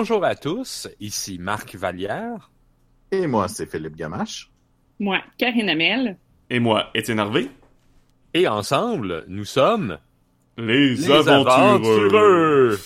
bonjour 0.00 0.24
à 0.24 0.34
tous, 0.34 0.88
ici 0.98 1.36
Marc 1.38 1.74
Vallière. 1.74 2.50
Et 3.12 3.26
moi, 3.26 3.48
c'est 3.48 3.70
Philippe 3.70 3.96
Gamache. 3.96 4.48
Moi, 4.98 5.20
Karine 5.36 5.68
Amel. 5.68 6.16
Et 6.48 6.58
moi, 6.58 6.88
Étienne 6.94 7.18
Harvey. 7.18 7.48
Et 8.32 8.48
ensemble, 8.48 9.26
nous 9.28 9.44
sommes 9.44 9.98
les, 10.56 11.10
aventureux. 11.10 12.80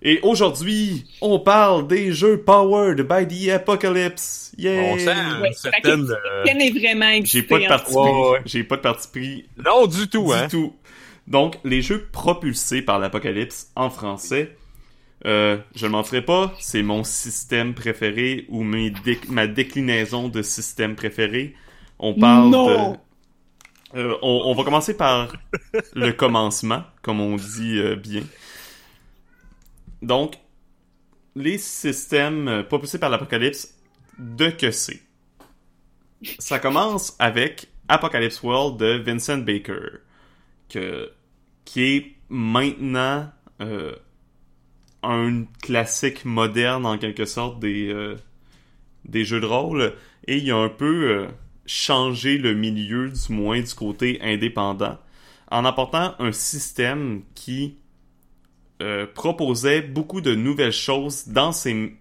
Et 0.00 0.20
aujourd'hui, 0.22 1.04
on 1.20 1.38
parle 1.38 1.86
des 1.86 2.12
jeux 2.12 2.40
powered 2.40 3.02
by 3.02 3.28
the 3.28 3.50
apocalypse. 3.50 4.50
Yeah! 4.56 4.94
On 4.94 4.96
sent 4.96 5.10
Ouais, 5.42 5.52
euh, 5.84 6.44
est 6.46 6.70
vraiment 6.70 7.20
J'ai 7.24 7.42
pas 7.42 7.58
de 7.58 7.66
parti 7.66 7.92
pris. 7.92 8.40
J'ai 8.46 8.64
pas 8.64 8.76
de 8.76 8.80
parti 8.80 9.08
pris 9.12 9.46
Non, 9.62 9.86
du 9.86 10.08
tout, 10.08 10.28
du 10.28 10.32
hein. 10.32 10.48
tout. 10.50 10.74
Donc, 11.26 11.58
les 11.62 11.82
jeux 11.82 12.08
propulsés 12.10 12.80
par 12.80 12.98
l'apocalypse 12.98 13.70
en 13.76 13.90
français, 13.90 14.56
euh, 15.26 15.58
je 15.74 15.86
ne 15.86 15.92
m'en 15.92 16.04
ferai 16.04 16.22
pas, 16.24 16.54
c'est 16.60 16.82
mon 16.82 17.04
système 17.04 17.74
préféré 17.74 18.46
ou 18.48 18.62
mes 18.64 18.90
déc- 18.90 19.28
ma 19.28 19.46
déclinaison 19.46 20.28
de 20.28 20.42
système 20.42 20.96
préféré. 20.96 21.54
On 21.98 22.14
parle 22.14 22.50
Non. 22.50 22.66
de... 22.66 22.98
Euh, 23.94 24.16
on, 24.22 24.42
on 24.46 24.54
va 24.54 24.64
commencer 24.64 24.96
par 24.96 25.32
le 25.94 26.12
commencement, 26.12 26.84
comme 27.02 27.20
on 27.20 27.36
dit 27.36 27.78
euh, 27.78 27.96
bien. 27.96 28.22
Donc, 30.02 30.36
les 31.36 31.58
systèmes 31.58 32.64
propulsés 32.68 32.98
par 32.98 33.10
l'apocalypse, 33.10 33.74
de 34.18 34.50
que 34.50 34.70
c'est? 34.70 35.00
Ça 36.38 36.58
commence 36.58 37.14
avec 37.18 37.68
Apocalypse 37.88 38.42
World 38.42 38.78
de 38.78 38.98
Vincent 38.98 39.38
Baker, 39.38 39.98
que, 40.68 41.10
qui 41.64 41.82
est 41.82 42.16
maintenant 42.28 43.30
euh, 43.60 43.94
un 45.02 45.44
classique 45.62 46.24
moderne 46.24 46.86
en 46.86 46.98
quelque 46.98 47.24
sorte 47.24 47.60
des, 47.60 47.88
euh, 47.88 48.16
des 49.04 49.24
jeux 49.24 49.40
de 49.40 49.46
rôle, 49.46 49.94
et 50.26 50.38
il 50.38 50.50
a 50.50 50.56
un 50.56 50.68
peu 50.68 51.10
euh, 51.10 51.26
changé 51.66 52.38
le 52.38 52.54
milieu, 52.54 53.10
du 53.10 53.32
moins 53.32 53.60
du 53.60 53.74
côté 53.74 54.18
indépendant, 54.22 54.98
en 55.50 55.64
apportant 55.64 56.14
un 56.18 56.32
système 56.32 57.22
qui 57.34 57.76
euh, 58.82 59.06
proposait 59.06 59.82
beaucoup 59.82 60.20
de 60.20 60.34
nouvelles 60.34 60.72
choses 60.72 61.28
dans 61.28 61.52
ses, 61.52 61.96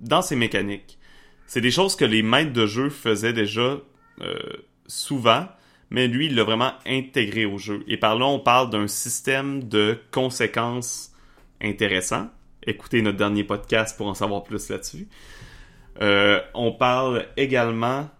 dans 0.00 0.22
ses 0.22 0.36
mécaniques. 0.36 0.98
C'est 1.46 1.60
des 1.60 1.70
choses 1.70 1.94
que 1.96 2.04
les 2.04 2.22
maîtres 2.22 2.52
de 2.52 2.66
jeu 2.66 2.90
faisaient 2.90 3.32
déjà 3.32 3.78
souvent, 4.86 5.46
mais 5.90 6.08
lui, 6.08 6.26
il 6.26 6.34
l'a 6.34 6.42
vraiment 6.42 6.72
intégré 6.86 7.44
au 7.44 7.58
jeu. 7.58 7.84
Et 7.86 7.96
par 7.96 8.18
là, 8.18 8.26
on 8.26 8.40
parle 8.40 8.70
d'un 8.70 8.88
système 8.88 9.68
de 9.68 9.98
conséquences 10.10 11.12
intéressant. 11.60 12.28
Écoutez 12.68 13.00
notre 13.00 13.16
dernier 13.16 13.44
podcast 13.44 13.96
pour 13.96 14.08
en 14.08 14.14
savoir 14.14 14.42
plus 14.42 14.70
là-dessus. 14.70 15.06
Euh, 16.02 16.40
on 16.52 16.72
parle 16.72 17.26
également 17.36 18.10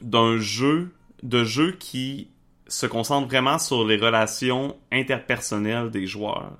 d'un 0.00 0.38
jeu, 0.38 0.94
de 1.24 1.42
jeu 1.42 1.72
qui 1.72 2.30
se 2.68 2.86
concentre 2.86 3.26
vraiment 3.26 3.58
sur 3.58 3.84
les 3.84 3.96
relations 3.96 4.76
interpersonnelles 4.92 5.90
des 5.90 6.06
joueurs, 6.06 6.56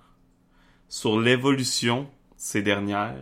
sur 0.88 1.20
l'évolution 1.20 2.02
de 2.02 2.08
ces 2.38 2.62
dernières. 2.62 3.14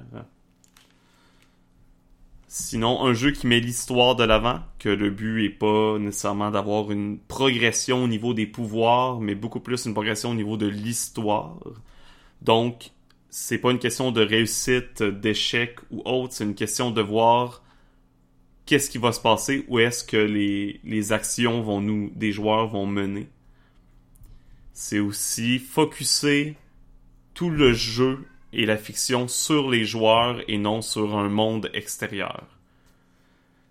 Sinon, 2.49 3.05
un 3.05 3.13
jeu 3.13 3.33
qui 3.33 3.47
met 3.47 3.61
l'histoire 3.61 4.17
de 4.17 4.25
l'avant, 4.25 4.61
que 4.79 4.89
le 4.89 5.11
but 5.11 5.45
est 5.45 5.51
pas 5.51 5.99
nécessairement 5.99 6.51
d'avoir 6.51 6.91
une 6.91 7.19
progression 7.19 8.05
au 8.05 8.09
niveau 8.09 8.33
des 8.33 8.47
pouvoirs, 8.47 9.21
mais 9.21 9.35
beaucoup 9.35 9.61
plus 9.61 9.85
une 9.85 9.93
progression 9.93 10.31
au 10.31 10.35
niveau 10.35 10.57
de 10.57 10.67
l'histoire. 10.67 11.59
Donc, 12.41 12.94
c'est 13.37 13.59
pas 13.59 13.73
une 13.73 13.81
question 13.81 14.13
de 14.13 14.25
réussite, 14.25 15.03
d'échec 15.03 15.81
ou 15.91 16.03
autre, 16.05 16.35
c'est 16.35 16.45
une 16.45 16.55
question 16.55 16.93
de 16.93 17.01
voir 17.01 17.65
qu'est-ce 18.65 18.89
qui 18.89 18.99
va 18.99 19.11
se 19.11 19.19
passer, 19.19 19.65
où 19.67 19.81
est-ce 19.81 20.05
que 20.05 20.17
les, 20.17 21.13
actions 21.13 21.61
vont 21.61 21.81
nous, 21.81 22.13
des 22.15 22.31
joueurs 22.31 22.69
vont 22.69 22.87
mener. 22.87 23.27
C'est 24.73 25.01
aussi 25.01 25.59
focuser 25.59 26.55
tout 27.35 27.51
le 27.51 27.73
jeu 27.73 28.25
et 28.53 28.67
la 28.67 28.77
fiction 28.77 29.27
sur 29.27 29.69
les 29.69 29.85
joueurs 29.85 30.41
et 30.47 30.57
non 30.57 30.81
sur 30.81 31.19
un 31.19 31.29
monde 31.29 31.71
extérieur. 31.75 32.47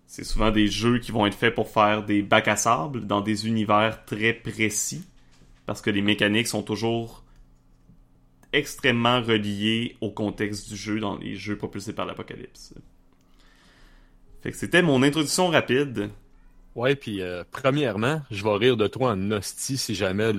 C'est 0.06 0.24
souvent 0.24 0.50
des 0.50 0.66
jeux 0.66 0.98
qui 0.98 1.10
vont 1.10 1.24
être 1.24 1.38
faits 1.38 1.54
pour 1.54 1.70
faire 1.70 2.04
des 2.04 2.20
bacs 2.20 2.48
à 2.48 2.56
sable 2.56 3.06
dans 3.06 3.22
des 3.22 3.48
univers 3.48 4.04
très 4.04 4.34
précis, 4.34 5.08
parce 5.64 5.80
que 5.80 5.88
les 5.88 6.02
mécaniques 6.02 6.48
sont 6.48 6.62
toujours 6.62 7.23
extrêmement 8.54 9.20
reliées 9.20 9.96
au 10.00 10.10
contexte 10.10 10.68
du 10.70 10.76
jeu 10.76 11.00
dans 11.00 11.18
les 11.18 11.36
jeux 11.36 11.56
propulsés 11.56 11.92
par 11.92 12.06
l'apocalypse. 12.06 12.72
Fait 14.42 14.50
que 14.50 14.56
c'était 14.56 14.82
mon 14.82 15.02
introduction 15.02 15.48
rapide. 15.48 16.10
Ouais, 16.74 16.96
puis 16.96 17.20
euh, 17.22 17.44
premièrement, 17.50 18.22
je 18.30 18.42
vais 18.42 18.56
rire 18.56 18.76
de 18.76 18.86
toi 18.86 19.12
en 19.12 19.30
hostie 19.30 19.76
si 19.78 19.94
jamais 19.94 20.32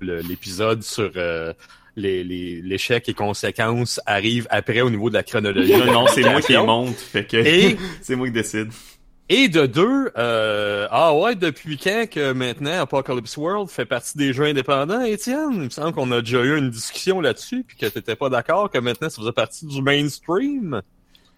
l'épisode 0.00 0.82
sur 0.82 1.12
euh, 1.16 1.52
les- 1.96 2.24
les- 2.24 2.60
l'échec 2.62 3.08
et 3.08 3.14
conséquences 3.14 4.00
arrive 4.06 4.46
après 4.50 4.80
au 4.80 4.90
niveau 4.90 5.08
de 5.08 5.14
la 5.14 5.22
chronologie. 5.22 5.72
Non, 5.72 5.86
non, 5.92 6.06
c'est 6.08 6.22
moi 6.22 6.40
qui 6.40 6.56
monte, 6.56 6.96
fait 6.96 7.24
que 7.26 7.36
Et, 7.36 7.76
c'est 8.02 8.16
moi 8.16 8.26
qui 8.26 8.32
décide. 8.32 8.70
Et 9.30 9.48
de 9.48 9.66
deux, 9.66 10.10
euh, 10.16 10.88
ah 10.90 11.14
ouais, 11.14 11.34
depuis 11.34 11.76
quand 11.76 12.08
que 12.10 12.32
maintenant 12.32 12.80
Apocalypse 12.80 13.36
World 13.36 13.68
fait 13.68 13.84
partie 13.84 14.16
des 14.16 14.32
jeux 14.32 14.44
indépendants, 14.44 15.02
Étienne? 15.02 15.50
Il 15.52 15.60
me 15.60 15.70
semble 15.70 15.92
qu'on 15.92 16.10
a 16.12 16.20
déjà 16.20 16.42
eu 16.42 16.56
une 16.56 16.70
discussion 16.70 17.20
là-dessus, 17.20 17.62
puis 17.66 17.76
que 17.76 17.86
t'étais 17.86 18.16
pas 18.16 18.30
d'accord 18.30 18.70
que 18.70 18.78
maintenant 18.78 19.10
ça 19.10 19.20
faisait 19.20 19.32
partie 19.32 19.66
du 19.66 19.82
mainstream. 19.82 20.80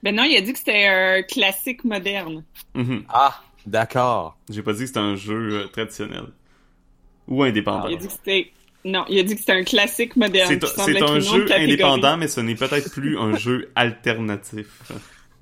Ben 0.04 0.14
non, 0.14 0.22
il 0.22 0.36
a 0.36 0.40
dit 0.40 0.52
que 0.52 0.58
c'était 0.58 0.86
un 0.86 1.22
classique 1.22 1.84
moderne. 1.84 2.44
Mhm. 2.74 3.04
Ah, 3.08 3.42
d'accord. 3.66 4.38
J'ai 4.48 4.62
pas 4.62 4.72
dit 4.72 4.80
que 4.80 4.86
c'était 4.86 5.00
un 5.00 5.16
jeu 5.16 5.64
euh, 5.64 5.66
traditionnel. 5.66 6.26
Ou 7.26 7.42
indépendant. 7.42 7.88
Il 7.88 7.96
a 7.96 7.98
dit 7.98 8.06
que 8.06 8.12
c'était... 8.12 8.52
Non, 8.84 9.04
il 9.08 9.18
a 9.18 9.22
dit 9.24 9.34
que 9.34 9.40
c'était 9.40 9.52
un 9.52 9.64
classique 9.64 10.16
moderne. 10.16 10.58
C'est 10.64 11.02
un 11.02 11.20
jeu 11.20 11.46
indépendant, 11.52 12.16
mais 12.16 12.28
ce 12.28 12.40
n'est 12.40 12.54
peut-être 12.54 12.90
plus 12.90 13.18
un 13.18 13.36
jeu 13.36 13.70
alternatif. 13.74 14.68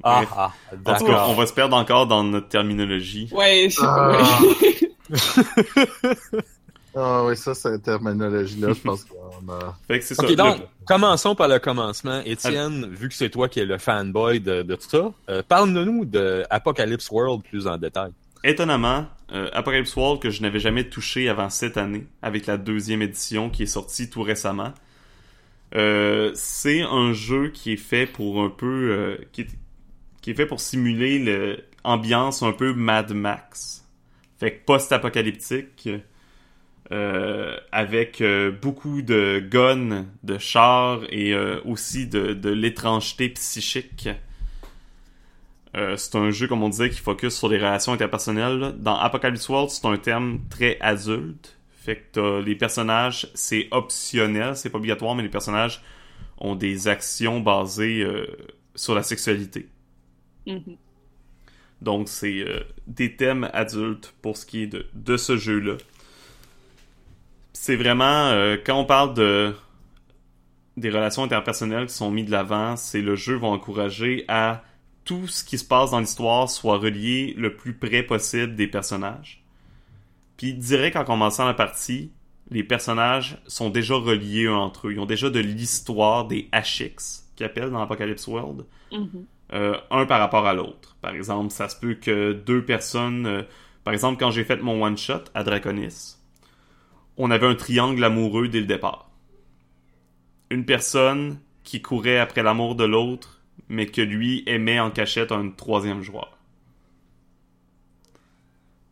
Ah, 0.03 0.23
ah, 0.37 0.53
En 0.87 0.95
tout 0.97 1.07
cas, 1.07 1.25
on 1.29 1.35
va 1.35 1.47
se 1.47 1.53
perdre 1.53 1.77
encore 1.77 2.07
dans 2.07 2.23
notre 2.25 2.49
terminologie. 2.49 3.29
Ouais, 3.33 3.69
je... 3.71 3.81
Ah. 3.85 4.39
Ah 7.01 7.23
oui, 7.25 7.37
ça, 7.37 7.55
cette 7.55 7.83
terminologie-là, 7.83 8.73
je 8.73 8.81
pense 8.81 9.05
qu'on 9.05 9.53
a... 9.53 9.77
Fait 9.87 10.01
que 10.01 10.05
c'est 10.05 10.15
ça. 10.15 10.23
Ok, 10.25 10.31
Le- 10.31 10.37
donc, 10.37 10.57
commençons 10.85 11.35
par 11.37 11.47
le 11.47 11.59
commencement. 11.61 12.21
Étienne, 12.25 12.89
vu 12.91 13.09
que 13.09 13.15
c'est 13.15 13.31
toi 13.31 13.49
qui 13.49 13.61
es 13.61 13.65
le 13.65 13.79
fanboy 13.79 14.41
de, 14.41 14.63
de 14.63 14.75
tout 14.75 14.89
ça, 14.89 15.13
euh, 15.29 15.43
parle-nous 15.47 16.07
de 16.07 16.45
Apocalypse 16.51 17.09
World 17.11 17.45
plus 17.45 17.69
en 17.69 17.77
détail. 17.77 18.11
Étonnamment, 18.43 19.07
euh, 19.33 19.49
Apocalypse 19.53 19.95
World, 19.95 20.21
que 20.21 20.31
je 20.31 20.43
n'avais 20.43 20.59
jamais 20.61 20.89
touché 20.89 21.29
avant 21.29 21.51
cette 21.51 21.77
année, 21.77 22.07
avec 22.23 22.47
la 22.47 22.57
deuxième 22.57 23.03
édition 23.03 23.49
qui 23.51 23.65
est 23.65 23.67
sortie 23.67 24.11
tout 24.11 24.23
récemment, 24.23 24.73
euh, 25.77 26.33
c'est 26.35 26.81
un 26.83 27.13
jeu 27.13 27.51
qui 27.51 27.75
est 27.75 27.77
fait 27.77 28.07
pour 28.07 28.43
un 28.43 28.51
peu... 28.51 28.67
euh, 28.91 29.17
qui, 29.33 29.43
est, 29.43 29.49
qui 30.29 30.33
est 30.33 30.35
fait 30.35 30.45
pour 30.45 30.61
simuler 30.61 31.57
l'ambiance 31.87 32.43
un 32.43 32.53
peu 32.53 32.75
Mad 32.75 33.15
Max. 33.15 33.89
Fait 34.39 34.59
que 34.59 34.65
post-apocalyptique, 34.67 35.89
euh, 36.93 37.57
avec 37.73 38.21
euh, 38.21 38.51
beaucoup 38.51 39.01
de 39.01 39.43
guns, 39.51 40.05
de 40.25 40.37
chars 40.37 41.01
et 41.09 41.33
euh, 41.33 41.63
aussi 41.65 42.09
de, 42.09 42.51
l'étrangeté 42.51 43.31
psychique. 43.31 44.11
C'est 45.73 46.15
un 46.17 46.31
jeu, 46.31 46.47
comme 46.47 46.63
on 46.63 46.69
disait, 46.69 46.91
qui 46.91 46.99
focus 47.01 47.35
sur 47.35 47.49
les 47.49 47.57
relations 47.57 47.95
interpersonnelles. 47.95 48.75
Dans 48.77 48.99
Apocalypse 48.99 49.49
World, 49.49 49.71
c'est 49.71 49.87
un 49.87 49.97
terme 49.97 50.41
très 50.51 50.77
adulte. 50.81 51.57
Fait 51.71 52.11
que 52.13 52.43
les 52.43 52.55
personnages, 52.55 53.31
c'est 53.33 53.69
optionnel, 53.71 54.57
c'est 54.57 54.69
pas 54.69 54.77
obligatoire, 54.77 55.15
mais 55.15 55.23
les 55.23 55.31
personnages 55.31 55.81
ont 56.37 56.55
des 56.55 56.87
actions 56.87 57.41
basées 57.41 58.07
sur 58.75 58.95
la 58.95 59.03
sexualité. 59.03 59.69
Mhm. 60.49 60.77
Donc, 61.81 62.09
c'est 62.09 62.41
euh, 62.41 62.65
des 62.89 63.15
thèmes 63.15 63.49
adultes 63.53 64.15
pour 64.21 64.37
ce 64.37 64.45
qui 64.45 64.63
est 64.63 64.67
de, 64.67 64.87
de 64.95 65.17
ce 65.17 65.37
jeu-là. 65.37 65.77
C'est 67.53 67.77
vraiment, 67.77 68.29
euh, 68.31 68.57
quand 68.65 68.81
on 68.81 68.85
parle 68.85 69.15
de 69.15 69.55
des 70.77 70.91
relations 70.91 71.25
interpersonnelles 71.25 71.87
qui 71.87 71.95
sont 71.95 72.11
mises 72.11 72.27
de 72.27 72.31
l'avant, 72.31 72.77
c'est 72.77 73.01
le 73.03 73.17
jeu 73.17 73.35
va 73.37 73.49
encourager 73.49 74.25
à 74.29 74.63
tout 75.05 75.27
ce 75.27 75.43
qui 75.43 75.59
se 75.59 75.65
passe 75.65 75.91
dans 75.91 76.01
l'histoire 76.01 76.49
soit 76.49 76.79
relié 76.79 77.35
le 77.37 77.57
plus 77.57 77.75
près 77.75 78.03
possible 78.05 78.55
des 78.55 78.69
personnages. 78.69 79.43
Puis 80.37 80.55
direct 80.55 80.97
en 80.97 81.05
commençant 81.05 81.47
la 81.47 81.55
partie, 81.55 82.13
les 82.51 82.63
personnages 82.63 83.39
sont 83.49 83.71
déjà 83.71 83.95
reliés 83.97 84.45
eux 84.45 84.55
entre 84.55 84.89
eux. 84.89 84.93
Ils 84.93 85.01
ont 85.01 85.07
déjà 85.07 85.31
de 85.31 85.41
l'histoire 85.41 86.27
des 86.27 86.49
HX, 86.53 87.25
qu'ils 87.37 87.47
appellent 87.47 87.71
dans 87.71 87.81
Apocalypse 87.83 88.27
World 88.29 88.65
Mhm. 88.93 89.27
Euh, 89.53 89.77
un 89.91 90.07
par 90.07 90.21
rapport 90.21 90.47
à 90.47 90.55
l'autre. 90.55 90.97
Par 91.01 91.15
exemple, 91.15 91.51
ça 91.51 91.69
se 91.69 91.79
peut 91.79 91.95
que 91.95 92.33
deux 92.33 92.65
personnes... 92.65 93.27
euh, 93.27 93.43
par 93.85 93.95
exemple, 93.95 94.19
quand 94.19 94.31
j'ai 94.31 94.45
fait 94.45 94.61
mon 94.61 94.83
one-shot 94.85 95.25
à 95.35 95.45
Draconis, 95.45 96.17
on 97.17 97.31
avait 97.31 97.47
un 97.47 97.55
triangle 97.55 98.05
amoureux 98.05 98.49
dès 98.49 98.61
le 98.61 98.67
départ. 98.67 99.11
Une 100.51 100.65
personne 100.65 101.41
qui 101.65 101.83
courait 101.83 102.19
après 102.19 102.43
l'amour 102.43 102.75
de 102.75 102.85
l'autre, 102.85 103.43
mais 103.69 103.87
que 103.87 104.01
lui 104.01 104.43
aimait 104.47 104.81
en 104.81 104.91
cachette 104.91 105.33
un 105.33 105.51
troisième 105.51 106.03
joueur. 106.03 106.39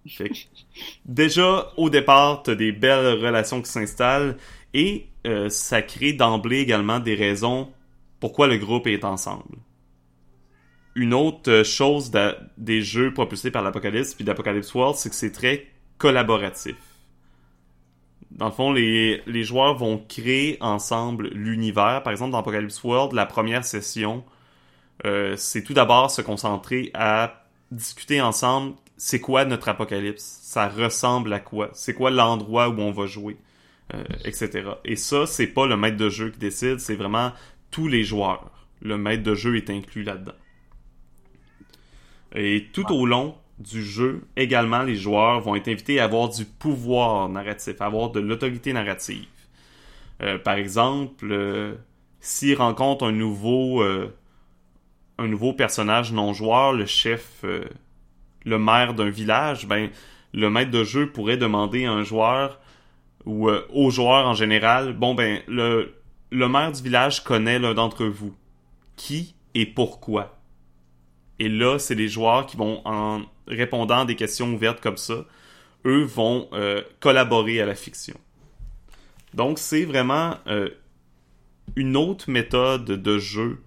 Fait 0.08 0.28
que, 0.28 0.34
déjà, 1.04 1.72
au 1.76 1.90
départ, 1.90 2.42
t'as 2.42 2.54
des 2.54 2.72
belles 2.72 3.22
relations 3.22 3.60
qui 3.60 3.70
s'installent 3.70 4.36
et 4.74 5.06
euh, 5.26 5.48
ça 5.48 5.82
crée 5.82 6.12
d'emblée 6.12 6.60
également 6.60 7.00
des 7.00 7.14
raisons 7.14 7.72
pourquoi 8.20 8.46
le 8.46 8.58
groupe 8.58 8.86
est 8.86 9.04
ensemble. 9.04 9.58
Une 10.96 11.14
autre 11.14 11.62
chose 11.62 12.10
de- 12.10 12.34
des 12.58 12.82
jeux 12.82 13.12
propulsés 13.14 13.52
par 13.52 13.62
l'Apocalypse 13.62 14.14
puis 14.14 14.24
d'Apocalypse 14.24 14.74
World, 14.74 14.96
c'est 14.96 15.10
que 15.10 15.14
c'est 15.14 15.30
très 15.30 15.68
collaboratif. 15.98 16.74
Dans 18.32 18.46
le 18.46 18.52
fond, 18.52 18.72
les, 18.72 19.22
les 19.26 19.44
joueurs 19.44 19.76
vont 19.76 19.98
créer 20.08 20.58
ensemble 20.60 21.28
l'univers. 21.28 22.02
Par 22.02 22.10
exemple, 22.12 22.32
dans 22.32 22.38
Apocalypse 22.38 22.82
World, 22.82 23.12
la 23.12 23.24
première 23.26 23.64
session, 23.64 24.24
euh, 25.04 25.36
c'est 25.36 25.62
tout 25.62 25.74
d'abord 25.74 26.10
se 26.10 26.22
concentrer 26.22 26.90
à 26.94 27.44
discuter 27.70 28.20
ensemble 28.20 28.74
c'est 28.98 29.20
quoi 29.20 29.44
notre 29.44 29.68
apocalypse, 29.68 30.38
ça 30.42 30.68
ressemble 30.68 31.32
à 31.34 31.38
quoi, 31.38 31.68
c'est 31.74 31.92
quoi 31.92 32.10
l'endroit 32.10 32.70
où 32.70 32.80
on 32.80 32.92
va 32.92 33.04
jouer, 33.06 33.36
euh, 33.94 34.02
etc. 34.24 34.70
Et 34.86 34.96
ça, 34.96 35.26
c'est 35.26 35.48
pas 35.48 35.66
le 35.66 35.76
maître 35.76 35.98
de 35.98 36.08
jeu 36.08 36.30
qui 36.30 36.38
décide, 36.38 36.80
c'est 36.80 36.94
vraiment 36.96 37.32
tous 37.70 37.88
les 37.88 38.04
joueurs. 38.04 38.50
Le 38.80 38.96
maître 38.96 39.22
de 39.22 39.34
jeu 39.34 39.56
est 39.56 39.68
inclus 39.68 40.02
là-dedans. 40.02 40.32
Et 42.34 42.66
tout 42.72 42.90
au 42.92 43.06
long 43.06 43.36
du 43.58 43.82
jeu, 43.82 44.22
également, 44.36 44.82
les 44.82 44.96
joueurs 44.96 45.40
vont 45.40 45.54
être 45.56 45.68
invités 45.68 46.00
à 46.00 46.04
avoir 46.04 46.28
du 46.28 46.44
pouvoir 46.44 47.28
narratif, 47.28 47.80
à 47.80 47.86
avoir 47.86 48.10
de 48.10 48.20
l'autorité 48.20 48.72
narrative. 48.72 49.26
Euh, 50.22 50.38
par 50.38 50.54
exemple, 50.54 51.28
euh, 51.30 51.74
s'ils 52.20 52.56
rencontrent 52.56 53.06
un 53.06 53.12
nouveau, 53.12 53.82
euh, 53.82 54.14
un 55.18 55.28
nouveau 55.28 55.52
personnage 55.52 56.12
non 56.12 56.32
joueur, 56.32 56.72
le 56.72 56.86
chef, 56.86 57.44
le 58.44 58.58
maire 58.58 58.94
d'un 58.94 59.10
village, 59.10 59.66
ben 59.66 59.90
le 60.34 60.50
maître 60.50 60.70
de 60.70 60.84
jeu 60.84 61.10
pourrait 61.10 61.38
demander 61.38 61.86
à 61.86 61.92
un 61.92 62.02
joueur 62.02 62.60
ou 63.24 63.48
aux 63.48 63.90
joueurs 63.90 64.26
en 64.26 64.34
général, 64.34 64.92
bon 64.92 65.14
ben 65.14 65.40
le 65.48 65.94
le 66.30 66.48
maire 66.48 66.72
du 66.72 66.82
village 66.82 67.22
connaît 67.22 67.58
l'un 67.58 67.74
d'entre 67.74 68.04
vous. 68.04 68.34
Qui 68.96 69.34
et 69.54 69.66
pourquoi? 69.66 70.35
Et 71.38 71.48
là, 71.48 71.78
c'est 71.78 71.94
les 71.94 72.08
joueurs 72.08 72.46
qui 72.46 72.56
vont, 72.56 72.80
en 72.84 73.22
répondant 73.46 74.00
à 74.00 74.04
des 74.04 74.16
questions 74.16 74.52
ouvertes 74.54 74.80
comme 74.80 74.96
ça, 74.96 75.24
eux 75.84 76.02
vont 76.02 76.48
euh, 76.52 76.82
collaborer 77.00 77.60
à 77.60 77.66
la 77.66 77.74
fiction. 77.74 78.18
Donc, 79.34 79.58
c'est 79.58 79.84
vraiment 79.84 80.36
euh, 80.46 80.70
une 81.76 81.96
autre 81.96 82.30
méthode 82.30 82.84
de 82.84 83.18
jeu 83.18 83.62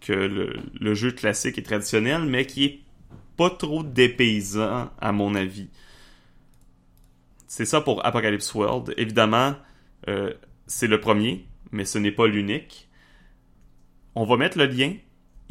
que 0.00 0.12
le, 0.12 0.94
jeu 0.94 1.10
classique 1.10 1.58
et 1.58 1.62
traditionnel, 1.62 2.22
mais 2.22 2.46
qui 2.46 2.64
est 2.64 2.80
pas 3.36 3.50
trop 3.50 3.82
dépaysant, 3.82 4.90
à 5.00 5.12
mon 5.12 5.34
avis. 5.34 5.68
C'est 7.46 7.64
ça 7.64 7.80
pour 7.80 8.04
Apocalypse 8.06 8.54
World. 8.54 8.94
Évidemment, 8.96 9.56
euh, 10.08 10.32
c'est 10.66 10.86
le 10.86 11.00
premier, 11.00 11.44
mais 11.72 11.84
ce 11.84 11.98
n'est 11.98 12.12
pas 12.12 12.26
l'unique. 12.26 12.88
On 14.14 14.24
va 14.24 14.36
mettre 14.36 14.58
le 14.58 14.66
lien. 14.66 14.94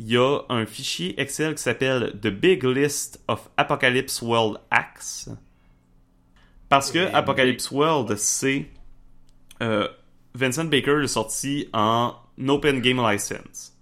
Il 0.02 0.10
y 0.10 0.16
a 0.16 0.40
un 0.48 0.66
fichier 0.66 1.20
Excel 1.20 1.56
qui 1.56 1.62
s'appelle 1.62 2.18
The 2.22 2.30
Big 2.30 2.64
List 2.64 3.22
of 3.28 3.50
Apocalypse 3.58 4.22
World 4.22 4.62
Acts. 4.72 5.30
Parce 6.70 6.90
que. 6.90 7.14
Apocalypse 7.14 7.70
World, 7.70 8.16
c'est 8.16 8.68
euh, 9.62 9.90
Vincent 10.34 10.64
Baker 10.64 10.96
l'a 11.02 11.08
sorti 11.10 11.68
en 11.74 12.16
Open 12.48 12.80
Game 12.80 13.06
License. 13.06 13.78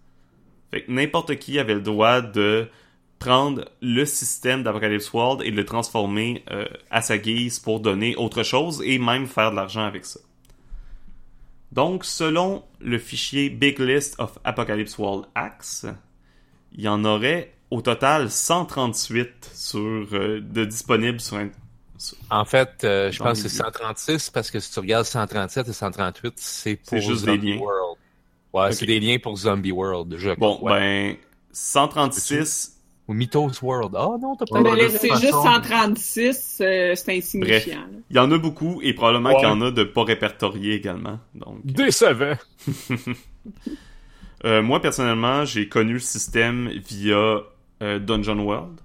Fait 0.71 0.85
que 0.85 0.91
n'importe 0.91 1.35
qui 1.35 1.59
avait 1.59 1.75
le 1.75 1.81
droit 1.81 2.21
de 2.21 2.67
prendre 3.19 3.65
le 3.83 4.03
système 4.03 4.63
d'Apocalypse 4.63 5.13
World 5.13 5.43
et 5.43 5.51
le 5.51 5.65
transformer 5.65 6.43
euh, 6.49 6.65
à 6.89 7.03
sa 7.03 7.19
guise 7.19 7.59
pour 7.59 7.79
donner 7.79 8.15
autre 8.15 8.41
chose 8.41 8.81
et 8.83 8.97
même 8.97 9.27
faire 9.27 9.51
de 9.51 9.55
l'argent 9.55 9.85
avec 9.85 10.03
ça. 10.03 10.19
Donc, 11.71 12.05
selon 12.05 12.63
le 12.79 12.97
fichier 12.97 13.51
Big 13.51 13.77
List 13.77 14.15
of 14.17 14.39
Apocalypse 14.43 14.97
World 14.97 15.25
Acts, 15.35 15.85
il 16.73 16.83
y 16.83 16.87
en 16.87 17.03
aurait 17.05 17.53
au 17.71 17.81
total 17.81 18.29
138 18.31 19.51
sur, 19.53 19.79
euh, 19.79 20.39
de 20.41 20.65
disponibles 20.65 21.19
sur, 21.19 21.37
un- 21.37 21.49
En 22.29 22.45
fait, 22.45 22.83
euh, 22.83 23.11
je 23.11 23.19
pense 23.19 23.41
que 23.41 23.49
c'est 23.49 23.57
136 23.57 24.29
parce 24.29 24.51
que 24.51 24.59
si 24.59 24.71
tu 24.71 24.79
regardes 24.79 25.05
137 25.05 25.67
et 25.67 25.73
138, 25.73 26.33
c'est 26.37 26.75
pour 26.75 26.99
juste 26.99 27.25
des 27.25 27.31
Zombie 27.31 27.53
liens. 27.53 27.59
World. 27.59 27.97
Ouais, 28.53 28.71
c'est 28.71 28.85
des 28.85 28.99
liens 28.99 29.17
pour 29.21 29.35
Zombie 29.35 29.71
World. 29.71 30.15
Je 30.17 30.31
Bon, 30.35 30.59
ben, 30.63 31.15
136, 31.51 32.73
Ou 33.07 33.13
Mythos 33.13 33.51
World. 33.63 33.95
Ah 33.95 34.09
non, 34.21 34.35
t'as 34.35 34.45
Ouais, 34.51 34.63
peut-être... 34.63 34.75
Mais 34.93 34.97
c'est 34.97 35.09
juste 35.21 35.31
136, 35.33 36.57
euh, 36.61 36.93
c'est 36.95 37.17
insignifiant. 37.17 37.77
là. 37.79 37.87
il 38.09 38.15
y 38.15 38.19
en 38.19 38.29
a 38.31 38.37
beaucoup 38.37 38.79
et 38.81 38.93
probablement 38.93 39.29
Ouais. 39.29 39.35
qu'il 39.37 39.47
y 39.47 39.51
en 39.51 39.61
a 39.61 39.71
de 39.71 39.83
pas 39.83 40.03
répertoriés 40.03 40.73
également. 40.75 41.19
Donc, 41.33 41.65
Décevant. 41.65 42.35
Euh, 44.45 44.61
moi, 44.61 44.81
personnellement, 44.81 45.45
j'ai 45.45 45.67
connu 45.67 45.93
le 45.93 45.99
système 45.99 46.69
via 46.69 47.41
euh, 47.81 47.99
Dungeon 47.99 48.39
World. 48.39 48.79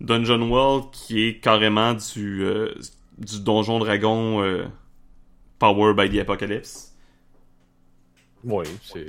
Dungeon 0.00 0.42
World 0.50 0.90
qui 0.92 1.22
est 1.22 1.38
carrément 1.38 1.94
du, 1.94 2.42
euh, 2.42 2.74
du 3.18 3.40
Donjon 3.40 3.78
Dragon 3.78 4.42
euh, 4.42 4.64
Power 5.58 5.94
by 5.94 6.10
the 6.10 6.20
Apocalypse. 6.20 6.94
Oui, 8.44 8.64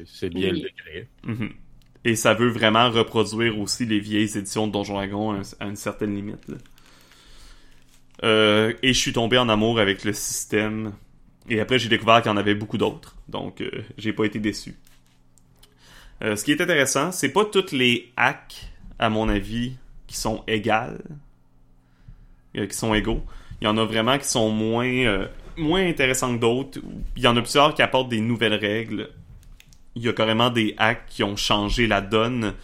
c'est 0.05 0.29
bien 0.29 0.51
Oui. 0.51 0.61
le 0.61 0.69
degré. 0.69 1.07
Mhm. 1.23 1.49
Et 2.05 2.15
ça 2.15 2.33
veut 2.33 2.49
vraiment 2.49 2.89
reproduire 2.91 3.57
aussi 3.57 3.85
les 3.85 3.99
vieilles 3.99 4.37
éditions 4.37 4.67
de 4.67 4.71
Donjon 4.73 4.93
Dragon 4.95 5.31
à, 5.31 5.37
un- 5.37 5.41
à 5.59 5.65
une 5.65 5.75
certaine 5.77 6.13
limite. 6.13 6.47
là. 6.47 6.57
Euh, 8.23 8.73
et 8.83 8.93
je 8.93 8.99
suis 8.99 9.13
tombé 9.13 9.37
en 9.37 9.49
amour 9.49 9.79
avec 9.79 10.03
le 10.03 10.13
système. 10.13 10.93
Et 11.49 11.59
après, 11.59 11.79
j'ai 11.79 11.89
découvert 11.89 12.21
qu'il 12.21 12.31
y 12.31 12.33
en 12.33 12.37
avait 12.37 12.55
beaucoup 12.55 12.77
d'autres. 12.77 13.15
Donc, 13.27 13.61
euh, 13.61 13.69
j'ai 13.97 14.13
pas 14.13 14.25
été 14.25 14.39
déçu. 14.39 14.75
Euh, 16.23 16.35
ce 16.35 16.45
qui 16.45 16.51
est 16.51 16.61
intéressant, 16.61 17.11
c'est 17.11 17.29
pas 17.29 17.45
toutes 17.45 17.71
les 17.71 18.11
hacks, 18.15 18.71
à 18.97 19.09
mon 19.09 19.27
avis, 19.27 19.73
qui 20.07 20.15
sont 20.15 20.43
égales. 20.47 21.01
euh, 22.55 22.67
qui 22.67 22.75
sont 22.75 22.93
égaux. 22.93 23.23
Il 23.61 23.65
y 23.65 23.67
en 23.67 23.77
a 23.77 23.85
vraiment 23.85 24.17
qui 24.17 24.27
sont 24.27 24.49
moins, 24.49 25.27
moins 25.57 25.85
intéressants 25.87 26.35
que 26.35 26.41
d'autres. 26.41 26.79
Il 27.15 27.23
y 27.23 27.27
en 27.27 27.35
a 27.35 27.41
plusieurs 27.41 27.73
qui 27.73 27.81
apportent 27.81 28.09
des 28.09 28.21
nouvelles 28.21 28.53
règles 28.53 29.09
il 29.95 30.01
y 30.01 30.09
a 30.09 30.13
carrément 30.13 30.49
des 30.49 30.73
hacks 30.79 31.05
qui 31.07 31.23
ont 31.23 31.35
changé 31.35 31.85
la 31.85 32.01
donne, 32.01 32.55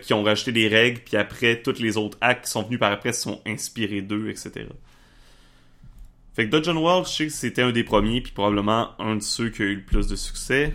qui 0.00 0.14
ont 0.14 0.22
rajouté 0.22 0.50
des 0.50 0.66
règles, 0.66 1.00
puis 1.04 1.18
après, 1.18 1.60
toutes 1.60 1.78
les 1.78 1.98
autres 1.98 2.16
hacks 2.22 2.42
qui 2.42 2.50
sont 2.50 2.62
venus 2.62 2.80
par 2.80 2.90
après 2.90 3.12
sont 3.12 3.42
inspirés 3.46 4.00
d'eux, 4.00 4.30
etc. 4.30 4.66
Fait 6.34 6.48
que 6.48 6.56
Dungeon 6.56 6.76
World, 6.76 7.06
je 7.06 7.12
sais 7.12 7.26
que 7.26 7.32
c'était 7.32 7.62
un 7.62 7.70
des 7.72 7.84
premiers, 7.84 8.20
puis 8.20 8.32
probablement 8.32 8.90
un 8.98 9.16
de 9.16 9.22
ceux 9.22 9.50
qui 9.50 9.62
a 9.62 9.66
eu 9.66 9.76
le 9.76 9.84
plus 9.84 10.08
de 10.08 10.16
succès. 10.16 10.74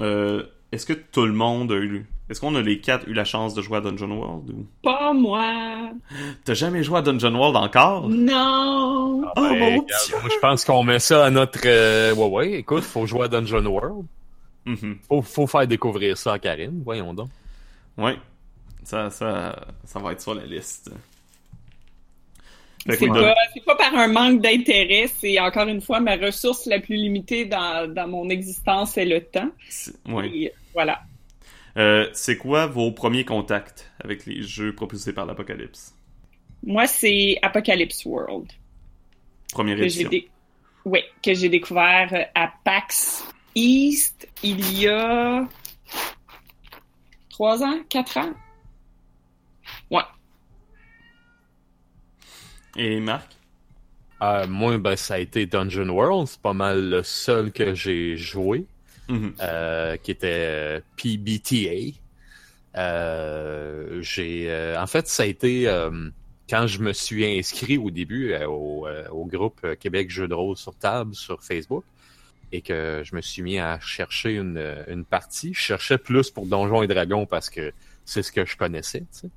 Euh, 0.00 0.44
Est-ce 0.72 0.86
que 0.86 0.92
tout 0.92 1.26
le 1.26 1.32
monde 1.32 1.72
a 1.72 1.76
eu... 1.76 2.06
Est-ce 2.28 2.40
qu'on 2.40 2.54
a 2.56 2.60
les 2.62 2.80
quatre 2.80 3.08
eu 3.08 3.12
la 3.12 3.24
chance 3.24 3.54
de 3.54 3.62
jouer 3.62 3.78
à 3.78 3.80
Dungeon 3.80 4.10
World? 4.10 4.50
Ou... 4.50 4.66
Pas 4.82 5.12
moi. 5.12 5.90
T'as 6.44 6.54
jamais 6.54 6.82
joué 6.82 6.98
à 6.98 7.02
Dungeon 7.02 7.34
World 7.34 7.56
encore? 7.56 8.08
Non. 8.08 9.22
Oh, 9.24 9.30
Ben, 9.36 9.58
mon 9.58 9.66
regarde, 9.80 9.84
Dieu! 10.06 10.16
moi, 10.20 10.30
je 10.32 10.38
pense 10.40 10.64
qu'on 10.64 10.82
met 10.82 10.98
ça 10.98 11.24
à 11.26 11.30
notre... 11.30 11.60
euh, 11.64 12.14
Ouais, 12.14 12.26
ouais, 12.28 12.52
écoute, 12.54 12.82
faut 12.82 13.06
jouer 13.06 13.22
à 13.24 13.28
Dungeon 13.28 13.64
World. 13.66 14.06
Mhm. 14.66 14.98
Faut, 15.08 15.22
faut 15.22 15.46
faire 15.46 15.66
découvrir 15.68 16.18
ça 16.18 16.32
à 16.32 16.38
Karine, 16.40 16.82
voyons 16.84 17.14
donc. 17.14 17.28
Ouais. 17.96 18.16
Ça, 18.82 19.10
ça, 19.10 19.64
ça 19.84 19.98
va 20.00 20.12
être 20.12 20.20
sur 20.20 20.34
la 20.34 20.44
liste. 20.46 20.90
C'est 22.88 23.06
pas, 23.08 23.34
pas 23.66 23.74
par 23.76 23.94
un 23.94 24.08
manque 24.08 24.40
d'intérêt, 24.40 25.08
c'est 25.08 25.38
encore 25.40 25.66
une 25.68 25.80
fois 25.80 26.00
ma 26.00 26.16
ressource 26.16 26.66
la 26.66 26.78
plus 26.78 26.96
limitée 26.96 27.44
dans, 27.44 27.92
dans 27.92 28.06
mon 28.06 28.28
existence, 28.30 28.92
c'est 28.92 29.04
le 29.04 29.22
temps. 29.24 29.50
Et 30.24 30.52
voilà. 30.72 31.02
Euh, 31.76 32.08
c'est 32.12 32.36
quoi 32.38 32.66
vos 32.66 32.92
premiers 32.92 33.24
contacts 33.24 33.90
avec 34.02 34.24
les 34.26 34.42
jeux 34.42 34.74
propulsés 34.74 35.12
par 35.12 35.26
l'Apocalypse? 35.26 35.94
Moi, 36.64 36.86
c'est 36.86 37.38
Apocalypse 37.42 38.04
World 38.04 38.50
Première 39.52 39.76
que 39.76 39.82
j'ai 39.82 40.02
édition. 40.02 40.08
dé- 40.08 40.28
ouais, 40.84 41.04
que 41.22 41.34
j'ai 41.34 41.48
découvert 41.48 42.08
euh, 42.12 42.22
à 42.34 42.52
PAX 42.64 43.24
East 43.54 44.28
il 44.42 44.80
y 44.80 44.88
a 44.88 45.46
trois 47.30 47.62
ans, 47.62 47.78
quatre 47.88 48.16
ans? 48.18 48.32
Et 52.76 53.00
Marc? 53.00 53.32
Euh, 54.22 54.46
moi, 54.46 54.78
ben, 54.78 54.96
ça 54.96 55.14
a 55.14 55.18
été 55.18 55.46
Dungeon 55.46 55.88
World. 55.88 56.26
C'est 56.28 56.40
pas 56.40 56.52
mal 56.54 56.88
le 56.90 57.02
seul 57.02 57.52
que 57.52 57.74
j'ai 57.74 58.16
joué, 58.16 58.64
Mhm. 59.08 59.34
euh, 59.42 59.96
qui 59.98 60.10
était 60.10 60.26
euh, 60.48 60.80
PBTA. 60.96 61.98
Euh, 62.76 64.00
j'ai, 64.02 64.74
en 64.78 64.86
fait, 64.86 65.06
ça 65.08 65.22
a 65.22 65.26
été 65.26 65.64
quand 66.48 66.66
je 66.66 66.80
me 66.80 66.92
suis 66.92 67.24
inscrit 67.38 67.76
au 67.78 67.90
début 67.90 68.34
au, 68.46 68.86
au 69.10 69.24
groupe 69.26 69.66
Québec 69.80 70.10
Jeux 70.10 70.28
de 70.28 70.34
rôle 70.34 70.56
sur 70.56 70.74
table 70.76 71.14
sur 71.14 71.42
Facebook. 71.42 71.84
et 72.52 72.60
que 72.62 73.02
je 73.04 73.16
me 73.16 73.20
suis 73.22 73.42
mis 73.42 73.58
à 73.58 73.80
chercher 73.80 74.36
une, 74.36 74.64
une 74.86 75.04
partie. 75.04 75.52
Je 75.52 75.58
cherchais 75.60 75.98
plus 75.98 76.30
pour 76.30 76.46
Donjons 76.46 76.80
et 76.82 76.86
Dragons 76.86 77.26
parce 77.26 77.50
que 77.50 77.72
c'est 78.04 78.22
ce 78.22 78.30
que 78.30 78.44
je 78.46 78.56
connaissais. 78.56 79.00
tu 79.00 79.06
sais. 79.10 79.28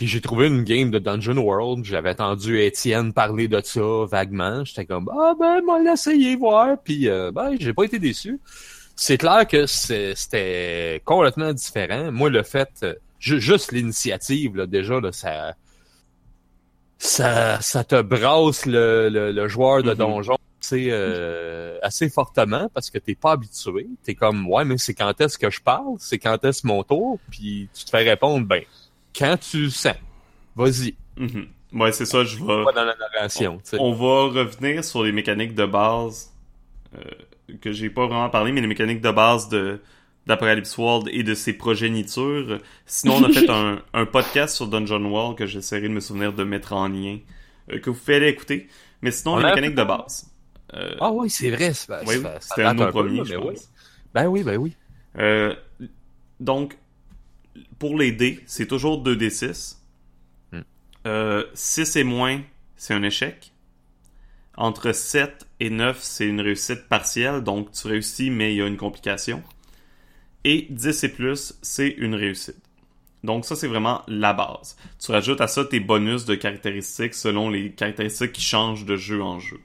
Puis 0.00 0.08
j'ai 0.08 0.22
trouvé 0.22 0.46
une 0.46 0.64
game 0.64 0.90
de 0.90 0.98
Dungeon 0.98 1.36
World. 1.36 1.84
J'avais 1.84 2.08
entendu 2.12 2.58
Étienne 2.58 3.12
parler 3.12 3.48
de 3.48 3.60
ça 3.62 4.06
vaguement. 4.10 4.64
J'étais 4.64 4.86
comme 4.86 5.10
ah 5.12 5.34
ben 5.38 5.60
moi 5.62 5.78
l'essayer 5.82 6.36
voir. 6.36 6.78
Puis 6.82 7.06
euh, 7.06 7.30
ben 7.30 7.54
j'ai 7.60 7.74
pas 7.74 7.84
été 7.84 7.98
déçu. 7.98 8.40
C'est 8.96 9.18
clair 9.18 9.46
que 9.46 9.66
c'était 9.66 11.02
complètement 11.04 11.52
différent. 11.52 12.10
Moi 12.12 12.30
le 12.30 12.42
fait 12.42 12.70
euh, 12.82 12.94
ju- 13.18 13.42
juste 13.42 13.72
l'initiative 13.72 14.56
là 14.56 14.66
déjà 14.66 15.00
là, 15.00 15.12
ça 15.12 15.54
ça 16.98 17.60
ça 17.60 17.84
te 17.84 18.00
brasse 18.00 18.64
le, 18.66 19.10
le, 19.10 19.32
le 19.32 19.48
joueur 19.48 19.82
de 19.82 19.90
Mhm. 19.90 19.96
donjon 19.98 20.36
assez 20.62 20.88
euh, 20.90 21.78
assez 21.82 22.08
fortement 22.10 22.70
parce 22.72 22.88
que 22.90 22.98
t'es 22.98 23.14
pas 23.14 23.32
habitué. 23.32 23.86
T'es 24.02 24.14
comme 24.14 24.46
ouais 24.48 24.64
mais 24.64 24.78
c'est 24.78 24.94
quand 24.94 25.18
est-ce 25.20 25.36
que 25.38 25.50
je 25.50 25.60
parle, 25.60 25.96
c'est 25.98 26.18
quand 26.18 26.42
est-ce 26.44 26.66
mon 26.66 26.82
tour, 26.84 27.18
puis 27.30 27.68
tu 27.74 27.84
te 27.84 27.90
fais 27.90 28.02
répondre 28.08 28.46
ben 28.46 28.62
quand 29.16 29.36
tu 29.38 29.62
le 29.64 29.70
sens. 29.70 29.94
Vas-y, 30.56 30.94
Mhm. 31.16 31.48
Ouais, 31.72 31.92
c'est 31.92 32.04
ça, 32.06 32.24
je 32.24 32.36
vais... 32.38 32.64
pas 32.64 32.72
dans 32.72 32.84
la 32.84 32.96
narration. 32.96 33.58
tu 33.58 33.70
sais. 33.70 33.76
On 33.80 33.92
va 33.92 34.24
revenir 34.42 34.84
sur 34.84 35.04
les 35.04 35.12
mécaniques 35.12 35.54
de 35.54 35.66
base 35.66 36.32
euh, 36.96 37.00
que 37.60 37.70
j'ai 37.72 37.90
pas 37.90 38.06
vraiment 38.06 38.28
parlé, 38.30 38.50
mais 38.52 38.60
les 38.60 38.66
mécaniques 38.66 39.00
de 39.00 39.10
base 39.10 39.48
de 39.48 39.80
d'Apocalypse 40.26 40.76
World 40.76 41.08
et 41.12 41.22
de 41.22 41.34
ses 41.34 41.52
progénitures. 41.54 42.58
Sinon, 42.86 43.16
on 43.16 43.24
a 43.24 43.32
fait 43.32 43.48
un, 43.50 43.80
un 43.94 44.06
podcast 44.06 44.54
sur 44.56 44.66
Dungeon 44.68 45.04
World 45.04 45.36
que 45.38 45.46
j'essaierai 45.46 45.82
de 45.88 45.94
me 45.94 46.00
souvenir 46.00 46.32
de 46.32 46.44
mettre 46.44 46.72
en 46.72 46.88
lien, 46.88 47.18
euh, 47.72 47.78
que 47.78 47.90
vous 47.90 47.96
pouvez 47.98 48.16
aller 48.16 48.28
écouter. 48.28 48.68
Mais 49.02 49.10
sinon, 49.12 49.34
On 49.34 49.38
les 49.38 49.44
mécaniques 49.44 49.70
fait 49.76 49.82
de 49.82 49.84
base. 49.84 50.30
Euh, 50.74 50.94
Ah 51.00 51.10
oui, 51.12 51.30
c'est 51.30 51.50
vrai. 51.50 51.72
c'est- 51.72 51.90
oui, 52.06 52.16
c'était 52.40 52.64
un 52.64 52.74
de 52.74 52.84
nos 52.84 52.90
premiers, 52.90 53.18
là, 53.18 53.24
je 53.24 53.34
mais 53.36 53.40
pense. 53.42 53.48
oui. 53.48 53.56
Ben 54.14 54.26
oui, 54.26 54.42
ben 54.44 54.56
oui. 54.56 54.74
Donc, 56.38 56.76
pour 57.78 57.98
les 57.98 58.12
dés, 58.12 58.40
c'est 58.46 58.66
toujours 58.66 59.02
2d6. 59.02 59.76
Hmm. 60.52 60.60
Euh, 61.06 61.44
6 61.54 61.96
et 61.96 62.04
moins, 62.04 62.40
c'est 62.76 62.94
un 62.94 63.02
échec. 63.02 63.52
Entre 64.56 64.92
7 64.92 65.46
et 65.60 65.70
9, 65.70 65.98
c'est 66.02 66.26
une 66.26 66.40
réussite 66.40 66.88
partielle, 66.88 67.42
donc 67.42 67.72
tu 67.72 67.86
réussis, 67.86 68.30
mais 68.30 68.52
il 68.52 68.58
y 68.58 68.62
a 68.62 68.66
une 68.66 68.76
complication. 68.76 69.42
Et 70.44 70.66
10 70.70 71.04
et 71.04 71.08
plus, 71.08 71.54
c'est 71.62 71.88
une 71.88 72.14
réussite. 72.14 72.56
Donc 73.22 73.44
ça, 73.44 73.54
c'est 73.54 73.68
vraiment 73.68 74.02
la 74.08 74.32
base. 74.32 74.76
Tu 74.98 75.12
rajoutes 75.12 75.40
à 75.40 75.46
ça 75.46 75.64
tes 75.64 75.80
bonus 75.80 76.24
de 76.24 76.34
caractéristiques 76.34 77.14
selon 77.14 77.50
les 77.50 77.70
caractéristiques 77.72 78.32
qui 78.32 78.42
changent 78.42 78.84
de 78.84 78.96
jeu 78.96 79.22
en 79.22 79.38
jeu. 79.38 79.60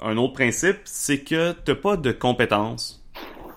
Un 0.00 0.16
autre 0.16 0.34
principe, 0.34 0.78
c'est 0.84 1.22
que 1.22 1.52
t'as 1.52 1.74
pas 1.74 1.96
de 1.96 2.12
compétences 2.12 3.01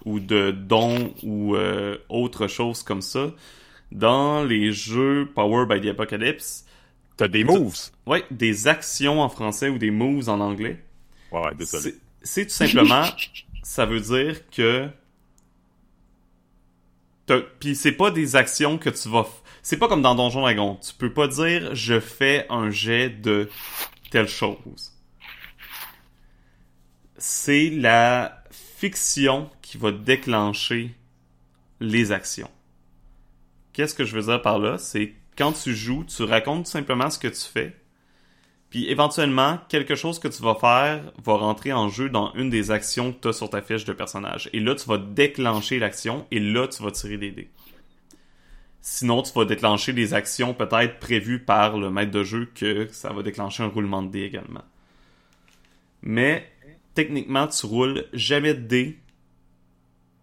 ou 0.05 0.19
de 0.19 0.51
dons 0.51 1.13
ou 1.23 1.55
euh, 1.55 1.97
autre 2.09 2.47
chose 2.47 2.83
comme 2.83 3.01
ça 3.01 3.31
dans 3.91 4.43
les 4.43 4.71
jeux 4.71 5.29
Power 5.35 5.65
by 5.67 5.81
the 5.81 5.91
Apocalypse. 5.91 6.65
T'as 7.17 7.27
des 7.27 7.43
moves. 7.43 7.77
Ouais, 8.05 8.23
des 8.31 8.67
actions 8.67 9.21
en 9.21 9.29
français 9.29 9.69
ou 9.69 9.77
des 9.77 9.91
moves 9.91 10.29
en 10.29 10.39
anglais. 10.39 10.83
Ouais, 11.31 11.41
ouais, 11.41 11.55
désolé. 11.55 11.95
C'est- 12.21 12.45
tout 12.45 12.51
simplement, 12.51 13.03
ça 13.63 13.85
veut 13.85 14.01
dire 14.01 14.47
que 14.49 14.89
puis 17.59 17.75
c'est 17.75 17.91
pas 17.93 18.11
des 18.11 18.35
actions 18.35 18.77
que 18.77 18.89
tu 18.89 19.09
vas, 19.09 19.25
c'est 19.63 19.77
pas 19.77 19.87
comme 19.87 20.01
dans 20.03 20.13
Donjon 20.13 20.41
Dragon. 20.41 20.77
Tu 20.85 20.93
peux 20.93 21.11
pas 21.11 21.27
dire 21.27 21.73
je 21.73 21.99
fais 21.99 22.45
un 22.49 22.69
jet 22.69 23.09
de 23.09 23.49
telle 24.11 24.27
chose. 24.27 24.93
C'est 27.17 27.69
la 27.69 28.43
fiction 28.77 29.49
qui 29.61 29.77
va 29.77 29.91
déclencher 29.91 30.93
les 31.79 32.11
actions. 32.11 32.51
Qu'est-ce 33.73 33.95
que 33.95 34.05
je 34.05 34.15
veux 34.15 34.23
dire 34.23 34.41
par 34.41 34.59
là? 34.59 34.77
C'est 34.77 35.13
quand 35.37 35.53
tu 35.53 35.73
joues, 35.73 36.03
tu 36.05 36.23
racontes 36.23 36.67
simplement 36.67 37.09
ce 37.09 37.19
que 37.19 37.27
tu 37.27 37.41
fais. 37.41 37.75
Puis 38.69 38.89
éventuellement, 38.89 39.59
quelque 39.69 39.95
chose 39.95 40.19
que 40.19 40.27
tu 40.27 40.41
vas 40.41 40.55
faire 40.55 41.13
va 41.23 41.35
rentrer 41.35 41.71
en 41.71 41.87
jeu 41.87 42.09
dans 42.09 42.33
une 42.33 42.49
des 42.49 42.71
actions 42.71 43.13
que 43.13 43.21
tu 43.21 43.27
as 43.29 43.33
sur 43.33 43.49
ta 43.49 43.61
fiche 43.61 43.85
de 43.85 43.93
personnage. 43.93 44.49
Et 44.51 44.59
là, 44.59 44.75
tu 44.75 44.87
vas 44.87 44.97
déclencher 44.97 45.79
l'action 45.79 46.27
et 46.31 46.39
là, 46.39 46.67
tu 46.67 46.83
vas 46.83 46.91
tirer 46.91 47.17
des 47.17 47.31
dés. 47.31 47.49
Sinon, 48.81 49.23
tu 49.23 49.31
vas 49.33 49.45
déclencher 49.45 49.93
des 49.93 50.13
actions 50.13 50.53
peut-être 50.53 50.99
prévues 50.99 51.39
par 51.39 51.77
le 51.77 51.89
maître 51.89 52.11
de 52.11 52.23
jeu 52.23 52.49
que 52.53 52.87
ça 52.91 53.13
va 53.13 53.23
déclencher 53.23 53.63
un 53.63 53.67
roulement 53.67 54.03
de 54.03 54.09
dés 54.09 54.23
également. 54.23 54.63
Mais 56.01 56.49
techniquement, 56.95 57.47
tu 57.47 57.65
roules 57.65 58.05
jamais 58.13 58.55
de 58.55 58.61
dés 58.61 58.99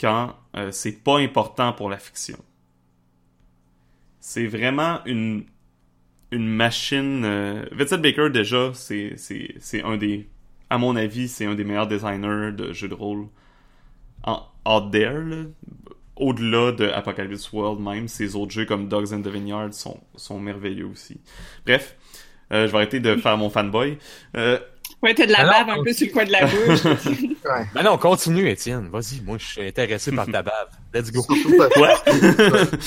quand 0.00 0.35
euh, 0.57 0.73
c'est 0.73 1.05
pas 1.05 1.19
important 1.19 1.73
pour 1.73 1.88
la 1.88 1.99
fiction. 1.99 2.38
C'est 4.19 4.47
vraiment 4.47 5.05
une 5.05 5.45
une 6.33 6.49
machine. 6.49 7.25
Euh... 7.25 7.64
Vincent 7.73 7.99
Baker 7.99 8.31
déjà, 8.31 8.73
c'est 8.75 9.14
un 9.85 9.97
des, 9.97 10.29
à 10.71 10.79
mon 10.79 10.97
avis, 10.97 11.29
c'est 11.29 11.45
un 11.45 11.55
des 11.55 11.64
meilleurs 11.64 11.87
designers 11.87 12.52
de 12.52 12.73
jeux 12.73 12.88
de 12.88 12.95
rôle 12.95 13.26
en 14.25 14.43
out 14.67 14.91
there. 14.91 15.23
là. 15.23 15.45
Au-delà 16.17 16.73
de 16.73 16.88
Apocalypse 16.88 17.52
World 17.52 17.81
même, 17.81 18.07
ses 18.07 18.37
autres 18.37 18.52
jeux 18.52 18.67
comme 18.67 18.88
Dogs 18.88 19.12
and 19.12 19.23
the 19.23 19.29
Vineyard 19.29 19.73
sont 19.73 20.00
sont 20.14 20.38
merveilleux 20.38 20.87
aussi. 20.87 21.21
Bref, 21.67 21.97
euh, 22.52 22.67
je 22.67 22.73
vais 22.73 22.79
arrêter 22.79 23.00
de 23.00 23.17
faire 23.17 23.37
mon 23.38 23.50
fanboy. 23.50 23.99
Euh, 24.37 24.59
Ouais, 25.02 25.14
t'as 25.14 25.26
de 25.26 25.32
la 25.32 25.40
Alors, 25.40 25.66
bave 25.66 25.78
un 25.80 25.82
peu 25.82 25.92
sur 25.92 26.06
le 26.06 26.12
coin 26.12 26.25
de 26.25 26.30
la 26.32 26.47
bouche. 26.47 26.85
Ouais. 27.44 27.66
Ben 27.75 27.82
non, 27.82 27.99
continue, 27.99 28.49
Étienne. 28.49 28.88
Vas-y, 28.88 29.21
moi, 29.21 29.37
je 29.37 29.44
suis 29.44 29.66
intéressé 29.66 30.12
par 30.12 30.26
ta 30.26 30.42
bave. 30.42 30.68
Let's 30.94 31.11
go. 31.11 31.26
Ouais. 31.28 31.94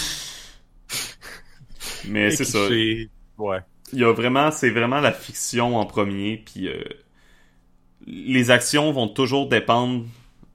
Mais 2.07 2.31
c'est 2.31 2.45
ça. 2.45 2.67
C'est- 2.69 3.09
Ouais. 3.37 3.59
Il 3.91 3.99
y 3.99 4.03
a 4.05 4.13
vraiment, 4.13 4.49
c'est 4.51 4.69
vraiment 4.69 5.01
la 5.01 5.11
fiction 5.11 5.75
en 5.77 5.85
premier, 5.85 6.37
puis 6.45 6.69
euh, 6.69 6.81
les 8.07 8.49
actions 8.49 8.91
vont 8.93 9.09
toujours 9.09 9.49
dépendre 9.49 10.05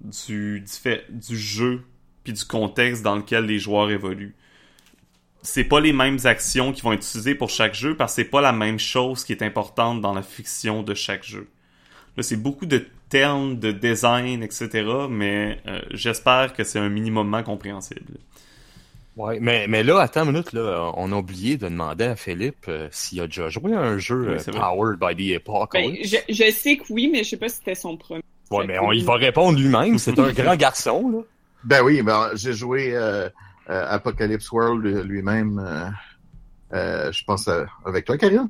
du, 0.01 0.61
du, 0.61 0.73
fait, 0.73 1.05
du 1.11 1.37
jeu 1.37 1.83
puis 2.25 2.33
du 2.33 2.45
contexte 2.45 3.03
dans 3.03 3.17
lequel 3.17 3.45
les 3.45 3.59
joueurs 3.59 3.91
évoluent. 3.91 4.35
C'est 5.43 5.65
pas 5.65 5.81
les 5.81 5.93
mêmes 5.93 6.19
actions 6.25 6.73
qui 6.73 6.83
vont 6.83 6.93
être 6.93 7.01
utilisées 7.01 7.35
pour 7.35 7.49
chaque 7.49 7.75
jeu 7.75 7.97
parce 7.97 8.13
que 8.13 8.23
c'est 8.23 8.29
pas 8.29 8.41
la 8.41 8.53
même 8.53 8.79
chose 8.79 9.25
qui 9.25 9.33
est 9.33 9.43
importante 9.43 10.01
dans 10.01 10.13
la 10.13 10.23
fiction 10.23 10.83
de 10.83 10.95
chaque 10.95 11.25
jeu. 11.25 11.49
Là, 12.17 12.23
c'est 12.23 12.37
beaucoup 12.37 12.67
de 12.67 12.87
termes, 13.09 13.59
de 13.59 13.73
design, 13.73 14.43
etc., 14.43 14.69
mais 15.09 15.59
euh, 15.67 15.81
j'espère 15.93 16.53
que 16.53 16.65
c'est 16.65 16.79
un 16.79 16.89
minimumement 16.89 17.43
compréhensible. 17.43 18.19
Ouais, 19.17 19.39
mais, 19.41 19.67
mais 19.69 19.83
là, 19.83 20.01
attends 20.01 20.25
une 20.25 20.33
minute, 20.33 20.53
là, 20.53 20.93
on 20.97 21.13
a 21.13 21.17
oublié 21.17 21.57
de 21.57 21.69
demander 21.69 22.05
à 22.05 22.17
Philippe 22.17 22.67
euh, 22.69 22.89
s'il 22.91 23.21
a 23.21 23.27
déjà 23.27 23.49
joué 23.49 23.75
à 23.75 23.81
un 23.81 23.99
jeu 23.99 24.37
Oui, 24.37 24.43
euh. 24.49 24.53
Powered 24.53 24.99
by 24.99 25.15
the 25.15 25.29
Ben, 25.29 25.37
Apocalypse. 25.37 26.09
je, 26.09 26.17
je 26.33 26.51
sais 26.53 26.77
que 26.77 26.85
oui, 26.91 27.09
mais 27.13 27.25
je 27.25 27.31
sais 27.31 27.37
pas 27.37 27.49
si 27.49 27.57
c'était 27.57 27.75
son 27.75 27.97
premier. 27.97 28.23
Ouais, 28.51 28.67
mais 28.67 28.79
on, 28.79 28.93
il 28.93 29.05
va 29.05 29.15
répondre 29.15 29.59
lui-même. 29.59 29.99
C'est 29.99 30.19
un 30.19 30.33
grand 30.33 30.57
garçon, 30.57 31.11
là. 31.11 31.19
Ben 31.65 31.83
oui, 31.83 32.01
ben, 32.03 32.31
j'ai 32.35 32.55
joué 32.55 32.93
euh, 32.95 33.29
Apocalypse 33.67 34.51
World 34.51 34.85
euh, 34.87 35.03
lui-même, 35.03 35.59
euh, 35.59 35.91
euh, 36.77 37.13
je 37.13 37.25
pense, 37.25 37.49
euh, 37.49 37.65
avec 37.85 38.05
toi, 38.05 38.17
Karine. 38.19 38.49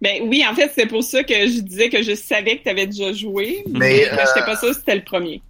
Ben 0.00 0.22
oui, 0.28 0.44
en 0.48 0.54
fait, 0.54 0.70
c'est 0.74 0.86
pour 0.86 1.02
ça 1.02 1.24
que 1.24 1.34
je 1.34 1.60
disais 1.60 1.88
que 1.88 2.02
je 2.02 2.14
savais 2.14 2.58
que 2.58 2.62
tu 2.64 2.68
avais 2.68 2.86
déjà 2.86 3.12
joué, 3.12 3.64
mais, 3.66 3.78
Mais, 3.78 4.08
mais 4.12 4.24
j'étais 4.26 4.46
pas 4.46 4.56
sûre 4.56 4.72
si 4.72 4.80
c'était 4.80 4.94
le 4.94 5.04
premier. 5.04 5.42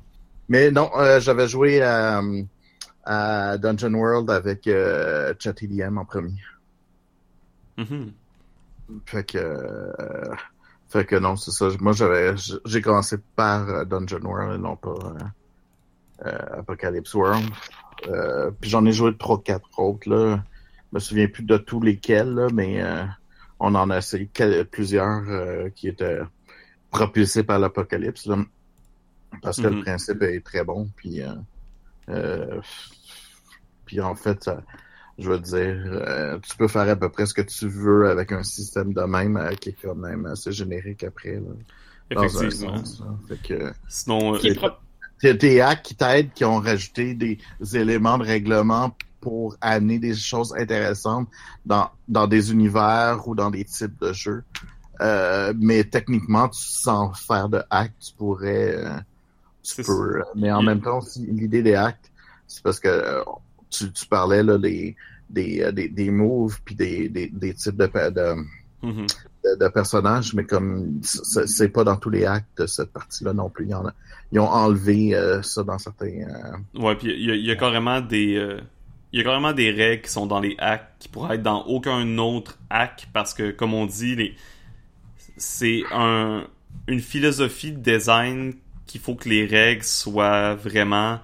Mais 0.49 0.71
non, 0.71 0.91
euh, 0.97 1.21
j'avais 1.21 1.47
joué 1.47 1.83
à, 1.83 2.23
à 3.05 3.59
Dungeon 3.59 3.93
World 3.93 4.31
avec 4.31 4.67
euh, 4.67 5.35
ChatEDM 5.39 5.99
en 5.99 6.05
premier. 6.07 6.41
Mhm. 7.77 8.13
Fait 9.05 9.25
que, 9.25 9.39
euh, 9.39 10.35
fait 10.89 11.05
que 11.05 11.17
non, 11.17 11.37
c'est 11.37 11.51
ça. 11.51 11.69
Moi, 11.81 11.93
j'avais, 11.93 12.35
j'ai 12.65 12.81
commencé 12.81 13.17
par 13.37 13.69
euh, 13.69 13.85
Dungeon 13.85 14.23
World 14.23 14.55
et 14.55 14.63
non 14.63 14.77
pas 14.77 14.91
euh, 14.91 16.27
euh, 16.27 16.61
Apocalypse 16.61 17.13
World. 17.13 17.45
Euh, 18.07 18.51
puis 18.61 18.71
j'en 18.71 18.85
ai 18.87 18.93
joué 18.93 19.17
trois, 19.17 19.43
quatre 19.43 19.79
autres 19.79 20.09
là. 20.09 20.43
Je 20.93 20.97
me 20.97 21.01
souviens 21.01 21.27
plus 21.29 21.43
de 21.43 21.57
tous 21.57 21.81
lesquels 21.83 22.33
là, 22.33 22.49
mais 22.53 22.81
euh, 22.83 23.05
on 23.61 23.75
en 23.75 23.91
a 23.91 23.99
essayé 23.99 24.31
plusieurs 24.71 25.29
euh, 25.29 25.69
qui 25.71 25.89
étaient 25.89 26.21
propulsés 26.91 27.43
par 27.43 27.59
l'Apocalypse 27.59 28.27
là, 28.27 28.39
parce 29.43 29.61
que 29.61 29.67
Mhm. 29.67 29.77
le 29.77 29.83
principe 29.83 30.23
est 30.23 30.41
très 30.45 30.65
bon. 30.65 30.89
Puis, 30.97 31.21
puis 33.85 34.01
en 34.01 34.15
fait, 34.15 34.45
ça, 34.45 34.63
je 35.19 35.31
veux 35.31 35.39
dire, 35.41 36.41
tu 36.43 36.57
peux 36.57 36.69
faire 36.69 36.89
à 36.89 36.97
peu 36.97 37.09
près 37.11 37.27
ce 37.27 37.35
que 37.35 37.43
tu 37.43 37.69
veux 37.69 38.09
avec 38.09 38.33
un 38.33 38.43
système 38.43 38.93
de 38.93 39.03
même 39.03 39.39
qui 39.61 39.71
est 39.71 39.77
quand 39.83 39.95
même 39.95 40.27
assez 40.27 40.53
générique 40.53 41.05
après. 41.05 41.35
Là, 41.35 41.41
dans 42.11 42.23
un 42.23 42.27
Effectivement. 42.27 42.85
sens, 42.85 43.01
là. 43.01 43.07
Fait 43.29 43.43
que 43.49 43.73
Sinon, 43.89 44.35
euh, 44.35 44.39
Qui 44.39 44.49
est 44.49 44.55
propre. 44.55 44.81
T'as 45.21 45.33
des 45.33 45.61
hacks 45.61 45.83
qui 45.83 45.95
t'aident, 45.95 46.33
qui 46.33 46.45
ont 46.45 46.59
rajouté 46.61 47.15
des 47.15 47.39
éléments 47.75 48.19
de 48.19 48.25
règlement 48.25 48.95
pour 49.21 49.57
amener 49.61 49.99
des 49.99 50.15
choses 50.15 50.55
intéressantes 50.57 51.29
dans, 51.67 51.91
dans 52.07 52.27
des 52.27 52.53
univers 52.53 53.27
ou 53.27 53.35
dans 53.35 53.51
des 53.51 53.65
types 53.65 53.99
de 54.01 54.13
jeux. 54.13 54.45
Euh, 55.01 55.53
mais 55.59 55.85
techniquement, 55.85 56.49
tu, 56.49 56.61
sans 56.61 57.13
faire 57.15 57.49
de 57.49 57.63
hack, 57.71 57.93
tu 58.01 58.13
pourrais... 58.15 58.75
euh, 58.77 58.97
tu 59.63 59.75
C'est 59.75 59.85
peux, 59.85 60.23
mais 60.35 60.51
en 60.51 60.63
même 60.63 60.81
temps, 60.81 61.01
l'idée 61.17 61.63
des 61.63 61.75
hacks, 61.75 62.11
c'est 62.47 62.63
parce 62.63 62.81
que 62.81 62.89
euh, 62.89 63.23
tu, 63.71 63.93
tu 63.93 64.07
parlais 64.07 64.43
là, 64.43 64.57
des, 64.57 64.97
des, 65.29 65.63
euh, 65.63 65.73
des, 65.73 65.89
des 65.89 66.11
moves 66.11 66.61
puis 66.65 66.75
des, 66.75 67.09
des, 67.09 67.29
des 67.29 67.55
types 67.55 67.77
de, 67.77 67.87
de, 68.11 68.35
Mhm. 68.83 69.07
De, 69.57 69.69
personnages, 69.69 70.35
mais 70.35 70.45
comme 70.45 71.01
c'est 71.03 71.69
pas 71.69 71.85
dans 71.85 71.97
tous 71.97 72.11
les 72.11 72.25
actes 72.25 72.67
cette 72.67 72.93
partie-là 72.93 73.33
non 73.33 73.49
plus. 73.51 73.69
Ils 74.33 74.41
ont 74.41 74.49
enlevé 74.49 75.15
euh, 75.15 75.43
ça 75.43 75.63
dans 75.63 75.79
certains. 75.79 76.07
euh, 76.07 76.57
Ouais, 76.81 76.95
puis 76.97 77.13
il 77.17 77.45
y, 77.47 77.51
a- 77.51 77.57
carrément 77.57 78.01
des 78.01 78.37
euh, 78.37 78.61
y 79.13 79.21
a 79.21 79.25
carrément 79.25 79.53
des 79.53 79.71
règles 79.71 80.03
qui 80.03 80.11
sont 80.11 80.27
dans 80.27 80.41
les 80.41 80.55
hacks 80.59 80.89
qui 80.99 81.09
pourraient 81.09 81.37
être 81.37 81.43
dans 81.43 81.65
aucun 81.65 82.19
autre 82.19 82.59
hack 82.71 83.09
parce 83.13 83.33
que 83.35 83.51
comme 83.51 83.75
on 83.75 83.87
dit 83.87 84.17
les 84.17 84.35
c'est 85.37 85.83
un 85.93 86.47
une 86.87 87.01
philosophie 87.01 87.73
de 87.73 87.79
design 87.81 88.55
qu'il 88.87 89.01
faut 89.01 89.15
que 89.15 89.29
les 89.29 89.45
règles 89.47 89.85
soient 89.85 90.55
vraiment 90.55 91.21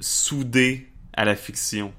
soudées 0.00 0.88
à 1.12 1.24
la 1.24 1.34
fiction. 1.36 1.92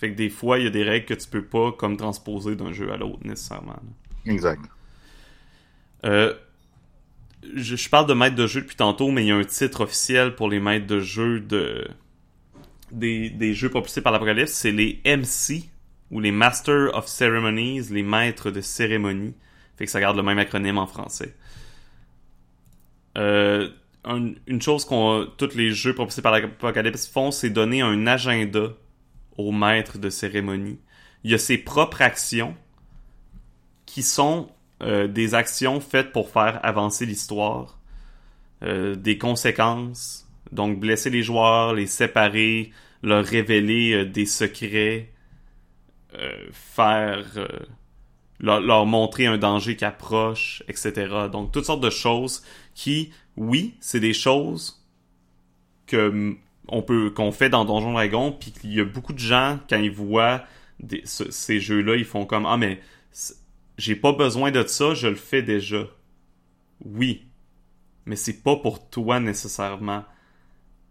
Fait 0.00 0.10
que 0.10 0.16
des 0.16 0.30
fois, 0.30 0.58
il 0.58 0.64
y 0.64 0.66
a 0.66 0.70
des 0.70 0.82
règles 0.82 1.04
que 1.06 1.14
tu 1.14 1.28
peux 1.28 1.44
pas 1.44 1.72
comme 1.72 1.96
transposer 1.98 2.56
d'un 2.56 2.72
jeu 2.72 2.90
à 2.90 2.96
l'autre 2.96 3.18
nécessairement. 3.24 3.74
là. 3.74 4.32
Exact. 4.32 4.62
Euh, 6.04 6.32
je, 7.54 7.76
je 7.76 7.88
parle 7.90 8.06
de 8.06 8.14
maître 8.14 8.34
de 8.36 8.46
jeu 8.46 8.62
depuis 8.62 8.76
tantôt, 8.76 9.10
mais 9.10 9.24
il 9.24 9.28
y 9.28 9.30
a 9.30 9.36
un 9.36 9.44
titre 9.44 9.82
officiel 9.82 10.34
pour 10.34 10.48
les 10.48 10.58
maîtres 10.60 10.86
de 10.86 11.00
jeu 11.00 11.40
de 11.40 11.86
des, 12.92 13.28
des 13.30 13.54
jeux 13.54 13.68
propulsés 13.68 14.00
par 14.00 14.12
l'Apocalypse, 14.12 14.52
c'est 14.52 14.72
les 14.72 15.00
MC 15.04 15.68
ou 16.10 16.18
les 16.20 16.32
Master 16.32 16.90
of 16.94 17.06
Ceremonies, 17.06 17.82
les 17.90 18.02
maîtres 18.02 18.50
de 18.50 18.60
cérémonie. 18.60 19.34
Fait 19.76 19.84
que 19.84 19.90
ça 19.90 20.00
garde 20.00 20.16
le 20.16 20.22
même 20.22 20.38
acronyme 20.38 20.78
en 20.78 20.86
français. 20.86 21.34
Euh, 23.18 23.68
un- 24.04 24.32
une 24.46 24.62
chose 24.62 24.84
qu'on 24.84 25.26
tous 25.36 25.54
les 25.54 25.72
jeux 25.72 25.94
propulsés 25.94 26.22
par 26.22 26.32
l'Apocalypse 26.32 27.06
font, 27.06 27.30
c'est 27.30 27.50
donner 27.50 27.80
un 27.82 28.06
agenda 28.06 28.68
au 29.40 29.52
maître 29.52 29.98
de 29.98 30.10
cérémonie. 30.10 30.78
Il 31.24 31.30
y 31.30 31.34
a 31.34 31.38
ses 31.38 31.58
propres 31.58 32.02
actions 32.02 32.54
qui 33.86 34.02
sont 34.02 34.48
euh, 34.82 35.08
des 35.08 35.34
actions 35.34 35.80
faites 35.80 36.12
pour 36.12 36.30
faire 36.30 36.58
avancer 36.64 37.04
l'histoire, 37.04 37.78
euh, 38.62 38.94
des 38.94 39.18
conséquences, 39.18 40.26
donc 40.52 40.80
blesser 40.80 41.10
les 41.10 41.22
joueurs, 41.22 41.74
les 41.74 41.86
séparer, 41.86 42.70
leur 43.02 43.24
révéler 43.24 43.92
euh, 43.92 44.04
des 44.06 44.26
secrets, 44.26 45.10
faire 46.50 47.24
leur, 48.40 48.60
leur 48.60 48.84
montrer 48.84 49.26
un 49.26 49.38
danger 49.38 49.76
qui 49.76 49.84
approche, 49.84 50.64
etc. 50.66 51.28
Donc 51.30 51.52
toutes 51.52 51.66
sortes 51.66 51.82
de 51.82 51.90
choses 51.90 52.42
qui, 52.74 53.12
oui, 53.36 53.74
c'est 53.78 54.00
des 54.00 54.12
choses 54.12 54.84
que 55.86 56.36
on 56.70 56.82
peut 56.82 57.10
qu'on 57.10 57.32
fait 57.32 57.48
dans 57.48 57.64
Donjon 57.64 57.92
Dragon, 57.92 58.32
puis 58.32 58.52
qu'il 58.52 58.72
y 58.72 58.80
a 58.80 58.84
beaucoup 58.84 59.12
de 59.12 59.18
gens 59.18 59.58
quand 59.68 59.78
ils 59.78 59.90
voient 59.90 60.44
ces 61.04 61.60
jeux-là, 61.60 61.96
ils 61.96 62.04
font 62.04 62.24
comme 62.24 62.46
ah 62.46 62.56
mais 62.56 62.80
j'ai 63.76 63.96
pas 63.96 64.12
besoin 64.12 64.50
de 64.50 64.66
ça, 64.66 64.94
je 64.94 65.08
le 65.08 65.14
fais 65.14 65.42
déjà. 65.42 65.86
Oui, 66.84 67.26
mais 68.06 68.16
c'est 68.16 68.42
pas 68.42 68.56
pour 68.56 68.88
toi 68.90 69.20
nécessairement. 69.20 70.04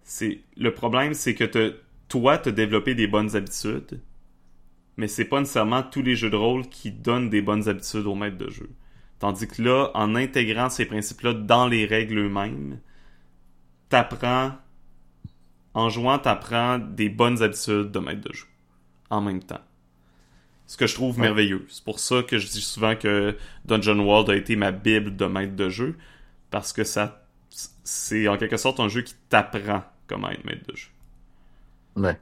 C'est 0.03 0.41
le 0.57 0.73
problème, 0.73 1.13
c'est 1.13 1.35
que 1.35 1.43
te, 1.43 1.75
toi, 2.07 2.37
t'as 2.37 2.51
développé 2.51 2.95
des 2.95 3.07
bonnes 3.07 3.35
habitudes, 3.35 4.01
mais 4.97 5.07
c'est 5.07 5.25
pas 5.25 5.39
nécessairement 5.39 5.83
tous 5.83 6.01
les 6.01 6.15
jeux 6.15 6.29
de 6.29 6.35
rôle 6.35 6.67
qui 6.67 6.91
donnent 6.91 7.29
des 7.29 7.41
bonnes 7.41 7.69
habitudes 7.69 8.05
aux 8.07 8.15
maîtres 8.15 8.37
de 8.37 8.49
jeu. 8.49 8.69
Tandis 9.19 9.47
que 9.47 9.61
là, 9.61 9.91
en 9.93 10.15
intégrant 10.15 10.69
ces 10.69 10.85
principes-là 10.85 11.33
dans 11.33 11.67
les 11.67 11.85
règles 11.85 12.17
eux-mêmes, 12.17 12.79
t'apprends, 13.89 14.53
en 15.73 15.89
jouant, 15.89 16.19
t'apprends 16.19 16.79
des 16.79 17.09
bonnes 17.09 17.41
habitudes 17.43 17.91
de 17.91 17.99
maître 17.99 18.21
de 18.27 18.33
jeu 18.33 18.45
en 19.09 19.21
même 19.21 19.41
temps. 19.43 19.61
Ce 20.67 20.77
que 20.77 20.85
je 20.87 20.93
trouve 20.93 21.15
Ouais. 21.17 21.23
merveilleux. 21.23 21.65
C'est 21.69 21.83
pour 21.83 21.99
ça 21.99 22.21
que 22.23 22.37
je 22.37 22.47
dis 22.47 22.61
souvent 22.61 22.95
que 22.95 23.35
Dungeon 23.65 23.99
World 23.99 24.29
a 24.29 24.35
été 24.35 24.55
ma 24.55 24.71
bible 24.71 25.15
de 25.15 25.25
maître 25.25 25.55
de 25.55 25.67
jeu, 25.69 25.97
parce 26.51 26.73
que 26.73 26.83
ça, 26.83 27.25
c'est 27.83 28.27
en 28.27 28.37
quelque 28.37 28.57
sorte 28.57 28.79
un 28.79 28.87
jeu 28.87 29.01
qui 29.01 29.15
t'apprend 29.29 29.83
comment 30.07 30.29
être 30.29 30.45
maître 30.45 30.65
de 30.71 30.75
jeu. 30.75 30.89
Ouais. 31.95 32.19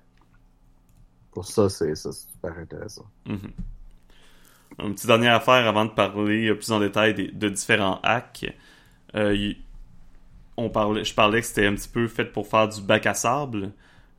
Pour 1.31 1.45
ça, 1.45 1.69
c'est 1.69 1.93
super 1.95 2.57
intéressant. 2.57 3.05
Mhm. 3.25 3.51
Une 4.79 4.93
petite 4.93 5.07
dernière 5.07 5.36
affaire 5.36 5.67
avant 5.67 5.86
de 5.86 5.91
parler 5.91 6.53
plus 6.55 6.71
en 6.71 6.79
détail 6.79 7.13
des- 7.13 7.31
de 7.31 7.49
différents 7.49 7.99
hacks. 8.03 8.45
Euh, 9.15 9.36
y- 9.36 9.57
on 10.57 10.69
parlait, 10.69 11.03
je 11.05 11.13
parlais 11.13 11.41
que 11.41 11.47
c'était 11.47 11.65
un 11.67 11.75
petit 11.75 11.89
peu 11.89 12.07
fait 12.07 12.25
pour 12.25 12.47
faire 12.47 12.67
du 12.67 12.81
bac 12.81 13.05
à 13.05 13.13
sable. 13.13 13.71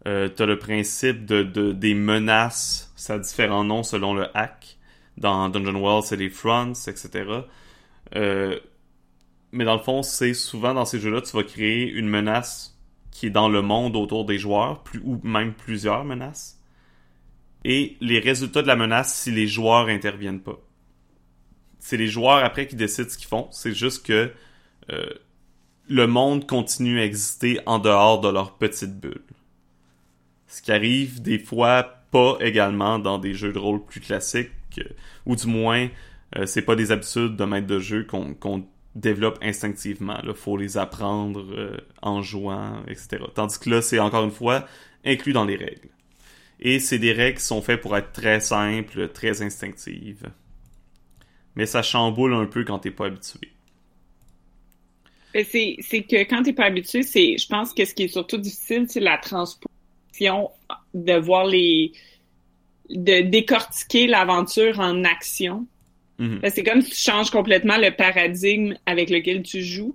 Euh, 0.07 0.29
T'as 0.29 0.47
le 0.47 0.59
principe 0.59 1.27
de, 1.27 1.43
de- 1.43 1.73
des 1.73 1.95
menaces, 1.95 2.93
ça 2.97 3.15
a 3.15 3.19
différents 3.19 3.65
noms 3.65 3.83
selon 3.83 4.15
le 4.15 4.27
hack. 4.37 4.77
Dans 5.17 5.49
Dungeon 5.49 5.75
World, 5.81 6.05
c'est 6.05 6.17
les 6.17 6.31
fronts, 6.31 6.73
etc. 6.87 7.49
Euh, 8.17 8.59
mais 9.53 9.65
dans 9.65 9.75
le 9.77 9.83
fond, 9.83 10.03
c'est 10.03 10.35
souvent 10.35 10.75
dans 10.75 10.85
ces 10.85 11.01
jeux-là, 11.01 11.23
tu 11.23 11.37
vas 11.37 11.43
créer 11.43 11.91
une 11.91 12.09
menace 12.09 12.79
qui 13.11 13.27
est 13.27 13.31
dans 13.31 13.49
le 13.49 13.63
monde 13.63 13.97
autour 13.97 14.25
des 14.27 14.39
joueurs, 14.39 14.85
ou 15.05 15.19
même 15.25 15.55
plusieurs 15.55 16.05
menaces 16.05 16.61
et 17.65 17.97
les 18.01 18.21
résultats 18.21 18.63
de 18.63 18.67
la 18.69 18.77
menace 18.77 19.15
si 19.15 19.31
les 19.31 19.47
joueurs 19.49 19.89
interviennent 19.89 20.41
pas. 20.41 20.59
C'est 21.79 21.97
les 21.97 22.09
joueurs 22.09 22.45
après 22.45 22.67
qui 22.67 22.77
décident 22.77 23.09
ce 23.09 23.17
qu'ils 23.19 23.29
font. 23.29 23.49
C'est 23.51 23.73
juste 23.75 24.05
que 24.07 24.33
euh, 24.91 25.07
le 25.89 26.07
monde 26.07 26.47
continue 26.47 27.01
à 27.01 27.05
exister 27.05 27.61
en 27.67 27.79
dehors 27.79 28.21
de 28.21 28.29
leur 28.29 28.57
petite 28.57 29.01
bulle. 29.01 29.23
Ce 30.47 30.63
qui 30.63 30.73
arrive 30.73 31.23
des 31.23 31.39
fois 31.39 31.83
pas 32.11 32.37
également 32.41 32.99
dans 32.99 33.19
des 33.19 33.35
jeux 33.35 33.53
de 33.53 33.59
rôle 33.59 33.85
plus 33.85 34.01
classiques, 34.01 34.51
ou 35.27 35.37
du 35.37 35.47
moins 35.47 35.89
euh, 36.37 36.47
c'est 36.47 36.63
pas 36.63 36.77
des 36.77 36.93
habitudes 36.93 37.37
de 37.37 37.45
maître 37.45 37.67
de 37.67 37.79
jeu 37.79 38.05
qu'on 38.05 38.35
qu'on 38.35 38.67
développe 38.95 39.39
instinctivement. 39.43 40.19
Il 40.25 40.35
faut 40.35 40.57
les 40.57 40.77
apprendre 40.77 41.45
euh, 41.53 41.77
en 42.03 42.23
jouant, 42.23 42.83
etc. 42.87 43.19
Tandis 43.35 43.59
que 43.59 43.71
là, 43.71 43.83
c'est 43.83 43.99
encore 43.99 44.25
une 44.25 44.31
fois 44.31 44.67
inclus 45.05 45.33
dans 45.33 45.45
les 45.45 45.57
règles. 45.57 45.89
Et 46.61 46.81
c'est 46.81 46.99
des 46.99 47.13
règles 47.13 47.39
qui 47.39 47.45
sont 47.45 47.63
faites 47.63 47.81
pour 47.81 47.97
être 47.97 48.13
très 48.13 48.41
simples, 48.41 49.09
très 49.09 49.43
instinctives. 49.43 50.31
Mais 51.55 51.67
ça 51.67 51.83
chamboule 51.83 52.35
un 52.35 52.47
peu 52.47 52.65
quand 52.65 52.81
t'es 52.81 52.91
pas 52.91 53.07
habitué. 53.07 53.53
Ben, 55.35 55.45
c'est 55.49 55.77
c'est 55.81 56.03
que 56.03 56.17
quand 56.25 56.43
t'es 56.43 56.53
pas 56.53 56.65
habitué, 56.65 57.03
c'est 57.03 57.37
je 57.37 57.47
pense 57.47 57.75
que 57.75 57.85
ce 57.85 57.95
qui 57.95 58.05
est 58.05 58.09
surtout 58.09 58.39
difficile, 58.39 58.87
c'est 58.89 59.01
la 59.01 59.19
transposition 59.19 60.51
de 60.95 61.15
voir 61.15 61.47
les 61.47 61.93
de 62.91 63.21
décortiquer 63.21 64.07
l'aventure 64.07 64.81
en 64.81 65.05
action. 65.05 65.67
Mhm. 66.19 66.41
Ben, 66.41 66.51
c'est 66.51 66.65
comme 66.65 66.81
si 66.81 66.91
tu 66.91 66.97
changes 66.97 67.31
complètement 67.31 67.77
le 67.77 67.91
paradigme 67.91 68.75
avec 68.87 69.11
lequel 69.11 69.43
tu 69.43 69.63
joues, 69.63 69.95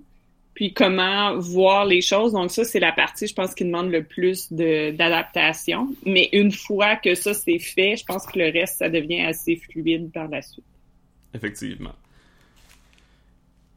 puis 0.54 0.72
comment 0.72 1.36
voir 1.36 1.84
les 1.84 2.00
choses. 2.00 2.32
Donc 2.32 2.52
ça, 2.52 2.64
c'est 2.64 2.80
la 2.80 2.92
partie, 2.92 3.26
je 3.26 3.34
pense, 3.34 3.54
qui 3.54 3.64
demande 3.64 3.90
le 3.90 4.04
plus 4.04 4.52
de 4.52 4.92
d'adaptation. 4.92 5.88
Mais 6.06 6.28
une 6.32 6.52
fois 6.52 6.96
que 6.96 7.14
ça 7.16 7.34
c'est 7.34 7.58
fait, 7.58 7.96
je 7.96 8.04
pense 8.04 8.24
que 8.26 8.38
le 8.38 8.52
reste, 8.52 8.78
ça 8.78 8.88
devient 8.88 9.22
assez 9.22 9.56
fluide 9.56 10.12
par 10.12 10.28
la 10.28 10.40
suite. 10.42 10.64
Effectivement. 11.34 11.94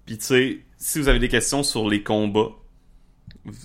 Puis 0.07 0.17
tu 0.17 0.25
sais, 0.25 0.59
si 0.77 0.99
vous 0.99 1.07
avez 1.07 1.19
des 1.19 1.29
questions 1.29 1.61
sur 1.61 1.87
les 1.87 2.01
combats, 2.01 2.49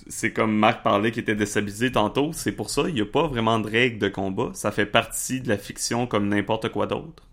c'est 0.07 0.31
comme 0.31 0.55
Marc 0.55 0.83
parlait 0.83 1.11
qui 1.11 1.19
était 1.19 1.35
déstabilisé 1.35 1.91
tantôt, 1.91 2.31
c'est 2.33 2.51
pour 2.51 2.69
ça, 2.69 2.83
il 2.87 2.93
n'y 2.93 3.01
a 3.01 3.05
pas 3.05 3.27
vraiment 3.27 3.59
de 3.59 3.67
règles 3.67 3.97
de 3.97 4.09
combat. 4.09 4.51
Ça 4.53 4.71
fait 4.71 4.85
partie 4.85 5.41
de 5.41 5.49
la 5.49 5.57
fiction 5.57 6.05
comme 6.05 6.29
n'importe 6.29 6.69
quoi 6.69 6.85
d'autre. 6.85 7.23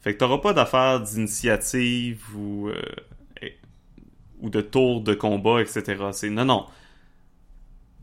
Fait 0.00 0.12
que 0.12 0.18
t'auras 0.18 0.38
pas 0.38 0.52
d'affaires 0.52 1.00
d'initiative 1.00 2.22
ou, 2.36 2.68
euh, 2.68 2.82
ou 4.40 4.50
de 4.50 4.60
tour 4.60 5.00
de 5.00 5.14
combat, 5.14 5.62
etc. 5.62 5.96
C'est 6.12 6.28
non, 6.28 6.44
non. 6.44 6.66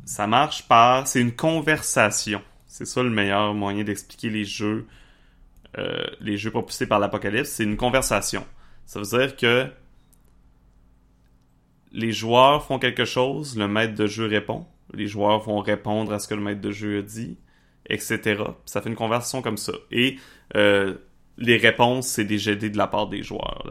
Ça 0.05 0.25
marche 0.25 0.67
par... 0.67 1.07
C'est 1.07 1.21
une 1.21 1.31
conversation. 1.31 2.41
C'est 2.65 2.85
ça 2.85 3.03
le 3.03 3.09
meilleur 3.09 3.53
moyen 3.53 3.83
d'expliquer 3.83 4.29
les 4.29 4.45
jeux 4.45 4.87
euh, 5.77 6.05
les 6.19 6.37
jeux 6.37 6.51
propulsés 6.51 6.85
par 6.85 6.99
l'apocalypse, 6.99 7.49
c'est 7.49 7.63
une 7.63 7.77
conversation. 7.77 8.45
Ça 8.85 8.99
veut 8.99 9.17
dire 9.17 9.35
que 9.35 9.67
les 11.93 12.11
joueurs 12.11 12.65
font 12.65 12.79
quelque 12.79 13.05
chose, 13.05 13.57
le 13.57 13.67
maître 13.67 13.95
de 13.95 14.07
jeu 14.07 14.25
répond, 14.25 14.65
les 14.93 15.07
joueurs 15.07 15.39
vont 15.39 15.59
répondre 15.59 16.11
à 16.11 16.19
ce 16.19 16.27
que 16.27 16.33
le 16.33 16.41
maître 16.41 16.61
de 16.61 16.71
jeu 16.71 17.01
dit, 17.03 17.37
etc. 17.89 18.43
Ça 18.65 18.81
fait 18.81 18.89
une 18.89 18.95
conversation 18.95 19.41
comme 19.41 19.57
ça. 19.57 19.73
Et 19.91 20.17
euh, 20.55 20.95
les 21.37 21.57
réponses, 21.57 22.07
c'est 22.07 22.25
des 22.25 22.37
jet 22.37 22.55
de 22.55 22.77
la 22.77 22.87
part 22.87 23.07
des 23.07 23.23
joueurs. 23.23 23.63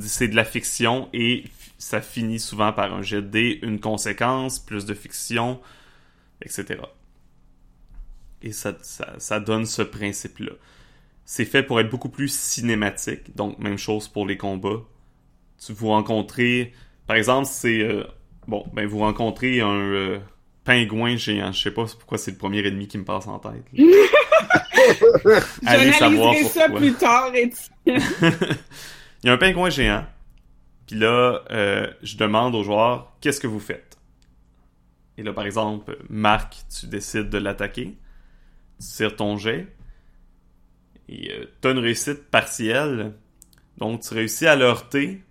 C'est 0.00 0.28
de 0.28 0.36
la 0.36 0.44
fiction 0.44 1.08
et 1.12 1.44
ça 1.78 2.00
finit 2.00 2.40
souvent 2.40 2.72
par 2.72 2.92
un 2.94 3.00
dés, 3.20 3.58
une 3.62 3.80
conséquence, 3.80 4.58
plus 4.58 4.84
de 4.86 4.94
fiction, 4.94 5.60
etc. 6.42 6.80
Et 8.42 8.52
ça, 8.52 9.40
donne 9.40 9.66
ce 9.66 9.82
principe-là. 9.82 10.52
c'est 11.24 11.44
fait 11.44 11.62
pour 11.62 11.80
être 11.80 11.90
beaucoup 11.90 12.08
plus 12.08 12.32
cinématique. 12.32 13.34
Donc, 13.34 13.58
même 13.58 13.78
chose 13.78 14.08
pour 14.08 14.26
les 14.26 14.36
combats. 14.36 14.82
Tu 15.64 15.72
vous 15.72 15.88
rencontrez, 15.88 16.72
par 17.06 17.16
exemple, 17.16 17.48
c'est 17.50 17.80
euh, 17.80 18.04
bon, 18.46 18.64
ben 18.72 18.86
vous 18.86 18.98
rencontrez 18.98 19.60
un 19.60 19.68
euh, 19.68 20.18
pingouin 20.64 21.16
géant. 21.16 21.52
Je 21.52 21.62
sais 21.62 21.70
pas 21.70 21.84
pourquoi 21.84 22.18
c'est 22.18 22.32
le 22.32 22.36
premier 22.36 22.66
ennemi 22.66 22.88
qui 22.88 22.98
me 22.98 23.04
passe 23.04 23.26
en 23.26 23.38
tête. 23.38 23.64
Allez 25.66 25.92
savoir 25.92 26.32
J'analyserai 26.34 26.44
ça 26.44 26.68
pourquoi. 26.68 26.80
plus 26.80 26.94
tard. 26.94 27.32
Il 27.86 29.26
y 29.26 29.28
a 29.28 29.32
un 29.32 29.38
pingouin 29.38 29.70
géant. 29.70 30.04
Puis 30.86 30.96
là, 30.96 31.42
euh, 31.50 31.86
je 32.02 32.16
demande 32.16 32.54
aux 32.54 32.62
joueurs 32.62 33.16
qu'est-ce 33.20 33.40
que 33.40 33.46
vous 33.46 33.60
faites. 33.60 33.98
Et 35.18 35.22
là, 35.22 35.32
par 35.32 35.46
exemple, 35.46 35.98
Marc, 36.08 36.56
tu 36.78 36.86
décides 36.86 37.30
de 37.30 37.38
l'attaquer. 37.38 37.96
Tu 38.78 38.86
tires 38.86 39.16
ton 39.16 39.36
jet. 39.36 39.66
Et 41.08 41.32
t'as 41.60 41.72
une 41.72 41.78
réussite 41.78 42.24
partielle. 42.30 43.14
Donc, 43.78 44.00
tu 44.02 44.14
réussis 44.14 44.46
à 44.46 44.56
le 44.56 44.64
heurter. 44.64 45.22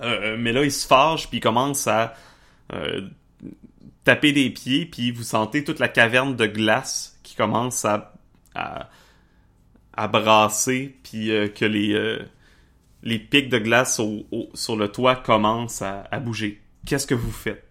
Euh, 0.00 0.36
mais 0.38 0.52
là, 0.52 0.64
il 0.64 0.72
se 0.72 0.86
fâche, 0.86 1.28
puis 1.28 1.38
il 1.38 1.40
commence 1.40 1.86
à 1.86 2.14
euh, 2.72 3.08
taper 4.04 4.32
des 4.32 4.50
pieds, 4.50 4.86
puis 4.86 5.10
vous 5.10 5.22
sentez 5.22 5.64
toute 5.64 5.78
la 5.80 5.88
caverne 5.88 6.36
de 6.36 6.46
glace 6.46 7.18
qui 7.22 7.34
commence 7.34 7.84
à, 7.84 8.12
à, 8.54 10.08
brasser, 10.08 10.96
puis 11.02 11.30
euh, 11.30 11.48
que 11.48 11.64
les, 11.64 12.18
les 13.02 13.18
pics 13.18 13.48
de 13.48 13.58
glace 13.58 13.98
au- 14.00 14.26
sur 14.54 14.76
le 14.76 14.88
toit 14.88 15.16
commencent 15.16 15.82
à 15.82 16.20
bouger. 16.20 16.60
Qu'est-ce 16.86 17.06
que 17.06 17.14
vous 17.14 17.32
faites? 17.32 17.68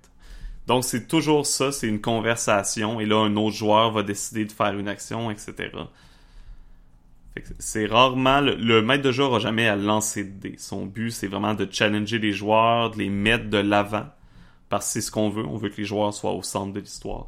Donc, 0.67 0.83
c'est 0.83 1.07
toujours 1.07 1.45
ça, 1.45 1.71
c'est 1.71 1.87
une 1.87 2.01
conversation, 2.01 2.99
et 2.99 3.05
là, 3.05 3.15
un 3.23 3.35
autre 3.37 3.55
joueur 3.55 3.91
va 3.91 4.03
décider 4.03 4.43
de 4.43 4.51
faire 4.51 4.77
une 4.77 4.89
action, 4.89 5.31
etc. 5.31 5.69
C'est 7.59 7.85
rarement... 7.85 8.41
Le, 8.41 8.81
maître 8.81 9.03
de 9.03 9.11
jeu 9.11 9.23
n'aura 9.23 9.39
jamais 9.39 9.67
à 9.67 9.75
lancer 9.75 10.23
de 10.23 10.29
dés. 10.29 10.55
Son 10.57 10.85
but, 10.85 11.11
c'est 11.11 11.27
vraiment 11.27 11.53
de 11.53 11.67
challenger 11.69 12.19
les 12.19 12.33
joueurs, 12.33 12.91
de 12.91 12.97
les 12.97 13.09
mettre 13.09 13.49
de 13.49 13.57
l'avant, 13.57 14.07
parce 14.69 14.87
que 14.87 14.93
c'est 14.93 15.01
ce 15.01 15.11
qu'on 15.11 15.29
veut. 15.29 15.45
On 15.45 15.57
veut 15.57 15.69
que 15.69 15.77
les 15.77 15.85
joueurs 15.85 16.13
soient 16.13 16.33
au 16.33 16.43
centre 16.43 16.73
de 16.73 16.79
l'histoire. 16.79 17.27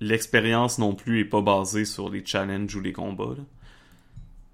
L'expérience 0.00 0.78
non 0.78 0.94
plus 0.94 1.20
est 1.20 1.24
pas 1.24 1.40
basée 1.40 1.84
sur 1.84 2.10
les 2.10 2.24
challenges 2.24 2.74
ou 2.74 2.80
les 2.80 2.92
combats. 2.92 3.36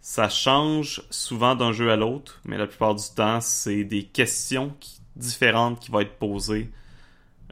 Ça 0.00 0.28
change 0.28 1.02
souvent 1.10 1.54
d'un 1.54 1.72
jeu 1.72 1.90
à 1.90 1.96
l'autre, 1.96 2.40
mais 2.44 2.56
la 2.56 2.66
plupart 2.66 2.94
du 2.94 3.04
temps, 3.14 3.40
c'est 3.40 3.84
des 3.84 4.04
questions 4.04 4.74
différentes 5.16 5.80
qui 5.80 5.90
vont 5.90 6.00
être 6.00 6.18
posées 6.18 6.70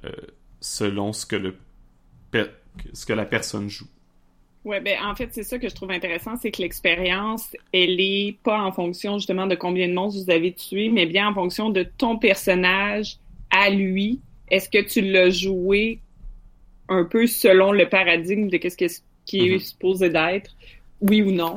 euh, 0.05 0.13
selon 0.61 1.13
ce 1.13 1.27
que 1.27 3.13
la 3.13 3.25
personne 3.27 3.69
joue. 3.69 3.89
Ouais, 4.65 4.81
ben 4.81 4.99
en 5.05 5.15
fait, 5.15 5.29
c'est 5.33 5.45
ça 5.45 5.59
que 5.59 5.69
je 5.69 5.75
trouve 5.75 5.91
intéressant, 5.91 6.37
c'est 6.37 6.51
que 6.51 6.61
l'expérience, 6.61 7.57
elle 7.73 8.01
est 8.01 8.37
pas 8.43 8.61
en 8.61 8.73
fonction 8.73 9.17
justement 9.19 9.47
de 9.47 9.55
combien 9.55 9.89
de 9.89 9.95
monstres 9.95 10.23
vous 10.25 10.31
avez 10.31 10.53
tués, 10.53 10.89
mais 10.91 11.07
bien 11.07 11.29
en 11.29 11.35
fonction 11.35 11.71
de 11.71 11.85
ton 11.97 12.19
personnage 12.19 13.17
à 13.51 13.71
lui. 13.71 14.21
Est-ce 14.51 14.69
que 14.69 14.83
tu 14.83 15.01
l'as 15.01 15.31
joué 15.31 16.01
un 16.89 17.05
peu 17.05 17.27
selon 17.27 17.73
le 17.73 17.89
paradigme 17.89 18.49
de 18.49 18.57
qu'est-ce 18.57 18.77
que- 18.77 19.03
qui 19.25 19.47
est 19.49 19.53
Mhm. 19.55 19.59
supposé 19.61 20.11
d'être, 20.11 20.51
oui 21.01 21.23
ou 21.23 21.31
non? 21.31 21.57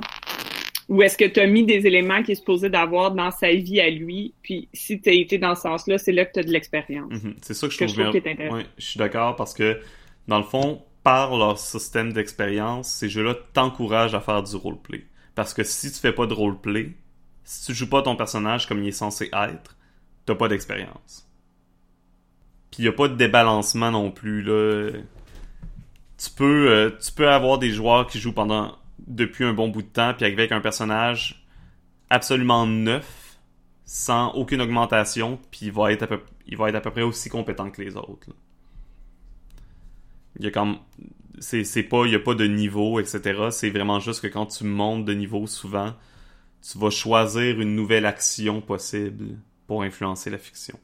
Ou 0.90 1.02
est-ce 1.04 1.18
que 1.18 1.26
tu 1.26 1.40
as 1.40 1.48
mis 1.48 1.64
des 1.64 1.88
éléments 1.88 2.22
qu'il 2.22 2.34
est 2.34 2.36
supposé 2.36 2.70
d'avoir 2.70 3.12
dans 3.12 3.32
sa 3.32 3.52
vie 3.54 3.80
à 3.80 3.90
lui, 3.90 4.34
puis 4.42 4.68
si 4.74 5.00
tu 5.00 5.10
as 5.10 5.14
été 5.14 5.38
dans 5.38 5.56
ce 5.56 5.62
sens-là, 5.62 5.98
c'est 5.98 6.12
là 6.12 6.26
que 6.26 6.34
tu 6.34 6.40
as 6.40 6.44
de 6.44 6.52
l'expérience. 6.52 7.12
Mhm. 7.12 7.36
C'est 7.42 7.54
ça 7.54 7.68
que 7.68 7.74
je 7.74 7.80
Que 7.80 7.86
trouve, 7.86 7.96
je 7.98 8.02
trouve 8.02 8.12
bien- 8.14 8.22
est 8.24 8.34
intéressant. 8.34 8.56
Ouais, 8.58 8.66
je 8.78 8.86
suis 8.86 8.98
d'accord 9.00 9.36
parce 9.38 9.54
que, 9.54 9.80
dans 10.28 10.38
le 10.38 10.44
fond, 10.44 10.82
par 11.04 11.38
leur 11.38 11.58
système 11.58 12.14
d'expérience, 12.14 12.90
ces 12.90 13.10
jeux-là 13.10 13.36
t'encouragent 13.54 14.16
à 14.16 14.22
faire 14.22 14.44
du 14.44 14.56
roleplay. 14.56 15.06
Parce 15.36 15.54
que 15.54 15.64
si 15.64 15.92
tu 15.92 16.00
fais 16.00 16.14
pas 16.14 16.28
de 16.28 16.34
roleplay, 16.34 16.94
si 17.44 17.66
tu 17.66 17.74
joues 17.74 17.90
pas 17.90 18.02
ton 18.02 18.16
personnage 18.16 18.68
comme 18.68 18.84
il 18.84 18.90
est 18.90 18.92
censé 18.92 19.30
être, 19.34 19.76
t'as 20.26 20.36
pas 20.36 20.48
d'expérience. 20.48 21.28
Puis 22.72 22.84
y 22.84 22.88
a 22.88 22.94
pas 22.94 23.08
de 23.08 23.16
débalancement 23.16 23.92
non 23.92 24.12
plus, 24.12 24.42
là. 24.42 24.92
Tu 26.18 26.30
peux, 26.30 26.70
euh, 26.70 27.28
avoir 27.28 27.58
des 27.58 27.72
joueurs 27.72 28.06
qui 28.08 28.20
jouent 28.20 28.34
pendant 28.34 28.78
depuis 29.08 29.44
un 29.44 29.54
bon 29.54 29.70
bout 29.70 29.82
de 29.82 29.88
temps, 29.88 30.14
puis 30.14 30.26
avec 30.26 30.52
un 30.52 30.62
personnage 30.62 31.44
absolument 32.10 32.68
neuf, 32.68 33.40
sans 33.86 34.32
aucune 34.34 34.62
augmentation, 34.62 35.40
puis 35.50 35.66
il 35.68 35.72
va 35.72 35.92
être 35.92 36.04
à 36.04 36.08
peu, 36.08 36.22
il 36.46 36.58
va 36.58 36.70
être 36.70 36.76
à 36.76 36.82
peu 36.82 36.92
près 36.92 37.02
aussi 37.02 37.30
compétent 37.30 37.72
que 37.72 37.82
les 37.82 37.98
autres. 37.98 38.30
Il 40.42 40.46
y 40.46 40.48
a 40.48 40.52
comme 40.52 40.80
c'est 41.38 41.84
pas 41.84 42.06
il 42.08 42.14
y 42.14 42.16
a 42.16 42.20
pas 42.20 42.34
de 42.34 42.46
niveau 42.46 43.00
etc. 43.00 43.50
C'est 43.52 43.70
vraiment 43.70 44.00
juste 44.00 44.22
que 44.22 44.28
quand 44.28 44.48
tu 44.48 44.64
montes 44.64 45.06
de 45.06 45.14
niveau 45.14 45.46
souvent, 45.46 45.94
tu 46.68 46.80
vas 46.80 46.90
choisir 46.90 47.62
une 47.62 47.76
nouvelle 47.76 48.08
action 48.08 48.60
possible 48.60 49.38
pour 49.68 49.84
influencer 49.84 50.32
la 50.32 50.40
fiction. 50.40 50.80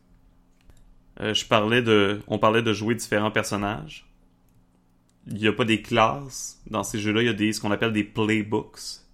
Euh, 1.21 1.33
je 1.33 1.43
parlais 1.43 1.81
de 1.81 2.21
on 2.27 2.37
parlait 2.37 2.61
de 2.61 2.71
jouer 2.71 2.93
différents 2.93 3.31
personnages. 3.31 4.07
Il 5.25 5.39
y 5.39 5.47
a 5.47 5.53
pas 5.53 5.65
des 5.65 5.81
classes 5.81 6.61
dans 6.69 6.83
ces 6.83 6.99
jeux-là, 6.99 7.23
il 7.23 7.25
y 7.25 7.29
a 7.29 7.33
des 7.33 7.51
ce 7.51 7.59
qu'on 7.59 7.71
appelle 7.71 7.93
des 7.93 8.03
playbooks. 8.03 9.06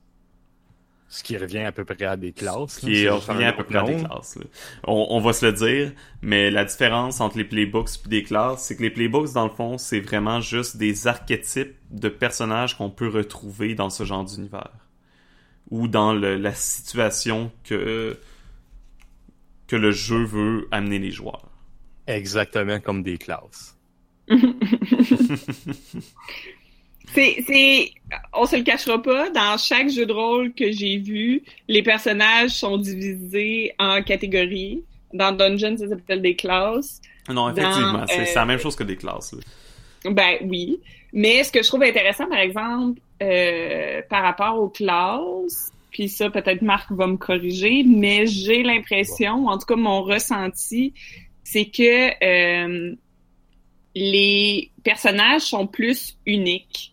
Ce 1.16 1.22
qui 1.24 1.38
revient 1.38 1.60
à 1.60 1.72
peu 1.72 1.86
près 1.86 2.06
à 2.06 2.18
des 2.18 2.32
classes. 2.34 2.80
qui 2.80 3.04
est 3.04 3.10
revient 3.10 3.44
à 3.46 3.54
peu 3.54 3.64
près 3.64 3.78
à 3.78 3.84
des 3.84 3.98
classes. 4.04 4.36
là. 4.36 4.46
On, 4.88 5.06
on 5.12 5.20
va 5.20 5.32
se 5.32 5.46
le 5.46 5.52
dire, 5.54 5.92
mais 6.24 6.50
la 6.50 6.66
différence 6.66 7.22
entre 7.22 7.38
les 7.38 7.44
playbooks 7.44 7.90
et 8.06 8.10
des 8.10 8.24
classes, 8.24 8.64
c'est 8.64 8.76
que 8.76 8.82
les 8.82 8.90
playbooks, 8.90 9.32
dans 9.34 9.44
le 9.48 9.54
fond, 9.54 9.78
c'est 9.78 10.00
vraiment 10.00 10.42
juste 10.42 10.78
des 10.78 11.06
archétypes 11.06 11.76
de 11.92 12.10
personnages 12.10 12.76
qu'on 12.76 12.90
peut 12.90 13.10
retrouver 13.10 13.76
dans 13.76 13.92
ce 13.92 14.04
genre 14.06 14.24
d'univers. 14.26 14.72
Ou 15.70 15.88
dans 15.88 16.14
le- 16.14 16.38
la 16.38 16.54
situation 16.56 17.52
que, 17.64 18.18
que 19.68 19.76
le 19.76 19.92
jeu 19.92 20.24
veut 20.24 20.68
amener 20.72 20.98
les 20.98 21.12
joueurs. 21.12 21.48
Exactement 22.08 22.80
comme 22.80 23.04
des 23.04 23.20
classes. 23.20 23.78
C'est, 27.14 27.44
c'est, 27.46 27.92
on 28.34 28.46
se 28.46 28.56
le 28.56 28.64
cachera 28.64 29.02
pas, 29.02 29.30
dans 29.30 29.58
chaque 29.58 29.90
jeu 29.90 30.06
de 30.06 30.14
rôle 30.14 30.54
que 30.54 30.72
j'ai 30.72 30.98
vu, 30.98 31.44
les 31.68 31.84
personnages 31.84 32.52
sont 32.52 32.78
divisés 32.78 33.74
en 33.80 34.02
catégories. 34.02 34.84
Dans 35.14 35.32
Dungeon, 35.32 35.78
ça 35.78 35.88
s'appelle 35.88 36.22
des 36.22 36.36
classes. 36.36 37.00
Non, 37.30 37.50
effectivement, 37.50 38.06
c'est 38.08 38.32
euh, 38.32 38.36
la 38.36 38.46
même 38.46 38.60
chose 38.60 38.76
que 38.76 38.84
des 38.84 38.96
classes. 38.96 39.36
Ben 40.06 40.38
oui. 40.42 40.80
Mais 41.14 41.44
ce 41.44 41.52
que 41.52 41.62
je 41.62 41.68
trouve 41.68 41.84
intéressant, 41.84 42.28
par 42.28 42.40
exemple, 42.40 43.00
euh, 43.22 44.02
par 44.10 44.24
rapport 44.24 44.60
aux 44.60 44.70
classes, 44.70 45.72
puis 45.92 46.10
ça, 46.10 46.32
peut-être 46.32 46.64
Marc 46.64 46.92
va 46.92 47.06
me 47.06 47.18
corriger, 47.18 47.84
mais 47.84 48.26
j'ai 48.26 48.64
l'impression, 48.64 49.46
en 49.46 49.58
tout 49.60 49.68
cas 49.68 49.76
mon 49.76 50.02
ressenti, 50.02 50.94
c'est 51.44 51.66
que 51.66 52.24
euh, 52.24 52.96
les 53.94 54.72
personnages 54.84 55.44
sont 55.44 55.68
plus 55.68 56.18
uniques. 56.26 56.93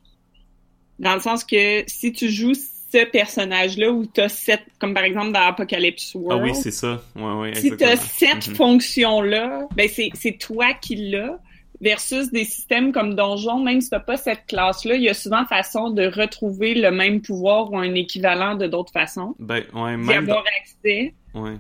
Dans 1.01 1.15
le 1.15 1.21
sens 1.21 1.43
que 1.45 1.83
si 1.89 2.13
tu 2.13 2.29
joues 2.31 2.55
ce 2.55 3.05
personnage-là 3.11 3.91
où 3.91 4.05
tu 4.07 4.21
as 4.21 4.29
sept, 4.29 4.63
comme 4.79 4.95
par 4.95 5.05
exemple 5.05 5.33
dans 5.33 5.41
Apocalypse 5.41 6.13
Ah 6.15 6.19
World, 6.19 6.43
oui, 6.45 6.55
c'est 6.55 6.71
ça. 6.71 7.03
Ouais, 7.17 7.33
ouais, 7.35 7.55
si 7.55 7.75
tu 7.77 7.85
as 7.85 7.93
exactement. 7.95 8.41
cette 8.41 8.49
Mhm. 8.49 8.55
fonction-là, 8.57 9.69
ben 9.77 9.89
c'est, 9.89 10.39
toi 10.39 10.75
qui 10.75 10.97
l'as, 11.11 11.39
versus 11.81 12.31
des 12.31 12.45
systèmes 12.45 12.93
comme 12.93 13.15
Donjon, 13.15 13.61
même 13.61 13.81
si 13.81 13.89
tu 13.91 13.97
pas 14.07 14.17
cette 14.19 14.45
classe-là, 14.47 14.97
il 14.97 15.03
y 15.03 15.09
a 15.09 15.15
souvent 15.15 15.47
façon 15.47 15.91
de 15.91 16.05
retrouver 16.07 16.75
le 16.75 16.91
même 16.91 17.23
pouvoir 17.23 17.73
ou 17.73 17.79
un 17.79 17.95
équivalent 17.95 18.55
de 18.57 18.67
d'autres 18.67 18.93
façons, 18.93 19.35
Ben, 19.39 19.65
ouais, 19.73 19.97
même 19.97 20.27
dans- 20.27 20.33
avoir 20.35 20.45
accès. 20.61 21.15
Ouais. 21.35 21.57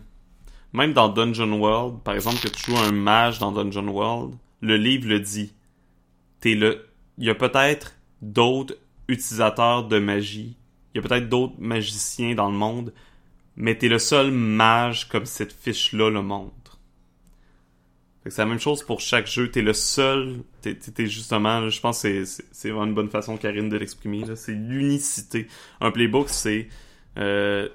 Même 0.74 0.92
dans 0.92 1.08
Dungeon 1.08 1.52
World, 1.58 2.00
par 2.04 2.14
exemple, 2.14 2.38
que 2.42 2.48
tu 2.48 2.70
joues 2.70 2.76
un 2.76 2.92
mage 2.92 3.38
dans 3.38 3.50
Dungeon 3.52 3.88
World, 3.88 4.34
le 4.60 4.76
livre 4.76 5.08
le 5.08 5.18
dit. 5.20 5.52
T'es 6.40 6.54
le. 6.54 6.86
Il 7.18 7.24
y 7.24 7.30
a 7.30 7.34
peut-être 7.34 7.96
d'autres 8.22 8.74
utilisateurs 9.10 9.86
de 9.88 9.98
magie. 9.98 10.56
Il 10.94 11.00
y 11.00 11.04
a 11.04 11.08
peut-être 11.08 11.28
d'autres 11.28 11.54
magiciens 11.58 12.34
dans 12.34 12.50
le 12.50 12.56
monde. 12.56 12.92
Mais 13.56 13.76
t'es 13.76 13.88
le 13.88 13.98
seul 13.98 14.30
mage 14.30 15.08
comme 15.08 15.26
cette 15.26 15.52
fiche-là 15.52 16.10
le 16.10 16.22
montre. 16.22 16.78
Fait 18.22 18.30
que 18.30 18.34
c'est 18.34 18.42
la 18.42 18.46
même 18.48 18.60
chose 18.60 18.82
pour 18.82 19.00
chaque 19.00 19.26
jeu. 19.26 19.50
T'es 19.50 19.62
le 19.62 19.72
seul. 19.72 20.42
T'es, 20.62 20.74
t'es- 20.74 21.06
justement. 21.06 21.68
je 21.68 21.80
pense 21.80 22.02
que 22.02 22.24
c'est, 22.24 22.44
c'est, 22.52 22.70
vraiment 22.70 22.86
une 22.86 22.94
bonne 22.94 23.10
façon, 23.10 23.36
Karine, 23.36 23.68
de 23.68 23.76
l'exprimer. 23.76 24.24
C'est 24.36 24.52
l'unicité. 24.52 25.46
Un 25.80 25.90
playbook, 25.90 26.28
c'est. 26.28 26.68
euh, 27.18 27.68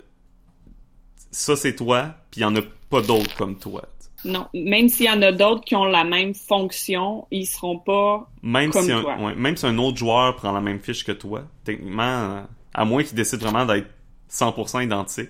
ça 1.31 1.55
c'est 1.55 1.75
toi, 1.75 2.15
puis 2.31 2.41
il 2.41 2.43
y 2.43 2.45
en 2.45 2.55
a 2.55 2.61
pas 2.89 3.01
d'autres 3.01 3.35
comme 3.35 3.57
toi. 3.59 3.87
Non, 4.25 4.47
même 4.53 4.89
s'il 4.89 5.05
y 5.05 5.09
en 5.09 5.21
a 5.21 5.31
d'autres 5.31 5.63
qui 5.63 5.75
ont 5.75 5.85
la 5.85 6.03
même 6.03 6.33
fonction, 6.33 7.27
ils 7.31 7.45
seront 7.45 7.77
pas. 7.79 8.29
Même 8.43 8.71
Comme 8.71 8.83
si 8.85 8.91
un, 8.91 9.01
toi. 9.01 9.15
ouais, 9.19 9.35
même 9.35 9.55
si 9.55 9.65
un 9.65 9.77
autre 9.77 9.97
joueur 9.97 10.35
prend 10.35 10.51
la 10.51 10.61
même 10.61 10.79
fiche 10.79 11.03
que 11.05 11.11
toi, 11.13 11.43
techniquement, 11.63 12.43
à 12.73 12.85
moins 12.85 13.03
qu'il 13.03 13.15
décide 13.15 13.39
vraiment 13.41 13.65
d'être 13.65 13.87
100% 14.31 14.83
identique. 14.83 15.29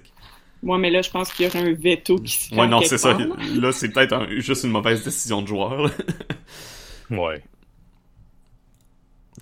Moi, 0.63 0.77
mais 0.79 0.89
là, 0.89 1.01
je 1.03 1.11
pense 1.11 1.31
qu'il 1.31 1.45
y 1.45 1.49
aurait 1.49 1.59
un 1.59 1.73
veto 1.73 2.17
qui 2.17 2.31
se 2.33 2.49
fait. 2.49 2.59
Ouais, 2.59 2.67
non, 2.67 2.81
c'est 2.81 2.97
ça. 2.97 3.15
là. 3.15 3.71
C'est 3.71 3.89
peut-être 3.89 4.13
un- 4.13 4.27
juste 4.39 4.63
une 4.63 4.71
mauvaise 4.71 5.03
décision 5.03 5.41
de 5.43 5.47
joueur. 5.47 5.91
Ouais. 7.11 7.43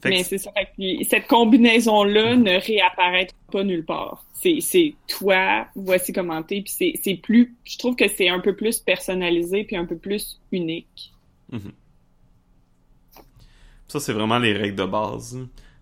Mais 0.05 0.23
c'est 0.23 0.37
ça. 0.37 0.51
Fait 0.51 0.67
que 0.77 1.03
cette 1.09 1.27
combinaison-là 1.27 2.35
ne 2.35 2.59
réapparaîtra 2.59 3.37
pas 3.51 3.63
nulle 3.63 3.85
part. 3.85 4.25
C'est, 4.33 4.59
c'est 4.61 4.95
toi, 5.07 5.67
voici 5.75 6.11
comment 6.11 6.43
t'es, 6.43 6.61
puis 6.61 6.73
c'est, 6.75 6.93
c'est 7.01 7.15
plus, 7.15 7.55
je 7.63 7.77
trouve 7.77 7.95
que 7.95 8.07
c'est 8.09 8.27
un 8.27 8.39
peu 8.39 8.55
plus 8.55 8.79
personnalisé 8.79 9.63
puis 9.63 9.77
un 9.77 9.85
peu 9.85 9.95
plus 9.95 10.39
unique. 10.51 11.13
Ça, 13.87 13.99
c'est 13.99 14.13
vraiment 14.13 14.39
les 14.39 14.53
règles 14.53 14.75
de 14.75 14.85
base. 14.85 15.39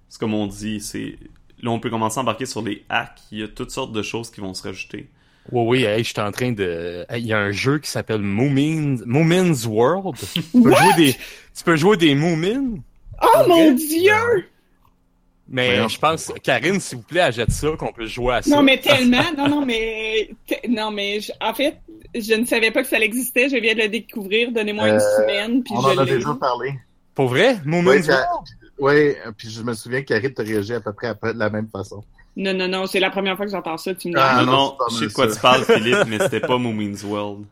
C'est 0.10 0.19
comme 0.19 0.34
on 0.34 0.47
dit, 0.47 0.79
c'est... 0.79 1.15
Là, 1.63 1.71
on 1.71 1.79
peut 1.79 1.89
commencer 1.89 2.17
à 2.19 2.21
embarquer 2.21 2.45
sur 2.45 2.62
les 2.62 2.84
hacks. 2.89 3.21
Il 3.31 3.39
y 3.39 3.43
a 3.43 3.47
toutes 3.47 3.71
sortes 3.71 3.93
de 3.93 4.01
choses 4.01 4.29
qui 4.31 4.41
vont 4.41 4.53
se 4.53 4.63
rajouter. 4.63 5.07
Oui, 5.51 5.63
oui, 5.65 5.84
hey, 5.84 6.03
je 6.03 6.10
suis 6.10 6.19
en 6.19 6.31
train 6.31 6.51
de. 6.51 7.05
hey, 7.10 7.21
Il 7.21 7.27
y 7.27 7.34
a 7.34 7.39
un 7.39 7.51
jeu 7.51 7.79
qui 7.79 7.89
s'appelle 7.89 8.21
Moomin... 8.21 8.97
Moomin's 9.05 9.65
World. 9.65 10.17
Tu 10.34 10.41
peux, 10.41 10.75
jouer 10.75 10.93
des... 10.97 11.13
tu 11.13 11.63
peux 11.63 11.75
jouer 11.75 11.97
des 11.97 12.15
Moomins. 12.15 12.79
Oh 13.21 13.43
mon 13.47 13.71
dieu! 13.71 14.47
Mais 15.53 15.67
Voyons. 15.73 15.88
je 15.89 15.99
pense, 15.99 16.31
Karine, 16.43 16.79
s'il 16.79 16.99
vous 16.99 17.03
plaît, 17.03 17.19
achète 17.21 17.51
ça, 17.51 17.67
qu'on 17.77 17.91
peut 17.91 18.05
jouer 18.05 18.36
à 18.36 18.41
ça. 18.41 18.55
Non, 18.55 18.63
mais 18.63 18.79
tellement. 18.79 19.21
Non, 19.38 19.49
non, 19.49 19.65
mais. 19.65 20.29
te- 20.47 20.67
Non, 20.69 20.91
mais 20.91 21.19
je- 21.19 21.31
en 21.41 21.53
fait, 21.53 21.77
je 22.15 22.34
ne 22.36 22.45
savais 22.45 22.71
pas 22.71 22.84
que 22.84 22.88
ça 22.88 22.99
existait. 22.99 23.49
Je 23.49 23.57
viens 23.57 23.73
de 23.75 23.81
le 23.81 23.89
découvrir. 23.89 24.51
Donnez-moi 24.53 24.88
une 24.88 24.95
Euh, 24.95 25.17
semaine, 25.17 25.62
puis 25.63 25.73
On 25.75 25.81
je 25.81 25.88
en 25.88 25.97
a 25.97 26.05
l'ai. 26.05 26.12
déjà 26.17 26.34
parlé. 26.36 26.73
Pour 27.13 27.27
vrai? 27.27 27.57
Moomin's 27.65 28.07
Oui, 28.07 28.13
World? 28.13 28.47
Oui, 28.79 29.31
puis 29.38 29.49
je 29.49 29.62
me 29.62 29.73
souviens 29.73 30.01
qu'Harry 30.03 30.34
t'a 30.34 30.43
réagi 30.43 30.73
à 30.73 30.79
peu 30.79 30.93
près 30.93 31.07
après 31.07 31.34
de 31.34 31.39
la 31.39 31.49
même 31.49 31.67
façon. 31.67 32.01
Non, 32.38 32.53
non, 32.53 32.69
non, 32.69 32.86
c'est 32.88 33.01
la 33.01 33.10
première 33.10 33.36
fois 33.36 33.45
que 33.45 33.51
j'entends 33.51 33.75
ça. 33.77 33.93
Tu 33.93 34.07
me 34.10 34.17
Ah, 34.17 34.41
non, 34.45 34.51
non, 34.51 34.51
non, 34.51 34.69
c'est 34.71 34.77
pas 34.77 34.86
je 34.89 34.95
sais 34.99 35.07
de 35.07 35.13
quoi 35.13 35.27
tu 35.27 35.39
parles, 35.39 35.65
Philippe, 35.65 36.07
mais 36.07 36.17
c'était 36.19 36.39
pas 36.39 36.57
Moomin's 36.57 37.03
World. 37.03 37.43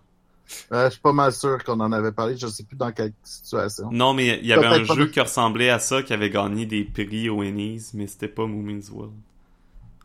Euh, 0.71 0.85
je 0.85 0.91
suis 0.93 1.01
pas 1.01 1.13
mal 1.13 1.31
sûr 1.31 1.63
qu'on 1.63 1.79
en 1.79 1.91
avait 1.91 2.11
parlé, 2.11 2.35
je 2.37 2.47
sais 2.47 2.63
plus 2.63 2.75
dans 2.75 2.91
quelle 2.91 3.13
situation. 3.23 3.89
Non, 3.91 4.13
mais 4.13 4.39
il 4.41 4.47
y 4.47 4.53
avait 4.53 4.65
un 4.65 4.83
jeu 4.83 4.95
de- 4.95 5.05
qui 5.05 5.19
ressemblait 5.19 5.69
à 5.69 5.79
ça, 5.79 6.01
qui 6.03 6.11
avait 6.13 6.29
gagné 6.29 6.65
des 6.65 6.83
prix 6.83 7.29
au 7.29 7.43
Ennies, 7.43 7.89
mais 7.93 8.07
c'était 8.07 8.27
pas 8.27 8.45
Moomin's 8.47 8.89
World. 8.89 9.13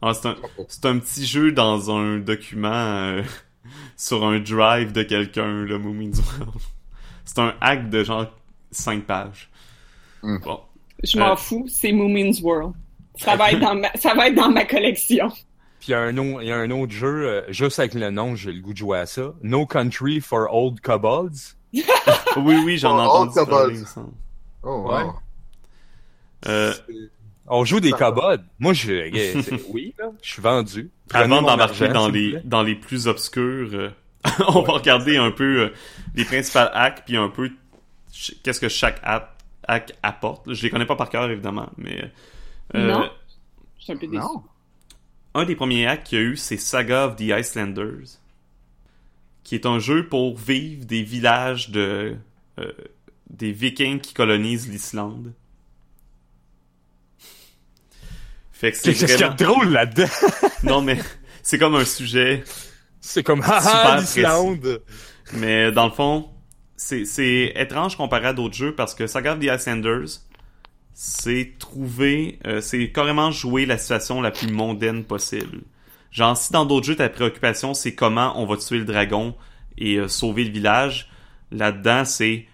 Ah, 0.02 0.12
c'est 0.12 0.28
un, 0.28 0.37
c'est 0.68 0.85
un 0.85 0.98
petit 0.98 1.24
jeu 1.24 1.52
dans 1.52 1.90
un 1.90 2.18
document 2.18 2.68
euh, 2.72 3.22
sur 3.96 4.24
un 4.24 4.38
drive 4.40 4.92
de 4.92 5.02
quelqu'un, 5.02 5.62
le 5.62 5.78
Moomin's 5.78 6.18
World. 6.20 6.61
C'est 7.24 7.38
un 7.38 7.54
hack 7.62 7.88
de 7.88 8.04
genre 8.04 8.26
5 8.70 9.04
pages. 9.04 9.48
Hmm. 10.22 10.38
Bon. 10.44 10.61
Je 11.02 11.18
m'en 11.18 11.33
Euh. 11.33 11.37
fous, 11.37 11.64
c'est 11.68 11.92
Moomin's 11.92 12.40
World. 12.42 12.74
Ça 13.16 13.37
va 13.37 13.52
être 13.52 13.61
dans 13.61 13.76
ma, 13.76 13.90
ça 13.94 14.14
va 14.14 14.28
être 14.28 14.35
dans 14.35 14.50
ma 14.50 14.64
collection. 14.64 15.30
Puis 15.85 15.88
il 15.88 15.90
y 15.92 15.94
a 15.97 16.01
un 16.01 16.16
autre, 16.16 16.42
il 16.42 16.49
y 16.49 16.51
a 16.53 16.57
un 16.57 16.70
autre 16.70 16.92
jeu, 16.92 17.27
euh, 17.29 17.42
juste 17.53 17.79
avec 17.79 17.92
le 17.92 18.11
nom, 18.11 18.35
j'ai 18.37 18.53
le 18.53 18.62
goût 18.62 18.73
de 18.73 18.79
jouer 18.79 19.01
à 19.01 19.05
ça. 19.07 19.35
No 19.42 19.66
Country 19.66 20.23
for 20.23 20.49
Old 20.51 20.81
Kobolds. 20.81 21.57
Oui, 22.37 22.57
oui, 22.64 22.79
j'en 22.79 22.99
ai 22.99 23.07
Oh, 23.07 23.16
entendu 23.29 23.51
parler, 23.51 23.75
il 23.75 23.81
me 23.81 23.85
semble. 23.87 24.12
Oh, 24.62 24.88
Ouais. 24.90 25.03
wow. 25.03 25.12
Euh, 26.47 26.73
On 27.47 27.64
joue 27.66 27.81
des 27.81 27.90
Ça 27.90 27.99
kobolds. 27.99 28.42
Moi, 28.59 28.73
je, 28.73 29.11
oui, 29.73 29.94
là, 29.99 30.07
je 30.23 30.33
suis 30.33 30.40
vendu. 30.42 30.90
Prenez 31.11 31.25
avant 31.25 31.42
d'embarquer 31.42 31.88
dans 31.88 32.09
les, 32.09 32.40
dans 32.44 32.62
les 32.62 32.75
plus 32.77 33.07
obscurs, 33.07 33.68
euh, 33.75 33.90
on 34.49 34.62
va 34.62 34.73
regarder 34.75 35.18
un 35.18 35.31
peu 35.33 35.64
euh, 35.64 35.68
les 36.14 36.25
principales 36.25 36.70
hacks, 36.73 37.05
puis 37.05 37.16
un 37.18 37.29
peu 37.29 37.51
qu'est-ce 38.42 38.61
que 38.61 38.68
chaque 38.70 39.01
hack, 39.03 39.29
hack 39.68 39.92
apporte. 40.03 40.51
Je 40.55 40.62
les 40.62 40.70
connais 40.70 40.87
pas 40.87 40.97
par 40.97 41.11
cœur, 41.11 41.31
évidemment, 41.31 41.68
mais... 41.77 42.11
euh, 42.75 42.88
Non. 42.90 43.11
Je 43.79 43.85
suis 43.85 43.92
un 43.92 43.97
peu 43.97 44.07
déçu. 44.07 44.18
Non. 44.23 44.42
Un 45.35 45.44
des 45.44 45.57
premiers 45.57 45.87
hacks 45.87 46.05
qu'il 46.05 46.18
y 46.18 46.20
a 46.20 46.25
eu, 46.25 46.37
c'est 46.37 46.57
Saga 46.57 47.07
of 47.07 47.16
the 47.16 47.33
Icelanders, 47.33 48.18
qui 49.42 49.55
est 49.55 49.66
un 49.66 49.79
jeu 49.79 50.09
pour 50.09 50.37
vivre 50.37 50.85
des 50.85 51.03
villages 51.03 51.70
de... 51.70 52.16
euh, 52.59 52.73
des 53.31 53.53
vikings 53.53 54.01
qui 54.01 54.14
colonisent 54.14 54.68
l'Islande. 54.68 55.33
Fait 58.53 58.70
que 58.70 58.79
c'est 58.79 58.94
Qu'est-ce 58.94 59.07
qu'il 59.07 59.20
y 59.20 59.25
a 59.25 59.29
vraiment... 59.29 59.35
de 59.35 59.44
drôle 59.44 59.73
là-dedans? 59.73 60.09
Non, 60.62 60.81
mais 60.81 60.99
c'est 61.42 61.59
comme 61.59 61.75
un 61.75 61.85
sujet 61.85 62.42
C'est 63.01 63.23
comme, 63.23 63.42
Super 63.42 63.66
haha, 63.66 64.01
l'Islande! 64.01 64.83
Mais 65.33 65.73
dans 65.73 65.87
le 65.87 65.92
fond, 65.92 66.31
c'est, 66.77 67.53
étrange 67.57 67.97
comparé 67.97 68.29
à 68.29 68.33
d'autres 68.33 68.55
jeux 68.55 68.75
parce 68.75 68.94
que 68.94 69.07
Saga 69.07 69.35
of 69.35 69.40
the 69.40 69.49
Ascenders, 69.49 70.20
c'est 70.94 71.54
trouver, 71.59 72.38
euh, 72.46 72.61
c'est 72.61 72.90
carrément 72.92 73.30
jouer 73.30 73.66
la 73.66 73.78
situation 73.78 74.20
la 74.22 74.30
plus 74.30 74.48
mondaine 74.50 75.04
possible. 75.04 75.62
Genre, 76.12 76.37
si 76.37 76.52
dans 76.52 76.64
d'autres 76.64 76.87
jeux, 76.87 76.96
ta 76.96 77.09
préoccupation, 77.09 77.74
c'est 77.74 77.94
comment 77.94 78.40
on 78.40 78.46
va 78.46 78.57
tuer 78.57 78.78
le 78.78 78.85
dragon 78.85 79.35
et 79.76 79.96
euh, 79.96 80.07
sauver 80.09 80.44
le 80.44 80.50
village, 80.50 81.11
là-dedans, 81.50 82.04
c'est 82.04 82.46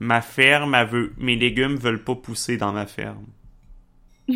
ma 0.00 0.22
ferme, 0.22 0.74
elle 0.74 0.86
veut, 0.88 1.12
mes 1.18 1.36
légumes 1.36 1.76
veulent 1.76 2.02
pas 2.02 2.14
pousser 2.14 2.56
dans 2.56 2.72
ma 2.72 2.86
ferme. 2.86 3.26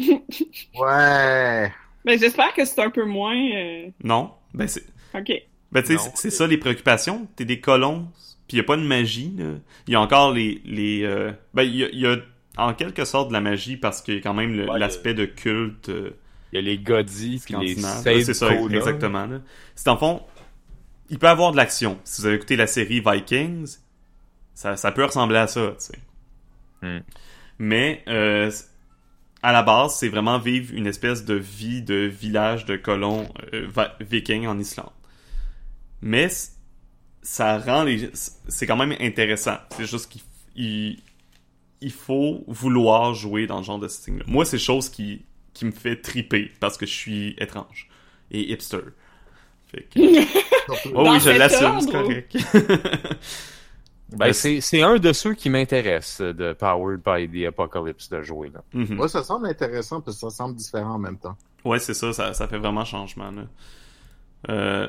Ouais. 0.78 1.72
Ben, 2.04 2.18
j'espère 2.18 2.52
que 2.54 2.64
c'est 2.64 2.80
un 2.82 2.90
peu 2.90 3.04
moins. 3.04 3.36
euh, 3.36 3.88
Non? 4.04 4.32
Ben, 4.54 4.68
c'est, 4.68 4.84
Ok. 5.14 5.32
Ben, 5.72 5.82
tu 5.82 5.88
sais, 5.88 5.98
c'est- 5.98 6.12
c'est 6.16 6.30
ça 6.30 6.46
les 6.46 6.58
préoccupations. 6.58 7.26
T'es 7.36 7.44
des 7.44 7.60
colons, 7.60 8.08
puis 8.46 8.58
y 8.58 8.60
a 8.60 8.62
pas 8.64 8.76
de 8.76 8.82
magie, 8.82 9.32
là. 9.36 9.54
Il 9.88 9.92
y 9.92 9.96
a 9.96 10.00
encore 10.00 10.32
les... 10.32 10.60
les 10.64 11.02
euh, 11.02 11.32
Ben, 11.54 11.62
il 11.64 11.74
y 11.76 11.84
a, 11.84 11.88
y 11.90 12.06
a 12.06 12.16
en 12.56 12.74
quelque 12.74 13.04
sorte 13.04 13.28
de 13.28 13.32
la 13.32 13.40
magie 13.40 13.76
parce 13.76 14.02
qu'il 14.02 14.14
y 14.14 14.18
a 14.18 14.20
quand 14.20 14.34
même 14.34 14.68
Ouais, 14.68 14.78
l'aspect 14.78 15.14
de 15.14 15.26
culte 15.26 15.88
euh, 15.88 16.10
Il 16.52 16.56
y 16.56 16.58
a 16.58 16.62
les 16.62 16.78
godis 16.78 17.42
les 17.60 17.74
C'est 17.74 18.34
ça, 18.34 18.52
exactement. 18.70 19.28
C'est 19.74 19.88
en 19.88 19.96
fond, 19.96 20.22
il 21.10 21.18
peut 21.18 21.28
avoir 21.28 21.52
de 21.52 21.56
l'action. 21.56 21.98
Si 22.04 22.20
vous 22.20 22.26
avez 22.26 22.36
écouté 22.36 22.56
la 22.56 22.66
série 22.66 23.00
Vikings, 23.04 23.76
ça, 24.54 24.76
ça 24.76 24.92
peut 24.92 25.04
ressembler 25.04 25.38
à 25.38 25.46
ça, 25.46 25.72
tu 25.78 25.86
sais. 25.86 25.98
Hmm. 26.82 27.00
Mais 27.58 28.02
euh, 28.08 28.50
à 29.42 29.52
la 29.52 29.62
base, 29.62 29.96
c'est 29.96 30.08
vraiment 30.08 30.38
vivre 30.38 30.74
une 30.74 30.86
espèce 30.86 31.24
de 31.24 31.34
vie 31.34 31.82
de 31.82 31.94
village 31.94 32.64
de 32.64 32.76
colons 32.76 33.28
euh, 33.52 33.68
vikings 34.00 34.46
en 34.46 34.58
Islande. 34.58 34.90
Mais 36.02 36.28
ça 37.22 37.58
rend 37.58 37.82
les 37.82 38.10
c'est 38.48 38.66
quand 38.66 38.76
même 38.76 38.94
intéressant. 39.00 39.56
C'est 39.70 39.86
juste 39.86 40.10
qu'il 40.54 40.98
il, 41.80 41.92
faut 41.92 42.44
vouloir 42.46 43.14
jouer 43.14 43.46
dans 43.46 43.62
ce 43.62 43.66
genre 43.66 43.78
de 43.78 43.88
setting-là. 43.88 44.24
Moi, 44.26 44.44
c'est 44.44 44.58
chose 44.58 44.88
qui 44.88 45.24
qui 45.52 45.64
me 45.64 45.70
fait 45.70 45.96
triper 45.96 46.52
parce 46.60 46.76
que 46.76 46.84
je 46.84 46.92
suis 46.92 47.34
étrange 47.38 47.88
et 48.30 48.52
hipster. 48.52 48.78
Fait 49.68 49.82
que... 49.82 50.00
Oh 50.94 51.08
oui, 51.08 51.20
je 51.20 51.30
l'assume, 51.30 51.80
c'est 51.80 51.92
correct. 51.92 52.36
Ben, 54.10 54.32
c'est, 54.32 54.60
c'est 54.60 54.82
un 54.82 54.98
de 54.98 55.12
ceux 55.12 55.34
qui 55.34 55.50
m'intéresse 55.50 56.20
de 56.20 56.52
Powered 56.52 57.00
by 57.04 57.28
the 57.28 57.46
Apocalypse 57.46 58.08
de 58.08 58.22
jouer, 58.22 58.52
là. 58.54 58.62
Ouais, 58.96 59.08
ça 59.08 59.24
semble 59.24 59.46
intéressant, 59.46 60.00
parce 60.00 60.16
que 60.16 60.20
ça 60.20 60.30
semble 60.30 60.54
différent 60.54 60.94
en 60.94 60.98
même 60.98 61.18
temps. 61.18 61.36
Ouais, 61.64 61.80
c'est 61.80 61.94
ça, 61.94 62.12
ça, 62.12 62.32
ça 62.32 62.46
fait 62.46 62.58
vraiment 62.58 62.84
changement. 62.84 63.30
Là. 63.32 63.42
Euh, 64.48 64.88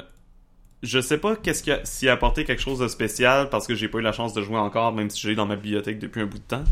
je 0.84 1.00
sais 1.00 1.18
pas 1.18 1.36
qu'est-ce 1.36 1.70
a, 1.72 1.84
s'il 1.86 2.10
a 2.10 2.14
apporté 2.14 2.46
quelque 2.46 2.62
chose 2.62 2.80
de 2.80 2.88
spécial 2.88 3.50
parce 3.50 3.66
que 3.68 3.76
j'ai 3.76 3.88
pas 3.88 3.98
eu 4.00 4.02
la 4.02 4.12
chance 4.12 4.34
de 4.34 4.42
jouer 4.42 4.58
encore, 4.58 4.94
même 4.94 5.10
si 5.10 5.20
j'ai 5.22 5.36
dans 5.36 5.46
ma 5.46 5.56
bibliothèque 5.56 6.00
depuis 6.00 6.22
un 6.22 6.26
bout 6.26 6.38
de 6.38 6.44
temps. 6.44 6.64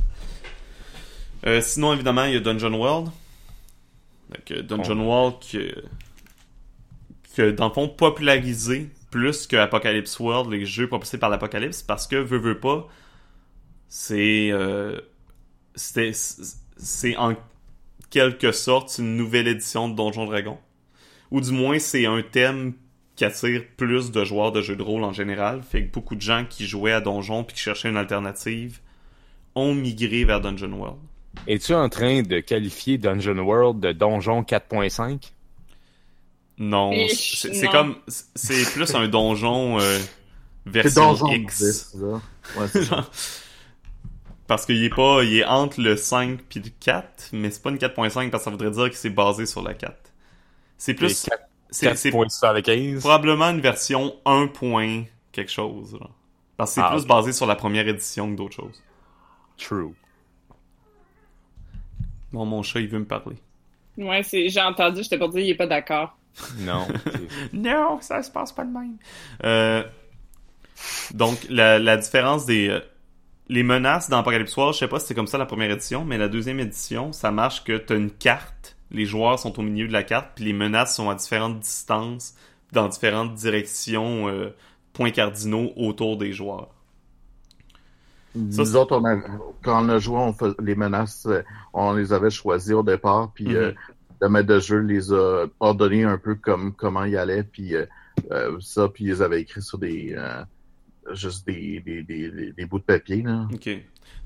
Euh, 1.45 1.61
sinon, 1.61 1.93
évidemment, 1.93 2.25
il 2.25 2.33
y 2.33 2.37
a 2.37 2.39
Dungeon 2.39 2.73
World. 2.73 3.11
Donc, 4.29 4.51
euh, 4.51 4.61
Dungeon 4.63 4.99
World 5.05 5.35
qui, 5.39 5.59
que, 7.35 7.51
dans 7.51 7.67
le 7.67 7.73
fond, 7.73 7.87
popularisé 7.89 8.89
plus 9.11 9.47
que 9.47 9.55
Apocalypse 9.55 10.19
World, 10.19 10.51
les 10.51 10.65
jeux 10.65 10.87
propulsés 10.87 11.17
par 11.17 11.29
l'Apocalypse, 11.29 11.83
parce 11.83 12.07
que, 12.07 12.15
veut, 12.15 12.37
veut 12.39 12.59
pas, 12.59 12.87
c'est... 13.87 14.49
Euh, 14.51 14.99
c'était- 15.75 16.13
c'est 16.77 17.15
en 17.17 17.35
quelque 18.09 18.51
sorte 18.51 18.97
une 18.97 19.15
nouvelle 19.17 19.47
édition 19.47 19.87
de 19.89 19.95
Donjon 19.95 20.25
Dragon. 20.25 20.57
Ou 21.31 21.41
du 21.41 21.51
moins, 21.51 21.79
c'est 21.79 22.05
un 22.05 22.21
thème 22.21 22.73
qui 23.15 23.25
attire 23.25 23.63
plus 23.77 24.11
de 24.11 24.23
joueurs 24.25 24.51
de 24.51 24.61
jeux 24.61 24.75
de 24.75 24.83
rôle 24.83 25.03
en 25.03 25.13
général. 25.13 25.61
Fait 25.61 25.85
que 25.85 25.91
beaucoup 25.91 26.15
de 26.15 26.21
gens 26.21 26.45
qui 26.49 26.67
jouaient 26.67 26.91
à 26.91 27.01
Donjon 27.01 27.43
puis 27.43 27.55
qui 27.55 27.61
cherchaient 27.61 27.89
une 27.89 27.97
alternative 27.97 28.79
ont 29.55 29.73
migré 29.73 30.25
vers 30.25 30.41
Dungeon 30.41 30.73
World. 30.73 30.99
Es-tu 31.47 31.73
en 31.73 31.89
train 31.89 32.23
de 32.23 32.39
qualifier 32.39 32.97
Dungeon 32.97 33.39
World 33.39 33.79
de 33.79 33.91
Donjon 33.93 34.41
4.5? 34.41 35.31
Non, 36.57 36.91
c'est 37.13 37.67
comme... 37.67 37.97
C'est 38.07 38.71
plus 38.71 38.93
un 38.95 39.07
donjon 39.07 39.79
euh, 39.79 39.99
version 40.65 41.13
Donjon 41.13 41.33
X. 41.33 41.91
10, 41.93 41.95
là. 42.01 42.21
Ouais, 42.57 42.67
c'est 42.71 42.83
ça. 42.83 43.09
Parce 44.47 44.65
qu'il 44.65 44.83
est 44.83 44.93
pas... 44.93 45.23
Il 45.23 45.37
est 45.37 45.45
entre 45.45 45.81
le 45.81 45.97
5 45.97 46.39
puis 46.49 46.61
le 46.61 46.69
4, 46.79 47.29
mais 47.33 47.51
c'est 47.51 47.61
pas 47.61 47.71
une 47.71 47.77
4.5 47.77 48.29
parce 48.29 48.43
que 48.43 48.45
ça 48.45 48.51
voudrait 48.51 48.71
dire 48.71 48.89
que 48.89 48.95
c'est 48.95 49.09
basé 49.09 49.45
sur 49.45 49.61
la 49.61 49.73
4. 49.73 49.93
C'est 50.77 50.93
plus... 50.93 51.27
c'est 51.75 52.11
4.75? 52.11 52.99
probablement 52.99 53.49
une 53.49 53.61
version 53.61 54.15
1. 54.25 54.47
point 54.47 55.03
quelque 55.31 55.51
chose. 55.51 55.93
là. 55.99 56.07
Parce 56.57 56.71
que 56.71 56.75
c'est 56.75 56.81
Ah, 56.81 56.91
plus 56.91 57.05
basé 57.05 57.33
sur 57.33 57.45
la 57.45 57.55
première 57.55 57.87
édition 57.87 58.31
que 58.31 58.35
d'autres 58.37 58.55
choses. 58.55 58.83
True. 59.57 59.93
Bon, 62.31 62.45
mon 62.45 62.63
chat, 62.63 62.79
il 62.81 62.87
veut 62.87 62.99
me 62.99 63.05
parler. 63.05 63.37
Ouais, 63.97 64.21
j'ai 64.23 64.61
entendu, 64.61 65.03
je 65.03 65.09
t'ai 65.09 65.17
pas 65.17 65.27
dit, 65.29 65.41
il 65.41 65.49
est 65.51 65.55
pas 65.55 65.67
d'accord. 65.67 66.17
Non. 66.59 66.87
Non, 67.53 67.99
ça 68.01 68.21
se 68.23 68.29
passe 68.31 68.51
pas 68.51 68.65
de 68.65 68.71
même. 68.71 68.97
Euh, 69.43 69.83
donc, 71.13 71.45
la, 71.49 71.79
la 71.79 71.97
différence 71.97 72.45
des, 72.45 72.67
euh, 72.69 72.79
les 73.47 73.63
menaces 73.63 74.09
dans 74.09 74.19
Apocalypse 74.19 74.55
War, 74.57 74.73
je 74.73 74.79
sais 74.79 74.87
pas 74.87 74.99
si 74.99 75.07
c'est 75.07 75.15
comme 75.15 75.27
ça 75.27 75.37
la 75.37 75.45
première 75.45 75.71
édition, 75.71 76.03
mais 76.05 76.17
la 76.17 76.27
deuxième 76.27 76.59
édition, 76.59 77.11
ça 77.13 77.31
marche 77.31 77.63
que 77.63 77.77
t'as 77.77 77.95
une 77.95 78.11
carte, 78.11 78.74
les 78.91 79.05
joueurs 79.05 79.39
sont 79.39 79.57
au 79.59 79.61
milieu 79.61 79.87
de 79.87 79.93
la 79.93 80.03
carte, 80.03 80.31
puis 80.35 80.45
les 80.45 80.53
menaces 80.53 80.95
sont 80.95 81.09
à 81.09 81.15
différentes 81.15 81.59
distances, 81.59 82.35
dans 82.71 82.87
différentes 82.87 83.33
directions, 83.35 84.27
euh, 84.29 84.55
points 84.93 85.11
cardinaux 85.11 85.71
autour 85.75 86.17
des 86.17 86.33
joueurs. 86.33 86.69
Ça, 88.33 88.63
Nous 88.63 88.75
autres, 88.75 88.97
on 88.97 89.05
a- 89.05 89.21
quand 89.63 89.85
on 89.85 89.89
a 89.89 89.97
joué, 89.97 90.17
on 90.17 90.33
fait- 90.33 90.59
les 90.61 90.75
menaces, 90.75 91.25
euh, 91.25 91.41
on 91.73 91.93
les 91.93 92.11
avait 92.11 92.29
choisies 92.29 92.73
au 92.73 92.83
départ, 92.83 93.31
puis 93.33 93.45
Mhm. 93.45 93.55
euh, 93.55 93.71
le 94.21 94.29
maître 94.29 94.47
de 94.47 94.59
jeu 94.59 94.79
les 94.79 95.13
a 95.13 95.45
ordonné 95.59 96.03
un 96.03 96.17
peu 96.17 96.35
comme 96.35 96.73
comment 96.73 97.05
il 97.05 97.15
allait, 97.17 97.43
puis 97.43 97.75
euh, 97.75 97.85
ça, 98.59 98.89
puis 98.89 99.05
ils 99.05 99.23
avaient 99.23 99.41
écrit 99.41 99.61
sur 99.61 99.77
des 99.77 100.15
juste 101.11 101.45
des, 101.45 101.79
des, 101.81 102.01
des, 102.01 102.51
des- 102.51 102.65
bouts 102.65 102.79
de 102.79 102.83
papier 102.83 103.21
là. 103.21 103.47
Ok. 103.53 103.69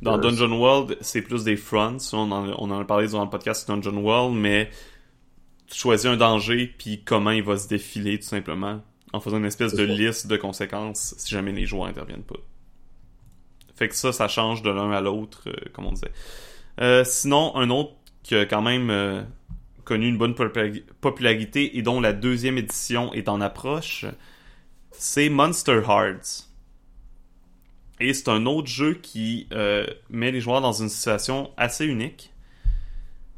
Dans 0.02 0.18
Dungeon 0.18 0.58
World, 0.58 0.98
c'est 1.02 1.22
plus 1.22 1.44
des 1.44 1.58
fronts. 1.58 1.98
On 2.14 2.32
en, 2.32 2.50
on 2.58 2.72
en 2.72 2.80
a 2.80 2.86
parlé 2.86 3.08
durant 3.08 3.26
le 3.26 3.30
podcast 3.30 3.68
Dungeon 3.68 3.98
World, 3.98 4.36
mais 4.36 4.70
tu 5.68 5.78
choisis 5.78 6.06
un 6.06 6.18
danger, 6.18 6.74
puis 6.78 7.04
comment 7.04 7.32
il 7.32 7.44
va 7.44 7.58
se 7.58 7.68
défiler, 7.68 8.18
tout 8.18 8.28
simplement, 8.28 8.82
en 9.14 9.20
faisant 9.20 9.38
une 9.38 9.46
espèce 9.46 9.74
de 9.74 9.86
ça. 9.86 9.94
liste 9.94 10.28
de 10.28 10.38
conséquences 10.38 11.16
si 11.18 11.30
jamais 11.30 11.52
les 11.52 11.66
joueurs 11.66 11.88
interviennent 11.88 12.24
pas. 12.24 12.40
Fait 13.76 13.88
que 13.88 13.96
ça, 13.96 14.12
ça 14.12 14.28
change 14.28 14.62
de 14.62 14.70
l'un 14.70 14.92
à 14.92 15.02
l'autre, 15.02 15.44
euh, 15.48 15.54
comme 15.74 15.86
on 15.86 15.92
disait. 15.92 16.12
Euh, 16.82 17.04
sinon, 17.06 17.56
un 17.56 17.70
autre 17.70 17.92
qui 18.24 18.36
a 18.36 18.46
quand 18.46 18.62
même 18.62 18.90
euh, 18.90 19.22
connu 19.86 20.08
une 20.08 20.18
bonne 20.18 20.34
popula- 20.34 20.84
popularité 21.02 21.78
et 21.78 21.82
dont 21.82 22.02
la 22.02 22.14
deuxième 22.14 22.58
édition 22.58 23.14
est 23.14 23.30
en 23.30 23.42
approche, 23.42 24.06
c'est 24.92 25.30
Monster 25.30 25.82
Hearts. 25.88 26.49
Et 28.00 28.14
c'est 28.14 28.30
un 28.30 28.46
autre 28.46 28.68
jeu 28.68 28.94
qui 28.94 29.48
euh, 29.52 29.86
met 30.10 30.32
les 30.32 30.40
joueurs 30.40 30.62
dans 30.62 30.72
une 30.72 30.90
situation 30.90 31.52
assez 31.58 31.86
unique. 31.86 32.32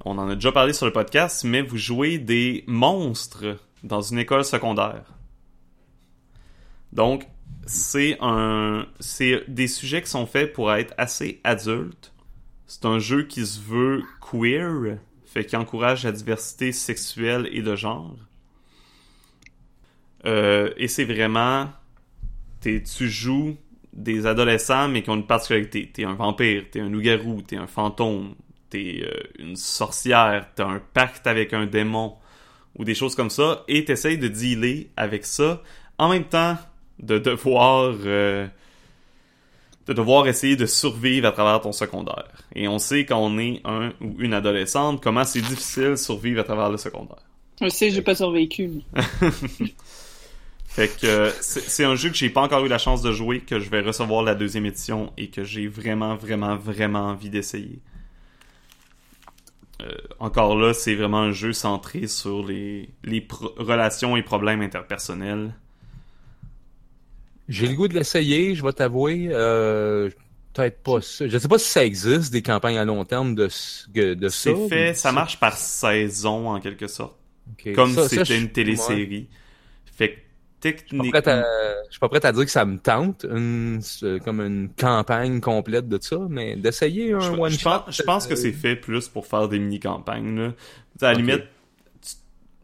On 0.06 0.18
en 0.18 0.30
a 0.30 0.36
déjà 0.36 0.52
parlé 0.52 0.74
sur 0.74 0.86
le 0.86 0.92
podcast, 0.92 1.44
mais 1.44 1.62
vous 1.62 1.78
jouez 1.78 2.18
des 2.18 2.64
monstres 2.68 3.58
dans 3.84 4.02
une 4.02 4.20
école 4.20 4.46
secondaire. 4.46 5.04
Donc, 6.94 7.28
c'est 7.66 8.18
un, 8.22 8.86
c'est 9.00 9.44
des 9.48 9.68
sujets 9.68 10.02
qui 10.02 10.10
sont 10.10 10.26
faits 10.26 10.54
pour 10.54 10.74
être 10.74 10.94
assez 10.98 11.40
adultes. 11.44 12.14
C'est 12.68 12.86
un 12.86 13.00
jeu 13.00 13.24
qui 13.24 13.46
se 13.46 13.60
veut 13.60 14.04
queer, 14.22 14.98
fait 15.26 15.46
qu'il 15.46 15.58
encourage 15.58 16.04
la 16.04 16.12
diversité 16.12 16.72
sexuelle 16.72 17.50
et 17.52 17.62
de 17.62 17.76
genre. 17.76 18.16
Euh, 20.26 20.72
et 20.78 20.88
c'est 20.88 21.06
vraiment, 21.06 21.70
tu 22.62 23.10
joues 23.10 23.58
des 23.94 24.26
adolescents, 24.26 24.88
mais 24.88 25.04
qui 25.04 25.10
ont 25.10 25.16
une 25.16 25.28
particularité. 25.28 25.90
T'es 25.94 26.04
un 26.04 26.14
vampire, 26.14 26.64
t'es 26.72 26.80
un 26.80 26.90
loup-garou, 26.90 27.42
t'es 27.42 27.58
un 27.58 27.68
fantôme, 27.68 28.36
t'es 28.70 29.02
euh, 29.04 29.12
une 29.40 29.56
sorcière, 29.56 30.48
t'as 30.56 30.68
un 30.68 30.82
pacte 30.94 31.28
avec 31.28 31.54
un 31.54 31.66
démon, 31.66 32.16
ou 32.78 32.86
des 32.86 32.96
choses 32.96 33.16
comme 33.16 33.30
ça, 33.30 33.64
et 33.68 33.84
t'essayes 33.84 34.18
de 34.18 34.28
dealer 34.28 34.90
avec 34.96 35.26
ça, 35.26 35.62
en 35.98 36.10
même 36.10 36.26
temps 36.26 36.58
de 37.00 37.18
devoir... 37.18 37.96
euh, 38.06 38.48
de 39.88 39.94
devoir 39.94 40.28
essayer 40.28 40.56
de 40.56 40.66
survivre 40.66 41.28
à 41.28 41.32
travers 41.32 41.60
ton 41.60 41.72
secondaire. 41.72 42.32
Et 42.56 42.68
on 42.68 42.80
sait 42.80 43.06
quand 43.06 43.18
on 43.18 43.38
est 43.40 43.62
un 43.66 43.92
ou 44.00 44.16
une 44.20 44.34
adolescente, 44.34 45.02
comment 45.02 45.24
c'est 45.24 45.42
difficile 45.42 45.92
de 45.92 45.96
survivre 45.96 46.40
à 46.40 46.44
travers 46.44 46.70
le 46.70 46.78
secondaire. 46.78 47.24
Je 47.62 47.70
sais, 47.70 47.92
j'ai 47.92 48.02
pas 48.02 48.16
survécu. 48.16 48.70
Fait 50.72 50.88
que 50.88 51.06
euh, 51.06 51.32
c'est 51.42 51.84
un 51.84 51.96
jeu 51.96 52.10
que 52.10 52.16
j'ai 52.16 52.30
pas 52.30 52.42
encore 52.42 52.66
eu 52.66 52.70
la 52.70 52.78
chance 52.78 53.02
de 53.02 53.12
jouer, 53.12 53.42
que 53.42 53.60
je 53.60 53.70
vais 53.70 53.82
recevoir 53.82 54.24
la 54.24 54.36
deuxième 54.36 54.66
édition 54.66 55.12
et 55.18 55.30
que 55.30 55.44
j'ai 55.44 55.68
vraiment, 55.68 56.16
vraiment, 56.16 56.56
vraiment 56.56 57.08
envie 57.10 57.30
d'essayer. 57.30 57.80
Euh, 59.82 59.92
encore 60.20 60.56
là, 60.56 60.74
c'est 60.74 60.96
vraiment 60.96 61.20
un 61.20 61.34
jeu 61.34 61.52
centré 61.52 62.08
sur 62.08 62.48
les, 62.48 62.90
relations 63.58 64.16
et 64.16 64.24
problèmes 64.24 64.62
interpersonnels. 64.62 65.54
J'ai 67.50 67.68
le 67.68 67.74
goût 67.74 67.90
de 67.90 67.94
l'essayer, 67.96 68.56
je 68.56 68.64
vais 68.64 68.72
t'avouer. 68.72 69.28
Euh, 69.30 70.10
Peut-être 70.54 70.82
pas 70.84 71.02
ça. 71.02 71.28
Je 71.28 71.38
sais 71.38 71.48
pas 71.50 71.60
si 71.60 71.70
ça 71.70 71.84
existe, 71.84 72.32
des 72.32 72.42
campagnes 72.42 72.78
à 72.78 72.86
long 72.86 73.04
terme 73.04 73.36
de, 73.36 73.50
ça. 73.50 73.90
C'est 74.30 74.70
fait, 74.70 74.94
ça 74.94 75.12
marche 75.12 75.38
par 75.38 75.58
saison 75.58 76.50
en 76.50 76.62
quelque 76.62 76.88
sorte, 76.88 77.18
comme 77.76 77.94
si 77.94 78.16
c'était 78.16 78.40
une 78.40 78.52
télésérie. 78.54 79.28
Fait 79.98 80.14
que 80.14 80.31
Je 80.64 81.02
suis 81.02 81.12
pas 81.12 81.20
à- 81.32 81.44
je 81.88 81.92
suis 81.92 82.00
pas 82.00 82.10
prêt 82.10 82.26
à 82.26 82.32
dire 82.32 82.46
que 82.46 82.52
ça 82.52 82.66
me 82.66 82.78
tente, 82.78 83.26
une- 83.30 83.82
comme 84.24 84.42
une 84.42 84.70
campagne 84.70 85.40
complète 85.42 85.88
de 85.90 85.98
ça, 86.02 86.18
mais 86.30 86.56
d'essayer 86.56 87.14
un 87.14 87.20
Je, 87.20 87.32
one 87.32 87.52
je 87.52 87.58
shot. 87.60 87.70
pense, 87.70 87.96
je 87.96 88.04
pense 88.04 88.28
que 88.28 88.34
euh, 88.34 88.36
c'est 88.38 88.52
fait 88.52 88.76
plus 88.76 89.08
pour 89.10 89.26
faire 89.26 89.48
des 89.50 89.60
mini-campagnes. 89.60 90.54
À 91.02 91.06
la 91.06 91.14
limite, 91.14 91.44
tu 92.02 92.12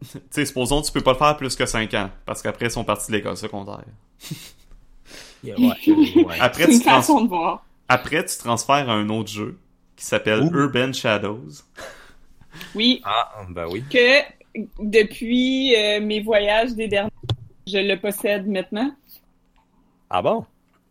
tu 0.12 0.18
sais, 0.30 0.44
supposons 0.46 0.80
tu 0.82 0.92
peux 0.92 1.00
pas 1.00 1.12
le 1.12 1.18
faire 1.18 1.36
plus 1.36 1.56
que 1.56 1.66
5 1.66 1.92
ans, 1.94 2.10
parce 2.24 2.40
qu'après, 2.42 2.66
ils 2.66 2.70
sont 2.70 2.84
partis 2.84 3.10
de 3.10 3.16
l'école 3.16 3.36
secondaire. 3.36 3.82
yeah, 5.44 5.58
ouais, 5.58 6.24
ouais. 6.24 6.36
Après, 6.40 6.64
C'est 6.64 6.68
tu, 6.68 6.74
une 6.76 6.82
trans- 6.82 6.96
façon 7.00 7.22
de 7.22 7.28
voir. 7.28 7.64
après, 7.88 8.24
tu 8.24 8.36
transfères 8.38 8.88
à 8.88 8.92
un 8.94 9.08
autre 9.08 9.30
jeu 9.30 9.58
qui 9.96 10.04
s'appelle 10.04 10.40
Ouh. 10.42 10.50
Urban 10.54 10.92
Shadows. 10.92 11.48
Oui, 12.74 13.00
Ah, 13.04 13.44
ben 13.50 13.66
oui. 13.68 13.82
que 13.90 14.20
depuis 14.80 15.74
euh, 15.76 16.00
mes 16.00 16.20
voyages 16.20 16.74
des 16.74 16.88
derniers, 16.88 17.10
je 17.68 17.78
le 17.78 17.96
possède 18.00 18.46
maintenant. 18.46 18.90
Ah 20.10 20.22
bon? 20.22 20.46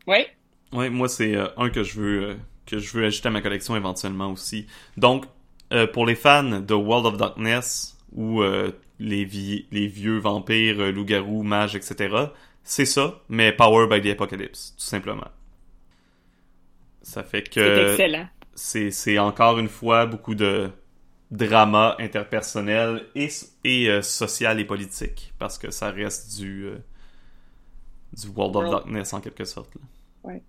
Oui. 0.08 0.26
Ouais, 0.74 0.90
moi, 0.90 1.08
c'est 1.08 1.36
euh, 1.36 1.48
un 1.58 1.70
que 1.70 1.84
je 1.84 2.00
veux 2.00 2.24
euh, 2.32 2.36
que 2.66 2.78
je 2.80 2.92
veux 2.98 3.06
ajouter 3.06 3.28
à 3.30 3.32
ma 3.32 3.42
collection 3.42 3.76
éventuellement 3.76 4.32
aussi. 4.32 4.68
Donc, 4.98 5.26
euh, 5.74 5.88
pour 5.88 6.06
les 6.06 6.16
fans 6.16 6.60
de 6.62 6.74
World 6.74 7.06
of 7.06 7.18
Darkness 7.18 7.98
ou 8.12 8.42
euh, 8.42 8.72
les, 9.00 9.26
les 9.72 9.88
vieux 9.88 10.18
vampires, 10.20 10.80
euh, 10.82 10.92
loups-garous, 10.92 11.44
mages, 11.44 11.76
etc., 11.76 12.16
c'est 12.64 12.86
ça, 12.86 13.22
mais 13.30 13.54
Power 13.54 13.88
by 13.90 14.02
the 14.02 14.12
Apocalypse, 14.14 14.76
tout 14.78 14.84
simplement. 14.86 15.28
Ça 17.02 17.24
fait 17.24 17.50
C'est 17.60 17.72
que 17.72 17.82
excellent. 17.82 18.28
c'est 18.56 18.92
c'est 18.92 19.20
encore 19.20 19.60
une 19.60 19.70
fois 19.70 20.06
beaucoup 20.06 20.36
de 20.36 20.70
drama 21.32 21.96
interpersonnel 22.00 23.06
et, 23.16 23.30
et 23.64 23.90
euh, 23.90 24.02
social 24.02 24.60
et 24.60 24.66
politique 24.66 25.34
parce 25.40 25.58
que 25.58 25.72
ça 25.72 25.92
reste 25.92 26.38
du 26.40 26.66
euh, 26.66 26.78
du 28.14 28.28
World 28.30 28.56
of. 28.56 28.70
Darkness 28.70 29.14
en 29.14 29.20
quelque 29.22 29.44
sorte. 29.44 29.76
là. 29.76 29.82
Ouais. 30.24 30.42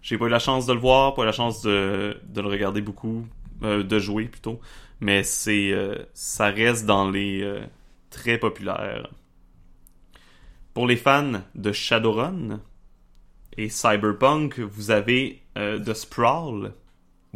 J'ai 0.00 0.16
pas 0.18 0.26
eu 0.26 0.30
la 0.30 0.38
chance 0.38 0.66
de 0.66 0.72
le 0.72 0.78
voir, 0.78 1.14
pas 1.14 1.22
eu 1.22 1.26
la 1.26 1.32
chance 1.32 1.62
de, 1.62 2.18
de 2.24 2.40
le 2.40 2.48
regarder 2.48 2.80
beaucoup, 2.80 3.26
euh, 3.62 3.82
de 3.82 3.98
jouer 3.98 4.26
plutôt, 4.26 4.60
mais 5.00 5.22
c'est 5.22 5.74
ça 6.14 6.46
reste 6.46 6.86
dans 6.86 7.10
les 7.10 7.60
très 8.10 8.38
populaires. 8.38 9.10
Pour 10.74 10.86
les 10.86 10.96
fans 10.96 11.42
de 11.54 11.72
Shadowrun 11.72 12.60
et 13.56 13.68
Cyberpunk, 13.68 14.60
vous 14.60 14.90
avez 14.90 15.42
The 15.56 15.92
Sprawl. 15.92 16.72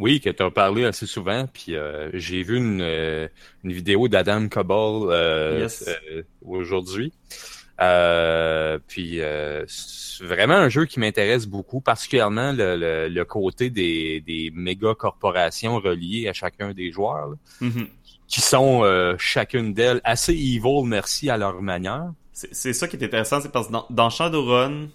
Oui, 0.01 0.19
que 0.19 0.29
tu 0.31 0.41
as 0.43 0.51
parlé 0.51 0.83
assez 0.83 1.05
souvent, 1.05 1.45
puis 1.51 1.75
euh, 1.75 2.09
j'ai 2.13 2.41
vu 2.43 2.57
une, 2.57 2.81
euh, 2.81 3.27
une 3.63 3.71
vidéo 3.71 4.07
d'Adam 4.07 4.47
Cobble 4.49 5.11
euh, 5.11 5.59
Yes. 5.61 5.87
euh, 5.87 6.23
aujourd'hui. 6.45 7.13
Euh, 7.79 8.77
puis 8.87 9.21
euh, 9.21 9.63
c'est 9.67 10.23
vraiment 10.23 10.53
un 10.55 10.69
jeu 10.69 10.85
qui 10.85 10.99
m'intéresse 10.99 11.47
beaucoup, 11.47 11.81
particulièrement 11.81 12.51
le, 12.51 12.75
le, 12.75 13.07
le 13.09 13.25
côté 13.25 13.69
des, 13.69 14.21
des 14.21 14.51
méga 14.53 14.93
corporations 14.93 15.79
reliées 15.79 16.27
à 16.27 16.33
chacun 16.33 16.73
des 16.73 16.91
joueurs, 16.91 17.27
là, 17.29 17.35
Mhm. 17.61 17.87
qui 18.27 18.41
sont 18.41 18.83
euh, 18.83 19.15
chacune 19.17 19.73
d'elles 19.73 20.01
assez 20.03 20.33
evil, 20.33 20.83
merci 20.85 21.29
à 21.29 21.37
leur 21.37 21.61
manière. 21.61 22.11
C'est 22.33 22.53
c'est 22.53 22.73
ça 22.73 22.87
qui 22.87 22.95
est 22.97 23.03
intéressant, 23.03 23.41
c'est 23.41 23.51
parce 23.51 23.67
que 23.67 23.71
dans, 23.73 23.85
dans 23.89 24.09
Shadowrun, 24.09 24.87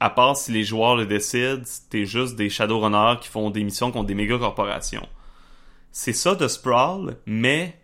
à 0.00 0.10
part 0.10 0.36
si 0.36 0.52
les 0.52 0.64
joueurs 0.64 0.96
le 0.96 1.06
décident, 1.06 1.62
t'es 1.90 2.04
juste 2.04 2.36
des 2.36 2.50
Shadowrunners 2.50 3.20
qui 3.20 3.28
font 3.28 3.50
des 3.50 3.64
missions 3.64 3.90
contre 3.90 4.06
des 4.06 4.14
méga 4.14 4.38
corporations. 4.38 5.08
C'est 5.92 6.12
ça 6.12 6.34
de 6.34 6.48
Sprawl, 6.48 7.16
mais 7.26 7.78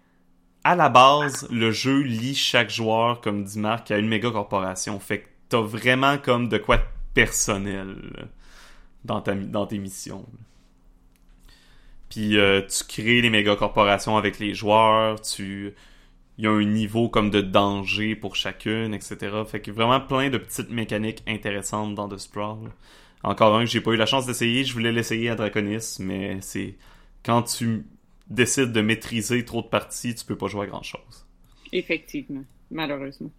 à 0.64 0.74
la 0.74 0.88
base, 0.88 1.48
le 1.50 1.70
jeu 1.70 2.00
lie 2.00 2.34
chaque 2.34 2.70
joueur, 2.70 3.20
comme 3.20 3.44
dit 3.44 3.58
Marc, 3.58 3.90
à 3.90 3.98
une 3.98 4.08
méga 4.08 4.30
corporation. 4.30 4.98
Fait 5.00 5.20
que 5.20 5.28
t'as 5.48 5.60
vraiment 5.60 6.18
comme 6.18 6.48
de 6.48 6.58
quoi 6.58 6.78
de 6.78 6.82
personnel 7.14 8.28
dans 9.04 9.20
tes 9.20 9.78
missions. 9.78 10.26
Puis 12.10 12.36
euh, 12.36 12.60
tu 12.62 12.84
crées 12.84 13.22
les 13.22 13.30
méga 13.30 13.56
corporations 13.56 14.16
avec 14.16 14.38
les 14.38 14.52
joueurs, 14.52 15.20
tu 15.20 15.74
il 16.40 16.44
y 16.44 16.46
a 16.46 16.52
un 16.52 16.64
niveau 16.64 17.10
comme 17.10 17.28
de 17.28 17.42
danger 17.42 18.16
pour 18.16 18.34
chacune, 18.34 18.94
etc. 18.94 19.42
Fait 19.46 19.60
que 19.60 19.70
vraiment 19.70 20.00
plein 20.00 20.30
de 20.30 20.38
petites 20.38 20.70
mécaniques 20.70 21.22
intéressantes 21.26 21.94
dans 21.94 22.08
The 22.08 22.16
Sprawl. 22.16 22.70
Encore 23.22 23.54
un 23.56 23.64
que 23.64 23.70
j'ai 23.70 23.82
pas 23.82 23.90
eu 23.90 23.96
la 23.96 24.06
chance 24.06 24.24
d'essayer, 24.24 24.64
je 24.64 24.72
voulais 24.72 24.90
l'essayer 24.90 25.28
à 25.28 25.34
Draconis, 25.34 25.98
mais 25.98 26.40
c'est 26.40 26.76
quand 27.22 27.42
tu 27.42 27.84
décides 28.28 28.72
de 28.72 28.80
maîtriser 28.80 29.44
trop 29.44 29.60
de 29.60 29.66
parties, 29.66 30.14
tu 30.14 30.24
peux 30.24 30.36
pas 30.36 30.46
jouer 30.46 30.62
à 30.62 30.68
grand 30.68 30.82
chose. 30.82 31.26
Effectivement. 31.72 32.44
Malheureusement. 32.70 33.30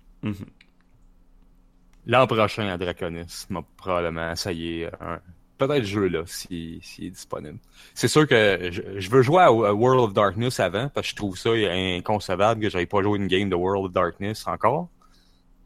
L'an 2.06 2.28
prochain 2.28 2.68
à 2.68 2.78
Draconis, 2.78 3.48
m'a 3.50 3.64
probablement 3.78 4.32
essayé 4.32 4.90
un 5.00 5.20
peut-être 5.68 5.84
jeu-là, 5.84 6.24
s'il 6.26 6.80
si, 6.82 7.06
est 7.08 7.10
disponible. 7.10 7.58
C'est 7.94 8.08
sûr 8.08 8.28
que 8.28 8.70
je, 8.72 8.82
je, 8.98 9.10
veux 9.10 9.22
jouer 9.22 9.42
à 9.44 9.52
World 9.52 10.04
of 10.04 10.14
Darkness 10.14 10.60
avant, 10.60 10.90
parce 10.90 11.08
que 11.08 11.12
je 11.12 11.16
trouve 11.16 11.38
ça 11.38 11.52
inconcevable 11.52 12.62
que 12.62 12.70
j'aille 12.70 12.86
pas 12.86 13.02
joué 13.02 13.18
une 13.18 13.28
game 13.28 13.50
de 13.50 13.56
World 13.56 13.86
of 13.86 13.92
Darkness 13.92 14.48
encore. 14.48 14.90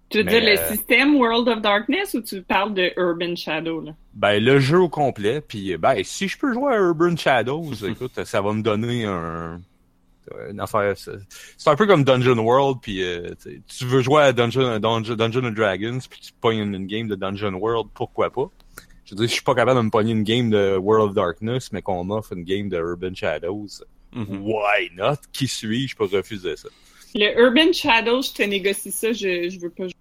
Tu 0.10 0.20
veux 0.20 0.24
dire 0.24 0.42
le 0.42 0.60
euh, 0.60 0.72
système 0.72 1.16
World 1.16 1.48
of 1.48 1.62
Darkness 1.62 2.14
ou 2.14 2.22
tu 2.22 2.42
parles 2.44 2.74
de 2.74 2.92
Urban 2.96 3.36
Shadow? 3.36 3.82
Là? 3.82 3.92
Ben, 4.14 4.44
le 4.44 4.60
jeu 4.60 4.80
au 4.80 4.90
complet. 4.90 5.42
Puis, 5.42 5.76
ben, 5.78 6.04
si 6.04 6.28
je 6.28 6.38
peux 6.38 6.54
jouer 6.54 6.74
à 6.74 6.78
Urban 6.78 7.16
Shadows, 7.16 7.74
écoute, 7.88 8.24
ça 8.24 8.42
va 8.42 8.54
me 8.54 8.62
donner 8.62 9.06
un, 9.06 9.60
une 10.50 10.60
affaire. 10.60 10.94
C'est 10.96 11.70
un 11.70 11.76
peu 11.76 11.88
comme 11.88 12.04
Dungeon 12.04 12.38
World, 12.38 12.80
puis 12.82 13.04
euh, 13.04 13.32
tu 13.68 13.86
veux 13.86 14.02
jouer 14.02 14.24
à 14.24 14.34
Dungeon, 14.34 14.80
Dungeon, 14.80 15.16
Dungeon 15.16 15.52
Dragons, 15.52 16.00
puis 16.10 16.20
tu 16.20 16.32
pognes 16.40 16.60
une, 16.60 16.86
game 16.86 17.08
de 17.08 17.16
Dungeon 17.16 17.54
World, 17.54 17.90
pourquoi 17.94 18.30
pas? 18.30 18.50
Je 19.06 19.12
veux 19.12 19.18
dire, 19.18 19.28
je 19.28 19.34
suis 19.34 19.44
pas 19.44 19.54
capable 19.54 19.80
de 19.80 19.86
me 19.86 19.92
pogner 19.92 20.14
une 20.14 20.24
game 20.24 20.50
de 20.50 20.78
World 20.78 21.10
of 21.10 21.16
Darkness, 21.16 21.72
mais 21.72 21.82
qu'on 21.84 22.04
m'offre 22.04 22.34
une 22.34 22.44
game 22.44 22.70
de 22.70 22.78
Urban 22.78 23.14
Shadows. 23.14 23.84
Mm-hmm. 24.14 24.40
Why 24.40 24.90
not? 24.96 25.18
Qui 25.32 25.48
suis-je 25.48 25.96
pour 25.96 26.10
refuser 26.10 26.56
ça? 26.56 26.70
Le 27.14 27.40
Urban 27.40 27.72
Shadows, 27.72 28.24
je 28.24 28.34
te 28.34 28.44
négocie 28.44 28.92
ça, 28.92 29.14
je, 29.14 29.50
je 29.50 29.60
veux 29.60 29.70
pas 29.70 29.84
jouer. 29.84 29.94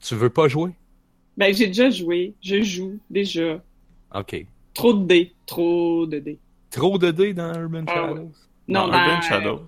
Tu 0.00 0.14
veux 0.16 0.30
pas 0.30 0.48
jouer? 0.48 0.70
Ben, 1.36 1.54
j'ai 1.54 1.68
déjà 1.68 1.90
joué. 1.90 2.34
Je 2.42 2.62
joue, 2.62 2.98
déjà. 3.08 3.62
OK. 4.14 4.44
Trop 4.74 4.92
de 4.92 5.06
dés. 5.06 5.32
Trop 5.46 6.06
de 6.06 6.18
dés. 6.18 6.38
Trop 6.70 6.98
de 6.98 7.10
dés 7.12 7.32
dans 7.32 7.54
Urban 7.54 7.84
ah 7.86 7.94
Shadows? 7.94 8.32
Non, 8.66 8.88
dans, 8.88 8.98
Urban 8.98 9.20
Shadows. 9.22 9.66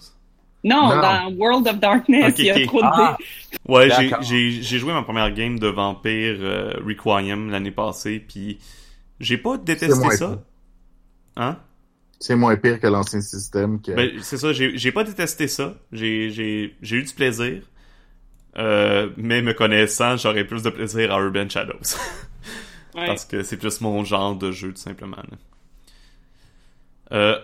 Non, 0.63 0.89
dans 0.89 1.33
World 1.39 1.67
of 1.69 1.79
Darkness, 1.79 2.35
il 2.39 2.45
y 2.45 2.51
a 2.51 2.67
trop 2.67 2.83
de 2.83 2.87
ah. 2.87 3.17
Ouais, 3.67 3.89
j'ai 4.21 4.79
joué 4.79 4.93
ma 4.93 5.03
première 5.03 5.33
game 5.33 5.59
de 5.59 5.69
Vampire 5.69 6.37
euh, 6.41 6.75
Requiem 6.85 7.51
l'année 7.51 7.71
passée, 7.71 8.21
puis 8.21 8.59
j'ai 9.19 9.39
pas 9.39 9.57
détesté 9.57 10.11
ça. 10.11 10.43
Hein? 11.37 11.57
C'est 12.19 12.37
moins 12.37 12.57
pire 12.57 12.79
que 12.79 12.87
l'ancien 12.87 13.23
système. 13.23 13.81
Que... 13.81 13.93
Ben, 13.93 14.11
c'est 14.21 14.37
ça, 14.37 14.53
j'ai 14.53 14.93
pas 14.93 15.05
détesté 15.05 15.49
ça. 15.49 15.75
J'ai 15.93 16.75
eu 16.83 17.03
du 17.03 17.15
plaisir. 17.15 17.63
Euh, 18.59 19.11
mais 19.17 19.43
me 19.43 19.53
connaissant, 19.53 20.17
j'aurais 20.17 20.45
plus 20.45 20.63
de 20.63 20.71
plaisir 20.71 21.15
à 21.15 21.21
Urban 21.21 21.49
Shadows. 21.49 21.97
Parce 22.95 23.25
que 23.25 23.43
c'est 23.43 23.57
plus 23.57 23.81
mon 23.81 24.05
genre 24.05 24.35
de 24.35 24.51
jeu, 24.51 24.73
tout 24.73 24.81
simplement. 24.81 25.23
Euh, 27.13 27.39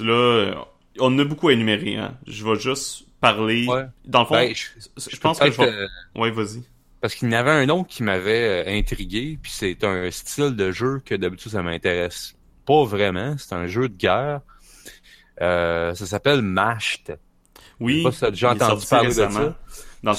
là, 0.00 0.64
on 1.00 1.18
a 1.18 1.24
beaucoup 1.24 1.48
à 1.48 1.52
énumérer. 1.52 1.96
Hein. 1.96 2.16
Je 2.26 2.44
vais 2.44 2.58
juste 2.58 3.06
parler. 3.20 3.66
Dans 4.04 4.20
le 4.20 4.26
fond, 4.26 4.34
ben, 4.34 4.54
je, 4.54 5.16
pense 5.16 5.38
que 5.38 5.50
je 5.50 5.56
vais... 5.56 5.72
Ouais, 6.14 6.30
vas-y. 6.30 6.62
Parce 7.00 7.14
qu'il 7.14 7.30
y 7.30 7.34
en 7.34 7.38
avait 7.38 7.50
un 7.50 7.68
autre 7.68 7.88
qui 7.88 8.02
m'avait 8.02 8.66
euh, 8.66 8.78
intrigué, 8.78 9.38
puis 9.40 9.52
c'est 9.54 9.84
un 9.84 10.10
style 10.10 10.56
de 10.56 10.72
jeu 10.72 11.00
que 11.04 11.14
d'habitude 11.14 11.52
ça 11.52 11.62
m'intéresse 11.62 12.34
pas 12.66 12.84
vraiment. 12.84 13.36
C'est 13.38 13.54
un 13.54 13.66
jeu 13.66 13.88
de 13.88 13.96
guerre. 13.96 14.40
Euh, 15.40 15.94
ça 15.94 16.06
s'appelle 16.06 16.42
Mashed. 16.42 17.18
Oui. 17.78 18.04
Déjà 18.30 18.52
entendu 18.52 18.84
parler 18.86 19.08
de 19.08 19.12
ça. 19.14 19.56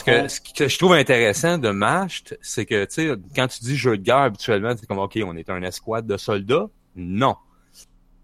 Que 0.06 0.28
ce 0.28 0.40
que 0.40 0.68
je 0.68 0.78
trouve 0.78 0.94
intéressant 0.94 1.58
de 1.58 1.70
Mashed, 1.70 2.38
c'est 2.42 2.66
que, 2.66 2.86
tu 2.86 2.94
sais, 2.94 3.16
quand 3.36 3.48
tu 3.48 3.60
dis 3.62 3.78
jeu 3.78 3.98
de 3.98 4.04
guerre, 4.04 4.18
habituellement, 4.18 4.74
c'est 4.78 4.86
comme, 4.86 5.00
OK, 5.00 5.20
on 5.24 5.36
est 5.36 5.50
un 5.50 5.62
escouade 5.64 6.08
de 6.08 6.18
soldats. 6.18 6.68
Non. 6.96 7.36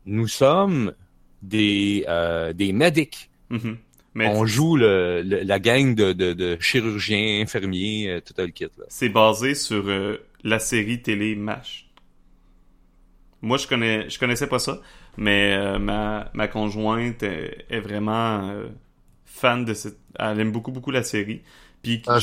Nous 0.05 0.27
sommes 0.27 0.93
des, 1.45 2.05
euh, 2.07 2.53
des 2.53 2.73
médics. 2.73 3.29
Mm-hmm. 3.51 3.75
on 4.15 4.45
joue 4.45 4.75
le, 4.75 5.21
la 5.21 5.59
gang 5.59 5.93
de, 5.93 6.13
de, 6.13 6.33
de 6.33 6.57
chirurgiens, 6.59 7.41
infirmiers, 7.41 8.09
euh, 8.09 8.21
tout 8.21 8.33
le 8.37 8.47
kit. 8.47 8.67
C'est 8.89 9.09
basé 9.09 9.55
sur 9.55 9.83
euh, 9.87 10.17
la 10.43 10.59
série 10.59 11.01
télé 11.01 11.35
MASH. 11.35 11.87
Moi, 13.41 13.57
je 13.57 13.67
connais, 13.67 14.09
je 14.09 14.17
connaissais 14.17 14.47
pas 14.47 14.59
ça, 14.59 14.81
mais 15.17 15.53
euh, 15.53 15.77
ma, 15.77 16.31
ma 16.33 16.47
conjointe 16.47 17.21
est, 17.23 17.65
est 17.69 17.79
vraiment 17.79 18.51
fan 19.25 19.65
de 19.65 19.73
cette... 19.73 19.99
Elle 20.17 20.39
aime 20.39 20.51
beaucoup, 20.51 20.71
beaucoup 20.71 20.91
la 20.91 21.03
série. 21.03 21.41
Puis 21.83 22.01
ah, 22.07 22.17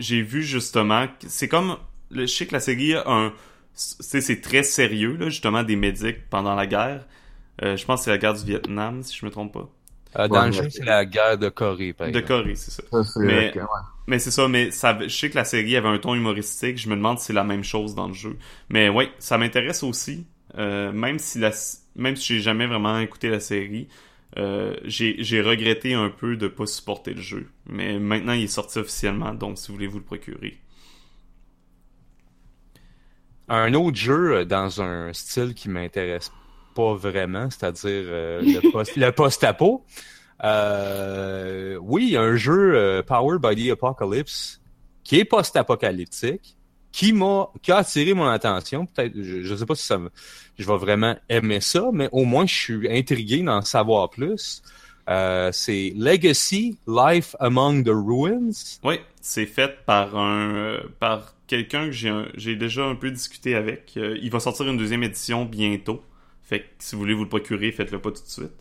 j'ai 0.00 0.22
vu 0.22 0.42
justement... 0.42 1.06
C'est 1.26 1.48
comme... 1.48 1.76
Je 2.10 2.26
sais 2.26 2.46
que 2.46 2.54
la 2.54 2.60
série 2.60 2.94
a 2.94 3.04
un... 3.06 3.32
C'est 3.74 4.40
très 4.40 4.64
sérieux, 4.64 5.16
là, 5.16 5.28
justement, 5.28 5.62
des 5.62 5.76
médics 5.76 6.28
pendant 6.28 6.56
la 6.56 6.66
guerre. 6.66 7.06
Euh, 7.62 7.76
je 7.76 7.84
pense 7.84 8.00
que 8.00 8.04
c'est 8.04 8.10
la 8.10 8.18
guerre 8.18 8.34
du 8.34 8.44
Vietnam, 8.44 9.02
si 9.02 9.16
je 9.16 9.26
me 9.26 9.30
trompe 9.30 9.52
pas. 9.52 9.68
Euh, 10.18 10.28
dans 10.28 10.46
le 10.46 10.52
jeu, 10.52 10.68
c'est 10.70 10.84
la 10.84 11.04
guerre 11.04 11.38
de 11.38 11.48
Corée, 11.48 11.92
par 11.92 12.10
De 12.10 12.20
Corée, 12.20 12.56
c'est 12.56 12.70
ça. 12.70 12.82
mais, 13.16 13.54
mais 14.06 14.18
c'est 14.18 14.30
ça, 14.30 14.48
mais 14.48 14.70
ça, 14.70 14.98
je 15.00 15.08
sais 15.08 15.30
que 15.30 15.36
la 15.36 15.44
série 15.44 15.76
avait 15.76 15.88
un 15.88 15.98
ton 15.98 16.14
humoristique. 16.14 16.78
Je 16.78 16.88
me 16.88 16.96
demande 16.96 17.18
si 17.18 17.26
c'est 17.26 17.32
la 17.32 17.44
même 17.44 17.62
chose 17.62 17.94
dans 17.94 18.08
le 18.08 18.14
jeu. 18.14 18.36
Mais 18.68 18.88
oui, 18.88 19.08
ça 19.18 19.38
m'intéresse 19.38 19.82
aussi. 19.82 20.26
Euh, 20.58 20.90
même 20.90 21.20
si 21.20 21.38
la, 21.38 21.52
même 21.94 22.16
si 22.16 22.34
j'ai 22.34 22.40
jamais 22.40 22.66
vraiment 22.66 22.98
écouté 22.98 23.28
la 23.28 23.38
série, 23.38 23.88
euh, 24.36 24.74
j'ai 24.84 25.40
regretté 25.42 25.94
un 25.94 26.10
peu 26.10 26.36
de 26.36 26.48
pas 26.48 26.66
supporter 26.66 27.14
le 27.14 27.20
jeu. 27.20 27.48
Mais 27.66 27.98
maintenant, 28.00 28.32
il 28.32 28.44
est 28.44 28.48
sorti 28.48 28.78
officiellement, 28.78 29.32
donc 29.32 29.58
si 29.58 29.68
vous 29.68 29.74
voulez 29.74 29.86
vous 29.86 29.98
le 29.98 30.04
procurer. 30.04 30.58
Un 33.48 33.74
autre 33.74 33.96
jeu 33.96 34.44
dans 34.44 34.80
un 34.80 35.12
style 35.12 35.54
qui 35.54 35.68
m'intéresse 35.68 36.32
pas 36.74 36.94
vraiment, 36.94 37.48
c'est-à-dire 37.50 38.04
euh, 38.06 38.42
le 38.42 39.10
post-apo. 39.10 39.84
euh, 40.44 41.76
oui, 41.82 42.16
un 42.16 42.36
jeu 42.36 42.74
euh, 42.74 43.02
Powered 43.02 43.40
by 43.42 43.54
the 43.68 43.72
Apocalypse 43.72 44.60
qui 45.04 45.18
est 45.18 45.24
post-apocalyptique, 45.24 46.56
qui 46.92 47.12
m'a 47.12 47.48
qui 47.62 47.72
a 47.72 47.78
attiré 47.78 48.14
mon 48.14 48.26
attention. 48.26 48.86
Peut-être, 48.86 49.12
je, 49.16 49.42
je 49.42 49.54
sais 49.54 49.66
pas 49.66 49.74
si 49.74 49.84
ça 49.86 49.98
je 50.58 50.66
vais 50.66 50.76
vraiment 50.76 51.16
aimer 51.28 51.60
ça, 51.60 51.90
mais 51.92 52.08
au 52.12 52.24
moins 52.24 52.46
je 52.46 52.54
suis 52.54 52.90
intrigué 52.98 53.42
d'en 53.42 53.62
savoir 53.62 54.10
plus. 54.10 54.62
Euh, 55.08 55.50
c'est 55.52 55.92
Legacy 55.96 56.78
Life 56.86 57.34
Among 57.40 57.84
the 57.84 57.90
Ruins. 57.90 58.78
Oui, 58.84 58.96
c'est 59.20 59.46
fait 59.46 59.84
par 59.84 60.16
un 60.16 60.78
par 61.00 61.34
quelqu'un 61.46 61.90
que 61.90 62.26
j'ai 62.36 62.56
déjà 62.56 62.84
un 62.84 62.94
peu 62.94 63.10
discuté 63.10 63.54
avec. 63.56 63.96
Il 63.96 64.30
va 64.30 64.38
sortir 64.38 64.68
une 64.68 64.76
deuxième 64.76 65.02
édition 65.02 65.44
bientôt. 65.44 66.02
Fait 66.50 66.60
que 66.60 66.66
si 66.78 66.94
vous 66.94 67.00
voulez 67.00 67.14
vous 67.14 67.22
le 67.22 67.28
procurer, 67.28 67.72
faites-le 67.72 67.98
pas 67.98 68.10
tout 68.10 68.22
de 68.22 68.28
suite. 68.28 68.52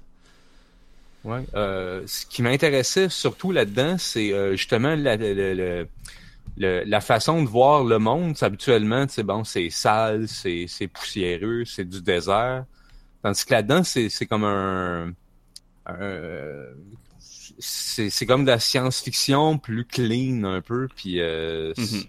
Ouais. 1.26 1.44
ce 1.54 2.26
qui 2.28 2.42
m'intéressait 2.42 3.10
surtout 3.10 3.52
là-dedans, 3.52 3.98
c'est 3.98 4.32
justement 4.56 4.96
la, 4.96 5.18
la, 5.18 6.86
la, 6.86 7.02
façon 7.02 7.44
de 7.44 7.50
voir 7.50 7.84
le 7.84 8.00
monde, 8.00 8.38
habituellement, 8.40 9.06
c'est 9.10 9.24
bon, 9.24 9.44
c'est 9.44 9.70
sale, 9.70 10.30
c'est, 10.30 10.66
c'est 10.70 10.88
poussiéreux, 10.88 11.66
c'est 11.66 11.84
du 11.84 12.02
désert. 12.02 12.64
Tandis 13.22 13.44
que 13.44 13.54
là-dedans, 13.54 13.84
c'est, 13.84 14.08
c'est 14.08 14.28
comme 14.28 14.46
un, 14.46 15.12
c'est, 17.60 18.10
c'est 18.10 18.26
comme 18.26 18.46
de 18.46 18.52
la 18.52 18.60
science-fiction 18.60 19.58
plus 19.58 19.86
clean 19.86 20.44
un 20.44 20.62
peu, 20.62 20.88
puis 20.96 21.20
euh, 21.20 21.74
mm-hmm. 21.74 22.08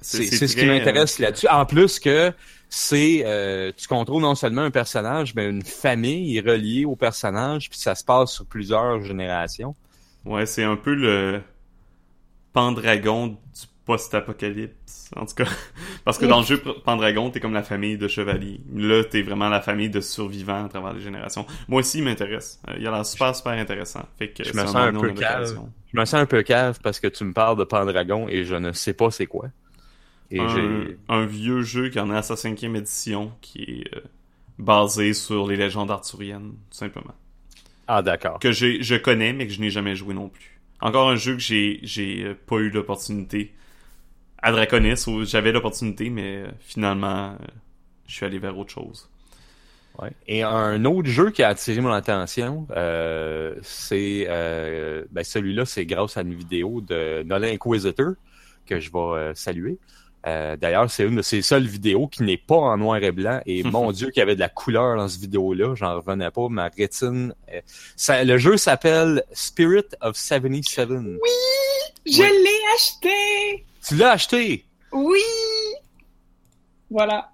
c'est, 0.00 0.24
c'est, 0.26 0.46
ce 0.46 0.56
qui 0.56 0.64
m'intéresse 0.64 1.18
euh, 1.20 1.24
là-dessus. 1.24 1.48
En 1.48 1.66
plus 1.66 1.98
que 1.98 2.32
c'est 2.74 3.22
euh, 3.26 3.70
tu 3.76 3.86
contrôles 3.86 4.22
non 4.22 4.34
seulement 4.34 4.62
un 4.62 4.70
personnage, 4.70 5.34
mais 5.34 5.46
une 5.46 5.62
famille 5.62 6.40
reliée 6.40 6.86
au 6.86 6.96
personnage, 6.96 7.68
puis 7.68 7.78
ça 7.78 7.94
se 7.94 8.02
passe 8.02 8.32
sur 8.32 8.46
plusieurs 8.46 9.02
générations. 9.02 9.76
Ouais, 10.24 10.46
c'est 10.46 10.64
un 10.64 10.76
peu 10.76 10.94
le 10.94 11.42
Pendragon 12.54 13.26
du 13.26 13.36
post-apocalypse. 13.84 15.10
En 15.14 15.26
tout 15.26 15.34
cas, 15.34 15.44
parce 16.06 16.16
que 16.16 16.24
dans 16.24 16.40
le 16.40 16.46
jeu 16.46 16.62
Pendragon, 16.82 17.28
t'es 17.28 17.40
comme 17.40 17.52
la 17.52 17.62
famille 17.62 17.98
de 17.98 18.08
chevaliers. 18.08 18.62
Là, 18.74 19.04
t'es 19.04 19.20
vraiment 19.20 19.50
la 19.50 19.60
famille 19.60 19.90
de 19.90 20.00
survivants 20.00 20.64
à 20.64 20.68
travers 20.70 20.94
les 20.94 21.02
générations. 21.02 21.44
Moi 21.68 21.80
aussi, 21.80 21.98
il 21.98 22.04
m'intéresse. 22.04 22.58
Euh, 22.70 22.76
il 22.78 22.86
a 22.86 22.90
l'air 22.90 23.04
super, 23.04 23.36
super 23.36 23.52
intéressant. 23.52 24.06
Fait 24.18 24.30
que 24.30 24.44
je 24.44 24.54
me 24.54 24.64
sens 24.64 24.76
un, 24.76 24.94
peu 24.94 25.12
cave. 25.12 25.58
Je 25.92 26.00
me 26.00 26.06
sens 26.06 26.14
un 26.14 26.26
peu 26.26 26.42
cave 26.42 26.80
parce 26.82 27.00
que 27.00 27.08
tu 27.08 27.22
me 27.24 27.34
parles 27.34 27.58
de 27.58 27.64
Pendragon 27.64 28.28
et 28.30 28.44
je 28.44 28.54
ne 28.54 28.72
sais 28.72 28.94
pas 28.94 29.10
c'est 29.10 29.26
quoi. 29.26 29.48
Et 30.32 30.40
un, 30.40 30.86
un, 31.08 31.26
vieux 31.26 31.62
jeu 31.62 31.88
qui 31.88 32.00
en 32.00 32.10
est 32.10 32.16
à 32.16 32.22
sa 32.22 32.36
cinquième 32.36 32.74
édition, 32.76 33.32
qui 33.40 33.62
est 33.62 33.96
euh, 33.96 34.00
basé 34.58 35.12
sur 35.12 35.46
les 35.46 35.56
légendes 35.56 35.90
arthuriennes, 35.90 36.52
tout 36.70 36.76
simplement. 36.76 37.14
Ah, 37.86 38.02
d'accord. 38.02 38.38
Que 38.38 38.52
je 38.52 38.96
connais, 38.96 39.32
mais 39.32 39.46
que 39.46 39.52
je 39.52 39.60
n'ai 39.60 39.70
jamais 39.70 39.94
joué 39.94 40.14
non 40.14 40.28
plus. 40.28 40.60
Encore 40.80 41.10
un 41.10 41.16
jeu 41.16 41.34
que 41.34 41.40
j'ai, 41.40 41.80
j'ai 41.82 42.24
euh, 42.24 42.34
pas 42.46 42.56
eu 42.56 42.70
l'opportunité 42.70 43.52
à 44.42 44.50
Draconis 44.50 45.04
où 45.06 45.24
j'avais 45.24 45.52
l'opportunité, 45.52 46.10
mais 46.10 46.42
euh, 46.42 46.50
finalement, 46.58 47.36
je 48.06 48.14
suis 48.14 48.26
allé 48.26 48.38
vers 48.38 48.58
autre 48.58 48.72
chose. 48.72 49.08
Ouais. 49.98 50.10
Et 50.26 50.42
un 50.42 50.84
autre 50.84 51.08
jeu 51.08 51.30
qui 51.30 51.42
a 51.42 51.48
attiré 51.48 51.80
mon 51.80 51.92
attention, 51.92 52.66
euh, 52.70 53.54
c'est 53.62 54.26
euh, 54.28 55.04
ben 55.10 55.22
celui-là, 55.22 55.64
c'est 55.64 55.86
grâce 55.86 56.16
à 56.16 56.22
une 56.22 56.34
vidéo 56.34 56.80
de 56.80 57.22
Nolan 57.24 57.48
Inquisitor 57.48 58.14
que 58.66 58.80
je 58.80 58.90
vais 58.90 59.34
saluer. 59.34 59.78
Euh, 60.26 60.56
D'ailleurs, 60.56 60.90
c'est 60.90 61.04
une 61.04 61.16
de 61.16 61.22
ces 61.22 61.42
seules 61.42 61.66
vidéos 61.66 62.06
qui 62.06 62.22
n'est 62.22 62.36
pas 62.36 62.56
en 62.56 62.76
noir 62.76 63.02
et 63.02 63.10
blanc. 63.12 63.40
Et 63.46 63.62
mon 63.62 63.90
Dieu, 63.92 64.10
qu'il 64.10 64.20
y 64.20 64.22
avait 64.22 64.34
de 64.34 64.40
la 64.40 64.48
couleur 64.48 64.96
dans 64.96 65.08
cette 65.08 65.20
vidéo-là. 65.20 65.74
J'en 65.74 65.96
revenais 65.96 66.30
pas. 66.30 66.48
Ma 66.48 66.68
rétine. 66.68 67.34
Ça, 67.96 68.22
le 68.24 68.38
jeu 68.38 68.56
s'appelle 68.56 69.24
Spirit 69.32 69.86
of 70.00 70.16
77. 70.16 70.88
Oui! 70.90 71.18
Je 72.06 72.22
l'ai 72.22 72.60
acheté! 72.74 73.64
Tu 73.86 73.96
l'as 73.96 74.12
acheté? 74.12 74.64
Oui! 74.92 75.18
Voilà. 76.90 77.30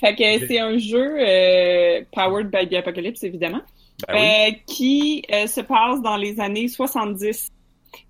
Fait 0.00 0.14
que 0.14 0.46
c'est 0.46 0.58
un 0.58 0.76
jeu 0.78 1.16
euh, 1.18 2.02
powered 2.12 2.50
by 2.50 2.68
the 2.68 2.74
Apocalypse, 2.74 3.22
évidemment, 3.22 3.62
Ben 4.08 4.14
oui. 4.14 4.20
euh, 4.20 4.52
qui 4.66 5.22
euh, 5.32 5.46
se 5.46 5.60
passe 5.60 6.02
dans 6.02 6.16
les 6.16 6.40
années 6.40 6.68
70. 6.68 7.48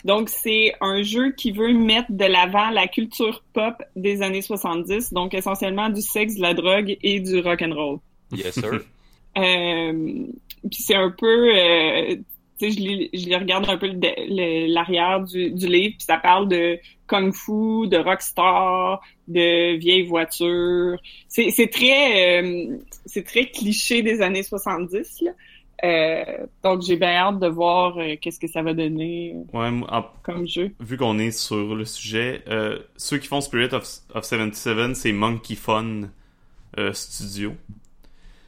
Donc, 0.04 0.28
c'est 0.28 0.74
un 0.80 1.02
jeu 1.02 1.32
qui 1.32 1.52
veut 1.52 1.72
mettre 1.72 2.10
de 2.10 2.24
l'avant 2.24 2.70
la 2.70 2.86
culture 2.86 3.42
pop 3.52 3.74
des 3.96 4.22
années 4.22 4.42
70, 4.42 5.12
donc 5.12 5.34
essentiellement 5.34 5.88
du 5.88 6.02
sexe, 6.02 6.36
de 6.36 6.42
la 6.42 6.54
drogue 6.54 6.96
et 7.02 7.20
du 7.20 7.40
rock 7.40 7.62
and 7.62 7.74
roll. 7.74 7.98
Yes, 8.32 8.54
sir. 8.54 8.80
Euh, 9.36 10.26
puis 10.70 10.80
c'est 10.80 10.94
un 10.94 11.10
peu, 11.10 11.58
euh, 11.58 12.14
tu 12.60 12.70
sais, 12.70 13.08
je, 13.12 13.28
les 13.28 13.36
regarde 13.36 13.68
un 13.68 13.76
peu 13.76 13.90
l'arrière 14.28 15.24
du, 15.24 15.50
du 15.50 15.66
livre, 15.66 15.94
puis 15.98 16.06
ça 16.06 16.18
parle 16.18 16.46
de 16.46 16.78
kung-fu, 17.08 17.88
de 17.88 17.96
rockstar, 17.96 19.02
de 19.26 19.76
vieilles 19.76 20.06
voitures. 20.06 20.98
C'est 21.28 21.50
c'est 21.50 21.66
très, 21.66 22.42
euh, 22.42 22.78
c'est 23.06 23.24
très 23.24 23.46
cliché 23.46 24.02
des 24.02 24.22
années 24.22 24.44
70. 24.44 25.22
Là. 25.22 25.32
Euh, 25.84 26.24
donc 26.62 26.80
j'ai 26.82 26.96
bien 26.96 27.10
hâte 27.16 27.40
de 27.40 27.46
voir 27.46 27.98
euh, 27.98 28.14
qu'est-ce 28.20 28.40
que 28.40 28.48
ça 28.48 28.62
va 28.62 28.72
donner 28.72 29.34
euh, 29.54 29.58
Ouais, 29.58 29.70
moi, 29.70 29.88
en- 29.94 30.06
comme 30.22 30.48
jeu. 30.48 30.70
vu 30.80 30.96
qu'on 30.96 31.18
est 31.18 31.30
sur 31.30 31.74
le 31.74 31.84
sujet, 31.84 32.42
euh, 32.48 32.78
ceux 32.96 33.18
qui 33.18 33.28
font 33.28 33.40
Spirit 33.42 33.74
of, 33.74 33.86
of 34.14 34.24
77, 34.24 34.96
c'est 34.96 35.12
Monkey 35.12 35.54
Fun 35.56 36.08
Studio. 36.92 37.52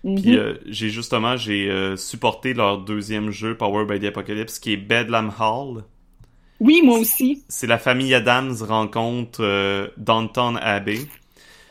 Puis 0.03 0.37
Mhm. 0.39 0.59
j'ai 0.67 0.89
justement 0.89 1.37
j'ai 1.37 1.97
supporté 1.97 2.55
leur 2.55 2.79
deuxième 2.79 3.31
jeu 3.31 3.57
Power 3.57 3.85
by 3.87 3.99
the 4.01 4.05
Apocalypse 4.05 4.59
qui 4.59 4.73
est 4.73 4.77
Bedlam 4.77 5.33
Hall. 5.39 5.83
Oui, 6.61 6.81
moi 6.83 6.99
aussi. 6.99 7.43
C'est 7.49 7.67
la 7.67 7.77
famille 7.79 8.15
Adams 8.15 8.55
rencontre 8.63 9.91
Downton 9.97 10.57
Abbey. 10.63 11.01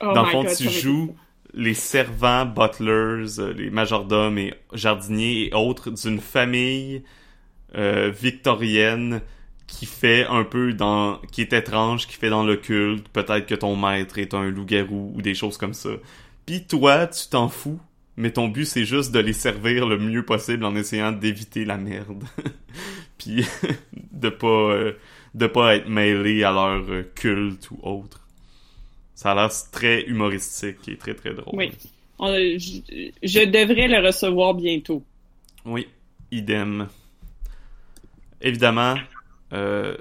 Oh 0.02 0.12
Dans 0.14 0.24
le 0.24 0.30
fond, 0.30 0.44
God, 0.44 0.56
tu 0.56 0.70
joues 0.70 1.16
les 1.56 1.74
servants, 1.74 2.46
butlers, 2.46 3.40
euh, 3.40 3.54
les 3.54 3.70
majordomes 3.70 4.38
et 4.38 4.54
jardiniers 4.74 5.48
et 5.48 5.54
autres 5.56 5.90
d'une 5.90 6.20
famille 6.20 7.04
euh, 7.76 8.12
victorienne 8.12 9.22
qui 9.68 9.86
fait 9.86 10.26
un 10.28 10.44
peu 10.44 10.74
dans... 10.74 11.18
qui 11.32 11.42
est 11.42 11.54
étrange, 11.54 12.08
qui 12.08 12.16
fait 12.16 12.30
dans 12.30 12.44
l'occulte. 12.44 13.08
Peut-être 13.10 13.48
que 13.48 13.56
ton 13.56 13.76
maître 13.76 14.20
est 14.20 14.34
un 14.34 14.50
loup-garou 14.50 15.14
ou 15.16 15.22
des 15.22 15.34
choses 15.34 15.58
comme 15.58 15.74
ça. 15.74 15.90
Puis 16.46 16.66
toi, 16.66 17.08
tu 17.08 17.28
t'en 17.30 17.50
fous, 17.50 17.80
mais 18.18 18.32
ton 18.32 18.48
but, 18.48 18.66
c'est 18.66 18.86
juste 18.86 19.12
de 19.12 19.20
les 19.20 19.34
servir 19.34 19.88
le 19.88 19.98
mieux 19.98 20.24
possible 20.24 20.66
en 20.66 20.76
essayant 20.76 21.12
d'éviter 21.12 21.66
la 21.66 21.78
merde. 21.78 22.24
Puis 23.18 23.46
de 24.12 24.30
pas... 24.30 24.48
euh, 24.48 24.94
de 25.36 25.48
pas 25.48 25.76
être 25.76 25.90
mêlé 25.90 26.44
à 26.44 26.52
leur 26.52 26.90
euh, 26.90 27.04
culte 27.14 27.70
ou 27.70 27.80
autre. 27.84 28.25
Ça 29.16 29.32
a 29.32 29.36
l'air 29.36 29.50
très 29.72 30.04
humoristique 30.04 30.88
et 30.88 30.98
très 30.98 31.14
très 31.16 31.34
drôle. 31.34 31.54
Oui. 31.58 31.72
On- 32.20 32.34
je, 32.36 32.82
je 33.24 33.40
devrais 33.46 33.88
le 33.88 34.06
recevoir 34.06 34.54
bientôt. 34.54 35.04
Oui, 35.66 35.88
idem. 36.32 36.88
Évidemment, 38.42 38.96
euh, 39.54 39.96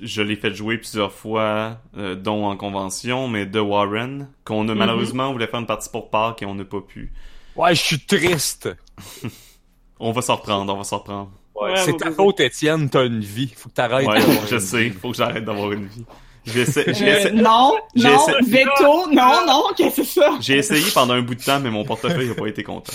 je 0.00 0.22
l'ai 0.22 0.36
fait 0.36 0.54
jouer 0.54 0.76
plusieurs 0.78 1.12
fois, 1.12 1.80
euh, 1.96 2.14
dont 2.14 2.44
en 2.46 2.56
convention, 2.56 3.28
mais 3.28 3.46
de 3.46 3.58
Warren, 3.60 4.28
qu'on 4.44 4.68
a 4.68 4.72
Mhm. 4.72 4.78
malheureusement 4.78 5.32
voulait 5.32 5.46
faire 5.46 5.60
une 5.60 5.66
partie 5.66 5.88
pour 5.88 6.10
Pâques 6.10 6.42
et 6.42 6.46
on 6.46 6.54
n'a 6.54 6.64
pas 6.64 6.80
pu. 6.82 7.12
Ouais, 7.56 7.74
je 7.74 7.80
suis 7.80 8.00
triste. 8.00 8.68
On 10.00 10.10
va 10.12 10.22
s'en 10.22 10.36
reprendre, 10.36 10.74
on 10.74 10.76
va 10.78 10.84
s'en 10.84 10.98
reprendre. 10.98 11.30
Ouais, 11.54 11.76
c'est 11.76 11.96
ta 11.96 12.10
faute, 12.10 12.40
Étienne, 12.40 12.90
t'as 12.90 13.06
une 13.06 13.20
vie. 13.20 13.52
Faut 13.56 13.68
que 13.68 13.74
t'arrêtes. 13.74 14.06
Ouais, 14.08 14.18
d'avoir 14.18 14.46
je 14.48 14.54
une 14.56 14.60
sais, 14.60 14.88
vie. 14.88 14.90
faut 14.90 15.12
que 15.12 15.16
j'arrête 15.16 15.44
d'avoir 15.44 15.70
une 15.72 15.86
vie. 15.86 16.04
J'essaie, 16.46 16.84
Euh, 16.88 17.30
non, 17.32 17.74
j'ai 17.94 18.04
non, 18.08 18.28
essayé- 18.28 18.64
veto, 18.64 19.10
non, 19.12 19.46
non, 19.46 19.62
qu'est-ce 19.76 19.96
que 19.96 20.04
c'est 20.04 20.20
ça? 20.20 20.36
j'ai 20.40 20.58
essayé 20.58 20.84
pendant 20.92 21.14
un 21.14 21.22
bout 21.22 21.34
de 21.34 21.42
temps, 21.42 21.60
mais 21.60 21.70
mon 21.70 21.84
portefeuille 21.84 22.28
n'a 22.28 22.34
pas 22.34 22.46
été 22.46 22.62
content. 22.62 22.92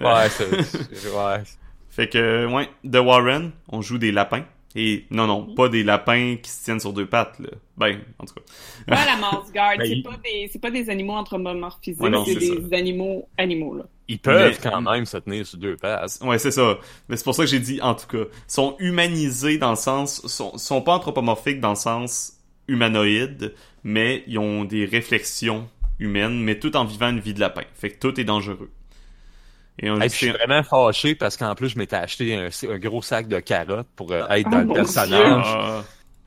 Euh, 0.00 0.04
Ouais, 0.04 0.28
c'est, 0.30 0.50
ouais. 0.50 1.42
Fait 1.90 2.08
que, 2.08 2.46
ouais, 2.52 2.68
de 2.82 2.98
Warren, 2.98 3.52
on 3.68 3.80
joue 3.82 3.98
des 3.98 4.10
lapins. 4.12 4.44
Et 4.76 5.06
non, 5.12 5.28
non, 5.28 5.54
pas 5.54 5.68
des 5.68 5.84
lapins 5.84 6.34
qui 6.42 6.50
se 6.50 6.64
tiennent 6.64 6.80
sur 6.80 6.92
deux 6.92 7.06
pattes, 7.06 7.38
là. 7.38 7.50
Ben, 7.76 8.00
en 8.18 8.24
tout 8.24 8.34
cas. 8.34 8.40
Pas 8.88 9.04
la 9.06 9.16
mouse 9.16 9.52
guard, 9.52 9.74
Ben, 9.78 9.86
c'est 9.86 9.92
il- 9.92 10.02
pas 10.02 10.16
des, 10.24 10.50
c'est 10.52 10.58
pas 10.60 10.72
des 10.72 10.90
animaux 10.90 11.12
anthropomorphisés, 11.12 12.00
Ouais, 12.02 12.10
c'est 12.26 12.40
c'est 12.40 12.60
des 12.60 12.76
animaux, 12.76 13.28
animaux, 13.38 13.74
là. 13.76 13.84
Ils 14.08 14.18
peuvent 14.18 14.58
Mais- 14.64 14.70
quand 14.70 14.80
même 14.80 15.06
se 15.06 15.16
tenir 15.18 15.46
sur 15.46 15.58
deux 15.58 15.76
pattes. 15.76 16.18
Ouais, 16.22 16.38
c'est 16.40 16.50
ça. 16.50 16.76
Mais 17.08 17.16
c'est 17.16 17.22
pour 17.22 17.36
ça 17.36 17.44
que 17.44 17.48
j'ai 17.48 17.60
dit, 17.60 17.80
en 17.82 17.94
tout 17.94 18.08
cas, 18.08 18.24
sont 18.48 18.74
humanisés 18.80 19.58
dans 19.58 19.70
le 19.70 19.76
sens, 19.76 20.20
sont, 20.26 20.58
sont 20.58 20.82
pas 20.82 20.94
anthropomorphiques 20.94 21.60
dans 21.60 21.70
le 21.70 21.76
sens 21.76 22.32
humanoïde, 22.68 23.54
mais 23.82 24.24
ils 24.26 24.38
ont 24.38 24.64
des 24.64 24.84
réflexions 24.84 25.68
humaines, 25.98 26.40
mais 26.42 26.58
tout 26.58 26.76
en 26.76 26.84
vivant 26.84 27.10
une 27.10 27.20
vie 27.20 27.34
de 27.34 27.40
lapin. 27.40 27.62
Fait 27.74 27.90
que 27.90 27.98
tout 27.98 28.18
est 28.20 28.24
dangereux. 28.24 28.70
Et 29.78 29.90
on 29.90 30.00
Hey, 30.00 30.08
je 30.08 30.14
suis 30.14 30.30
vraiment 30.30 30.62
fâché 30.62 31.14
parce 31.14 31.36
qu'en 31.36 31.54
plus, 31.54 31.70
je 31.70 31.78
m'étais 31.78 31.96
acheté 31.96 32.34
un, 32.36 32.48
un 32.70 32.78
gros 32.78 33.02
sac 33.02 33.26
de 33.28 33.40
carottes 33.40 33.88
pour 33.96 34.12
euh, 34.12 34.26
être 34.28 34.46
Oh 34.46 34.50
dans 34.50 34.58
le 34.60 34.64
mon 34.66 34.74
personnage. 34.74 35.44
Ah, 35.46 35.84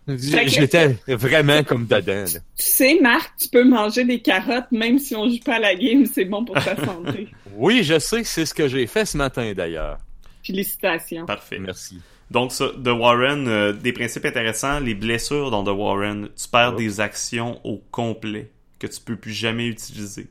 J'étais 0.08 0.96
vraiment 1.08 1.64
comme 1.64 1.86
dedans. 1.86 2.14
là. 2.24 2.26
Tu 2.26 2.40
sais, 2.56 2.98
Marc, 3.02 3.34
tu 3.38 3.50
peux 3.50 3.66
manger 3.66 4.06
des 4.06 4.22
carottes 4.22 4.72
même 4.72 5.00
si 5.00 5.16
on 5.16 5.30
joue 5.30 5.40
pas 5.44 5.56
à 5.56 5.60
la 5.60 5.76
game, 5.76 6.06
c'est 6.06 6.24
bon 6.26 6.46
pour 6.46 6.56
ta 6.56 6.76
santé. 6.86 7.28
Oui, 7.56 7.84
je 7.84 8.00
sais 8.00 8.24
c'est 8.24 8.46
ce 8.46 8.54
que 8.54 8.68
j'ai 8.70 8.88
fait 8.88 9.06
ce 9.06 9.18
matin 9.18 9.52
d'ailleurs. 9.54 9.98
Félicitations. 10.44 11.26
parfait. 11.26 11.60
Merci. 11.60 12.00
Donc, 12.32 12.51
ça, 12.51 12.69
The 12.84 12.88
Warren, 12.89 13.47
euh, 13.47 13.73
des 13.73 13.93
principes 13.93 14.25
intéressants, 14.25 14.80
les 14.80 14.95
blessures 14.95 15.49
dans 15.51 15.63
The 15.63 15.69
Warren, 15.78 16.30
tu 16.36 16.49
perds 16.49 16.73
Oh. 16.73 16.78
des 16.78 16.99
actions 16.99 17.61
au 17.65 17.78
complet 17.91 18.51
que 18.80 18.88
tu 18.88 18.99
peux 19.01 19.15
plus 19.15 19.32
jamais 19.32 19.67
utiliser. 19.67 20.28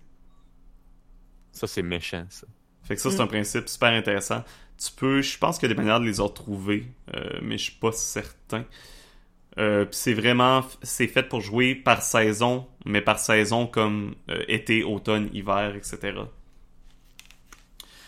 Ça, 1.53 1.67
c'est 1.67 1.83
méchant, 1.83 2.27
ça. 2.29 2.47
Fait 2.83 2.95
que 2.97 3.01
ça, 3.01 3.11
c'est 3.11 3.19
Mm. 3.19 3.23
un 3.23 3.27
principe 3.27 3.69
super 3.69 3.93
intéressant. 3.93 4.45
Tu 4.79 4.93
peux, 4.95 5.23
je 5.23 5.39
pense 5.39 5.59
qu'il 5.59 5.69
y 5.69 5.73
a 5.73 5.75
des 5.75 5.81
manières 5.81 6.01
de 6.01 6.05
les 6.05 6.21
retrouver, 6.21 6.87
euh, 7.15 7.39
mais 7.43 7.57
je 7.57 7.65
suis 7.65 7.73
pas 7.81 7.93
certain. 7.93 8.65
Euh, 9.59 9.87
puis 9.87 9.97
c'est 9.97 10.13
vraiment, 10.13 10.63
c'est 10.83 11.07
fait 11.07 11.23
pour 11.23 11.41
jouer 11.41 11.75
par 11.75 12.03
saison, 12.03 12.67
mais 12.85 13.01
par 13.01 13.19
saison 13.19 13.67
comme 13.67 14.15
euh, 14.29 14.45
été, 14.49 14.85
automne, 14.85 15.31
hiver, 15.33 15.75
etc. 15.75 16.13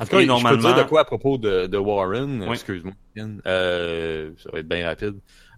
En 0.01 0.05
tout 0.05 0.11
cas, 0.13 0.19
Et 0.19 0.23
je 0.23 0.27
normalement- 0.27 0.51
peux 0.51 0.63
te 0.63 0.75
dire 0.75 0.85
de 0.85 0.89
quoi 0.89 1.01
à 1.01 1.05
propos 1.05 1.39
de, 1.39 1.67
de 1.67 1.77
Warren? 1.79 2.43
Oui. 2.43 2.53
Excuse-moi. 2.53 2.93
Euh, 3.47 4.31
ça 4.43 4.51
va 4.53 4.61
être 4.61 4.69
bien 4.69 4.87
rapide. 4.87 5.15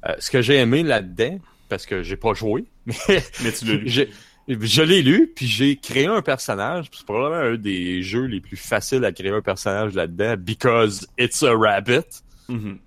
Euh, 0.08 0.14
ce 0.18 0.30
que 0.30 0.40
j'ai 0.42 0.56
aimé 0.56 0.82
là-dedans, 0.82 1.38
parce 1.68 1.86
que 1.86 2.02
j'ai 2.02 2.16
pas 2.16 2.32
joué, 2.34 2.64
mais 2.86 2.94
Mais 3.44 3.52
tu 3.52 3.64
l'as 3.66 3.74
lu. 3.74 4.08
je 4.48 4.82
l'ai 4.82 5.02
lu, 5.02 5.30
puis 5.34 5.46
j'ai 5.46 5.76
créé 5.76 6.06
un 6.06 6.22
personnage. 6.22 6.86
C'est 6.92 7.04
probablement 7.04 7.42
un 7.54 7.56
des 7.56 8.02
jeux 8.02 8.24
les 8.24 8.40
plus 8.40 8.56
faciles 8.56 9.04
à 9.04 9.12
créer 9.12 9.30
un 9.30 9.42
personnage 9.42 9.94
là-dedans, 9.94 10.36
because 10.38 11.06
it's 11.18 11.42
a 11.42 11.54
rabbit. 11.54 12.22
Mhm. 12.48 12.78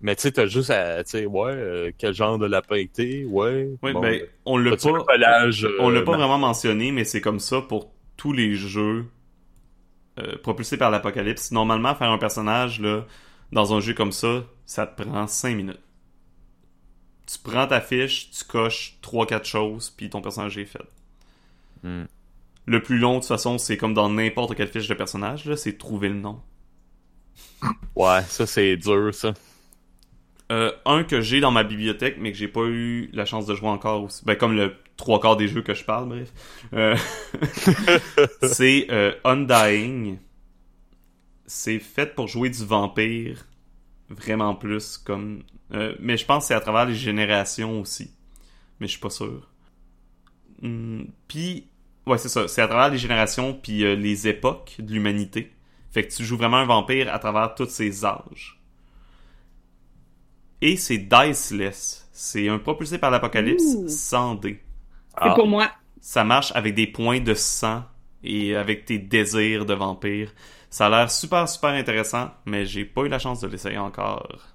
Mais 0.00 0.14
tu 0.14 0.22
sais, 0.22 0.30
t'as 0.32 0.46
juste 0.46 0.70
à, 0.70 1.02
tu 1.02 1.10
sais, 1.10 1.26
ouais, 1.26 1.50
euh, 1.52 1.90
quel 1.98 2.14
genre 2.14 2.38
de 2.38 2.46
lapin 2.46 2.84
que 2.84 2.92
t'es, 2.92 3.24
ouais. 3.24 3.68
Oui, 3.82 3.92
bon, 3.92 4.00
ben, 4.00 4.20
on 4.44 4.56
l'a 4.56 4.76
pas, 4.76 4.90
euh, 4.90 5.72
on 5.80 5.88
l'a 5.90 6.02
pas 6.02 6.12
ben, 6.12 6.18
vraiment 6.18 6.38
mentionné, 6.38 6.92
mais 6.92 7.02
c'est 7.04 7.20
comme 7.20 7.40
ça 7.40 7.62
pour 7.62 7.90
tous 8.16 8.32
les 8.32 8.54
jeux 8.54 9.06
euh, 10.18 10.36
propulsés 10.42 10.76
par 10.76 10.90
l'apocalypse. 10.90 11.50
Normalement, 11.52 11.94
faire 11.94 12.10
un 12.10 12.18
personnage 12.18 12.80
là, 12.80 13.04
dans 13.52 13.74
un 13.74 13.80
jeu 13.80 13.94
comme 13.94 14.12
ça, 14.12 14.44
ça 14.66 14.86
te 14.86 15.02
prend 15.02 15.26
5 15.26 15.56
minutes. 15.56 15.80
Tu 17.26 17.38
prends 17.38 17.66
ta 17.66 17.80
fiche, 17.80 18.30
tu 18.30 18.44
coches 18.44 18.98
3-4 19.02 19.44
choses, 19.44 19.90
puis 19.90 20.08
ton 20.08 20.22
personnage 20.22 20.56
est 20.56 20.64
fait. 20.64 20.82
Hmm. 21.82 22.04
Le 22.66 22.82
plus 22.82 22.98
long, 22.98 23.14
de 23.14 23.18
toute 23.20 23.28
façon, 23.28 23.58
c'est 23.58 23.76
comme 23.76 23.94
dans 23.94 24.08
n'importe 24.08 24.54
quelle 24.54 24.68
fiche 24.68 24.88
de 24.88 24.94
personnage, 24.94 25.44
là, 25.44 25.56
c'est 25.56 25.76
trouver 25.78 26.08
le 26.08 26.16
nom. 26.16 26.40
Ouais, 27.96 28.22
ça 28.28 28.46
c'est 28.46 28.76
dur, 28.76 29.14
ça. 29.14 29.34
Euh, 30.50 30.72
un 30.86 31.04
que 31.04 31.20
j'ai 31.20 31.40
dans 31.40 31.50
ma 31.50 31.62
bibliothèque, 31.62 32.16
mais 32.18 32.32
que 32.32 32.38
j'ai 32.38 32.48
pas 32.48 32.64
eu 32.66 33.10
la 33.12 33.26
chance 33.26 33.44
de 33.46 33.54
jouer 33.54 33.68
encore 33.68 34.04
aussi. 34.04 34.24
Ben, 34.24 34.34
comme 34.34 34.56
le 34.56 34.74
trois 34.96 35.20
quarts 35.20 35.36
des 35.36 35.48
jeux 35.48 35.62
que 35.62 35.74
je 35.74 35.84
parle, 35.84 36.08
bref. 36.08 36.32
Euh, 36.74 36.96
c'est 38.42 38.86
euh, 38.90 39.12
Undying. 39.24 40.18
C'est 41.46 41.78
fait 41.78 42.14
pour 42.14 42.28
jouer 42.28 42.50
du 42.50 42.64
vampire. 42.64 43.46
Vraiment 44.10 44.54
plus 44.54 44.96
comme. 44.98 45.42
euh, 45.74 45.94
mais 46.00 46.16
je 46.16 46.24
pense 46.24 46.44
que 46.44 46.48
c'est 46.48 46.54
à 46.54 46.60
travers 46.60 46.86
les 46.86 46.94
générations 46.94 47.80
aussi. 47.80 48.10
Mais 48.80 48.86
je 48.86 48.92
suis 48.92 49.00
pas 49.00 49.10
sûr. 49.10 49.48
Hmm, 50.62 51.04
puis. 51.28 51.68
Ouais, 52.06 52.18
c'est 52.18 52.28
ça. 52.30 52.48
C'est 52.48 52.62
à 52.62 52.68
travers 52.68 52.90
les 52.90 52.98
générations 52.98 53.52
puis 53.54 53.84
euh, 53.84 53.94
les 53.94 54.28
époques 54.28 54.76
de 54.78 54.92
l'humanité. 54.92 55.52
Fait 55.90 56.06
que 56.06 56.12
tu 56.14 56.24
joues 56.24 56.36
vraiment 56.38 56.56
un 56.58 56.64
vampire 56.66 57.12
à 57.12 57.18
travers 57.18 57.54
tous 57.54 57.68
ces 57.68 58.04
âges. 58.04 58.57
Et 60.60 60.76
c'est 60.76 60.98
diceless. 60.98 62.08
C'est 62.12 62.48
un 62.48 62.58
propulsé 62.58 62.98
par 62.98 63.10
l'apocalypse 63.10 63.86
sans 63.88 64.34
dés. 64.34 64.60
C'est 65.10 65.28
Ah. 65.30 65.34
pour 65.34 65.46
moi. 65.46 65.70
Ça 66.00 66.24
marche 66.24 66.52
avec 66.54 66.74
des 66.74 66.86
points 66.86 67.20
de 67.20 67.34
sang 67.34 67.84
et 68.24 68.56
avec 68.56 68.84
tes 68.84 68.98
désirs 68.98 69.66
de 69.66 69.74
vampire. 69.74 70.32
Ça 70.70 70.86
a 70.86 70.90
l'air 70.90 71.10
super 71.10 71.48
super 71.48 71.70
intéressant, 71.70 72.30
mais 72.44 72.66
j'ai 72.66 72.84
pas 72.84 73.02
eu 73.02 73.08
la 73.08 73.18
chance 73.18 73.40
de 73.40 73.46
l'essayer 73.48 73.78
encore. 73.78 74.48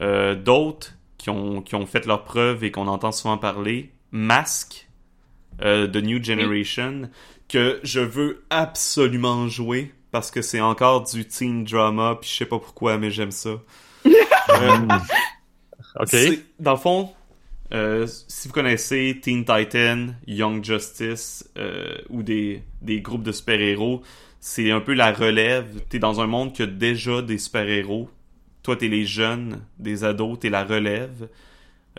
Euh, 0.00 0.34
D'autres 0.34 0.94
qui 1.18 1.30
ont, 1.30 1.62
qui 1.62 1.74
ont 1.74 1.86
fait 1.86 2.06
leur 2.06 2.24
preuve 2.24 2.64
et 2.64 2.70
qu'on 2.70 2.88
entend 2.88 3.12
souvent 3.12 3.38
parler, 3.38 3.92
Mask 4.10 4.88
euh, 5.62 5.86
de 5.86 6.00
New 6.00 6.22
Generation, 6.22 7.08
que 7.48 7.78
je 7.82 8.00
veux 8.00 8.44
absolument 8.50 9.46
jouer 9.48 9.92
parce 10.10 10.30
que 10.30 10.42
c'est 10.42 10.60
encore 10.60 11.04
du 11.04 11.26
teen 11.26 11.64
drama, 11.64 12.18
puis 12.20 12.28
je 12.30 12.36
sais 12.36 12.46
pas 12.46 12.58
pourquoi, 12.58 12.98
mais 12.98 13.10
j'aime 13.10 13.30
ça. 13.30 13.50
Ok. 16.00 16.16
Dans 16.58 16.72
le 16.72 16.78
fond, 16.78 17.12
euh, 17.72 18.06
si 18.28 18.48
vous 18.48 18.54
connaissez 18.54 19.18
Teen 19.22 19.44
Titan, 19.44 20.08
Young 20.26 20.64
Justice 20.64 21.48
euh, 21.58 21.96
ou 22.10 22.22
des, 22.22 22.62
des 22.80 23.00
groupes 23.00 23.22
de 23.22 23.32
super-héros, 23.32 24.02
c'est 24.40 24.70
un 24.70 24.80
peu 24.80 24.94
la 24.94 25.12
relève. 25.12 25.80
T'es 25.88 25.98
dans 25.98 26.20
un 26.20 26.26
monde 26.26 26.52
qui 26.52 26.62
a 26.62 26.66
déjà 26.66 27.22
des 27.22 27.38
super-héros. 27.38 28.10
Toi, 28.62 28.76
t'es 28.76 28.88
les 28.88 29.04
jeunes, 29.04 29.60
des 29.78 30.04
ados, 30.04 30.38
t'es 30.38 30.50
la 30.50 30.64
relève. 30.64 31.28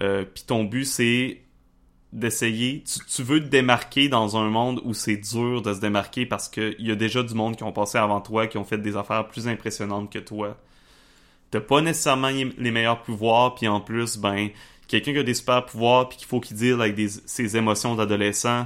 Euh, 0.01 0.25
Puis 0.25 0.43
ton 0.45 0.63
but, 0.63 0.85
c'est 0.85 1.41
d'essayer. 2.11 2.83
Tu, 2.83 2.99
tu 3.05 3.23
veux 3.23 3.39
te 3.39 3.47
démarquer 3.47 4.07
dans 4.09 4.37
un 4.37 4.49
monde 4.49 4.81
où 4.83 4.93
c'est 4.93 5.17
dur 5.17 5.61
de 5.61 5.73
se 5.73 5.79
démarquer 5.79 6.25
parce 6.25 6.47
qu'il 6.49 6.75
y 6.79 6.91
a 6.91 6.95
déjà 6.95 7.23
du 7.23 7.33
monde 7.33 7.55
qui 7.55 7.63
ont 7.63 7.71
passé 7.71 7.97
avant 7.97 8.21
toi, 8.21 8.47
qui 8.47 8.57
ont 8.57 8.63
fait 8.63 8.77
des 8.77 8.95
affaires 8.95 9.27
plus 9.27 9.47
impressionnantes 9.47 10.11
que 10.11 10.19
toi. 10.19 10.57
T'as 11.53 11.61
pas 11.61 11.81
nécessairement 11.81 12.29
les 12.29 12.71
meilleurs 12.71 13.03
pouvoirs, 13.03 13.53
puis 13.53 13.67
en 13.67 13.79
plus, 13.79 14.17
ben, 14.17 14.49
quelqu'un 14.87 15.13
qui 15.13 15.19
a 15.19 15.23
des 15.23 15.35
super 15.35 15.63
pouvoirs, 15.63 16.09
puis 16.09 16.17
qu'il 16.17 16.25
faut 16.25 16.39
qu'il 16.39 16.57
deal 16.57 16.73
avec 16.81 16.95
des, 16.95 17.09
ses 17.09 17.55
émotions 17.55 17.93
d'adolescent, 17.93 18.65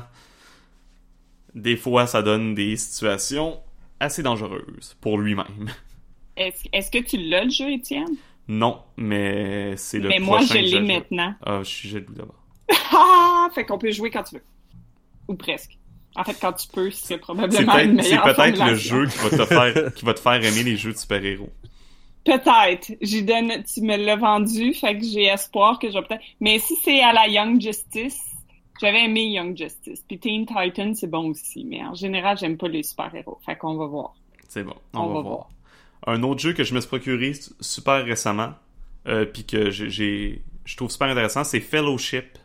des 1.54 1.76
fois, 1.76 2.08
ça 2.08 2.22
donne 2.22 2.56
des 2.56 2.78
situations 2.78 3.60
assez 4.00 4.24
dangereuses 4.24 4.96
pour 5.02 5.18
lui-même. 5.18 5.70
Est-ce 6.38 6.64
est-ce 6.72 6.90
que 6.90 7.00
tu 7.00 7.18
l'as, 7.18 7.44
le 7.44 7.50
jeu, 7.50 7.70
Étienne? 7.72 8.16
Non, 8.48 8.84
mais 8.96 9.76
c'est 9.76 10.00
le 10.00 10.08
Mais 10.08 10.20
moi, 10.20 10.40
je 10.40 10.54
l'ai 10.54 10.80
maintenant. 10.80 11.36
Ah, 11.46 11.60
je 11.64 11.70
suis 11.70 11.90
jaloux 11.90 12.14
d'abord. 12.14 12.42
Ah! 12.94 13.50
Fait 13.54 13.66
qu'on 13.66 13.78
peut 13.78 13.92
jouer 13.92 14.12
quand 14.12 14.24
tu 14.24 14.36
veux. 14.36 14.44
Ou 15.28 15.36
presque. 15.36 15.78
En 16.16 16.24
fait, 16.24 16.38
quand 16.40 16.54
tu 16.54 16.70
peux, 16.70 16.90
c'est 16.92 17.18
probablement 17.18 17.74
peut-être 17.74 18.02
c'est 18.04 18.22
peut-être 18.22 18.66
le 18.66 18.76
jeu 18.76 19.08
qui 19.08 19.18
va 19.18 19.30
te 19.30 19.46
faire 19.46 19.94
qui 19.94 20.06
va 20.06 20.14
te 20.14 20.20
faire 20.22 20.36
aimer 20.36 20.64
les 20.64 20.78
jeux 20.78 20.94
de 20.94 20.98
super-héros. 20.98 21.52
Peut-être. 22.26 22.92
J'y 23.02 23.24
donne, 23.24 23.64
tu 23.64 23.82
me 23.82 23.96
l'as 23.96 24.16
vendu, 24.18 24.74
fait 24.74 24.98
que 24.98 25.06
j'ai 25.06 25.26
espoir 25.26 25.80
que 25.80 25.88
je 25.90 25.94
vais 25.94 26.02
peut-être. 26.04 26.24
Mais 26.42 26.60
si 26.60 26.76
c'est 26.84 27.02
à 27.02 27.14
la 27.14 27.28
Young 27.28 27.62
Justice, 27.62 28.20
j'avais 28.82 29.06
aimé 29.06 29.26
Young 29.28 29.56
Justice. 29.58 30.04
Puis 30.08 30.20
Teen 30.20 30.46
Titan, 30.46 30.94
c'est 30.94 31.10
bon 31.10 31.30
aussi. 31.30 31.64
Mais 31.66 31.84
en 31.84 31.94
général, 31.96 32.38
j'aime 32.38 32.58
pas 32.58 32.68
les 32.68 32.84
super-héros. 32.84 33.40
Fait 33.46 33.56
qu'on 33.56 33.76
va 33.76 33.86
voir. 33.86 34.14
C'est 34.50 34.64
bon, 34.64 34.74
on, 34.94 35.00
On 35.00 35.08
va, 35.08 35.14
va 35.16 35.22
voir. 35.22 35.50
Un 36.06 36.22
autre 36.24 36.40
jeu 36.42 36.54
que 36.54 36.64
je 36.64 36.74
me 36.74 36.80
suis 36.82 36.88
procuré 36.88 37.32
super 37.60 38.04
récemment, 38.06 38.54
euh, 39.08 39.26
puis 39.26 39.46
que 39.46 39.70
j'ai- 39.72 40.42
je 40.66 40.76
trouve 40.78 40.92
super 40.92 41.08
intéressant, 41.08 41.44
c'est 41.44 41.60
Fellowship. 41.62 42.38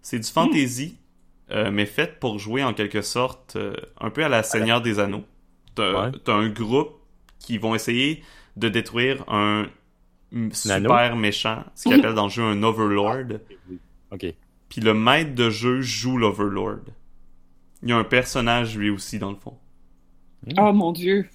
C'est 0.00 0.20
du 0.20 0.28
fantasy, 0.28 0.96
euh, 1.50 1.70
mais 1.72 1.86
fait 1.86 2.18
pour 2.20 2.38
jouer 2.38 2.62
en 2.64 2.72
quelque 2.72 3.02
sorte 3.02 3.56
euh, 3.56 3.74
un 4.00 4.10
peu 4.10 4.24
à 4.24 4.28
la 4.28 4.42
Seigneur 4.44 4.80
des 4.80 4.98
Anneaux. 5.00 5.24
T'as 5.74 6.06
Ouais. 6.06 6.12
t'as 6.24 6.34
un 6.34 6.48
groupe 6.48 6.92
qui 7.40 7.58
vont 7.58 7.74
essayer 7.74 8.22
de 8.56 8.68
détruire 8.68 9.24
un 9.28 9.68
Nano? 10.32 10.88
super 10.88 11.16
méchant, 11.16 11.64
ce 11.74 11.84
qu'ils 11.84 11.98
appellent 11.98 12.14
dans 12.14 12.24
le 12.24 12.30
jeu 12.30 12.42
un 12.42 12.62
Overlord. 12.62 13.38
Ok. 14.10 14.26
Puis 14.68 14.80
le 14.80 14.94
maître 14.94 15.34
de 15.34 15.50
jeu 15.50 15.80
joue 15.80 16.18
l'Overlord. 16.18 16.80
Il 17.82 17.90
y 17.90 17.92
a 17.92 17.96
un 17.96 18.04
personnage 18.04 18.76
lui 18.76 18.90
aussi 18.90 19.18
dans 19.18 19.30
le 19.30 19.36
fond. 19.36 19.56
Oh 20.58 20.72
mon 20.72 20.92
dieu. 20.92 21.28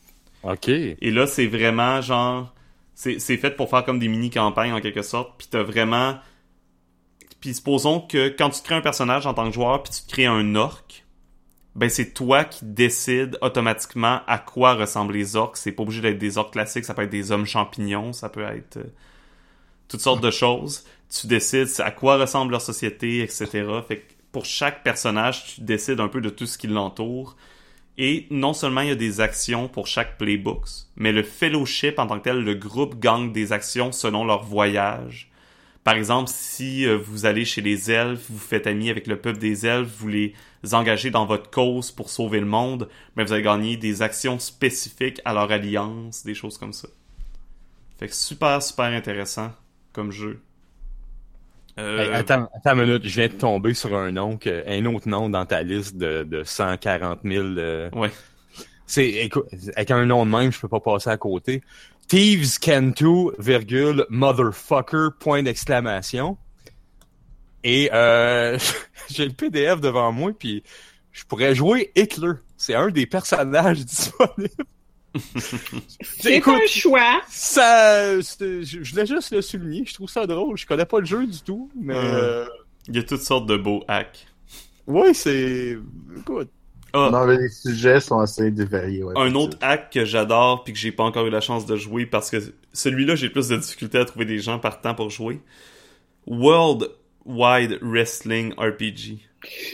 Ok. 0.44 0.70
Et 0.70 1.12
là, 1.12 1.28
c'est 1.28 1.48
vraiment 1.48 2.02
genre. 2.02 2.54
C'est 2.94 3.20
c'est 3.20 3.38
fait 3.38 3.52
pour 3.52 3.70
faire 3.70 3.86
comme 3.86 4.00
des 4.00 4.08
mini-campagnes 4.08 4.74
en 4.74 4.82
quelque 4.82 5.02
sorte. 5.02 5.38
Puis 5.38 5.48
t'as 5.50 5.64
vraiment. 5.64 6.18
Puis 7.40 7.54
supposons 7.56 8.02
que 8.02 8.30
quand 8.30 8.50
tu 8.50 8.62
crées 8.62 8.76
un 8.76 8.82
personnage 8.82 9.26
en 9.26 9.34
tant 9.34 9.48
que 9.48 9.54
joueur, 9.54 9.82
puis 9.84 9.94
tu 9.94 10.12
crées 10.12 10.26
un 10.26 10.56
orc, 10.56 11.01
ben 11.76 11.90
c'est 11.90 12.14
toi 12.14 12.44
qui 12.44 12.66
décides 12.66 13.38
automatiquement 13.42 14.22
à 14.28 14.38
quoi 14.40 14.74
ressemblent 14.74 15.14
les 15.14 15.36
orcs. 15.36 15.58
C'est 15.58 15.72
pas 15.72 15.84
obligé 15.84 16.02
d'être 16.02 16.18
des 16.18 16.38
orcs 16.38 16.52
classiques, 16.52 16.86
ça 16.86 16.94
peut 16.94 17.04
être 17.04 17.10
des 17.10 17.32
hommes 17.32 17.46
champignons, 17.46 18.14
ça 18.14 18.30
peut 18.30 18.44
être 18.44 18.78
euh, 18.78 18.94
toutes 19.88 20.02
sortes 20.02 20.24
de 20.24 20.32
choses. 20.32 20.84
Tu 21.10 21.28
décides 21.28 21.70
à 21.80 21.92
quoi 21.92 22.18
ressemble 22.18 22.52
leur 22.52 22.62
société, 22.62 23.22
etc. 23.22 23.48
Fait 23.88 23.98
que 23.98 24.14
pour 24.32 24.46
chaque 24.46 24.84
personnage, 24.84 25.46
tu 25.46 25.62
décides 25.62 26.00
un 26.00 26.08
peu 26.08 26.22
de 26.22 26.30
tout 26.30 26.46
ce 26.46 26.58
qui 26.58 26.68
l'entoure. 26.68 27.36
Et 27.98 28.28
non 28.32 28.54
seulement 28.54 28.82
il 28.82 28.88
y 28.88 28.92
a 28.92 28.96
des 28.96 29.20
actions 29.20 29.68
pour 29.68 29.88
chaque 29.88 30.18
playbooks, 30.18 30.88
mais 30.96 31.12
le 31.12 31.24
fellowship 31.24 32.00
en 32.00 32.08
tant 32.08 32.20
que 32.20 32.24
tel, 32.24 32.42
le 32.42 32.56
groupe 32.56 33.00
gagne 33.00 33.32
des 33.32 33.52
actions 33.52 33.92
selon 33.92 34.26
leur 34.26 34.44
voyage. 34.44 35.31
Par 35.84 35.96
exemple, 35.96 36.30
si 36.34 36.86
euh, 36.86 36.98
vous 36.98 37.26
allez 37.26 37.44
chez 37.46 37.62
les 37.62 37.92
elfes, 37.92 38.30
vous 38.30 38.38
faites 38.38 38.68
ami 38.68 38.90
avec 38.90 39.08
le 39.08 39.20
peuple 39.20 39.40
des 39.40 39.66
elfes, 39.66 39.90
vous 39.98 40.08
les 40.10 40.34
engagez 40.74 41.10
dans 41.12 41.26
votre 41.26 41.50
cause 41.50 41.92
pour 41.92 42.10
sauver 42.10 42.40
le 42.40 42.46
monde, 42.46 42.88
ben 43.16 43.26
vous 43.26 43.34
allez 43.34 43.42
gagner 43.44 43.78
des 43.78 44.02
actions 44.04 44.38
spécifiques 44.40 45.22
à 45.26 45.34
leur 45.34 45.52
alliance, 45.52 46.24
des 46.24 46.36
choses 46.36 46.58
comme 46.58 46.74
ça. 46.74 46.88
Fait 47.98 48.08
que 48.10 48.14
super, 48.16 48.62
super 48.62 48.86
intéressant 48.88 49.54
comme 49.94 50.12
jeu. 50.12 50.42
Euh, 51.80 51.98
Hey, 51.98 52.10
attends, 52.12 52.50
attends 52.54 52.74
une 52.76 52.86
minute, 52.86 53.04
je 53.06 53.16
viens 53.16 53.28
de 53.30 53.34
tomber 53.34 53.74
sur 53.74 53.96
un 53.96 54.12
nom, 54.12 54.38
que, 54.38 54.64
un 54.68 54.86
autre 54.86 55.08
nom 55.08 55.30
dans 55.30 55.46
ta 55.46 55.64
liste 55.64 55.96
de, 55.98 56.24
de 56.24 56.44
140 56.44 57.22
000. 57.24 57.58
euh, 57.58 57.90
Ouais. 57.94 58.12
C'est, 58.86 59.08
écoute, 59.08 59.46
avec 59.76 59.92
un 59.92 60.06
nom 60.06 60.26
de 60.26 60.32
même, 60.32 60.52
je 60.52 60.60
peux 60.60 60.68
pas 60.68 60.82
passer 60.82 61.10
à 61.10 61.18
côté. 61.18 61.62
Thieves 62.12 62.60
can 62.60 62.92
do, 63.00 63.32
virgule, 63.40 64.06
motherfucker, 64.10 65.12
point 65.18 65.44
d'exclamation. 65.44 66.38
Et 67.64 67.90
euh, 67.94 68.58
j'ai 69.10 69.26
le 69.26 69.32
PDF 69.32 69.80
devant 69.80 70.12
moi, 70.12 70.32
puis 70.38 70.62
je 71.14 71.24
pourrais 71.24 71.56
jouer 71.56 71.90
Hitler. 71.96 72.34
C'est 72.58 72.76
un 72.76 72.90
des 72.90 73.06
personnages 73.06 73.86
disponibles. 73.86 74.66
C'est 76.02 76.34
Écoute, 76.36 76.60
un 76.62 76.68
choix. 76.68 77.22
Ça, 77.30 78.20
je, 78.20 78.90
voulais 78.92 79.06
juste 79.06 79.32
le 79.32 79.42
souligner. 79.42 79.86
Je 79.86 79.94
trouve 79.94 80.10
ça 80.10 80.28
drôle. 80.28 80.58
Je 80.58 80.66
connais 80.66 80.86
pas 80.86 81.00
le 81.00 81.06
jeu 81.06 81.26
du 81.26 81.40
tout, 81.42 81.70
mais 81.80 81.96
Euh. 81.96 82.44
euh, 82.44 82.46
Il 82.90 82.96
y 82.98 83.00
a 83.00 83.04
toutes 83.04 83.22
sortes 83.22 83.46
de 83.46 83.56
beaux 83.56 83.86
hacks. 83.88 84.28
ouais, 84.88 85.14
c'est, 85.14 85.78
écoute, 86.18 86.50
Ah, 86.94 87.10
Non, 87.12 87.26
mais 87.26 87.38
les 87.38 87.50
sujets 87.50 88.00
sont 88.00 88.20
assez 88.20 88.52
dévariés. 88.52 89.04
Ouais, 89.04 89.14
un 89.18 89.34
autre 89.36 89.58
hack 89.62 89.92
que 89.92 90.04
j'adore 90.06 90.64
puis 90.64 90.74
que 90.74 90.80
j'ai 90.80 90.92
pas 90.92 91.04
encore 91.04 91.26
eu 91.26 91.30
la 91.30 91.42
chance 91.42 91.66
de 91.66 91.76
jouer 91.78 92.06
parce 92.06 92.30
que 92.30 92.38
celui-là 92.74 93.16
j'ai 93.16 93.30
plus 93.30 93.48
de 93.48 93.58
difficulté 93.58 93.98
à 93.98 94.06
trouver 94.06 94.26
des 94.26 94.40
gens 94.40 94.60
partants 94.60 94.94
pour 94.96 95.10
jouer. 95.10 95.40
World 96.28 96.90
Wide 97.26 97.80
Wrestling 97.82 98.54
RPG. 98.58 99.20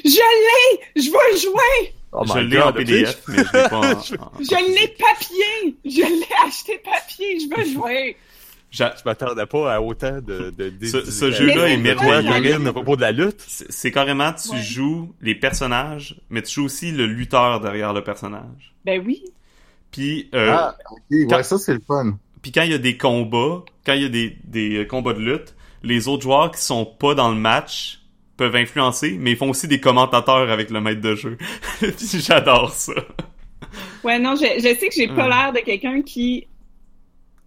Je 0.06 0.10
l'ai! 0.10 1.02
Je 1.02 1.10
vais 1.12 1.18
le 1.34 1.38
jouer! 1.38 1.94
Oh 2.14 2.24
je 2.26 2.40
l'ai 2.40 2.58
en 2.62 2.72
PDF 2.72 3.22
mais 3.28 3.38
je 3.38 3.58
l'ai 3.58 3.70
pas 3.70 3.80
en, 3.80 3.92
en- 3.92 4.32
Je 4.40 4.74
l'ai 4.74 4.88
papier! 4.88 5.76
Je 5.86 6.02
l'ai 6.02 6.28
acheté 6.46 6.78
papier! 6.84 7.40
Je 7.40 7.56
veux 7.56 7.74
jouer! 7.74 8.16
Je 8.78 8.84
m'attendais 9.06 9.46
pas 9.46 9.74
à 9.76 9.82
autant 9.82 10.20
de, 10.22 10.52
de, 10.52 10.86
Ce- 10.86 10.98
de- 10.98 11.06
ce 11.12 11.26
de- 11.26 11.32
jeu-là 11.32 11.68
est 11.70 11.78
merveilleux. 11.78 12.68
À 12.68 12.72
propos 12.74 12.96
de 12.96 13.02
la 13.02 13.12
lutte. 13.12 13.42
C'est 13.48 13.92
carrément 13.92 14.34
tu 14.34 14.50
Ouais. 14.52 14.62
joues 14.62 15.14
les 15.22 15.36
personnages 15.36 16.20
mais 16.30 16.42
tu 16.42 16.56
joues 16.56 16.66
aussi 16.66 16.92
le 16.92 17.06
lutteur 17.06 17.60
derrière 17.60 17.94
le 17.94 18.04
personnage. 18.04 18.74
Ben 18.86 19.02
oui. 19.06 19.24
Puis 19.92 20.30
euh, 20.36 20.54
Ah, 20.58 20.76
ok, 20.92 20.98
ouais, 21.12 21.28
Quand- 21.30 21.44
ça 21.44 21.58
c'est 21.58 21.74
le 21.74 21.82
fun. 21.86 22.18
Puis 22.42 22.52
quand 22.52 22.62
il 22.64 22.72
y 22.72 22.76
a 22.76 22.78
des 22.78 22.98
combats, 22.98 23.64
quand 23.86 23.94
il 23.94 24.04
y 24.04 24.06
a 24.06 24.10
des, 24.10 24.38
des 24.44 24.78
euh, 24.78 24.86
combats 24.86 25.14
de 25.14 25.20
lutte, 25.20 25.56
les 25.84 26.08
autres 26.08 26.24
joueurs 26.24 26.52
qui 26.52 26.62
sont 26.62 26.86
pas 26.86 27.14
dans 27.16 27.30
le 27.30 27.36
match 27.38 28.00
peuvent 28.36 28.56
influencer, 28.56 29.18
mais 29.20 29.32
ils 29.32 29.38
font 29.38 29.50
aussi 29.50 29.68
des 29.68 29.80
commentateurs 29.80 30.52
avec 30.52 30.70
le 30.70 30.80
maître 30.82 31.02
de 31.02 31.16
jeu. 31.16 31.38
Puis 31.80 32.20
j'adore 32.22 32.72
ça. 32.72 32.94
Ouais, 34.04 34.20
non, 34.20 34.36
je, 34.36 34.46
je 34.58 34.80
sais 34.80 34.88
que 34.88 34.94
j'ai 34.96 35.08
pas 35.08 35.24
Ouais. 35.24 35.30
l'air 35.30 35.54
de 35.54 35.60
quelqu'un 35.60 36.02
qui 36.02 36.48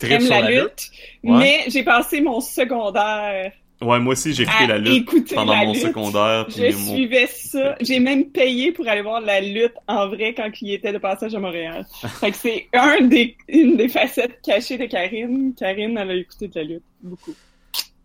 Tripe 0.01 0.13
aime 0.13 0.21
sur 0.23 0.31
la, 0.35 0.41
la 0.43 0.51
lutte, 0.63 0.91
Ouais. 1.23 1.39
mais 1.39 1.65
j'ai 1.69 1.83
passé 1.85 2.21
mon 2.21 2.41
secondaire 2.41 3.53
Ouais, 3.83 3.99
moi 3.99 4.13
aussi 4.13 4.35
j'ai 4.35 4.43
écouté 4.43 4.67
la 4.67 4.77
lutte 4.77 5.35
pendant 5.35 5.55
la 5.55 5.65
mon 5.65 5.73
lutte. 5.73 5.83
secondaire. 5.83 6.45
Je 6.51 6.77
mon... 6.77 6.95
suivais 6.95 7.27
ça. 7.29 7.77
J'ai 7.81 7.99
même 7.99 8.27
payé 8.31 8.73
pour 8.73 8.87
aller 8.87 9.01
voir 9.01 9.23
la 9.23 9.41
lutte 9.41 9.73
en 9.89 10.07
vrai 10.09 10.35
quand 10.35 10.51
il 10.61 10.75
était 10.75 10.93
de 10.93 10.99
passage 10.99 11.35
à 11.35 11.39
Montréal. 11.39 11.87
fait 12.21 12.31
que 12.31 12.37
c'est 12.37 12.69
un 12.75 13.01
des, 13.07 13.37
une 13.49 13.79
des 13.79 13.89
facettes 13.89 14.39
cachées 14.43 14.77
de 14.77 14.85
Karine. 14.85 15.55
Karine, 15.59 15.97
elle 15.97 16.11
a 16.11 16.15
écouté 16.15 16.49
de 16.49 16.53
la 16.57 16.65
lutte. 16.65 16.83
Beaucoup. 17.03 17.35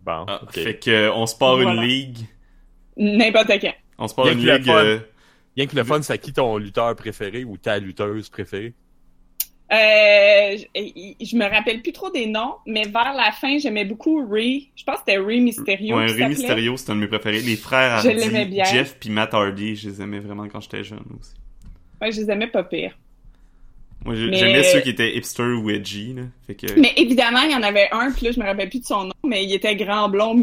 Bon, 0.06 0.24
Ah, 0.28 0.39
ok. 0.43 0.52
Fait 0.54 0.80
que 0.80 0.91
euh, 0.91 1.14
on 1.14 1.26
se 1.26 1.36
part 1.36 1.58
Voilà. 1.58 1.74
une 1.74 1.88
ligue. 1.89 2.20
N'importe 2.96 3.52
quand. 3.60 3.74
On 3.98 4.08
se 4.08 4.16
part 4.16 4.26
Bien 4.26 4.34
une 4.34 4.39
que 4.39 4.46
le 4.46 4.56
ligue. 4.58 4.66
fun. 4.66 4.76
euh, 4.76 5.00
Bien 5.58 5.66
que 5.68 5.76
le 5.76 5.84
fun, 5.84 6.02
c'est 6.02 6.18
qui 6.20 6.32
ton 6.32 6.58
lutteur 6.58 6.96
préféré 6.96 7.43
ou 7.43 7.58
ta 7.58 7.80
lutteuse 7.80 8.30
préférée? 8.30 8.74
Euh, 9.72 10.57
je, 10.76 11.26
je 11.26 11.36
me 11.36 11.49
rappelle 11.49 11.82
plus 11.82 11.91
trop 11.91 12.11
des 12.11 12.28
noms, 12.28 12.53
mais 12.68 12.84
vers 12.84 13.13
la 13.16 13.32
fin, 13.32 13.57
j'aimais 13.57 13.84
beaucoup 13.86 14.24
Ray. 14.30 14.70
Je 14.76 14.84
pense 14.84 14.97
que 14.97 15.01
c'était 15.07 15.18
Ray 15.18 15.39
Mysterio. 15.41 15.97
ouais, 15.97 16.07
s'appelait. 16.09 16.28
Mysterio, 16.30 16.78
c'est 16.78 16.91
un 16.91 16.95
de 16.95 16.99
mes 17.01 17.07
préférés. 17.07 17.39
Les 17.41 17.55
frères 17.55 17.93
Hardy, 17.93 18.45
bien. 18.45 18.63
Jeff 18.66 18.97
puis 18.99 19.09
Matt 19.09 19.34
Hardy, 19.34 19.76
je 19.76 19.89
les 19.89 20.01
aimais 20.01 20.20
vraiment 20.20 20.47
quand 20.47 20.61
j'étais 20.61 20.84
jeune 20.84 21.03
aussi. 21.20 21.34
Ouais, 22.01 22.11
je 22.11 22.22
les 22.22 22.30
aimais 22.30 22.47
pas 22.47 22.63
pire. 22.63 22.95
Moi, 24.03 24.13
j'ai- 24.13 24.28
Mais- 24.28 24.38
j'aimais 24.38 24.63
ceux 24.63 24.82
qui 24.82 24.89
étaient 24.91 25.18
hipster 25.18 25.41
ou 25.43 25.68
edgy, 25.72 26.13
là. 26.13 26.22
Fait 26.45 26.53
que... 26.53 26.80
Mais 26.80 26.93
évidemment, 26.95 27.41
il 27.41 27.51
y 27.51 27.55
en 27.55 27.63
avait 27.63 27.88
un, 27.91 28.11
puis 28.11 28.28
là, 28.28 28.32
je 28.34 28.39
me 28.39 28.45
rappelle 28.45 28.70
plus 28.70 28.82
de 28.82 28.86
son 28.86 29.05
nom, 29.05 29.13
mais 29.26 29.43
il 29.45 29.51
était 29.51 29.76
grand 29.76 30.09
blond. 30.09 30.41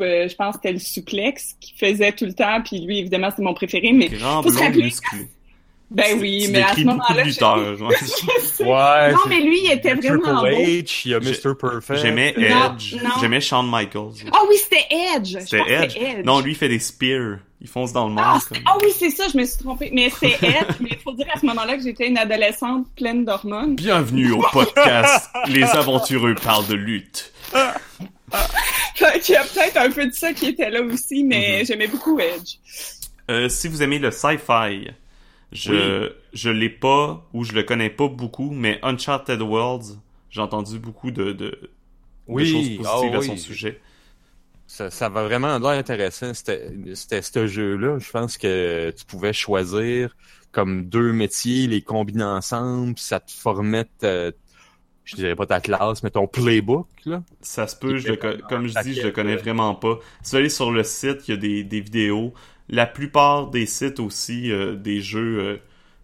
euh, 0.00 0.28
je 0.28 0.34
pense 0.34 0.56
que 0.56 0.60
c'était 0.62 0.72
le 0.74 0.78
suplex 0.80 1.54
qui 1.60 1.74
faisait 1.78 2.12
tout 2.12 2.26
le 2.26 2.34
temps, 2.34 2.60
puis 2.62 2.80
lui, 2.84 2.98
évidemment, 2.98 3.30
c'est 3.34 3.42
mon 3.42 3.54
préféré, 3.54 3.92
mais 3.92 4.08
Grand 4.08 4.42
blond 4.42 4.70
musclé. 4.70 5.28
Ben 5.94 6.18
oui, 6.20 6.48
mais 6.50 6.62
à 6.62 6.74
ce 6.74 6.80
moment-là, 6.80 7.24
je-. 7.24 8.62
Ouais. 8.64 9.12
Non, 9.12 9.18
mais 9.28 9.40
lui, 9.40 9.60
il 9.64 9.72
était 9.72 9.96
Triple 9.96 10.18
vraiment 10.20 10.40
beau. 10.42 10.46
H, 10.48 11.02
il 11.04 11.10
y 11.10 11.14
a 11.14 11.20
Mr. 11.20 11.54
Perfect. 11.58 12.00
J'aimais 12.00 12.34
Edge. 12.36 12.94
J'aimais 13.20 13.40
Shawn 13.40 13.68
Michaels. 13.70 14.28
Ah 14.32 14.40
oui, 14.48 14.56
c'était 14.56 14.86
Edge. 15.16 15.36
C'était 15.40 15.72
Edge. 15.72 16.24
Non, 16.24 16.40
lui, 16.40 16.52
il 16.52 16.56
fait 16.56 16.68
des 16.68 16.78
spears. 16.78 17.38
Il 17.60 17.68
fonce 17.68 17.92
dans 17.92 18.08
le 18.08 18.14
monde. 18.14 18.24
Ah, 18.26 18.38
comme- 18.48 18.58
ah 18.66 18.76
oui, 18.82 18.88
c'est 18.98 19.10
ça, 19.10 19.24
je 19.32 19.38
me 19.38 19.44
suis 19.44 19.58
trompée. 19.62 19.90
Mais 19.92 20.10
c'est 20.18 20.32
Edge, 20.42 20.66
mais 20.80 20.88
il 20.92 20.98
faut 20.98 21.12
dire 21.12 21.26
à 21.32 21.38
ce 21.38 21.46
moment-là 21.46 21.76
que 21.76 21.82
j'étais 21.84 22.08
une 22.08 22.18
adolescente 22.18 22.86
pleine 22.96 23.24
d'hormones. 23.24 23.76
Bienvenue 23.76 24.32
au 24.32 24.42
podcast 24.52 25.28
Les 25.46 25.62
aventureux 25.62 26.34
parlent 26.34 26.66
de 26.66 26.74
lutte. 26.74 27.32
Qu'il 29.22 29.34
y 29.34 29.36
a 29.38 29.44
peut-être 29.44 29.76
un 29.76 29.90
peu 29.90 30.06
de 30.06 30.12
ça 30.12 30.32
qui 30.32 30.46
était 30.48 30.70
là 30.70 30.80
aussi, 30.82 31.22
mais 31.22 31.58
Mhm. 31.60 31.66
j'aimais 31.66 31.86
beaucoup 31.86 32.18
Edge. 32.18 32.56
Euh, 33.30 33.48
si 33.48 33.68
vous 33.68 33.82
aimez 33.82 33.98
le 34.00 34.10
sci-fi, 34.10 34.88
je 35.52 36.12
je 36.32 36.50
l'ai 36.50 36.70
pas 36.70 37.28
ou 37.32 37.44
je 37.44 37.52
le 37.52 37.62
connais 37.62 37.90
pas 37.90 38.08
beaucoup, 38.08 38.50
mais 38.50 38.78
Uncharted 38.82 39.40
Worlds, 39.40 39.98
j'ai 40.30 40.40
entendu 40.40 40.78
beaucoup 40.78 41.10
de, 41.10 41.32
de, 41.32 41.50
choses 42.28 42.76
positives 42.76 42.80
ah 42.86 43.18
à 43.18 43.22
son 43.22 43.32
oui. 43.32 43.38
sujet. 43.38 43.80
Ça, 44.66 44.90
ça 44.90 45.10
va 45.10 45.24
vraiment 45.24 45.58
l'air 45.58 45.78
intéressant. 45.78 46.32
C'était 46.32 46.72
c'était 46.94 47.20
ce 47.20 47.46
jeu-là. 47.46 47.98
Je 47.98 48.10
pense 48.10 48.38
que 48.38 48.90
tu 48.96 49.04
pouvais 49.04 49.34
choisir 49.34 50.16
comme 50.52 50.84
deux 50.84 51.12
métiers, 51.12 51.66
les 51.66 51.82
combiner 51.82 52.24
ensemble, 52.24 52.98
ça 52.98 53.18
te 53.18 53.32
formait, 53.32 53.86
ta- 53.98 54.30
je 55.04 55.16
dirais 55.16 55.34
pas 55.34 55.46
ta 55.46 55.60
classe, 55.60 56.02
mais 56.02 56.10
ton 56.10 56.28
playbook. 56.28 56.86
Là. 57.06 57.22
Ça 57.40 57.66
se 57.66 57.74
peut, 57.74 57.96
je 57.96 58.08
le 58.08 58.16
comme 58.16 58.68
je 58.68 58.78
dis, 58.82 58.94
je 58.94 59.02
le 59.02 59.10
connais 59.10 59.34
tête, 59.34 59.44
vraiment 59.44 59.74
pas. 59.74 59.98
Si 60.22 60.30
vous 60.30 60.36
allez 60.36 60.48
sur 60.50 60.70
le 60.70 60.84
site, 60.84 61.26
il 61.26 61.30
y 61.32 61.34
a 61.34 61.36
des, 61.38 61.64
des 61.64 61.80
vidéos. 61.80 62.34
La 62.72 62.86
plupart 62.86 63.48
des 63.48 63.66
sites 63.66 64.00
aussi, 64.00 64.50
euh, 64.50 64.74
des 64.74 65.00
jeux 65.00 65.38
euh, 65.38 65.56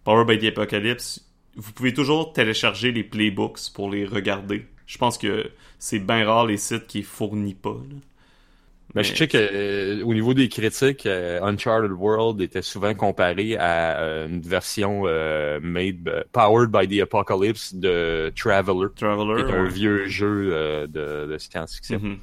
Power 0.05 0.23
by 0.23 0.37
the 0.37 0.55
Apocalypse, 0.55 1.25
vous 1.55 1.73
pouvez 1.73 1.93
toujours 1.93 2.31
télécharger 2.31 2.91
les 2.91 3.03
playbooks 3.03 3.73
pour 3.73 3.89
les 3.89 4.05
regarder. 4.05 4.65
Je 4.85 4.97
pense 4.97 5.17
que 5.17 5.49
c'est 5.79 5.99
bien 5.99 6.23
rare 6.25 6.45
les 6.45 6.57
sites 6.57 6.87
qui 6.87 7.01
fournissent 7.03 7.55
pas. 7.55 7.71
là. 7.71 7.95
Mais 8.95 9.03
je 9.03 9.15
sais 9.15 9.27
que 9.27 9.37
euh, 9.37 10.03
au 10.03 10.13
niveau 10.15 10.33
des 10.33 10.49
critiques, 10.49 11.05
euh, 11.05 11.39
Uncharted 11.43 11.91
World 11.91 12.41
était 12.41 12.63
souvent 12.63 12.95
comparé 12.95 13.55
à 13.55 13.99
euh, 13.99 14.27
une 14.27 14.41
version 14.41 15.03
made 15.61 16.25
powered 16.31 16.71
by 16.71 16.87
the 16.87 17.01
Apocalypse 17.01 17.75
de 17.75 18.31
Traveler, 18.35 18.87
qui 18.95 19.03
Traveler. 19.03 19.41
est 19.41 19.53
un 19.53 19.63
ouais. 19.63 19.69
vieux 19.69 20.07
jeu 20.07 20.87
de, 20.87 21.27
de 21.27 21.37
science-fiction. 21.37 21.99
Mhm. 21.99 22.17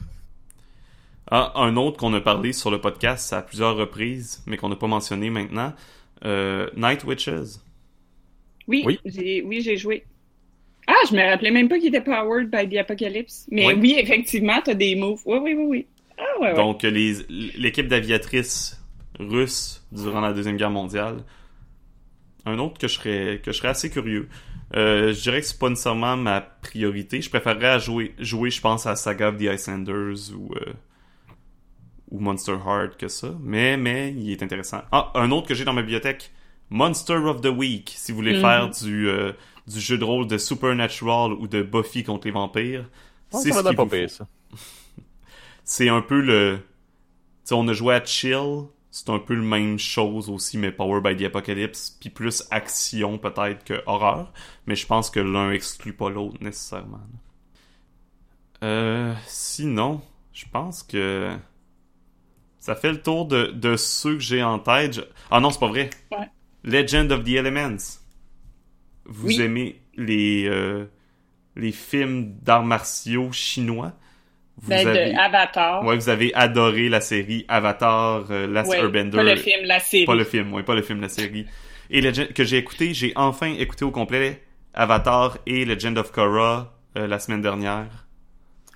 Ah, 1.30 1.52
un 1.56 1.76
autre 1.76 1.96
qu'on 1.98 2.14
a 2.14 2.20
parlé 2.20 2.52
sur 2.52 2.70
le 2.70 2.80
podcast 2.80 3.32
à 3.32 3.42
plusieurs 3.42 3.76
reprises, 3.76 4.42
mais 4.46 4.56
qu'on 4.56 4.68
n'a 4.68 4.76
pas 4.76 4.86
mentionné 4.86 5.28
maintenant, 5.30 5.72
euh, 6.24 6.68
Night 6.76 7.02
Witches. 7.04 7.58
Oui, 8.68 8.82
Oui. 8.86 9.00
j'ai 9.04 9.42
oui, 9.42 9.60
j'ai 9.60 9.76
joué. 9.76 10.04
Ah, 10.86 10.94
je 11.10 11.16
me 11.16 11.22
rappelais 11.28 11.50
même 11.50 11.68
pas 11.68 11.78
qu'il 11.78 11.88
était 11.88 12.00
powered 12.00 12.48
by 12.50 12.68
the 12.68 12.78
Apocalypse. 12.78 13.46
Mais 13.50 13.66
Oui. 13.66 13.74
oui, 13.80 13.96
effectivement, 13.98 14.60
t'as 14.64 14.74
des 14.74 14.94
moves. 14.94 15.20
Oui, 15.26 15.38
oui, 15.42 15.54
oui, 15.54 15.64
oui. 15.66 15.86
Ah, 16.18 16.22
ouais, 16.40 16.48
ouais. 16.50 16.54
Donc, 16.54 16.82
les- 16.82 17.24
l'équipe 17.56 17.88
d'aviatrices 17.88 18.80
russes 19.18 19.84
durant 19.90 20.20
la 20.20 20.32
Deuxième 20.32 20.56
Guerre 20.56 20.70
mondiale. 20.70 21.24
Un 22.44 22.58
autre 22.60 22.78
que 22.78 22.86
je 22.86 22.94
serais, 22.94 23.40
que 23.42 23.50
je 23.50 23.56
serais 23.58 23.68
assez 23.68 23.90
curieux. 23.90 24.28
Euh, 24.76 25.12
je 25.12 25.20
dirais 25.22 25.40
que 25.40 25.46
c'est 25.46 25.58
pas 25.58 25.68
nécessairement 25.68 26.16
ma 26.16 26.40
priorité. 26.40 27.20
Je 27.20 27.28
préférerais 27.30 27.66
à 27.68 27.78
jouer, 27.80 28.14
jouer, 28.20 28.50
je 28.50 28.60
pense, 28.60 28.86
à 28.86 28.94
Saga 28.94 29.28
of 29.30 29.38
the 29.38 29.42
Icelanders 29.42 30.32
ou, 30.36 30.50
euh, 30.54 30.72
ou 32.16 32.20
Monster 32.20 32.56
Heart 32.64 32.96
que 32.96 33.08
ça. 33.08 33.28
Mais, 33.40 33.76
mais, 33.76 34.12
il 34.12 34.32
est 34.32 34.42
intéressant. 34.42 34.82
Ah, 34.92 35.10
un 35.14 35.30
autre 35.30 35.46
que 35.46 35.54
j'ai 35.54 35.64
dans 35.64 35.72
ma 35.72 35.82
bibliothèque. 35.82 36.32
Monster 36.70 37.16
of 37.16 37.40
the 37.42 37.46
Week. 37.46 37.92
Si 37.96 38.10
vous 38.12 38.16
voulez 38.16 38.34
Mhm. 38.34 38.40
faire 38.40 38.70
du, 38.70 39.08
euh, 39.08 39.32
du 39.66 39.80
jeu 39.80 39.98
de 39.98 40.04
rôle 40.04 40.26
de 40.26 40.38
Supernatural 40.38 41.32
ou 41.32 41.46
de 41.46 41.62
Buffy 41.62 42.02
contre 42.04 42.26
les 42.26 42.32
vampires. 42.32 42.88
Ouais, 43.32 43.40
c'est 43.40 43.52
ça 43.52 43.62
ce 43.62 44.24
c'est 45.64 45.88
un 45.88 46.00
peu 46.00 46.20
le. 46.20 46.58
Tu 46.58 47.48
sais, 47.50 47.54
on 47.54 47.66
a 47.68 47.72
joué 47.72 47.94
à 47.94 48.04
Chill, 48.04 48.64
c'est 48.90 49.10
un 49.10 49.18
peu 49.18 49.34
le 49.34 49.42
même 49.42 49.78
chose 49.78 50.30
aussi, 50.30 50.58
mais 50.58 50.72
Power 50.72 51.00
by 51.00 51.16
the 51.16 51.26
Apocalypse, 51.26 51.96
puis 52.00 52.10
plus 52.10 52.44
action 52.50 53.18
peut-être 53.18 53.64
que 53.64 53.82
horreur, 53.86 54.32
mais 54.66 54.74
je 54.74 54.86
pense 54.86 55.10
que 55.10 55.20
l'un 55.20 55.50
exclut 55.52 55.92
pas 55.92 56.08
l'autre 56.10 56.38
nécessairement. 56.40 57.00
Euh, 58.62 59.12
sinon, 59.26 60.00
je 60.32 60.44
pense 60.50 60.82
que 60.82 61.36
ça 62.66 62.74
fait 62.74 62.90
le 62.92 63.00
tour 63.00 63.26
de, 63.26 63.46
de 63.46 63.76
ceux 63.76 64.14
que 64.14 64.20
j'ai 64.20 64.42
en 64.42 64.58
tête. 64.58 64.94
Je- 64.94 65.00
Ah 65.30 65.40
non, 65.40 65.50
c'est 65.50 65.60
pas 65.60 65.68
vrai. 65.68 65.90
Ouais. 66.12 66.26
Legend 66.64 67.10
of 67.12 67.24
the 67.24 67.28
Elements. 67.30 67.76
Vous 69.04 69.28
Oui. 69.28 69.40
aimez 69.40 69.80
les 69.96 70.46
euh, 70.48 70.84
les 71.54 71.72
films 71.72 72.34
d'arts 72.42 72.64
martiaux 72.64 73.30
chinois? 73.32 73.92
Vous 74.58 74.70
Ben, 74.70 74.86
avez... 74.86 75.12
de 75.12 75.18
Avatar. 75.18 75.84
Ouais, 75.84 75.96
vous 75.96 76.08
avez 76.08 76.34
adoré 76.34 76.88
la 76.88 77.00
série 77.00 77.44
Avatar, 77.48 78.24
euh, 78.30 78.46
Last 78.46 78.70
Ouais, 78.70 78.78
Airbender. 78.78 79.16
Pas 79.16 79.22
le 79.22 79.36
film, 79.36 79.64
la 79.66 79.78
série. 79.80 80.06
Pas 80.06 80.14
le 80.14 80.24
film, 80.24 80.52
ouais, 80.54 80.62
pas 80.62 80.74
le 80.74 80.82
film, 80.82 81.00
la 81.00 81.08
série. 81.08 81.46
Et 81.90 82.00
Legend, 82.00 82.32
que 82.32 82.42
j'ai 82.42 82.56
écouté, 82.56 82.94
j'ai 82.94 83.12
enfin 83.16 83.52
écouté 83.52 83.84
au 83.84 83.90
complet 83.90 84.42
Avatar 84.74 85.38
et 85.46 85.64
Legend 85.64 85.98
of 85.98 86.10
Korra 86.10 86.74
euh, 86.96 87.06
la 87.06 87.18
semaine 87.20 87.42
dernière. 87.42 88.05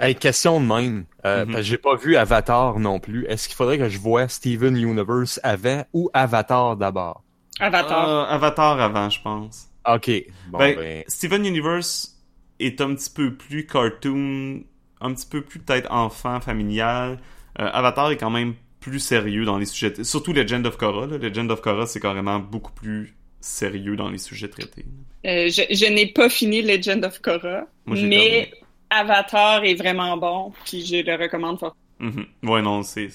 Hey, 0.03 0.14
question 0.14 0.59
de 0.61 0.66
même. 0.66 1.05
Euh, 1.26 1.44
parce 1.44 1.57
que 1.59 1.62
j'ai 1.62 1.76
pas 1.76 1.94
vu 1.94 2.16
Avatar 2.16 2.78
non 2.78 2.98
plus. 3.01 3.26
Est-ce 3.26 3.48
qu'il 3.48 3.57
faudrait 3.57 3.76
que 3.76 3.90
je 3.90 3.98
voie 3.98 4.28
Steven 4.28 4.74
Universe 4.74 5.38
avant 5.42 5.84
ou 5.92 6.09
Avatar 6.14 6.74
d'abord? 6.76 7.22
Avatar. 7.61 8.09
Euh, 8.09 8.24
Avatar 8.24 8.80
avant, 8.80 9.11
je 9.11 9.20
pense. 9.20 9.68
Ok. 9.86 10.11
Bon, 10.48 10.59
ben, 10.59 10.74
ben, 10.74 11.05
Steven 11.07 11.44
Universe 11.44 12.16
est 12.59 12.80
un 12.80 12.94
petit 12.94 13.11
peu 13.11 13.34
plus 13.34 13.66
cartoon, 13.66 14.62
un 15.03 15.12
petit 15.12 15.26
peu 15.26 15.42
plus 15.42 15.61
peut-être 15.61 15.92
enfant, 15.92 16.40
familial. 16.40 17.18
Euh, 17.59 17.68
Avatar 17.70 18.11
est 18.11 18.16
quand 18.16 18.30
même 18.30 18.55
plus 18.80 19.01
sérieux 19.01 19.44
dans 19.44 19.59
les 19.59 19.66
sujets. 19.66 20.03
Surtout 20.03 20.32
Legend 20.32 20.66
of 20.66 20.78
Korra. 20.78 21.07
Là. 21.09 21.18
Legend 21.18 21.51
of 21.51 21.61
Korra, 21.61 21.86
c'est 21.86 22.01
carrément 22.01 22.38
beaucoup 22.38 22.72
plus 22.72 23.14
sérieux 23.40 23.96
dans 23.96 24.09
les 24.09 24.18
sujets 24.18 24.48
traités. 24.48 24.86
Euh, 25.26 25.51
je 25.51 25.62
je 25.74 25.92
n'ai 25.92 26.07
pas 26.07 26.30
fini 26.30 26.62
Legend 26.62 27.05
of 27.05 27.20
Korra, 27.20 27.66
Moi, 27.84 27.96
j'ai 27.96 28.07
mais 28.07 28.16
terminé. 28.16 28.55
Avatar 28.91 29.64
est 29.64 29.74
vraiment 29.74 30.16
bon, 30.16 30.53
puis 30.64 30.84
je 30.84 30.97
le 30.97 31.14
recommande 31.16 31.59
fort. 31.59 31.76
Mhm. 31.99 32.26
Ouais, 32.43 32.62
non, 32.62 32.82
c'est 32.82 33.09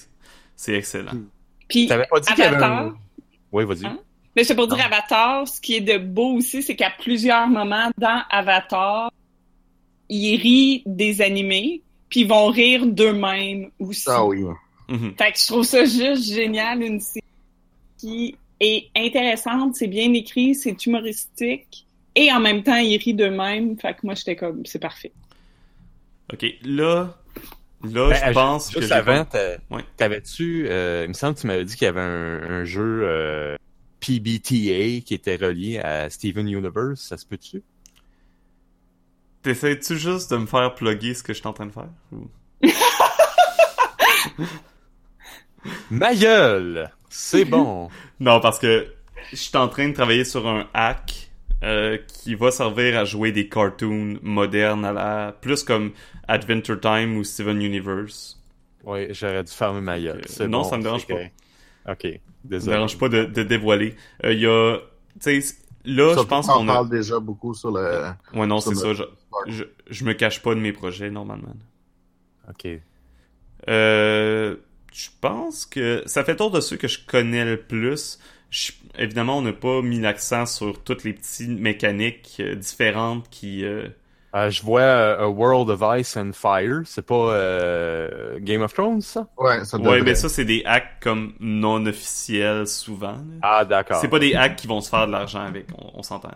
c'est 0.54 0.74
excellent. 0.74 1.12
Puis 1.68 1.86
pas 1.86 1.96
dit 2.20 2.28
y 2.28 2.42
avait 2.42 2.56
Avatar, 2.56 2.86
un... 2.86 2.96
Oui, 3.52 3.64
vas-y. 3.64 3.86
Hein? 3.86 3.98
mais 4.34 4.44
c'est 4.44 4.54
pour 4.54 4.68
dire. 4.68 4.84
Avatar, 4.84 5.46
ce 5.46 5.60
qui 5.60 5.76
est 5.76 5.80
de 5.80 5.98
beau 5.98 6.34
aussi, 6.34 6.62
c'est 6.62 6.76
qu'à 6.76 6.90
plusieurs 6.90 7.48
moments 7.48 7.90
dans 7.98 8.22
Avatar, 8.30 9.10
ils 10.08 10.36
rient 10.36 10.82
des 10.86 11.20
animés, 11.22 11.82
puis 12.08 12.20
ils 12.20 12.28
vont 12.28 12.46
rire 12.46 12.86
d'eux-mêmes 12.86 13.70
aussi. 13.78 14.04
Ah 14.08 14.24
oui. 14.24 14.44
Mhm. 14.88 15.14
Fait 15.18 15.32
que 15.32 15.38
je 15.38 15.46
trouve 15.46 15.64
ça 15.64 15.84
juste 15.84 16.32
génial, 16.32 16.82
une 16.82 17.00
série 17.00 17.24
qui 17.98 18.36
est 18.60 18.88
intéressante, 18.96 19.74
c'est 19.74 19.88
bien 19.88 20.12
écrit, 20.12 20.54
c'est 20.54 20.86
humoristique, 20.86 21.86
et 22.14 22.32
en 22.32 22.40
même 22.40 22.62
temps, 22.62 22.76
ils 22.76 22.96
rient 22.96 23.14
d'eux-mêmes. 23.14 23.78
Fait 23.78 23.94
que 23.94 24.00
moi, 24.04 24.14
j'étais 24.14 24.36
comme, 24.36 24.64
c'est 24.64 24.78
parfait. 24.78 25.12
Ok, 26.32 26.44
là, 26.64 27.14
là, 27.84 28.08
Ben, 28.10 28.20
je 28.28 28.32
pense 28.32 28.68
que 28.68 28.80
Juste 28.80 28.88
j'ai 28.92 28.98
avant, 28.98 29.24
pas- 29.24 29.38
t'a- 29.38 29.74
Ouais. 29.76 29.84
t'avais-tu... 29.96 30.66
euh, 30.68 31.02
il 31.04 31.08
me 31.08 31.14
semble 31.14 31.34
que 31.36 31.40
tu 31.40 31.46
m'avais 31.46 31.64
dit 31.64 31.76
qu'il 31.76 31.84
y 31.84 31.88
avait 31.88 32.00
un, 32.00 32.42
un 32.50 32.64
jeu 32.64 33.00
euh, 33.04 33.56
PBTA 34.00 35.04
qui 35.04 35.14
était 35.14 35.36
relié 35.36 35.78
à 35.78 36.10
Steven 36.10 36.48
Universe. 36.48 37.00
Ça 37.00 37.16
se 37.16 37.24
peut-tu? 37.26 37.62
T'essaies-tu 39.42 39.96
juste 39.98 40.30
de 40.32 40.38
me 40.38 40.46
faire 40.46 40.74
plugger 40.74 41.14
ce 41.14 41.22
que 41.22 41.32
je 41.32 41.38
suis 41.38 41.46
en 41.46 41.52
train 41.52 41.66
de 41.66 41.72
faire? 41.72 41.88
ou- 42.12 42.28
Ma 45.90 46.14
gueule! 46.14 46.90
C'est 47.08 47.44
bon. 47.44 47.88
Non, 48.20 48.40
parce 48.40 48.58
que 48.58 48.86
je 49.30 49.36
suis 49.36 49.56
en 49.56 49.68
train 49.68 49.88
de 49.88 49.94
travailler 49.94 50.24
sur 50.24 50.46
un 50.48 50.66
hack 50.72 51.25
euh, 51.66 51.98
qui 52.08 52.34
va 52.36 52.50
servir 52.52 52.98
à 52.98 53.04
jouer 53.04 53.32
des 53.32 53.48
cartoons 53.48 54.18
modernes 54.22 54.84
à 54.86 54.92
la 54.92 55.32
plus 55.40 55.64
comme 55.64 55.92
Adventure 56.28 56.80
Time 56.80 57.16
ou 57.18 57.24
Steven 57.24 57.60
Universe. 57.60 58.42
Oui, 58.84 59.08
j'aurais 59.12 59.44
dû 59.44 59.52
fermer 59.52 59.80
ma 59.82 60.00
gueule. 60.00 60.22
Euh, 60.40 60.46
non, 60.48 60.62
bon, 60.62 60.64
ça 60.64 60.78
me 60.78 60.82
dérange 60.84 61.06
correct. 61.06 61.34
Ok, 61.88 62.02
Ça 62.02 62.08
me 62.08 62.50
désolé. 62.50 62.76
dérange 62.76 62.98
pas 62.98 63.08
de, 63.08 63.24
de 63.24 63.42
dévoiler. 63.42 63.96
Euh, 64.24 64.32
Il 64.32 64.40
y 64.40 64.46
a, 64.46 64.78
tu 65.20 65.42
sais, 65.42 65.54
là, 65.84 66.14
je 66.16 66.22
pense 66.22 66.46
qu'on 66.46 66.68
a. 66.68 66.72
parle 66.74 66.88
déjà 66.90 67.18
beaucoup 67.20 67.54
sur 67.54 67.70
le. 67.72 68.06
Ouais, 68.34 68.46
non, 68.46 68.60
c'est 68.60 68.74
ça. 68.74 68.92
je, 69.46 69.64
je 69.90 70.04
me 70.04 70.12
cache 70.14 70.42
pas 70.42 70.54
de 70.54 70.60
mes 70.60 70.72
projets 70.72 71.10
normalement. 71.10 71.54
Ok. 72.48 72.68
Euh, 73.68 74.56
je 74.92 75.08
pense 75.20 75.66
que 75.66 76.02
ça 76.06 76.24
fait 76.24 76.36
tour 76.36 76.50
de 76.50 76.60
ceux 76.60 76.76
que 76.76 76.88
je 76.88 76.98
connais 77.06 77.44
le 77.44 77.60
plus. 77.60 78.18
Je- 78.50 78.72
évidemment, 78.98 79.38
on 79.38 79.42
n'a 79.42 79.52
pas 79.52 79.82
mis 79.82 80.00
l'accent 80.00 80.46
sur 80.46 80.82
toutes 80.82 81.04
les 81.04 81.12
petites 81.12 81.48
mécaniques 81.50 82.36
euh, 82.40 82.54
différentes 82.56 83.28
qui, 83.30 83.64
euh, 83.64 83.88
Euh, 84.34 84.50
je 84.50 84.62
vois 84.62 84.80
euh, 84.82 85.24
A 85.24 85.28
World 85.28 85.70
of 85.70 85.82
Ice 86.00 86.16
and 86.16 86.32
Fire. 86.32 86.82
C'est 86.84 87.06
pas 87.06 87.32
euh, 87.34 88.38
Game 88.40 88.62
of 88.62 88.74
Thrones, 88.74 89.00
ça? 89.00 89.28
Ouais, 89.36 89.64
ça 89.64 89.78
Ouais, 89.78 90.00
devrait. 90.00 90.02
mais 90.02 90.14
ça, 90.14 90.28
c'est 90.28 90.44
des 90.44 90.62
hacks 90.64 91.00
comme 91.00 91.34
non 91.40 91.84
officiels 91.86 92.66
souvent. 92.66 93.12
là. 93.18 93.40
Ah, 93.40 93.64
d'accord. 93.64 94.02
C'est 94.02 94.08
pas 94.08 94.18
des 94.18 94.34
hacks 94.34 94.56
qui 94.56 94.66
vont 94.66 94.80
se 94.80 94.88
faire 94.90 95.06
de 95.06 95.12
l'argent 95.12 95.40
avec, 95.40 95.66
on, 95.78 95.92
on 95.98 96.02
s'entend. 96.02 96.30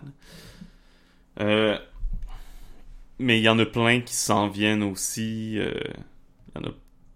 Euh, 1.39 1.77
mais 3.19 3.39
il 3.39 3.43
y 3.43 3.49
en 3.49 3.59
a 3.59 3.65
plein 3.65 4.01
qui 4.01 4.15
s'en 4.15 4.47
viennent 4.49 4.83
aussi. 4.83 5.57
euh, 5.59 5.73
Il 6.55 6.61
y 6.63 6.65
en 6.65 6.69
a 6.69 6.73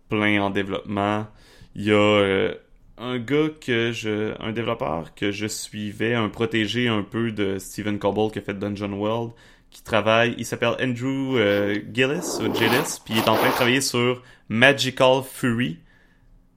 plein 0.10 0.41
en 0.43 0.50
développement. 0.50 1.28
Il 1.76 1.86
y 1.86 1.91
a 1.91 1.96
euh, 1.96 2.56
un 2.98 3.20
gars 3.20 3.50
que 3.60 3.91
je. 3.91 4.34
un 4.41 4.52
développeur 4.52 5.14
que 5.16 5.32
je 5.32 5.48
suivais, 5.48 6.14
un 6.14 6.30
protégé 6.30 6.88
un 6.88 7.04
peu 7.04 7.32
de 7.32 7.58
Stephen 7.60 8.00
Cobble 8.00 8.32
qui 8.32 8.39
a 8.39 8.41
fait 8.41 8.58
Dungeon 8.58 8.93
World, 8.93 9.32
qui 9.70 9.84
travaille. 9.84 10.36
Il 10.38 10.46
s'appelle 10.46 10.76
Andrew 10.82 11.38
euh, 11.38 11.80
Gillis, 11.93 12.39
ou 12.39 12.54
Gillis, 12.54 13.00
puis 13.04 13.16
il 13.16 13.18
est 13.18 13.30
en 13.30 13.36
train 13.36 13.50
de 13.50 13.54
travailler 13.54 13.82
sur 13.82 14.24
Magical 14.50 15.22
Fury. 15.24 15.80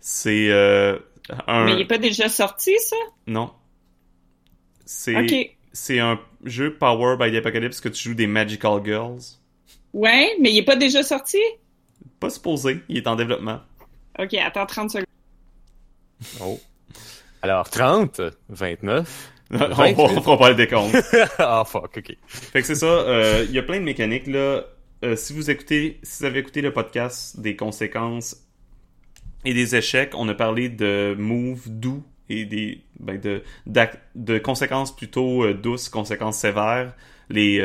C'est 0.01 0.51
euh, 0.51 0.99
un. 1.47 1.65
Mais 1.65 1.75
il 1.75 1.81
est 1.81 1.87
pas 1.89 1.99
déjà 1.99 2.29
sorti, 2.29 2.75
ça? 2.81 2.97
Non. 3.27 3.51
C'est 4.85 5.57
c'est 5.73 6.01
un 6.01 6.19
jeu 6.45 6.75
Power 6.75 7.17
by 7.19 7.31
the 7.31 7.37
Apocalypse 7.37 7.81
que 7.81 7.89
tu 7.89 8.09
joues 8.09 8.15
des 8.15 8.27
Magical 8.27 8.81
Girls. 8.85 9.21
Ouais, 9.93 10.35
mais 10.41 10.51
il 10.51 10.59
est 10.59 10.65
pas 10.65 10.77
déjà 10.77 11.03
sorti? 11.03 11.39
Pas 12.21 12.31
supposé, 12.31 12.81
il 12.89 12.97
est 12.97 13.07
en 13.07 13.15
développement. 13.15 13.61
Ok, 14.19 14.35
attends 14.35 14.67
30 14.67 14.91
secondes. 14.91 15.08
Oh. 16.41 16.61
Alors, 17.43 17.69
30, 17.71 18.21
29. 18.49 19.33
on, 19.51 19.61
on 19.61 20.21
fera 20.21 20.39
pas 20.39 20.51
le 20.51 20.57
décompte. 20.57 20.95
ah, 21.39 21.65
fuck, 21.67 21.97
ok. 21.97 22.17
fait 22.27 22.61
que 22.61 22.67
c'est 22.67 22.75
ça, 22.75 22.87
euh, 22.87 23.47
il 23.49 23.55
y 23.55 23.59
a 23.59 23.63
plein 23.63 23.79
de 23.79 23.85
mécaniques 23.85 24.27
là. 24.27 24.65
Euh, 25.05 25.17
si 25.17 25.33
vous 25.33 25.51
écoutez, 25.51 26.01
si 26.03 26.21
vous 26.21 26.25
avez 26.27 26.41
écouté 26.41 26.61
le 26.61 26.73
podcast 26.73 27.39
des 27.41 27.57
conséquences 27.57 28.37
et 29.45 29.55
des 29.55 29.77
échecs, 29.77 30.13
on 30.15 30.29
a 30.29 30.35
parlé 30.35 30.69
de 30.69 31.15
moves 31.17 31.69
doux 31.69 32.03
et 32.29 32.45
des 32.45 32.83
ben, 32.99 33.19
de, 33.19 34.39
conséquences 34.39 34.95
plutôt 34.95 35.45
euh, 35.45 35.55
douces, 35.55 35.89
conséquences 35.89 36.39
sévères. 36.39 36.95
Les 37.31 37.63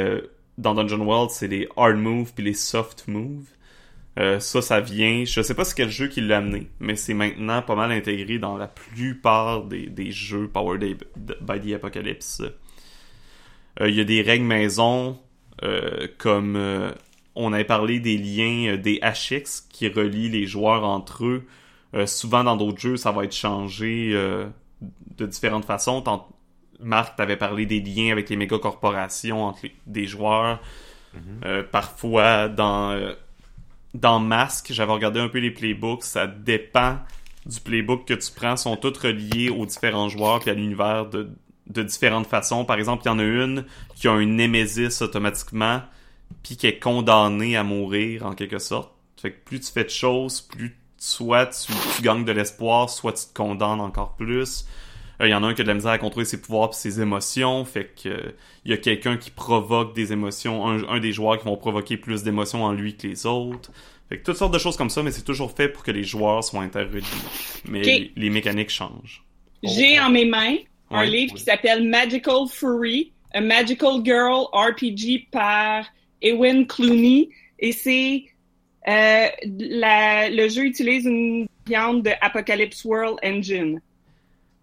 dans 0.58 0.76
Dungeon 0.76 1.01
World, 1.01 1.32
c'est 1.32 1.47
les 1.47 1.68
hard 1.76 1.97
moves 1.97 2.34
puis 2.34 2.43
les 2.43 2.54
soft 2.54 3.08
moves. 3.08 3.47
Euh, 4.20 4.39
ça, 4.39 4.61
ça 4.61 4.80
vient. 4.80 5.24
Je 5.26 5.41
sais 5.41 5.55
pas 5.55 5.64
c'est 5.64 5.76
quel 5.76 5.89
jeu 5.89 6.07
qui 6.07 6.22
l'a 6.22 6.38
amené, 6.38 6.70
mais 6.80 6.95
c'est 6.95 7.16
maintenant 7.16 7.61
pas 7.64 7.76
mal 7.76 7.91
intégré 7.91 8.38
dans 8.38 8.57
la 8.57 8.68
plupart 8.68 9.64
des, 9.64 9.88
des 9.88 10.11
jeux 10.11 10.47
Powered 10.47 10.84
by 11.41 11.59
the 11.59 11.74
Apocalypse. 11.74 12.41
Euh, 13.82 13.89
Il 13.89 13.95
y 13.95 14.01
a 14.01 14.03
des 14.03 14.22
règles 14.22 14.45
maison, 14.45 15.20
euh, 15.64 16.07
comme 16.20 16.55
euh, 16.55 16.91
on 17.36 17.53
avait 17.53 17.64
parlé 17.64 17.99
des 17.99 18.18
liens 18.18 18.78
des 18.78 18.99
HX 19.01 19.68
qui 19.72 19.88
relient 19.88 20.30
les 20.30 20.45
joueurs 20.45 20.84
entre 20.84 21.26
eux. 21.26 21.43
Euh, 21.95 22.05
souvent 22.05 22.43
dans 22.43 22.55
d'autres 22.55 22.80
jeux, 22.80 22.97
ça 22.97 23.11
va 23.11 23.24
être 23.24 23.36
changé 23.36 24.11
euh, 24.14 24.45
de 25.18 25.26
différentes 25.26 25.66
façons. 25.66 26.01
Tant- 26.03 26.30
Marc, 26.80 27.16
t'avais 27.16 27.38
parlé 27.38 27.66
des 27.66 27.80
liens 27.80 28.11
avec 28.11 28.30
les 28.30 28.36
méga 28.36 28.59
corporations 28.59 29.43
entre 29.45 29.61
les- 29.64 29.76
des 29.88 30.05
joueurs. 30.05 30.59
Euh, 31.45 31.64
parfois, 31.64 32.47
dans 32.49 32.91
euh, 32.91 33.14
dans 33.93 34.19
Mask, 34.19 34.71
j'avais 34.71 34.91
regardé 34.91 35.19
un 35.19 35.29
peu 35.29 35.39
les 35.39 35.51
playbooks. 35.51 36.03
Ça 36.03 36.27
dépend 36.27 36.97
du 37.45 37.59
playbook 37.59 38.05
que 38.05 38.13
tu 38.13 38.31
prends. 38.31 38.55
sont 38.57 38.77
tous 38.77 38.97
reliés 38.97 39.49
aux 39.49 39.65
différents 39.65 40.09
joueurs 40.09 40.39
puis 40.39 40.49
à 40.49 40.53
l'univers 40.53 41.07
de 41.07 41.29
de 41.67 41.83
différentes 41.83 42.27
façons. 42.27 42.65
Par 42.65 42.77
exemple, 42.77 43.03
il 43.05 43.07
y 43.07 43.11
en 43.11 43.19
a 43.19 43.23
une 43.23 43.65
qui 43.95 44.07
a 44.07 44.11
un 44.11 44.25
Némésis 44.25 45.01
automatiquement, 45.01 45.81
puis 46.43 46.57
qui 46.57 46.67
est 46.67 46.79
condamnée 46.79 47.55
à 47.55 47.63
mourir 47.63 48.25
en 48.25 48.33
quelque 48.33 48.59
sorte. 48.59 48.91
Fait 49.17 49.31
que 49.31 49.43
plus 49.45 49.59
tu 49.61 49.71
fais 49.71 49.85
de 49.85 49.89
choses, 49.89 50.41
plus 50.41 50.77
soit 50.97 51.47
tu, 51.47 51.73
tu 51.95 52.01
gagnes 52.01 52.25
de 52.25 52.31
l'espoir, 52.31 52.89
soit 52.89 53.13
tu 53.13 53.25
te 53.25 53.33
condamnes 53.33 53.81
encore 53.81 54.15
plus. 54.15 54.65
Euh, 55.22 55.28
Il 55.28 55.32
y 55.32 55.34
en 55.34 55.43
a 55.43 55.47
un 55.47 55.53
qui 55.53 55.61
a 55.61 55.64
de 55.64 55.70
la 55.70 55.76
misère 55.76 55.91
à 55.91 55.97
contrôler 55.97 56.26
ses 56.26 56.41
pouvoirs 56.41 56.70
et 56.72 56.76
ses 56.76 57.01
émotions, 57.01 57.66
fait 57.66 57.93
que 58.01 58.09
euh, 58.09 58.32
il 58.66 58.72
y 58.72 58.74
a 58.74 58.78
quelqu'un 58.78 59.18
qui 59.18 59.30
provoque 59.32 59.95
des 59.95 60.11
émotions, 60.14 60.68
un, 60.68 60.88
un 60.88 60.99
des 60.99 61.11
joueurs 61.11 61.38
qui 61.39 61.45
vont 61.45 61.57
provoquer 61.57 61.97
plus 61.97 62.24
d'émotions 62.24 62.64
en 62.64 62.72
lui 62.72 62.95
que 62.97 63.07
les 63.07 63.26
autres. 63.26 63.72
Fait 64.09 64.18
que 64.18 64.24
toutes 64.24 64.38
sortes 64.38 64.53
de 64.53 64.59
choses 64.59 64.76
comme 64.78 64.89
ça, 64.89 65.01
mais 65.03 65.11
c'est 65.11 65.24
toujours 65.24 65.51
fait 65.51 65.70
pour 65.70 65.84
que 65.84 65.91
les 65.91 66.03
joueurs 66.03 66.43
soient 66.43 66.61
interreliés. 66.61 67.03
Mais 67.66 67.82
les, 67.82 68.11
les 68.16 68.30
mécaniques 68.30 68.70
changent. 68.70 69.24
J'ai 69.64 69.99
en 69.99 70.09
mes 70.09 70.26
mains 70.26 70.55
un 70.91 70.99
Ouais. 71.01 71.07
livre 71.07 71.34
qui 71.36 71.41
s'appelle 71.43 71.88
Magical 71.88 72.45
Fury, 72.51 73.14
A 73.34 73.41
Magical 73.41 74.01
Girl 74.03 74.45
RPG 74.53 75.28
par 75.32 75.86
Ewan 76.22 76.68
Clooney. 76.68 77.30
Et 77.59 77.72
c'est 77.72 78.26
euh, 78.88 79.26
le 79.45 80.49
jeu 80.49 80.66
utilise 80.66 81.05
une 81.05 81.47
variante 81.66 82.03
de 82.03 82.11
Apocalypse 82.22 82.84
World 82.84 83.18
Engine. 83.24 83.80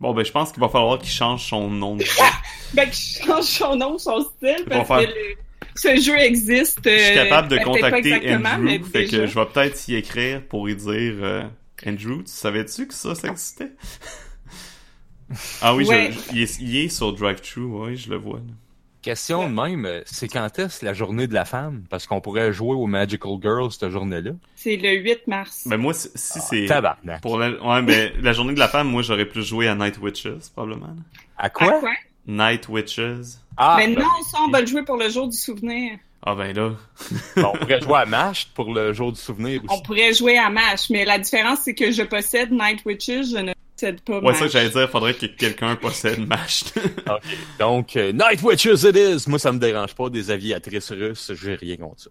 Bon, 0.01 0.15
ben 0.15 0.25
je 0.25 0.33
pense 0.33 0.51
qu'il 0.53 0.61
va 0.61 0.69
falloir 0.69 0.99
qu'il 0.99 1.11
change 1.11 1.47
son 1.49 1.69
nom 1.69 1.97
de 1.97 2.05
jeu. 2.05 2.13
Ben, 2.75 2.89
qu'il 2.89 3.25
change 3.25 3.45
son 3.45 3.77
nom, 3.77 3.99
son 3.99 4.21
style, 4.23 4.65
parce 4.69 4.87
faire- 4.89 5.01
que 5.01 5.05
le- 5.07 5.37
ce 5.75 6.01
jeu 6.01 6.17
existe. 6.19 6.79
Je 6.85 6.91
suis 6.99 7.11
euh, 7.11 7.15
capable 7.25 7.49
de 7.49 7.57
pas 7.59 7.65
contacter 7.65 8.21
mais 8.21 8.35
Andrew, 8.49 8.85
fait 8.85 9.05
déjà. 9.05 9.17
que 9.19 9.27
je 9.27 9.35
vais 9.35 9.47
peut-être 9.47 9.89
y 9.89 9.95
écrire 9.97 10.43
pour 10.49 10.69
y 10.71 10.77
dire 10.77 11.15
euh, 11.21 11.43
Andrew, 11.87 12.19
tu 12.23 12.31
savais-tu 12.31 12.87
que 12.87 12.95
ça, 12.95 13.15
ça 13.15 13.29
existait? 13.29 13.73
ah 15.63 15.75
oui, 15.75 15.85
je- 15.85 16.33
il, 16.35 16.43
est, 16.43 16.59
il 16.61 16.77
est 16.77 16.89
sur 16.89 17.13
DriveThru, 17.13 17.63
oui, 17.65 17.97
je 17.97 18.09
le 18.11 18.17
vois. 18.17 18.39
là. 18.39 18.55
Question 19.03 19.49
de 19.49 19.55
même, 19.55 19.87
euh, 19.87 20.03
c'est 20.05 20.29
quand 20.29 20.59
est-ce 20.59 20.85
la 20.85 20.93
journée 20.93 21.27
de 21.27 21.33
la 21.33 21.45
femme? 21.47 21.85
Parce 21.89 22.07
qu'on 22.07 22.21
pourrait 22.21 22.53
jouer 22.53 22.75
au 22.75 22.87
Magical 22.87 23.33
Girl 23.41 23.71
cette 23.73 23.89
journée-là. 23.91 24.33
C'est 24.57 24.77
le 24.77 24.91
8 24.99 25.27
mars. 25.27 25.63
Ben 25.67 25.79
moi, 25.79 25.95
si 25.95 26.09
si 26.15 26.39
c'est... 26.41 26.67
Tabarnak. 26.67 27.23
Pour 27.23 27.39
la... 27.39 27.51
Ouais, 27.51 27.83
ben 27.83 28.13
la 28.21 28.33
journée 28.35 28.53
de 28.53 28.59
la 28.59 28.69
femme, 28.69 28.89
moi 28.89 29.01
j'aurais 29.03 29.25
plus 29.27 29.43
joué 29.43 29.69
à 29.69 29.75
Night 29.75 29.97
Witches, 29.99 30.51
probablement. 30.55 30.95
À 31.39 31.45
À 31.47 31.51
quoi? 31.51 31.81
quoi? 31.81 31.93
Night 32.27 32.69
Witches. 32.69 33.39
Ah, 33.57 33.77
Mais 33.79 33.89
ben, 33.95 34.01
non, 34.03 34.09
ça, 34.31 34.39
on 34.47 34.51
va 34.51 34.61
le 34.61 34.67
jouer 34.67 34.83
pour 34.85 34.97
le 34.99 35.09
jour 35.09 35.27
du 35.29 35.37
souvenir. 35.37 35.93
Ah 36.23 36.35
ben 36.35 36.55
là. 36.55 36.73
bon, 37.37 37.53
on 37.55 37.57
pourrait 37.59 37.81
jouer 37.81 37.99
à 37.99 38.05
Mashed 38.05 38.49
pour 38.55 38.75
le 38.75 38.93
jour 38.93 39.11
du 39.13 39.19
souvenir 39.19 39.63
On 39.67 39.73
aussi. 39.73 39.83
pourrait 39.85 40.13
jouer 40.13 40.37
à 40.37 40.51
MASH, 40.51 40.91
mais 40.91 41.07
la 41.07 41.19
différence, 41.19 41.61
c'est 41.65 41.75
que 41.75 41.91
je 41.91 42.03
possède 42.03 42.53
Night 42.53 42.83
Witches, 42.85 43.31
je 43.33 43.39
ne 43.39 43.53
possède 43.81 44.01
pas 44.03 44.21
Ouais, 44.21 44.35
ça 44.35 44.47
que 44.47 44.51
j'allais 44.51 44.71
dire, 44.71 44.91
faudrait 44.91 45.15
que 45.15 45.27
quelqu'un 45.27 45.77
possède 45.77 46.27
Mash. 46.27 46.65
Ok. 47.09 47.23
Donc, 47.59 47.97
euh, 47.97 48.13
Night 48.13 48.43
Witches 48.43 48.85
it 48.85 48.97
is! 48.97 49.29
Moi, 49.29 49.39
ça 49.39 49.53
me 49.53 49.59
dérange 49.59 49.95
pas, 49.95 50.11
des 50.11 50.31
aviatrices 50.31 50.93
russes, 50.93 51.33
j'ai 51.35 51.55
rien 51.55 51.77
contre 51.77 52.03
ça. 52.03 52.11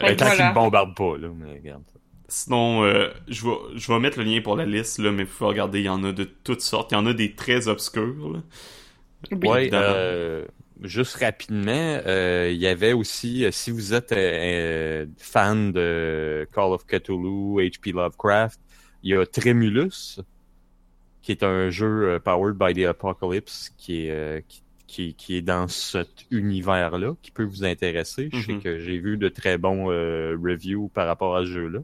Euh, 0.00 0.06
tant 0.16 0.26
qu'ils 0.26 0.34
voilà. 0.34 0.48
me 0.48 0.54
bombardent 0.54 0.96
pas, 0.96 1.16
là, 1.16 1.28
mais 1.32 1.52
regarde. 1.52 1.84
Sinon, 2.26 2.82
euh, 2.82 3.10
je 3.28 3.44
vais 3.46 3.54
je 3.76 3.92
vais 3.92 4.00
mettre 4.00 4.18
le 4.18 4.24
lien 4.24 4.40
pour 4.40 4.56
la 4.56 4.66
liste, 4.66 4.98
là, 4.98 5.12
mais 5.12 5.22
vous 5.22 5.30
pouvez 5.32 5.50
regarder, 5.50 5.78
il 5.78 5.84
y 5.84 5.88
en 5.88 6.02
a 6.02 6.10
de 6.10 6.24
toutes 6.24 6.62
sortes. 6.62 6.90
Il 6.90 6.96
y 6.96 6.98
en 6.98 7.06
a 7.06 7.12
des 7.12 7.36
très 7.36 7.68
obscurs, 7.68 8.32
là. 8.32 8.40
Oui. 9.30 9.48
Ouais, 9.48 9.70
euh, 9.72 10.44
juste 10.82 11.16
rapidement, 11.16 12.00
euh, 12.06 12.50
il 12.52 12.58
y 12.58 12.66
avait 12.66 12.92
aussi, 12.92 13.44
euh, 13.44 13.50
si 13.50 13.70
vous 13.70 13.94
êtes 13.94 14.10
fan 15.18 15.72
de 15.72 16.46
Call 16.52 16.72
of 16.72 16.86
Cthulhu, 16.86 17.56
H.P. 17.62 17.92
Lovecraft, 17.92 18.60
il 19.04 19.10
y 19.10 19.14
a 19.16 19.24
Tremulus, 19.26 20.20
qui 21.22 21.30
est 21.32 21.42
un 21.44 21.70
jeu 21.70 22.08
euh, 22.14 22.18
powered 22.18 22.56
by 22.58 22.74
the 22.74 22.86
Apocalypse, 22.86 23.72
qui 23.78 24.06
est, 24.06 24.10
euh, 24.10 24.40
qui, 24.48 24.62
qui, 24.86 25.14
qui 25.14 25.36
est 25.36 25.42
dans 25.42 25.68
cet 25.68 26.08
univers-là, 26.30 27.14
qui 27.22 27.30
peut 27.30 27.44
vous 27.44 27.64
intéresser. 27.64 28.28
Je 28.32 28.40
sais 28.46 28.52
Mhm. 28.54 28.62
que 28.62 28.78
j'ai 28.80 28.98
vu 28.98 29.16
de 29.16 29.28
très 29.28 29.56
bons 29.58 29.90
euh, 29.90 30.36
reviews 30.42 30.88
par 30.92 31.06
rapport 31.06 31.36
à 31.36 31.40
ce 31.42 31.46
jeu-là. 31.52 31.80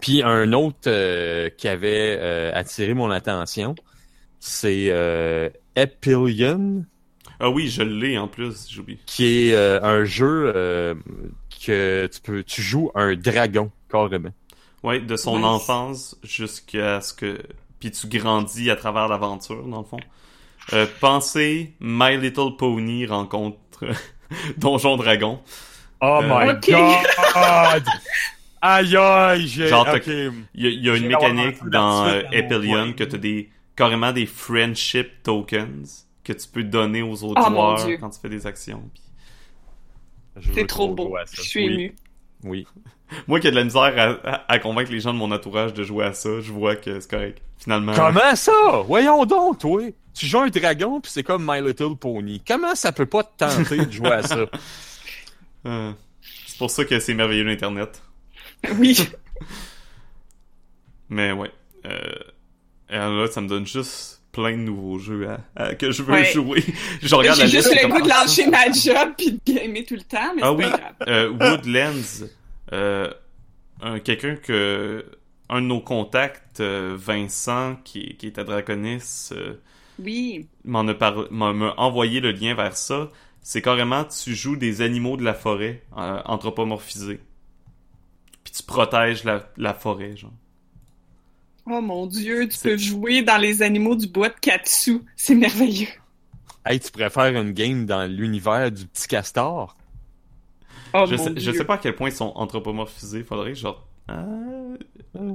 Puis 0.00 0.22
un 0.22 0.52
autre 0.52 0.78
euh, 0.88 1.48
qui 1.50 1.68
avait 1.68 2.16
euh, 2.18 2.50
attiré 2.54 2.94
mon 2.94 3.10
attention, 3.10 3.74
c'est 4.40 4.86
Epillion, 5.76 6.84
Ah 7.38 7.50
oui, 7.50 7.68
je 7.68 7.82
l'ai 7.82 8.18
en 8.18 8.28
plus, 8.28 8.68
j'oublie. 8.70 8.98
qui 9.06 9.24
est 9.50 9.54
un 9.56 10.04
jeu 10.04 10.52
que 11.64 12.06
tu 12.12 12.20
peux, 12.20 12.42
tu 12.42 12.60
joues 12.62 12.90
un 12.94 13.14
dragon 13.14 13.70
carrément. 13.88 14.32
Ouais, 14.82 15.00
de 15.00 15.16
son 15.16 15.36
Nice. 15.36 15.44
enfance 15.46 16.16
jusqu'à 16.22 17.00
ce 17.00 17.12
que... 17.14 17.40
Puis 17.78 17.90
tu 17.90 18.06
grandis 18.08 18.70
à 18.70 18.76
travers 18.76 19.08
l'aventure, 19.08 19.66
dans 19.66 19.78
le 19.80 19.84
fond. 19.86 19.98
Euh, 20.72 20.86
pensez 21.00 21.74
My 21.80 22.16
Little 22.16 22.56
Pony 22.56 23.06
rencontre 23.06 23.58
Donjon 24.56 24.96
Dragon. 24.96 25.40
Oh 26.00 26.20
Euh, 26.22 26.28
my 26.28 26.50
Ok. 26.50 26.70
god! 26.70 27.84
Aïe 28.64 28.96
aïe! 28.96 29.46
J'ai... 29.48 29.66
Genre, 29.66 29.84
t'as-. 29.84 29.98
Il 30.06 30.62
y 30.62 30.66
a, 30.66 30.70
il 30.70 30.84
y 30.84 30.90
a 30.90 30.94
une 30.96 31.08
mécanique 31.08 31.64
dans 31.64 32.06
euh, 32.06 32.22
point. 32.22 32.92
que 32.92 33.02
tu 33.02 33.16
as 33.16 33.18
des, 33.18 33.50
carrément 33.74 34.12
des 34.12 34.26
friendship 34.26 35.22
tokens 35.24 36.06
que 36.22 36.32
tu 36.32 36.46
peux 36.48 36.62
donner 36.62 37.02
aux 37.02 37.24
autres 37.24 37.42
Oh, 37.44 37.50
joueurs 37.50 37.98
quand 37.98 38.10
tu 38.10 38.20
fais 38.20 38.28
des 38.28 38.46
actions. 38.46 38.88
Puis 38.94 40.44
C'est 40.54 40.66
trop 40.66 40.94
beau. 40.94 41.16
Je 41.32 41.42
suis 41.42 41.66
Oui. 41.66 41.74
émue. 41.74 41.94
Oui. 42.44 42.66
Moi 43.28 43.40
qui 43.40 43.48
ai 43.48 43.50
de 43.50 43.56
la 43.56 43.64
misère 43.64 43.82
à, 43.82 44.28
à- 44.28 44.52
à 44.52 44.58
convaincre 44.58 44.90
les 44.92 45.00
gens 45.00 45.12
de 45.12 45.18
mon 45.18 45.30
entourage 45.32 45.72
de 45.74 45.82
jouer 45.84 46.04
à 46.06 46.12
ça, 46.12 46.40
je 46.40 46.52
vois 46.52 46.76
que 46.76 47.00
c'est 47.00 47.10
correct. 47.10 47.38
Finalement. 47.58 47.92
Comment 47.94 48.34
ça? 48.34 48.52
Voyons 48.86 49.24
donc, 49.24 49.58
toi. 49.58 49.82
Tu 50.14 50.26
joues 50.26 50.40
un 50.40 50.48
dragon 50.48 51.00
puis 51.00 51.10
c'est 51.14 51.22
comme 51.22 51.46
My 51.48 51.62
Little 51.66 51.96
Pony. 51.98 52.42
Comment 52.46 52.74
ça 52.74 52.92
peut 52.92 53.06
pas 53.06 53.22
te 53.22 53.30
tenter 53.38 53.86
de 53.86 53.90
jouer 53.92 54.12
à 54.12 54.22
ça? 54.22 54.38
Euh, 55.64 55.92
c'est 56.46 56.58
pour 56.58 56.72
ça 56.72 56.84
que 56.84 56.98
c'est 56.98 57.14
merveilleux 57.14 57.44
l'Internet. 57.44 58.02
Oui. 58.78 58.98
Mais 61.08 61.32
ouais. 61.32 61.50
Euh, 61.86 61.98
alors 62.88 63.22
là, 63.22 63.26
ça 63.30 63.40
me 63.40 63.48
donne 63.48 63.66
juste 63.66 64.22
plein 64.32 64.52
de 64.52 64.56
nouveaux 64.62 64.98
jeux 64.98 65.28
à, 65.28 65.40
à- 65.54 65.74
que 65.74 65.90
je 65.90 66.02
veux 66.02 66.12
Ouais. 66.14 66.24
jouer. 66.32 66.64
je 67.02 67.14
regarde 67.14 67.38
la 67.38 67.46
J'ai 67.46 67.58
liste. 67.58 67.70
juste 67.70 67.82
le 67.82 67.88
goût 67.88 68.00
de 68.02 68.08
lâcher 68.08 68.46
ma 68.48 68.70
job 68.72 69.12
puis 69.16 69.32
de 69.32 69.40
gamer 69.52 69.84
tout 69.86 69.94
le 69.94 70.02
temps, 70.02 70.32
mais 70.34 70.42
Ah 70.42 70.48
c'est 70.50 70.56
oui, 70.56 70.64
pas 70.64 70.78
grave. 70.78 70.92
euh, 71.08 71.30
Woodlands, 71.30 72.26
un- 73.80 74.00
quelqu'un 74.00 74.36
que 74.36 75.04
un 75.48 75.60
de 75.60 75.66
nos 75.66 75.80
contacts, 75.80 76.60
euh, 76.60 76.96
Vincent, 76.98 77.76
qui, 77.84 78.16
qui 78.16 78.26
est 78.26 78.38
à 78.38 78.44
Draconis, 78.44 79.28
euh, 79.32 79.54
Oui. 79.98 80.48
m'en 80.64 80.86
a, 80.88 80.94
par- 80.94 81.30
m'a 81.32 81.52
m'a 81.52 81.74
envoyé 81.76 82.20
le 82.20 82.32
lien 82.32 82.54
vers 82.54 82.76
ça. 82.76 83.10
C'est 83.42 83.62
carrément, 83.62 84.04
tu 84.04 84.34
joues 84.34 84.56
des 84.56 84.80
animaux 84.82 85.16
de 85.16 85.24
la 85.24 85.34
forêt, 85.34 85.82
euh, 85.98 86.22
anthropomorphisés. 86.26 87.20
Puis 88.44 88.52
tu 88.54 88.62
protèges 88.62 89.24
la, 89.24 89.50
la 89.56 89.74
forêt, 89.74 90.16
genre. 90.16 90.32
Oh 91.66 91.80
mon 91.80 92.06
dieu, 92.06 92.48
tu 92.48 92.56
C'est- 92.56 92.70
peux 92.70 92.76
jouer 92.76 93.22
dans 93.22 93.36
les 93.38 93.62
animaux 93.62 93.94
du 93.96 94.06
bois 94.08 94.28
de 94.28 94.38
Katsu. 94.40 95.00
C'est 95.16 95.34
merveilleux. 95.34 95.88
Hey, 96.64 96.80
tu 96.80 96.90
pourrais 96.90 97.10
faire 97.10 97.40
une 97.40 97.52
game 97.52 97.86
dans 97.86 98.04
l'univers 98.10 98.70
du 98.72 98.86
petit 98.86 99.06
castor? 99.08 99.76
Oh 100.94 101.04
je, 101.08 101.16
sais, 101.16 101.32
je 101.36 101.52
sais 101.52 101.64
pas 101.64 101.74
à 101.74 101.78
quel 101.78 101.94
point 101.94 102.08
ils 102.08 102.14
sont 102.14 102.32
anthropomorphisés, 102.34 103.22
faudrait 103.22 103.52
que 103.52 103.58
genre... 103.58 103.86
ah, 104.08 104.24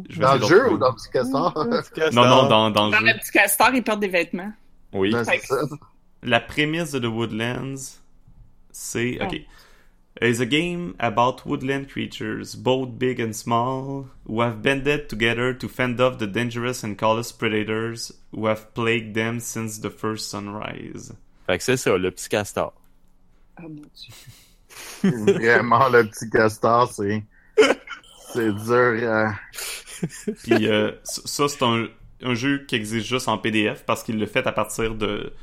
je 0.10 0.22
Dans 0.22 0.36
le 0.36 0.46
jeu 0.48 0.72
ou 0.74 0.78
dans 0.78 0.94
Petit 0.94 1.10
Castor? 1.12 1.54
Non, 2.14 2.26
non, 2.26 2.48
dans, 2.48 2.72
dans 2.72 2.86
le 2.88 2.92
Dans 2.92 3.00
jeu. 3.00 3.06
le 3.06 3.14
petit 3.14 3.32
castor, 3.32 3.70
il 3.74 3.84
porte 3.84 4.00
des 4.00 4.08
vêtements. 4.08 4.52
Oui. 4.94 5.12
Ben, 5.12 5.24
c'est 5.24 5.40
ça. 5.40 5.56
La 6.24 6.40
prémisse 6.40 6.92
de 6.92 7.00
The 7.00 7.06
Woodlands, 7.12 8.00
c'est... 8.72 9.20
Ok. 9.22 9.42
It's 10.20 10.40
a 10.40 10.48
game 10.48 10.96
about 10.98 11.46
woodland 11.46 11.90
creatures, 11.90 12.56
both 12.56 12.98
big 12.98 13.22
and 13.22 13.34
small, 13.34 14.08
who 14.28 14.42
have 14.42 14.64
banded 14.64 15.08
together 15.08 15.54
to 15.54 15.68
fend 15.68 16.02
off 16.02 16.18
the 16.18 16.26
dangerous 16.26 16.84
and 16.84 16.96
callous 16.98 17.32
predators 17.32 18.12
who 18.32 18.48
have 18.48 18.74
plagued 18.74 19.14
them 19.14 19.40
since 19.40 19.80
the 19.80 19.92
first 19.92 20.32
sunrise. 20.32 21.14
Fait 21.46 21.60
que 21.60 21.64
c'est 21.64 21.78
ça, 21.78 21.96
le 22.00 22.10
petit 22.10 22.30
castor. 22.30 22.74
Oh 23.60 23.70
mon 23.70 23.76
dieu. 23.94 24.12
Vraiment, 25.04 25.90
le 25.90 26.06
Petit 26.08 26.30
Castor, 26.30 26.92
c'est... 26.92 27.24
C'est 28.34 28.52
dur. 28.54 28.74
euh, 29.04 29.28
Puis 30.44 30.68
euh, 30.68 30.92
ça, 31.04 31.48
c'est 31.48 31.64
un, 31.64 31.88
un 32.24 32.34
jeu 32.34 32.66
qui 32.68 32.76
existe 32.76 33.06
juste 33.08 33.28
en 33.28 33.38
PDF 33.38 33.84
parce 33.86 34.04
qu'il 34.04 34.20
le 34.20 34.26
fait 34.26 34.46
à 34.48 34.52
partir 34.52 34.96
de... 34.96 35.34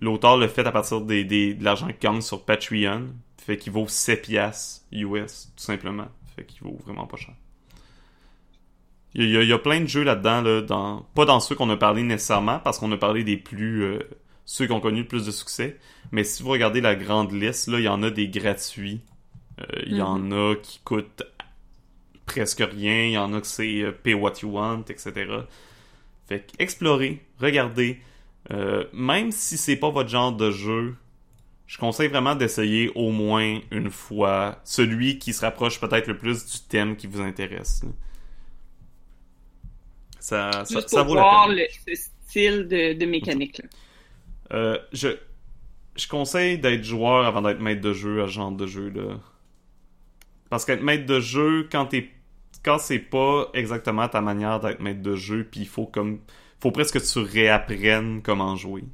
L'auteur 0.00 0.36
le 0.36 0.48
fait 0.48 0.66
à 0.66 0.72
partir 0.72 1.00
des, 1.02 1.24
des- 1.24 1.54
de 1.54 1.64
l'argent 1.64 1.88
qu'il 1.88 1.98
gagne 1.98 2.20
sur 2.20 2.44
Patreon. 2.44 3.08
Fait 3.38 3.56
qu'il 3.58 3.72
vaut 3.72 3.88
7 3.88 4.22
piastres 4.22 4.82
US, 4.92 5.52
tout 5.56 5.64
simplement. 5.64 6.08
Fait 6.36 6.44
qu'il 6.44 6.62
vaut 6.62 6.78
vraiment 6.84 7.06
pas 7.06 7.16
cher. 7.16 7.34
Il 9.14 9.28
y 9.30 9.36
a, 9.36 9.42
il 9.42 9.48
y 9.48 9.52
a 9.52 9.58
plein 9.58 9.80
de 9.80 9.86
jeux 9.86 10.02
là-dedans, 10.04 10.42
là, 10.42 10.60
dans, 10.62 11.02
pas 11.14 11.24
dans 11.24 11.40
ceux 11.40 11.54
qu'on 11.54 11.70
a 11.70 11.76
parlé 11.76 12.02
nécessairement, 12.02 12.58
parce 12.60 12.78
qu'on 12.78 12.92
a 12.92 12.96
parlé 12.96 13.24
des 13.24 13.36
plus... 13.36 13.82
euh, 13.82 13.98
ceux 14.50 14.66
qui 14.66 14.72
ont 14.72 14.80
connu 14.80 15.02
le 15.02 15.06
plus 15.06 15.26
de 15.26 15.30
succès. 15.30 15.78
Mais 16.10 16.24
si 16.24 16.42
vous 16.42 16.48
regardez 16.50 16.80
la 16.80 16.96
grande 16.96 17.32
liste, 17.32 17.68
là, 17.68 17.78
il 17.78 17.84
y 17.84 17.88
en 17.88 18.02
a 18.02 18.10
des 18.10 18.28
gratuits. 18.28 19.02
Euh, 19.60 19.64
Il 19.86 19.96
y 19.96 20.02
en 20.02 20.30
a 20.32 20.54
qui 20.56 20.80
coûtent 20.84 21.22
presque 22.26 22.60
rien. 22.60 23.04
Il 23.06 23.12
y 23.12 23.18
en 23.18 23.34
a 23.34 23.40
que 23.40 23.46
c'est 23.46 23.82
euh, 23.82 23.92
pay 23.92 24.14
what 24.14 24.34
you 24.42 24.50
want, 24.50 24.84
etc. 24.88 25.12
Fait 26.28 26.40
que 26.40 26.52
explorez, 26.58 27.22
regardez. 27.40 28.00
Euh, 28.50 28.84
même 28.94 29.32
si 29.32 29.58
c'est 29.58 29.76
pas 29.76 29.90
votre 29.90 30.08
genre 30.08 30.32
de 30.32 30.50
jeu, 30.50 30.96
je 31.66 31.78
conseille 31.78 32.08
vraiment 32.08 32.34
d'essayer 32.34 32.90
au 32.94 33.10
moins 33.12 33.60
une 33.70 33.90
fois 33.90 34.60
celui 34.64 35.18
qui 35.18 35.34
se 35.34 35.42
rapproche 35.42 35.80
peut-être 35.80 36.08
le 36.08 36.16
plus 36.18 36.46
du 36.46 36.60
thème 36.68 36.96
qui 36.96 37.06
vous 37.06 37.20
intéresse. 37.20 37.82
Ça, 40.20 40.64
ça, 40.64 40.80
Juste 40.80 40.88
ça 40.88 41.04
pour 41.04 41.04
vaut 41.04 41.14
la 41.14 41.24
voir 41.24 41.46
peine. 41.46 41.56
le, 41.56 41.66
ce 41.70 41.94
style 42.26 42.68
de, 42.68 42.92
de 42.94 43.06
mécanique. 43.06 43.58
Là. 43.58 43.68
Euh, 44.52 44.78
je, 44.92 45.08
je 45.96 46.08
conseille 46.08 46.58
d'être 46.58 46.84
joueur 46.84 47.26
avant 47.26 47.42
d'être 47.42 47.60
maître 47.60 47.80
de 47.80 47.92
jeu 47.92 48.22
à 48.22 48.26
ce 48.26 48.32
genre 48.32 48.52
de 48.52 48.66
jeu 48.66 48.90
là. 48.90 49.18
Parce 50.50 50.64
qu'être 50.64 50.82
maître 50.82 51.06
de 51.06 51.20
jeu 51.20 51.68
quand 51.70 51.86
t'es 51.86 52.10
quand 52.64 52.78
c'est 52.78 52.98
pas 52.98 53.48
exactement 53.54 54.08
ta 54.08 54.20
manière 54.20 54.60
d'être 54.60 54.80
maître 54.80 55.02
de 55.02 55.14
jeu, 55.14 55.46
puis 55.50 55.60
il 55.60 55.68
faut 55.68 55.86
comme 55.86 56.20
faut 56.60 56.70
presque 56.70 56.98
que 56.98 57.12
tu 57.12 57.18
réapprennes 57.20 58.22
comment 58.22 58.56
jouer. 58.56 58.84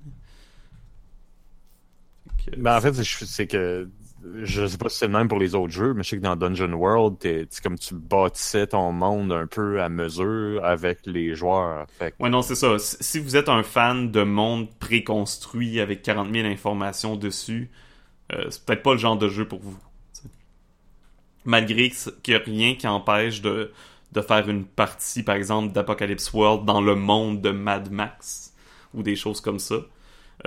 Ben, 2.59 2.77
en 2.77 2.81
fait, 2.81 2.93
c'est 3.03 3.47
que 3.47 3.89
je 4.43 4.67
sais 4.67 4.79
pas 4.79 4.89
si 4.89 4.99
c'est 4.99 5.07
le 5.07 5.13
même 5.13 5.29
pour 5.29 5.39
les 5.39 5.55
autres 5.55 5.73
jeux, 5.73 5.95
mais 5.95 6.03
je 6.03 6.11
sais 6.11 6.17
que 6.17 6.23
dans 6.23 6.37
Dungeon 6.37 6.73
World, 6.73 7.19
t'es- 7.19 7.47
comme 7.63 7.79
tu 7.79 7.95
bâtissais 7.95 8.67
ton 8.69 8.93
monde 8.93 9.33
un 9.33 9.47
peu 9.47 9.81
à 9.83 9.89
mesure 9.89 10.65
avec 10.65 11.01
les 11.07 11.35
joueurs. 11.35 11.87
Ouais, 12.21 12.29
non, 12.31 12.43
c'est 12.43 12.55
ça. 12.55 12.79
Si 12.79 13.19
vous 13.21 13.37
êtes 13.37 13.49
un 13.49 13.63
fan 13.63 14.11
de 14.11 14.23
monde 14.23 14.69
préconstruit 14.79 15.81
avec 15.81 16.03
40 16.03 16.31
000 16.31 16.47
informations 16.47 17.17
dessus, 17.17 17.71
euh, 18.33 18.47
c'est 18.51 18.65
peut-être 18.65 18.83
pas 18.83 18.93
le 18.95 18.99
genre 18.99 19.19
de 19.19 19.29
jeu 19.29 19.47
pour 19.49 19.61
vous. 19.61 19.79
Malgré 21.45 21.91
qu'il 21.91 22.35
n'y 22.35 22.35
a 22.35 22.43
rien 22.45 22.75
qui 22.75 22.87
empêche 22.87 23.43
de, 23.43 23.71
de 24.13 24.21
faire 24.23 24.49
une 24.49 24.65
partie, 24.65 25.23
par 25.23 25.37
exemple, 25.37 25.73
d'Apocalypse 25.73 26.33
World 26.33 26.65
dans 26.65 26.81
le 26.81 26.95
monde 26.95 27.43
de 27.43 27.51
Mad 27.51 27.91
Max 27.91 28.55
ou 28.95 29.03
des 29.03 29.15
choses 29.17 29.41
comme 29.43 29.59
ça. 29.59 29.77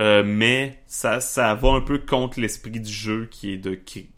Euh, 0.00 0.22
mais 0.24 0.82
ça, 0.86 1.20
ça 1.20 1.54
va 1.54 1.70
un 1.70 1.80
peu 1.80 1.98
contre 1.98 2.40
l'esprit 2.40 2.80
du 2.80 2.92
jeu 2.92 3.26
qui 3.30 3.52
est 3.52 3.58
de 3.58 3.74
qui, 3.74 4.10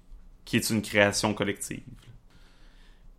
qui 0.45 0.57
est 0.57 0.71
une 0.71 0.83
création 0.83 1.33
collective. 1.33 1.81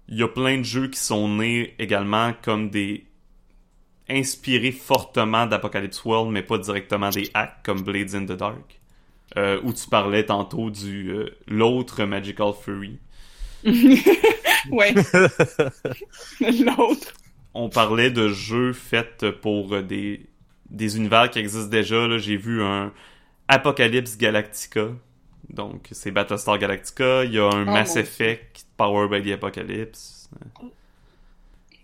Il 0.08 0.18
y 0.18 0.24
a 0.24 0.28
plein 0.28 0.58
de 0.58 0.64
jeux 0.64 0.90
qui 0.90 1.00
sont 1.00 1.28
nés 1.28 1.74
également 1.80 2.34
comme 2.42 2.70
des 2.70 3.06
inspirés 4.10 4.74
fortement 4.74 5.46
d'Apocalypse 5.48 6.04
World, 6.04 6.32
mais 6.32 6.44
pas 6.44 6.58
directement 6.58 7.10
des 7.10 7.30
hacks 7.34 7.64
comme 7.64 7.82
Blades 7.82 8.14
in 8.14 8.26
the 8.26 8.38
Dark. 8.38 8.80
Euh, 9.38 9.62
où 9.64 9.72
tu 9.72 9.88
parlais 9.88 10.26
tantôt 10.26 10.70
du 10.70 11.10
euh, 11.10 11.30
l'autre 11.48 12.04
Magical 12.04 12.52
Fury. 12.54 13.00
Ouais. 14.70 14.94
L'autre. 16.40 17.14
On 17.56 17.70
parlait 17.70 18.12
de 18.12 18.30
jeux 18.30 18.74
faits 18.74 19.32
pour 19.42 19.82
des, 19.82 20.30
des 20.72 20.98
univers 20.98 21.30
qui 21.30 21.40
existent 21.40 21.70
déjà. 21.70 22.08
là. 22.08 22.18
J'ai 22.18 22.38
vu 22.38 22.64
un 22.64 22.92
Apocalypse 23.48 24.18
Galactica. 24.18 24.88
Donc, 25.50 25.88
c'est 25.92 26.12
Battlestar 26.12 26.58
Galactica. 26.58 27.26
Il 27.26 27.34
y 27.34 27.40
a 27.40 27.46
un 27.46 27.64
Oh, 27.64 27.72
Mass 27.72 27.96
Effect 27.98 28.66
Power 28.78 29.08
by 29.10 29.22
the 29.30 29.34
Apocalypse. 29.34 30.30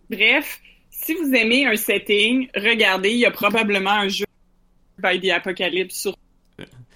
Bref, 0.10 0.62
si 0.90 1.14
vous 1.16 1.34
aimez 1.34 1.66
un 1.66 1.76
setting, 1.76 2.48
regardez, 2.56 3.10
il 3.12 3.18
y 3.20 3.26
a 3.26 3.32
probablement 3.32 3.92
un 3.92 4.08
jeu 4.08 4.26
by 4.98 5.20
the 5.20 5.32
Apocalypse 5.32 5.96
sur. 5.96 6.16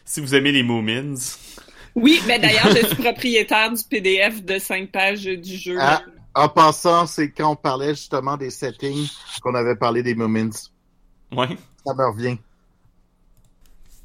Si 0.06 0.22
vous 0.22 0.34
aimez 0.34 0.52
les 0.52 0.64
Moomins, 0.64 1.16
Oui, 1.96 2.22
mais 2.26 2.40
d'ailleurs, 2.40 2.70
je 2.76 2.86
suis 2.88 2.96
propriétaire 2.96 3.72
du 3.72 3.84
PDF 3.90 4.44
de 4.44 4.58
5 4.60 4.92
pages 4.92 5.24
du 5.26 5.56
jeu. 5.58 5.76
Ah. 5.80 6.02
En 6.34 6.48
passant, 6.48 7.06
c'est 7.08 7.30
quand 7.32 7.52
on 7.52 7.56
parlait 7.58 7.90
justement 7.90 8.38
des 8.38 8.50
settings 8.50 9.10
qu'on 9.42 9.54
avait 9.54 9.76
parlé 9.76 10.02
des 10.02 10.16
Moments. 10.16 10.50
Ouais. 11.36 11.58
Ça 11.86 11.94
me 11.94 12.06
revient. 12.12 12.38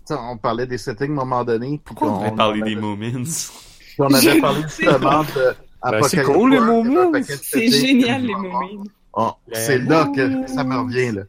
T'sais, 0.04 0.14
on 0.18 0.36
parlait 0.38 0.66
des 0.66 0.78
settings 0.78 1.10
à 1.10 1.12
un 1.12 1.24
moment 1.24 1.44
donné. 1.44 1.80
Pourquoi 1.84 2.08
on 2.12 2.32
on 2.40 2.52
des 2.52 2.62
avait- 2.62 2.74
Moomins? 2.76 3.24
puis 3.24 3.96
on 4.00 4.12
avait 4.14 4.40
parlé 4.40 4.62
justement 4.62 5.22
de 5.22 5.54
Ben, 5.82 6.02
c'est 6.08 6.18
Apocalypse 6.20 6.26
cool, 6.26 6.50
les 6.52 6.60
Moments. 6.60 7.12
C'est 7.24 7.70
génial, 7.70 8.22
les 8.22 8.34
moments. 8.34 8.84
Oh, 9.14 9.32
c'est 9.52 9.78
là 9.78 10.10
que 10.14 10.46
ça 10.46 10.62
me 10.64 10.76
revient, 10.78 11.12
là. 11.12 11.22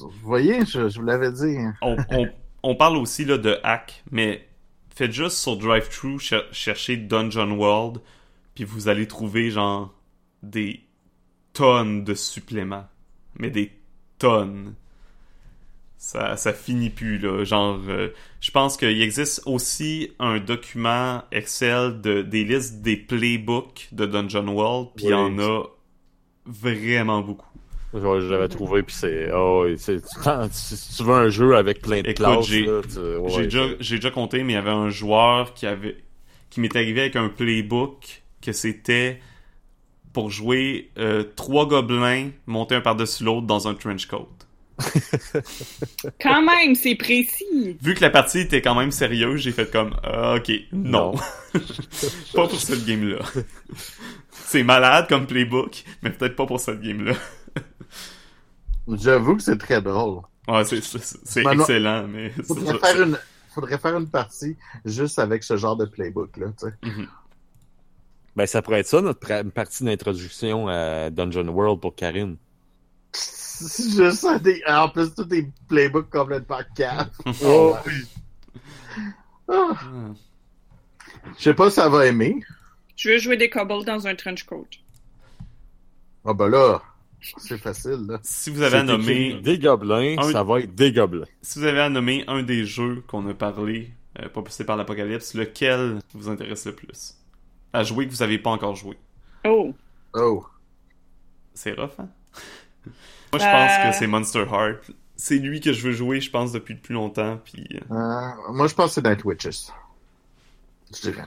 Vous 0.00 0.10
voyez, 0.22 0.64
je, 0.64 0.88
je 0.88 0.98
vous 1.00 1.04
l'avais 1.06 1.32
dit. 1.32 1.56
hein. 1.58 1.74
on, 1.82 1.96
on, 2.10 2.28
on 2.62 2.74
parle 2.76 2.96
aussi 2.96 3.24
là, 3.24 3.36
de 3.36 3.58
hack, 3.64 4.02
mais 4.12 4.46
faites 4.94 5.10
juste 5.12 5.38
sur 5.38 5.56
DriveThru 5.56 6.18
cher- 6.20 6.44
chercher 6.52 6.96
Dungeon 6.96 7.50
World, 7.52 8.00
puis 8.54 8.62
vous 8.64 8.88
allez 8.88 9.06
trouver 9.08 9.50
genre 9.50 9.92
des 10.42 10.80
tonnes 11.52 12.04
de 12.04 12.14
suppléments. 12.14 12.86
Mais 13.38 13.50
des 13.50 13.72
tonnes. 14.18 14.74
Ça, 16.00 16.36
ça 16.36 16.52
finit 16.52 16.90
plus, 16.90 17.18
là. 17.18 17.42
Genre, 17.44 17.80
euh, 17.88 18.10
je 18.40 18.50
pense 18.52 18.76
qu'il 18.76 19.02
existe 19.02 19.42
aussi 19.46 20.12
un 20.20 20.38
document 20.38 21.24
Excel 21.32 22.00
de, 22.00 22.22
des 22.22 22.44
listes 22.44 22.82
des 22.82 22.96
playbooks 22.96 23.88
de 23.90 24.06
Dungeon 24.06 24.46
World, 24.46 24.90
puis 24.94 25.06
il 25.06 25.10
y 25.10 25.14
en 25.14 25.38
a 25.40 25.64
vraiment 26.46 27.20
beaucoup. 27.20 27.46
Je 27.92 28.30
l'avais 28.30 28.48
trouvé, 28.48 28.82
puis 28.84 28.94
c'est... 28.94 29.30
Oh, 29.34 29.66
tu- 29.66 29.78
si 30.52 30.96
tu 30.96 31.02
veux 31.02 31.14
un 31.14 31.30
jeu 31.30 31.56
avec 31.56 31.80
plein 31.80 32.02
de 32.02 32.08
Écoute, 32.10 32.16
classes, 32.16 32.46
j'ai- 32.46 32.68
ouais, 32.68 33.44
déjà, 33.44 33.64
déjà 33.80 34.10
compté, 34.10 34.44
mais 34.44 34.52
il 34.52 34.56
y 34.56 34.58
avait 34.58 34.70
un 34.70 34.90
joueur 34.90 35.52
qui 35.54 35.66
avait 35.66 35.96
qui 36.50 36.60
m'est 36.60 36.74
arrivé 36.76 37.00
avec 37.02 37.16
un 37.16 37.28
playbook 37.28 38.22
que 38.40 38.52
c'était 38.52 39.20
pour 40.18 40.30
jouer 40.30 40.90
euh, 40.98 41.22
trois 41.36 41.68
gobelins 41.68 42.30
montés 42.46 42.74
un 42.74 42.80
par-dessus 42.80 43.22
l'autre 43.22 43.46
dans 43.46 43.68
un 43.68 43.74
trench 43.74 44.06
coat. 44.06 44.28
Quand 46.20 46.42
même, 46.42 46.74
c'est 46.74 46.96
précis. 46.96 47.78
Vu 47.80 47.94
que 47.94 48.00
la 48.00 48.10
partie 48.10 48.40
était 48.40 48.60
quand 48.60 48.74
même 48.74 48.90
sérieuse, 48.90 49.42
j'ai 49.42 49.52
fait 49.52 49.70
comme 49.70 49.94
ah, 50.02 50.34
ok, 50.34 50.50
non. 50.72 51.12
pas 52.34 52.48
pour 52.48 52.60
cette 52.60 52.84
game-là. 52.84 53.20
c'est 54.32 54.64
malade 54.64 55.06
comme 55.08 55.28
playbook, 55.28 55.84
mais 56.02 56.10
peut-être 56.10 56.34
pas 56.34 56.46
pour 56.46 56.58
cette 56.58 56.80
game-là. 56.80 57.14
J'avoue 58.88 59.36
que 59.36 59.42
c'est 59.44 59.58
très 59.58 59.80
drôle. 59.80 60.22
Ouais, 60.48 60.64
c'est, 60.64 60.78
excellent, 60.78 62.08
mais... 62.08 62.32
c'est 62.36 62.42
Faudrait 62.44 62.78
faire 62.78 63.02
une, 63.02 63.18
faudrait 63.54 63.78
faire 63.78 63.96
une 63.96 64.08
partie 64.08 64.56
juste 64.84 65.20
avec 65.20 65.44
ce 65.44 65.56
genre 65.56 65.76
de 65.76 65.84
playbook, 65.84 66.36
là, 66.38 66.48
tu 66.58 66.66
sais. 66.66 66.74
Mhm. 66.82 67.06
Ben, 68.36 68.46
ça 68.46 68.62
pourrait 68.62 68.80
être 68.80 68.86
ça, 68.86 69.00
notre 69.00 69.42
partie 69.50 69.84
d'introduction 69.84 70.68
à 70.68 71.10
Dungeon 71.10 71.48
World 71.48 71.80
pour 71.80 71.94
Karine. 71.94 72.36
Juste 73.14 74.12
ça, 74.20 74.38
des... 74.38 74.62
en 74.68 74.88
plus, 74.88 75.12
tous 75.14 75.24
des 75.24 75.50
playbooks 75.68 76.10
complètement 76.10 76.60
cave. 76.76 77.10
Oh, 77.44 77.74
Ah, 79.50 79.72
Ah. 79.72 80.12
Je 81.36 81.42
sais 81.42 81.54
pas 81.54 81.68
si 81.70 81.76
ça 81.76 81.88
va 81.88 82.06
aimer. 82.06 82.36
Je 82.96 83.10
veux 83.10 83.18
jouer 83.18 83.36
des 83.36 83.50
kobolds 83.50 83.84
dans 83.84 84.06
un 84.06 84.14
trench 84.14 84.44
coat. 84.44 84.66
Ah 86.24 86.34
ben 86.34 86.48
là, 86.48 86.82
c'est 87.38 87.58
facile, 87.58 88.06
là. 88.08 88.18
Si 88.22 88.50
vous 88.50 88.62
avez 88.62 88.78
à 88.78 88.82
nommer... 88.82 89.34
des 89.40 89.58
gobelins, 89.58 90.16
Un- 90.18 90.32
ça 90.32 90.42
va 90.42 90.60
être 90.60 90.74
des 90.74 90.92
gobelins. 90.92 91.24
Si 91.42 91.58
vous 91.58 91.64
avez 91.64 91.80
à 91.80 91.88
nommer 91.88 92.24
un 92.28 92.42
des 92.42 92.64
jeux 92.64 93.02
qu'on 93.08 93.26
a 93.28 93.34
parlé, 93.34 93.90
euh, 94.20 94.28
propulsé 94.28 94.64
par 94.64 94.76
l'Apocalypse, 94.76 95.34
lequel 95.34 95.98
vous 96.14 96.28
intéresse 96.28 96.66
le 96.66 96.74
plus? 96.74 97.14
À 97.72 97.82
jouer 97.84 98.06
que 98.06 98.12
vous 98.12 98.22
avez 98.22 98.38
pas 98.38 98.50
encore 98.50 98.74
joué. 98.76 98.96
Oh. 99.44 99.74
Oh. 100.14 100.46
C'est 101.54 101.72
rough, 101.72 101.90
hein? 101.98 102.08
Moi, 103.32 103.40
je 103.40 103.44
pense 103.44 103.72
Euh. 103.72 103.90
que 103.90 103.96
c'est 103.96 104.06
Monster 104.06 104.44
Heart. 104.50 104.90
C'est 105.16 105.38
lui 105.38 105.60
que 105.60 105.72
je 105.72 105.82
veux 105.86 105.92
jouer, 105.92 106.20
je 106.20 106.30
pense, 106.30 106.52
depuis 106.52 106.74
le 106.74 106.80
plus 106.80 106.94
longtemps, 106.94 107.38
puis... 107.44 107.66
euh, 107.90 107.94
Euh, 107.94 108.52
moi, 108.52 108.68
je 108.68 108.74
pense 108.74 108.94
que 108.94 109.00
c'est 109.02 109.04
Night 109.08 109.24
Witches. 109.24 109.66
Je 110.94 111.10
dirais. 111.10 111.26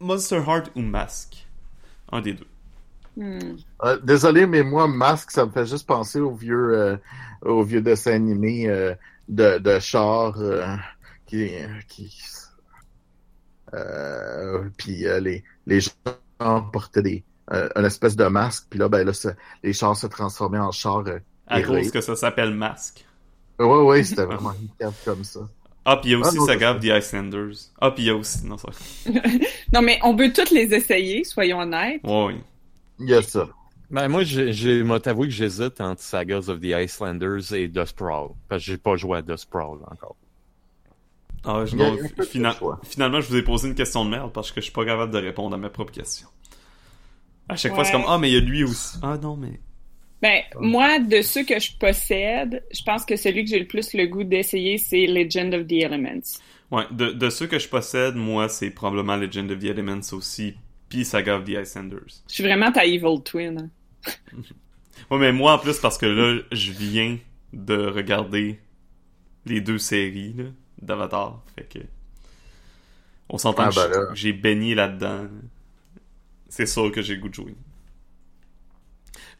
Monster 0.00 0.42
Heart 0.46 0.70
ou 0.74 0.80
Mask? 0.80 1.46
Un 2.10 2.20
des 2.20 2.34
deux. 2.34 2.46
Hmm. 3.16 3.56
Euh, 3.84 3.98
désolé, 4.02 4.46
mais 4.46 4.62
moi, 4.62 4.88
Masque, 4.88 5.30
ça 5.30 5.46
me 5.46 5.50
fait 5.50 5.66
juste 5.66 5.86
penser 5.86 6.20
au 6.20 6.32
vieux, 6.34 6.74
euh, 6.78 6.96
au 7.42 7.62
vieux 7.62 7.80
dessin 7.82 8.12
animé 8.12 8.68
euh, 8.68 8.94
de, 9.28 9.58
de 9.58 9.78
char 9.78 10.34
euh, 10.38 10.76
qui, 11.26 11.50
qui 11.88 12.14
puis 14.76 15.06
euh, 15.06 15.20
les, 15.20 15.42
les 15.66 15.80
gens 15.80 16.62
portaient 16.72 17.02
des, 17.02 17.24
euh, 17.52 17.68
une 17.76 17.84
espèce 17.84 18.16
de 18.16 18.24
masque, 18.26 18.66
puis 18.70 18.78
là, 18.78 18.88
ben 18.88 19.04
là, 19.06 19.12
les 19.62 19.72
chars 19.72 19.96
se 19.96 20.06
transformaient 20.06 20.58
en 20.58 20.70
chars. 20.72 21.04
Euh, 21.06 21.18
À 21.46 21.62
cause 21.62 21.90
que 21.90 22.00
ça 22.00 22.16
s'appelle 22.16 22.54
Mask. 22.54 23.04
ouais, 23.58 23.66
ouais, 23.66 24.04
c'était 24.04 24.24
vraiment 24.24 24.52
une 24.60 24.68
carte 24.78 24.96
comme 25.04 25.24
ça. 25.24 25.40
Ah, 25.84 25.96
puis 25.96 26.10
il 26.10 26.12
y 26.12 26.14
a 26.14 26.18
aussi 26.20 26.36
Ah, 26.36 26.40
non, 26.40 26.46
Saga 26.46 26.74
of 26.76 26.80
the 26.80 26.90
Icelanders. 26.90 27.54
Ah, 27.80 27.90
puis 27.90 28.04
il 28.04 28.06
y 28.06 28.10
a 28.10 28.16
aussi... 28.16 28.46
Non, 28.46 28.56
ça... 28.56 28.68
Non, 29.72 29.82
mais 29.82 29.98
on 30.04 30.14
peut 30.14 30.32
toutes 30.32 30.50
les 30.52 30.72
essayer, 30.74 31.24
soyons 31.24 31.58
honnêtes. 31.60 32.00
Ouais. 32.04 32.36
Il 33.00 33.08
y 33.08 33.14
a 33.14 33.22
ça. 33.22 33.48
Ben, 33.90 34.08
moi, 34.08 34.22
j'ai, 34.22 34.52
j'ai, 34.52 34.82
moi, 34.84 35.00
t'avoue 35.00 35.24
que 35.24 35.30
j'hésite 35.30 35.80
entre 35.80 36.00
Sagas 36.00 36.48
of 36.48 36.60
the 36.60 36.72
Icelanders 36.72 37.52
et 37.52 37.68
The 37.70 37.84
Sprawl. 37.84 38.30
Parce 38.48 38.64
que 38.64 38.70
j'ai 38.70 38.78
pas 38.78 38.96
joué 38.96 39.18
à 39.18 39.22
The 39.22 39.36
Sprawl 39.36 39.78
encore. 39.90 40.16
Ah, 41.44 41.64
je- 41.66 41.76
non, 41.76 41.96
fina-. 42.30 42.56
Finalement, 42.84 43.20
je 43.20 43.28
vous 43.28 43.36
ai 43.36 43.42
posé 43.42 43.68
une 43.68 43.74
question 43.74 44.04
de 44.04 44.10
merde 44.10 44.32
parce 44.32 44.50
que 44.52 44.60
je 44.60 44.64
suis 44.66 44.72
pas 44.72 44.84
capable 44.84 45.12
de 45.12 45.18
répondre 45.18 45.54
à 45.54 45.58
ma 45.58 45.70
propre 45.70 45.92
question. 45.92 46.28
À 47.48 47.56
chaque 47.56 47.74
fois, 47.74 47.84
c'est 47.84 47.92
comme, 47.92 48.04
ah, 48.06 48.18
mais 48.18 48.30
il 48.30 48.34
y 48.34 48.36
a 48.36 48.40
lui 48.40 48.64
aussi. 48.64 48.96
Ah, 49.02 49.18
non, 49.20 49.36
mais... 49.36 49.60
Ben, 50.22 50.42
moi, 50.60 51.00
de 51.00 51.20
ceux 51.20 51.42
que 51.44 51.58
je 51.58 51.72
possède, 51.76 52.62
je 52.72 52.82
pense 52.84 53.04
que 53.04 53.16
celui 53.16 53.42
que 53.44 53.50
j'ai 53.50 53.58
le 53.58 53.66
plus 53.66 53.92
le 53.94 54.06
goût 54.06 54.22
d'essayer, 54.22 54.78
c'est 54.78 55.06
Legend 55.06 55.52
of 55.54 55.66
the 55.66 55.72
Elements. 55.72 56.38
Ouais, 56.70 56.84
de, 56.92 57.10
de 57.10 57.28
ceux 57.28 57.48
que 57.48 57.58
je 57.58 57.68
possède, 57.68 58.14
moi, 58.14 58.48
c'est 58.48 58.70
probablement 58.70 59.16
Legend 59.16 59.50
of 59.50 59.58
the 59.58 59.64
Elements 59.64 60.12
aussi, 60.12 60.54
puis 60.88 61.04
Saga 61.04 61.38
of 61.38 61.44
the 61.44 61.56
Icelanders. 61.56 62.22
Je 62.28 62.34
suis 62.34 62.44
vraiment 62.44 62.70
ta 62.70 62.86
Evil 62.86 63.20
Twin. 63.24 63.68
hein. 64.06 64.12
Ouais, 65.10 65.18
mais 65.18 65.32
moi, 65.32 65.54
en 65.54 65.58
plus, 65.58 65.78
parce 65.80 65.98
que 65.98 66.06
là, 66.06 66.40
je 66.52 66.70
viens 66.70 67.18
de 67.52 67.74
regarder 67.86 68.60
les 69.44 69.60
deux 69.60 69.78
séries, 69.78 70.34
là, 70.38 70.44
d'Avatar, 70.82 71.40
fait 71.56 71.64
que... 71.64 71.78
On 73.28 73.38
s'entend 73.38 73.62
Ah, 73.64 73.68
que 73.70 73.74
ben 74.08 74.14
j'ai- 74.14 74.32
baigné 74.32 74.74
là-dedans. 74.74 75.26
C'est 76.48 76.66
sûr 76.66 76.92
que 76.92 77.00
j'ai 77.00 77.14
le 77.14 77.20
goût 77.22 77.28
de 77.30 77.34
jouer. 77.34 77.54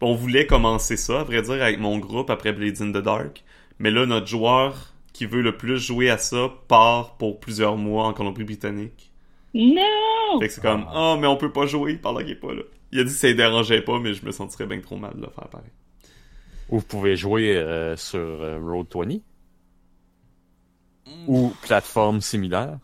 Bon, 0.01 0.13
on 0.13 0.15
voulait 0.15 0.47
commencer 0.47 0.97
ça, 0.97 1.21
à 1.21 1.25
vrai 1.25 1.43
dire, 1.43 1.63
avec 1.63 1.79
mon 1.79 1.99
groupe 1.99 2.31
après 2.31 2.53
Blades 2.53 2.81
in 2.81 2.91
the 2.91 3.03
Dark, 3.03 3.45
mais 3.79 3.91
là, 3.91 4.07
notre 4.07 4.27
joueur 4.27 4.95
qui 5.13 5.27
veut 5.27 5.43
le 5.43 5.57
plus 5.57 5.79
jouer 5.79 6.09
à 6.09 6.17
ça 6.17 6.49
part 6.69 7.17
pour 7.19 7.39
plusieurs 7.39 7.77
mois 7.77 8.07
en 8.07 8.15
Colombie-Britannique. 8.15 9.13
Non! 9.55 10.39
Fait 10.41 10.49
que 10.49 10.55
c'est 10.55 10.63
comme, 10.63 10.87
oh, 10.95 11.17
mais 11.21 11.27
on 11.27 11.37
peut 11.37 11.53
pas 11.53 11.67
jouer 11.67 11.97
pendant 11.97 12.21
qu'il 12.21 12.31
est 12.31 12.35
pas 12.37 12.55
là. 12.55 12.63
Il 12.93 13.01
a 13.01 13.05
dit 13.05 13.11
que 13.11 13.17
ça 13.17 13.29
ne 13.29 13.35
dérangeait 13.35 13.83
pas, 13.83 13.99
mais 13.99 14.15
je 14.15 14.25
me 14.25 14.33
sentirais 14.33 14.67
bien 14.67 14.81
trop 14.81 14.97
mal 14.97 15.13
de 15.15 15.21
le 15.21 15.31
faire 15.31 15.49
pareil. 15.49 15.69
Ou 16.71 16.79
vous 16.79 16.85
pouvez 16.87 17.17
jouer 17.17 17.55
euh, 17.57 17.95
sur 17.97 18.19
euh, 18.19 18.59
Road 18.63 18.87
20. 18.95 19.19
Ou 21.27 21.53
plateforme 21.63 22.21
similaire? 22.21 22.79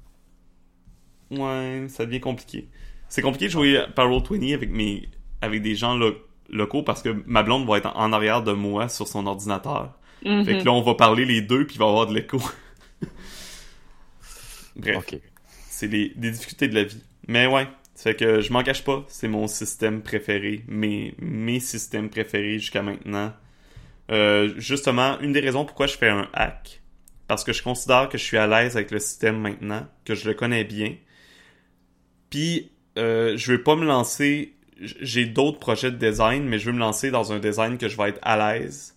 Ouais, 1.30 1.86
ça 1.88 2.06
devient 2.06 2.20
compliqué. 2.20 2.68
C'est 3.08 3.22
compliqué 3.22 3.46
de 3.46 3.50
jouer 3.50 3.84
par 3.94 4.08
Roll20 4.08 4.54
avec 4.54 4.70
mes 4.70 5.08
avec 5.40 5.62
des 5.62 5.74
gens 5.76 5.96
lo- 5.96 6.16
locaux 6.48 6.82
parce 6.82 7.02
que 7.02 7.22
ma 7.26 7.42
blonde 7.42 7.66
va 7.66 7.78
être 7.78 7.92
en 7.96 8.12
arrière 8.12 8.42
de 8.42 8.52
moi 8.52 8.88
sur 8.88 9.06
son 9.06 9.26
ordinateur. 9.26 9.98
Mhm. 10.24 10.44
Fait 10.44 10.58
que 10.58 10.64
là, 10.64 10.72
on 10.72 10.82
va 10.82 10.94
parler 10.94 11.24
les 11.24 11.40
deux 11.42 11.66
puis 11.66 11.76
il 11.76 11.78
va 11.78 11.86
y 11.86 11.88
avoir 11.88 12.06
de 12.06 12.14
l'écho. 12.14 12.40
Bref, 14.76 14.96
Ok. 14.98 15.20
c'est 15.68 15.88
les, 15.88 16.12
des 16.16 16.30
difficultés 16.30 16.68
de 16.68 16.74
la 16.74 16.84
vie. 16.84 17.02
Mais 17.26 17.46
ouais, 17.46 17.66
ça 17.94 18.10
fait 18.10 18.16
que 18.16 18.40
je 18.40 18.52
m'en 18.52 18.62
cache 18.62 18.84
pas, 18.84 19.04
c'est 19.08 19.28
mon 19.28 19.46
système 19.48 20.02
préféré, 20.02 20.64
mes, 20.68 21.14
mes 21.20 21.60
systèmes 21.60 22.10
préférés 22.10 22.58
jusqu'à 22.58 22.82
maintenant. 22.82 23.32
Euh, 24.10 24.54
justement, 24.56 25.18
une 25.20 25.32
des 25.32 25.40
raisons 25.40 25.64
pourquoi 25.64 25.86
je 25.86 25.96
fais 25.96 26.08
un 26.08 26.28
hack, 26.32 26.80
parce 27.28 27.44
que 27.44 27.52
je 27.52 27.62
considère 27.62 28.08
que 28.08 28.18
je 28.18 28.24
suis 28.24 28.38
à 28.38 28.46
l'aise 28.48 28.76
avec 28.76 28.90
le 28.90 28.98
système 28.98 29.38
maintenant, 29.40 29.86
que 30.04 30.14
je 30.16 30.28
le 30.28 30.34
connais 30.34 30.64
bien. 30.64 30.96
Puis, 32.30 32.72
euh, 32.98 33.36
je 33.36 33.52
veux 33.52 33.62
pas 33.62 33.76
me 33.76 33.84
lancer. 33.86 34.54
J'ai 34.80 35.26
d'autres 35.26 35.58
projets 35.58 35.90
de 35.90 35.96
design, 35.96 36.44
mais 36.44 36.58
je 36.58 36.66
veux 36.66 36.72
me 36.72 36.78
lancer 36.78 37.10
dans 37.10 37.32
un 37.32 37.38
design 37.40 37.78
que 37.78 37.88
je 37.88 37.96
vais 37.96 38.10
être 38.10 38.20
à 38.22 38.36
l'aise. 38.36 38.96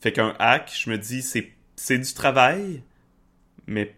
Fait 0.00 0.12
qu'un 0.12 0.34
hack, 0.38 0.72
je 0.74 0.90
me 0.90 0.98
dis, 0.98 1.22
c'est 1.22 1.98
du 1.98 2.14
travail, 2.14 2.82
mais 3.66 3.94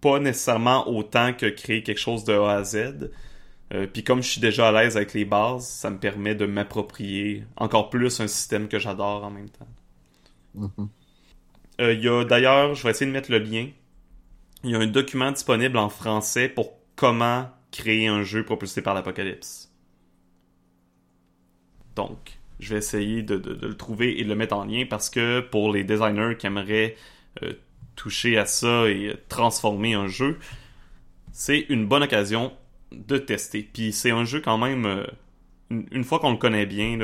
pas 0.00 0.18
nécessairement 0.20 0.88
autant 0.88 1.34
que 1.34 1.46
créer 1.46 1.82
quelque 1.82 1.98
chose 2.00 2.24
de 2.24 2.32
A 2.34 2.52
à 2.58 2.64
Z. 2.64 3.10
Euh, 3.72 3.86
Puis 3.86 4.04
comme 4.04 4.22
je 4.22 4.28
suis 4.30 4.40
déjà 4.40 4.68
à 4.68 4.72
l'aise 4.72 4.96
avec 4.96 5.14
les 5.14 5.24
bases, 5.24 5.68
ça 5.68 5.90
me 5.90 5.98
permet 5.98 6.34
de 6.34 6.46
m'approprier 6.46 7.44
encore 7.56 7.90
plus 7.90 8.20
un 8.20 8.28
système 8.28 8.68
que 8.68 8.78
j'adore 8.78 9.24
en 9.24 9.30
même 9.30 9.50
temps. 9.50 9.68
Mhm. 10.54 10.90
Euh, 11.80 11.94
Il 11.94 12.02
y 12.02 12.08
a 12.08 12.24
d'ailleurs, 12.24 12.74
je 12.74 12.82
vais 12.82 12.90
essayer 12.90 13.06
de 13.06 13.12
mettre 13.12 13.30
le 13.30 13.38
lien. 13.38 13.68
Il 14.64 14.70
y 14.70 14.74
a 14.74 14.78
un 14.78 14.86
document 14.86 15.32
disponible 15.32 15.78
en 15.78 15.88
français 15.88 16.48
pour 16.48 16.74
comment 16.96 17.50
créer 17.72 18.08
un 18.08 18.22
jeu 18.22 18.44
propulsé 18.44 18.82
par 18.82 18.94
l'apocalypse. 18.94 19.72
Donc, 21.96 22.38
je 22.58 22.74
vais 22.74 22.78
essayer 22.78 23.22
de, 23.22 23.34
le 23.34 23.76
trouver 23.76 24.20
et 24.20 24.24
de 24.24 24.28
le 24.28 24.34
mettre 24.34 24.54
en 24.54 24.64
lien 24.64 24.84
parce 24.88 25.08
que 25.08 25.40
pour 25.40 25.72
les 25.72 25.84
designers 25.84 26.36
qui 26.38 26.46
aimeraient 26.46 26.96
euh, 27.42 27.54
toucher 27.96 28.36
à 28.36 28.46
ça 28.46 28.88
et 28.88 29.14
transformer 29.28 29.94
un 29.94 30.08
jeu, 30.08 30.38
c'est 31.32 31.60
une 31.70 31.86
bonne 31.86 32.02
occasion 32.02 32.52
de 32.92 33.16
tester. 33.18 33.62
Puis 33.72 33.92
c'est 33.92 34.10
un 34.10 34.24
jeu 34.24 34.40
quand 34.40 34.58
même, 34.58 34.84
euh, 34.84 35.06
une, 35.70 36.04
fois 36.04 36.18
qu'on 36.18 36.32
le 36.32 36.36
connaît 36.36 36.66
bien, 36.66 36.98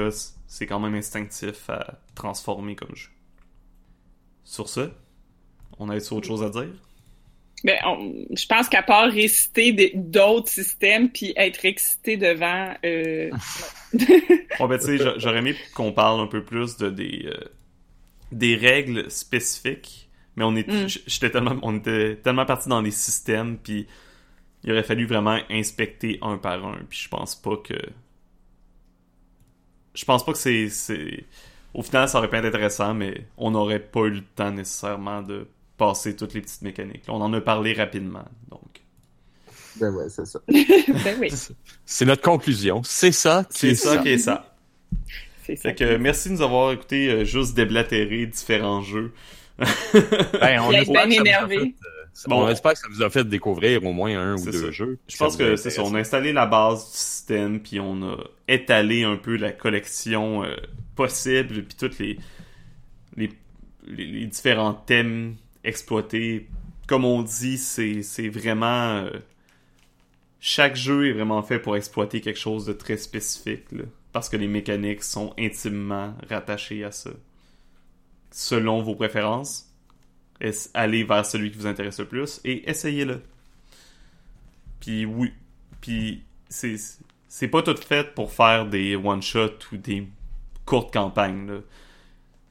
c'est 0.47 0.67
quand 0.67 0.81
même 0.81 0.95
instinctif 0.95 1.71
à 1.71 2.01
transformer 2.15 2.77
comme 2.77 2.95
jeu. 2.95 3.09
Sur 4.47 4.69
ce, 4.69 4.91
on 5.79 5.91
a 5.91 5.97
autre 5.97 6.23
chose 6.27 6.43
à 6.43 6.51
dire? 6.51 6.71
Ben, 7.65 7.77
on- 7.85 8.27
je 8.31 8.47
pense 8.47 8.69
qu'à 8.69 8.83
part 8.83 9.11
réciter 9.11 9.93
d'autres 9.95 10.49
systèmes 10.49 11.11
puis 11.11 11.33
être 11.37 11.65
excité 11.65 12.17
devant. 12.17 12.73
euh, 12.85 13.31
Bon, 14.59 14.69
ben, 14.69 14.79
tu 14.79 14.87
sais, 14.87 14.99
j'a- 14.99 15.19
j'aurais 15.19 15.39
aimé 15.39 15.57
qu'on 15.75 15.93
parle 15.93 16.21
un 16.21 16.27
peu 16.29 16.45
plus 16.45 16.77
de 16.77 16.91
des, 16.91 17.25
euh, 17.27 17.45
des 18.31 18.55
règles 18.57 19.11
spécifiques, 19.11 20.09
mais 20.37 20.45
on 20.45 20.55
est, 20.55 20.69
Mm. 20.69 20.87
j'étais 21.07 21.31
tellement, 21.31 21.57
on 21.63 21.77
était 21.77 22.17
tellement 22.23 22.47
parti 22.47 22.69
dans 22.69 22.81
les 22.83 22.91
systèmes, 22.93 23.59
puis 23.59 23.87
il 24.63 24.71
aurait 24.73 24.85
fallu 24.85 25.07
vraiment 25.07 25.39
inspecter 25.51 26.19
un 26.23 26.39
par 26.39 26.65
un, 26.65 26.79
puis 26.89 27.01
je 27.03 27.09
pense 27.09 27.35
pas 27.35 27.57
que, 27.57 27.75
je 29.95 30.05
pense 30.05 30.25
pas 30.25 30.33
que 30.33 30.39
c'est, 30.39 30.69
c'est, 30.69 31.25
au 31.77 31.83
final, 31.83 32.09
ça 32.09 32.19
aurait 32.19 32.31
pu 32.31 32.37
être 32.37 32.47
intéressant, 32.47 32.95
mais 32.95 33.27
on 33.37 33.51
n'aurait 33.51 33.81
pas 33.81 34.01
eu 34.07 34.11
le 34.11 34.23
temps 34.23 34.51
nécessairement 34.51 35.21
de 35.21 35.47
passer 35.77 36.17
toutes 36.17 36.33
les 36.33 36.41
petites 36.41 36.63
mécaniques. 36.63 37.03
On 37.07 37.21
en 37.21 37.31
a 37.35 37.41
parlé 37.43 37.75
rapidement, 37.75 38.25
donc. 38.51 38.63
Ben 39.79 39.95
ouais, 39.95 40.09
c'est 40.09 40.25
ça. 40.25 40.41
ben 40.49 41.19
oui, 41.21 41.29
C'est 41.85 42.07
notre 42.07 42.23
conclusion. 42.23 42.81
C'est 42.83 43.13
ça 43.13 43.45
qui 43.51 43.59
C'est 43.59 43.69
est 43.69 43.75
ça 43.75 43.95
ça. 43.97 43.99
qui 43.99 44.09
est 44.09 44.19
ça. 44.19 44.57
c'est 45.45 45.57
ça. 45.57 45.63
Fait 45.69 45.75
que 45.75 45.97
merci 45.99 46.31
de 46.31 46.35
nous 46.35 46.43
avoir 46.43 46.73
écouté 46.73 47.11
euh, 47.11 47.25
juste 47.27 47.55
déblatérer 47.55 48.25
différents 48.25 48.81
jeux. 48.81 49.13
Ben, 49.59 50.61
on 50.63 50.73
espère 50.73 51.07
bien 51.07 51.21
énervé. 51.21 51.59
fait, 51.59 51.63
euh, 51.65 51.96
Bon. 52.27 52.45
on 52.45 52.49
espère 52.49 52.73
que 52.73 52.79
ça 52.79 52.89
vous 52.91 53.03
a 53.03 53.11
fait 53.11 53.25
découvrir 53.29 53.85
au 53.85 53.93
moins 53.93 54.19
un 54.19 54.37
ou 54.37 54.45
deux 54.45 54.53
ça. 54.67 54.71
jeux. 54.71 54.99
Je 55.09 55.17
pense 55.17 55.37
que 55.37 55.57
c'est 55.57 55.71
ça. 55.71 55.83
On 55.83 55.95
a 55.95 55.99
installé 56.01 56.33
la 56.33 56.47
base 56.47 56.91
du 56.91 56.97
système, 56.97 57.61
puis 57.61 57.79
on 57.81 58.03
a 58.03 58.17
étalé 58.49 59.05
un 59.05 59.17
peu 59.17 59.37
la 59.37 59.53
collection 59.53 60.43
euh, 60.45 60.57
possible, 60.95 61.65
puis 61.65 61.77
toutes 61.77 61.99
les, 61.99 62.19
les, 63.17 64.27
différents 64.27 64.75
thèmes 64.75 65.37
exploités. 65.65 66.49
Comme 66.87 67.05
on 67.05 67.23
dit, 67.23 67.59
c'est 67.59 68.29
vraiment... 68.29 69.05
euh, 69.05 69.11
chaque 70.41 70.77
jeu 70.77 71.09
est 71.09 71.13
vraiment 71.13 71.43
fait 71.43 71.59
pour 71.59 71.77
exploiter 71.77 72.21
quelque 72.21 72.39
chose 72.39 72.67
de 72.67 72.73
très 72.73 72.97
spécifique, 72.97 73.65
là, 73.73 73.83
parce 74.13 74.29
que 74.29 74.37
les 74.37 74.47
mécaniques 74.47 75.03
sont 75.03 75.35
intimement 75.39 76.15
rattachées 76.31 76.85
à 76.85 76.93
ça. 76.93 77.11
Selon 78.31 78.83
vos 78.83 78.95
préférences, 78.95 79.65
es- 79.65 79.76
allez 80.75 81.05
vers 81.05 81.25
celui 81.25 81.51
qui 81.51 81.59
vous 81.59 81.67
intéresse 81.67 81.99
le 81.99 82.07
plus 82.07 82.41
et 82.45 82.69
essayez-le. 82.69 83.23
Puis 84.81 85.05
oui, 85.05 85.33
puis 85.81 86.23
c'est 86.49 86.77
c'est 87.29 87.49
pas 87.49 87.63
tout 87.63 87.77
fait 87.77 88.15
pour 88.15 88.33
faire 88.33 88.67
des 88.67 88.97
one 88.97 89.23
shot 89.23 89.59
ou 89.73 89.77
des 89.77 90.09
courtes 90.65 90.93
campagnes. 90.93 91.47
là. 91.47 91.59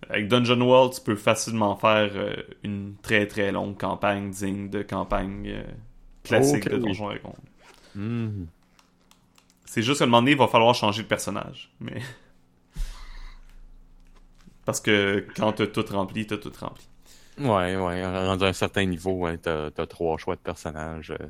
Avec 0.09 0.27
Dungeon 0.27 0.61
World, 0.61 0.93
tu 0.93 1.01
peux 1.01 1.15
facilement 1.15 1.75
faire 1.75 2.11
euh, 2.15 2.35
une 2.63 2.95
très 3.01 3.25
très 3.25 3.51
longue 3.51 3.77
campagne 3.79 4.29
digne 4.29 4.69
de 4.69 4.83
campagne 4.83 5.47
euh, 5.47 5.63
classique 6.23 6.69
de. 6.69 6.77
Donjon 6.77 7.07
Dragon. 7.07 7.33
Mhm. 7.95 8.47
C'est 9.65 9.81
juste 9.81 9.99
qu'à 9.99 10.03
un 10.05 10.07
moment 10.07 10.21
donné, 10.21 10.31
il 10.31 10.37
va 10.37 10.47
falloir 10.47 10.75
changer 10.75 11.03
de 11.03 11.07
personnage. 11.07 11.71
Mais. 11.79 12.01
Parce 14.65 14.79
que 14.79 15.25
quand 15.35 15.53
t'as 15.53 15.67
tout 15.67 15.85
rempli, 15.89 16.27
t'as 16.27 16.37
tout 16.37 16.51
rempli. 16.59 16.85
Ouais, 17.37 17.75
ouais. 17.75 18.05
Rendu 18.27 18.43
à 18.45 18.47
un 18.47 18.53
certain 18.53 18.85
niveau, 18.85 19.25
hein, 19.25 19.35
t'as 19.37 19.67
as 19.77 19.87
trois 19.87 20.17
choix 20.17 20.35
de 20.35 20.41
personnages. 20.41 21.11
euh, 21.11 21.27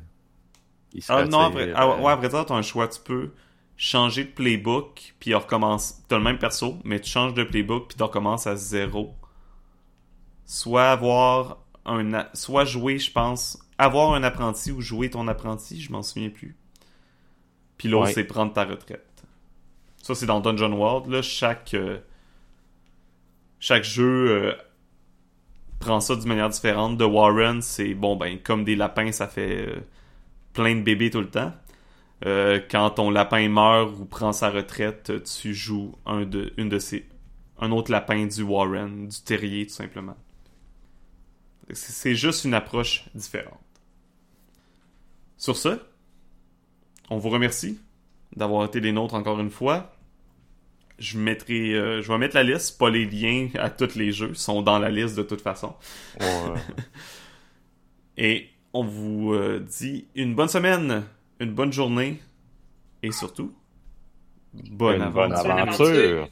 Ah 1.08 1.24
non, 1.24 1.40
après, 1.40 1.68
euh, 1.68 1.72
ah, 1.76 2.00
ouais, 2.00 2.12
à 2.12 2.16
vrai 2.16 2.28
dire, 2.28 2.46
t'as 2.46 2.54
un 2.54 2.62
choix. 2.62 2.86
Tu 2.88 3.00
peux 3.00 3.32
changer 3.76 4.24
de 4.24 4.30
playbook, 4.30 5.14
puis 5.18 5.34
recommence. 5.34 6.02
T'as 6.08 6.16
le 6.18 6.22
même 6.24 6.38
perso, 6.38 6.78
mais 6.84 7.00
tu 7.00 7.10
changes 7.10 7.34
de 7.34 7.42
playbook, 7.44 7.88
puis 7.88 7.96
tu 7.96 8.02
recommences 8.02 8.46
à 8.46 8.56
zéro. 8.56 9.14
Soit 10.44 10.90
avoir 10.92 11.58
un. 11.84 12.14
a- 12.14 12.30
Soit 12.34 12.64
jouer, 12.64 12.98
je 12.98 13.10
pense. 13.10 13.58
Avoir 13.78 14.14
un 14.14 14.22
apprenti 14.22 14.70
ou 14.72 14.80
jouer 14.80 15.10
ton 15.10 15.26
apprenti, 15.28 15.80
je 15.80 15.90
m'en 15.92 16.02
souviens 16.02 16.30
plus. 16.30 16.56
Puis 17.78 17.88
l'autre, 17.88 18.06
Ouais. 18.06 18.12
c'est 18.12 18.24
prendre 18.24 18.52
ta 18.52 18.64
retraite. 18.64 19.02
Ça, 20.02 20.14
c'est 20.14 20.26
dans 20.26 20.40
Dungeon 20.40 20.72
World. 20.72 21.10
Là, 21.12 21.20
chaque. 21.20 21.74
euh, 21.74 21.98
chaque 23.58 23.84
jeu. 23.84 24.30
euh, 24.30 24.54
prend 25.78 26.00
ça 26.00 26.16
d'une 26.16 26.28
manière 26.28 26.48
différente. 26.48 26.98
The 26.98 27.02
Warren, 27.02 27.62
c'est 27.62 27.94
bon, 27.94 28.16
ben, 28.16 28.38
comme 28.38 28.64
des 28.64 28.76
lapins, 28.76 29.12
ça 29.12 29.28
fait 29.28 29.68
euh, 29.68 29.80
plein 30.52 30.74
de 30.74 30.82
bébés 30.82 31.10
tout 31.10 31.20
le 31.20 31.30
temps. 31.30 31.52
Euh, 32.24 32.60
quand 32.70 32.90
ton 32.90 33.10
lapin 33.10 33.48
meurt 33.48 33.98
ou 33.98 34.06
prend 34.06 34.32
sa 34.32 34.50
retraite, 34.50 35.12
tu 35.24 35.54
joues 35.54 35.94
un 36.06 36.24
de, 36.24 36.52
de 36.56 36.78
un 37.58 37.72
autre 37.72 37.90
lapin 37.90 38.26
du 38.26 38.42
Warren, 38.42 39.08
du 39.08 39.20
terrier, 39.22 39.66
tout 39.66 39.74
simplement. 39.74 40.16
C'est 41.72 42.14
juste 42.14 42.44
une 42.44 42.54
approche 42.54 43.06
différente. 43.14 43.58
Sur 45.36 45.56
ce, 45.56 45.80
on 47.10 47.18
vous 47.18 47.28
remercie 47.28 47.80
d'avoir 48.34 48.64
été 48.66 48.80
les 48.80 48.92
nôtres 48.92 49.14
encore 49.14 49.40
une 49.40 49.50
fois. 49.50 49.95
Je 50.98 51.18
mettrai, 51.18 51.74
euh, 51.74 52.02
je 52.02 52.08
vais 52.10 52.18
mettre 52.18 52.34
la 52.36 52.42
liste, 52.42 52.78
pas 52.78 52.88
les 52.90 53.04
liens 53.04 53.48
à 53.58 53.68
tous 53.70 53.94
les 53.96 54.12
jeux, 54.12 54.34
sont 54.34 54.62
dans 54.62 54.78
la 54.78 54.90
liste 54.90 55.16
de 55.16 55.22
toute 55.22 55.40
façon. 55.42 55.74
ouais. 56.20 56.26
Et 58.18 58.48
on 58.72 58.82
vous 58.84 59.32
euh, 59.34 59.60
dit 59.60 60.06
une 60.14 60.34
bonne 60.34 60.48
semaine, 60.48 61.04
une 61.38 61.52
bonne 61.52 61.72
journée 61.72 62.20
et 63.02 63.12
surtout, 63.12 63.54
bonne 64.54 65.02
Une 65.02 65.10
bonne 65.10 65.32
aventure. 65.32 65.42
Bonne 65.42 65.58
aventure. 65.58 65.86
aventure. 65.86 66.28